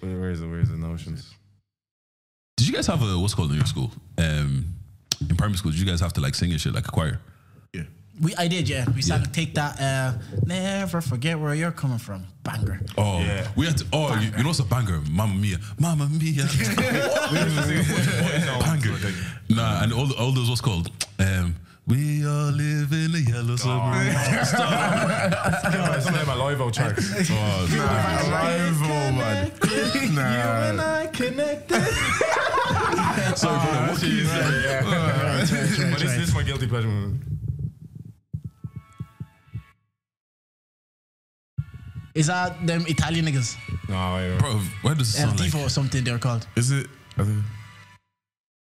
where, 0.00 0.20
where 0.20 0.30
is 0.30 0.40
it? 0.40 0.46
Where 0.46 0.60
is 0.60 0.70
the 0.70 0.76
Notions? 0.76 1.34
Did 2.56 2.68
you 2.68 2.72
guys 2.72 2.86
have 2.86 3.02
a 3.02 3.18
what's 3.18 3.34
called 3.34 3.50
in 3.50 3.56
your 3.56 3.66
school? 3.66 3.90
Um, 4.18 4.64
in 5.20 5.36
primary 5.36 5.58
school, 5.58 5.72
did 5.72 5.80
you 5.80 5.86
guys 5.86 6.00
have 6.00 6.12
to 6.14 6.20
like 6.20 6.34
sing 6.34 6.50
and 6.52 6.60
shit 6.60 6.74
like 6.74 6.88
a 6.88 6.90
choir? 6.90 7.20
Yeah. 8.18 8.24
We 8.24 8.34
I 8.36 8.48
did, 8.48 8.68
yeah. 8.68 8.84
We 8.94 9.02
sang 9.02 9.20
Yeah. 9.20 9.26
take 9.32 9.54
that. 9.54 9.80
Uh, 9.80 10.12
never 10.46 11.00
forget 11.00 11.38
where 11.38 11.54
you're 11.54 11.70
coming 11.72 11.98
from. 11.98 12.24
Banger. 12.42 12.80
Oh, 12.96 13.18
Yeah. 13.20 13.46
we 13.56 13.66
had 13.66 13.76
to. 13.78 13.84
Oh, 13.92 14.14
you, 14.14 14.30
you 14.36 14.42
know 14.42 14.48
what's 14.48 14.60
a 14.60 14.64
banger? 14.64 15.00
Mamma 15.10 15.34
mia, 15.34 15.58
Mamma 15.78 16.08
mia. 16.08 16.44
banger. 18.60 19.12
Nah, 19.48 19.82
and 19.82 19.92
all 19.92 20.12
all 20.14 20.32
those 20.32 20.48
what's 20.48 20.60
called. 20.60 20.90
Um, 21.18 21.56
we 21.86 22.26
all 22.26 22.50
live 22.50 22.92
in 22.92 23.14
a 23.14 23.18
yellow 23.18 23.56
submarine. 23.56 24.12
Oh, 25.78 25.98
some 26.00 26.14
of 26.14 26.26
my 26.26 26.34
live 26.34 26.60
out 26.60 26.74
tracks. 26.74 27.30
Oh, 27.30 27.66
man. 29.20 30.76
Nah. 30.76 31.02
I 31.02 31.06
connected. 31.12 31.82
sorry, 33.36 33.58
brother. 33.60 33.92
What 33.92 34.00
keys? 34.00 34.28
But 34.30 35.98
this, 36.00 36.14
this 36.16 36.28
is 36.28 36.34
my 36.34 36.42
guilty 36.42 36.66
pleasure. 36.66 36.88
Is 42.16 42.26
that 42.28 42.66
them 42.66 42.84
Italian 42.88 43.26
niggas? 43.26 43.56
No, 43.88 43.94
yeah. 44.18 44.38
Bro, 44.38 44.60
Where 44.82 44.94
does 44.94 45.14
it 45.14 45.20
El 45.20 45.28
sound 45.28 45.40
like? 45.40 45.50
Tifo 45.50 45.66
or 45.66 45.68
something 45.68 46.02
they're 46.02 46.18
called. 46.18 46.46
Is 46.56 46.70
it? 46.70 46.86
I 47.18 47.24
think- 47.24 47.44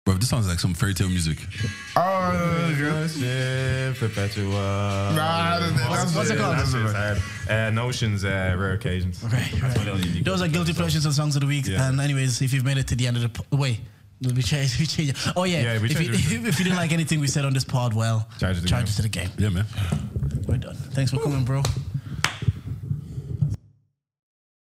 Bro, 0.05 0.15
this 0.15 0.27
sounds 0.27 0.49
like 0.49 0.59
some 0.59 0.73
fairy 0.73 0.93
tale 0.93 1.07
music. 1.07 1.37
Oh, 1.95 2.75
girl. 2.77 3.07
Shit, 3.07 3.95
Perpetua. 3.97 5.13
Nah, 5.15 5.59
that's 5.59 6.13
what's 6.15 6.29
it 6.31 6.37
called? 6.37 6.57
That 6.57 6.67
shit's 6.67 6.91
hard. 6.91 7.21
Uh, 7.49 7.69
Notions, 7.69 8.25
uh, 8.25 8.55
rare 8.57 8.73
occasions. 8.73 9.23
Okay, 9.23 9.45
right. 9.61 10.23
Those 10.25 10.41
are 10.41 10.47
guilty 10.47 10.73
pleasures 10.73 11.05
and 11.05 11.13
songs 11.13 11.35
of 11.35 11.41
the 11.41 11.47
week. 11.47 11.67
Yeah. 11.67 11.87
And 11.87 12.01
anyways, 12.01 12.41
if 12.41 12.51
you've 12.53 12.65
made 12.65 12.77
it 12.77 12.87
to 12.87 12.95
the 12.95 13.05
end 13.07 13.17
of 13.17 13.23
the 13.23 13.29
po- 13.29 13.45
wait, 13.55 13.79
we 14.21 14.41
change. 14.41 14.77
We 14.79 14.85
change. 14.87 15.13
Oh 15.35 15.43
yeah. 15.43 15.61
Yeah, 15.61 15.79
we 15.79 15.89
if, 15.91 16.01
you, 16.01 16.07
changed 16.07 16.47
if 16.47 16.57
you 16.59 16.65
didn't 16.65 16.77
like 16.77 16.91
anything 16.91 17.19
we 17.19 17.27
said 17.27 17.45
on 17.45 17.53
this 17.53 17.63
pod, 17.63 17.93
well, 17.93 18.27
Charge 18.39 18.57
it 18.57 18.61
to 18.61 18.65
the 18.65 18.69
game. 18.69 18.85
to 18.85 19.01
the 19.03 19.09
game. 19.09 19.29
Yeah, 19.37 19.49
man. 19.49 19.65
We're 20.47 20.57
done. 20.57 20.75
Thanks 20.75 21.11
for 21.11 21.19
coming, 21.19 21.45
bro. 21.45 21.61